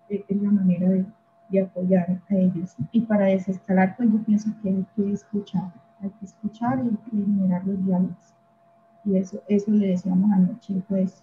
es 0.09 0.43
la 0.43 0.51
manera 0.51 0.89
de, 0.89 1.07
de 1.51 1.61
apoyar 1.61 2.21
a 2.29 2.35
ellos. 2.35 2.75
Y 2.93 3.03
para 3.03 3.27
desescalar, 3.27 3.97
pues 3.97 4.11
yo 4.13 4.23
pienso 4.25 4.51
que 4.63 4.69
hay 4.69 4.87
que 4.97 5.13
escuchar, 5.13 5.73
hay 6.01 6.11
que 6.11 6.27
escuchar 6.27 6.83
y, 6.85 7.17
generar 7.17 7.67
los 7.67 7.85
diálogos. 7.85 8.35
Y 9.05 9.17
eso, 9.17 9.43
eso 9.49 9.71
le 9.71 9.89
decíamos 9.89 10.31
anoche, 10.31 10.83
pues, 10.89 11.23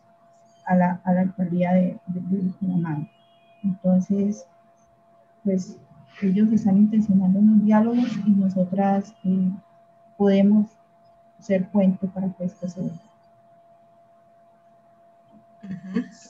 a 0.65 0.75
la, 0.75 1.01
a 1.03 1.13
la 1.13 1.21
alcaldía 1.21 1.73
de, 1.73 1.99
de, 2.07 2.19
de 2.19 3.07
Entonces, 3.63 4.45
pues, 5.43 5.79
ellos 6.21 6.51
están 6.51 6.77
intencionando 6.77 7.39
unos 7.39 7.63
diálogos 7.63 8.09
y 8.25 8.31
nosotras 8.31 9.13
eh, 9.23 9.51
podemos 10.17 10.67
ser 11.39 11.69
puente 11.69 12.07
para 12.07 12.33
que 12.33 12.45
esto 12.45 12.67
se 12.67 12.81
dé. 12.81 12.91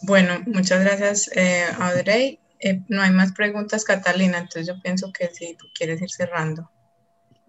Bueno, 0.04 0.34
muchas 0.48 0.84
gracias, 0.84 1.30
eh, 1.36 1.66
Audrey. 1.80 2.40
Eh, 2.60 2.82
no 2.88 3.02
hay 3.02 3.12
más 3.12 3.34
preguntas, 3.34 3.84
Catalina, 3.86 4.40
entonces 4.40 4.68
yo 4.68 4.82
pienso 4.82 5.12
que 5.12 5.30
sí, 5.34 5.56
tú 5.60 5.68
quieres 5.76 6.02
ir 6.02 6.10
cerrando. 6.10 6.70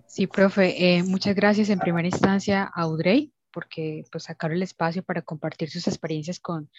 Sí, 0.06 0.27
profe, 0.27 0.97
eh, 0.97 1.02
muchas 1.02 1.35
gracias 1.35 1.69
en 1.70 1.78
primera 1.78 2.09
instancia 2.09 2.65
a 2.65 2.82
Audrey, 2.82 3.32
porque 3.52 4.05
pues 4.10 4.24
sacaron 4.24 4.56
el 4.56 4.62
espacio 4.62 5.02
para 5.02 5.23
compartir 5.23 5.70
sus 5.70 5.86
experiencias 5.86 6.40
con 6.40 6.70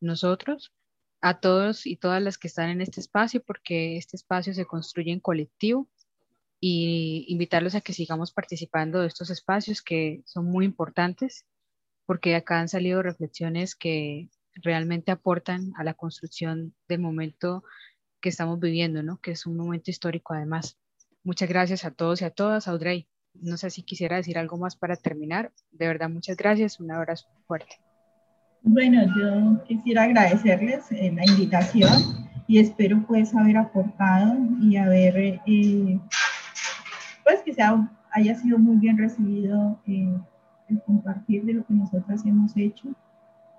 nosotros, 0.00 0.72
a 1.20 1.40
todos 1.40 1.86
y 1.86 1.96
todas 1.96 2.22
las 2.22 2.38
que 2.38 2.48
están 2.48 2.70
en 2.70 2.80
este 2.80 3.00
espacio, 3.00 3.42
porque 3.42 3.96
este 3.96 4.16
espacio 4.16 4.54
se 4.54 4.66
construye 4.66 5.12
en 5.12 5.20
colectivo 5.20 5.88
y 6.60 7.26
invitarlos 7.28 7.74
a 7.74 7.80
que 7.80 7.92
sigamos 7.92 8.32
participando 8.32 9.00
de 9.00 9.06
estos 9.06 9.30
espacios 9.30 9.82
que 9.82 10.22
son 10.26 10.46
muy 10.46 10.64
importantes, 10.64 11.46
porque 12.06 12.34
acá 12.36 12.60
han 12.60 12.68
salido 12.68 13.02
reflexiones 13.02 13.74
que 13.74 14.28
realmente 14.54 15.10
aportan 15.12 15.72
a 15.76 15.84
la 15.84 15.94
construcción 15.94 16.74
del 16.88 17.00
momento 17.00 17.64
que 18.20 18.28
estamos 18.28 18.60
viviendo, 18.60 19.02
¿no? 19.02 19.20
Que 19.20 19.32
es 19.32 19.46
un 19.46 19.56
momento 19.56 19.90
histórico 19.90 20.34
además. 20.34 20.78
Muchas 21.22 21.48
gracias 21.48 21.84
a 21.84 21.90
todos 21.90 22.22
y 22.22 22.24
a 22.24 22.30
todas. 22.30 22.68
Audrey, 22.68 23.08
no 23.34 23.56
sé 23.56 23.70
si 23.70 23.82
quisiera 23.82 24.16
decir 24.16 24.38
algo 24.38 24.56
más 24.56 24.76
para 24.76 24.96
terminar. 24.96 25.52
De 25.70 25.86
verdad, 25.86 26.08
muchas 26.08 26.36
gracias. 26.36 26.80
Un 26.80 26.90
abrazo 26.90 27.26
fuerte. 27.46 27.80
Bueno, 28.66 29.02
yo 29.14 29.62
quisiera 29.64 30.04
agradecerles 30.04 30.90
eh, 30.90 31.12
la 31.14 31.22
invitación 31.26 31.92
y 32.46 32.58
espero 32.60 33.04
pues 33.06 33.34
haber 33.34 33.58
aportado 33.58 34.38
y 34.58 34.76
haber, 34.76 35.38
eh, 35.44 36.00
pues 37.22 37.42
que 37.44 37.52
sea, 37.52 37.86
haya 38.10 38.34
sido 38.36 38.58
muy 38.58 38.78
bien 38.78 38.96
recibido 38.96 39.78
eh, 39.86 40.18
el 40.70 40.80
compartir 40.80 41.44
de 41.44 41.52
lo 41.52 41.66
que 41.66 41.74
nosotras 41.74 42.24
hemos 42.24 42.56
hecho 42.56 42.88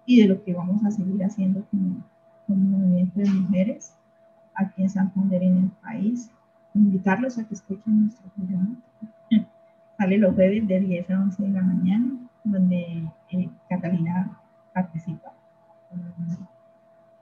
y 0.08 0.24
de 0.24 0.28
lo 0.28 0.44
que 0.44 0.54
vamos 0.54 0.84
a 0.84 0.90
seguir 0.90 1.24
haciendo 1.24 1.64
como, 1.70 2.04
como 2.48 2.80
movimiento 2.80 3.20
de 3.20 3.30
mujeres 3.30 3.94
aquí 4.56 4.82
en 4.82 4.90
Santander 4.90 5.44
en 5.44 5.58
el 5.58 5.70
país. 5.84 6.32
Invitarlos 6.74 7.38
a 7.38 7.48
que 7.48 7.54
escuchen 7.54 8.02
nuestro 8.02 8.28
programa. 8.36 8.76
Sale 10.00 10.18
los 10.18 10.34
jueves 10.34 10.68
de 10.68 10.80
10 10.80 11.12
a 11.12 11.22
11 11.22 11.44
de 11.44 11.50
la 11.50 11.62
mañana, 11.62 12.12
donde 12.44 13.04
eh, 13.30 13.50
Catalina 13.70 14.42
participa 14.76 15.34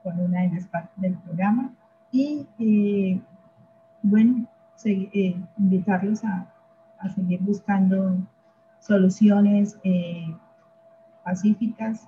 con, 0.02 0.20
una 0.20 0.42
de 0.42 0.48
las 0.50 0.66
partes 0.66 1.00
del 1.00 1.14
programa. 1.14 1.72
Y 2.12 2.46
eh, 2.58 3.20
bueno, 4.02 4.46
eh, 4.84 5.36
invitarlos 5.56 6.22
a, 6.24 6.46
a, 6.98 7.08
seguir 7.08 7.40
buscando 7.40 8.18
soluciones 8.80 9.78
pacíficas 11.24 12.06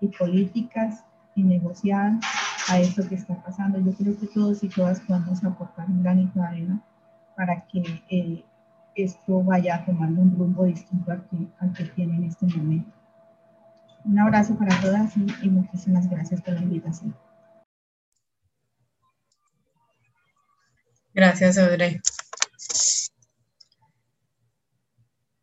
y 0.00 0.08
políticas 0.08 1.04
y 1.34 1.42
negociar 1.42 2.18
a 2.68 2.78
esto 2.78 3.08
que 3.08 3.14
está 3.14 3.34
pasando. 3.42 3.78
Yo 3.80 3.92
creo 3.92 4.18
que 4.18 4.26
todos 4.26 4.62
y 4.62 4.68
todas 4.68 5.00
podemos 5.00 5.42
aportar 5.44 5.86
un 5.88 6.02
granito 6.02 6.40
de 6.40 6.46
arena 6.46 6.82
para 7.36 7.64
que 7.66 8.02
eh, 8.10 8.44
esto 8.94 9.42
vaya 9.44 9.84
tomando 9.86 10.20
un 10.20 10.36
rumbo 10.36 10.64
distinto 10.64 11.12
al 11.12 11.24
que, 11.28 11.36
al 11.60 11.72
que 11.72 11.84
tiene 11.84 12.16
en 12.16 12.24
este 12.24 12.46
momento. 12.46 12.97
Un 14.08 14.18
abrazo 14.18 14.56
para 14.56 14.80
todas 14.80 15.14
y, 15.16 15.48
muchísimas 15.50 16.08
gracias 16.08 16.40
por 16.40 16.54
la 16.54 16.62
invitación. 16.62 17.14
Gracias, 21.12 21.58
Audrey. 21.58 22.00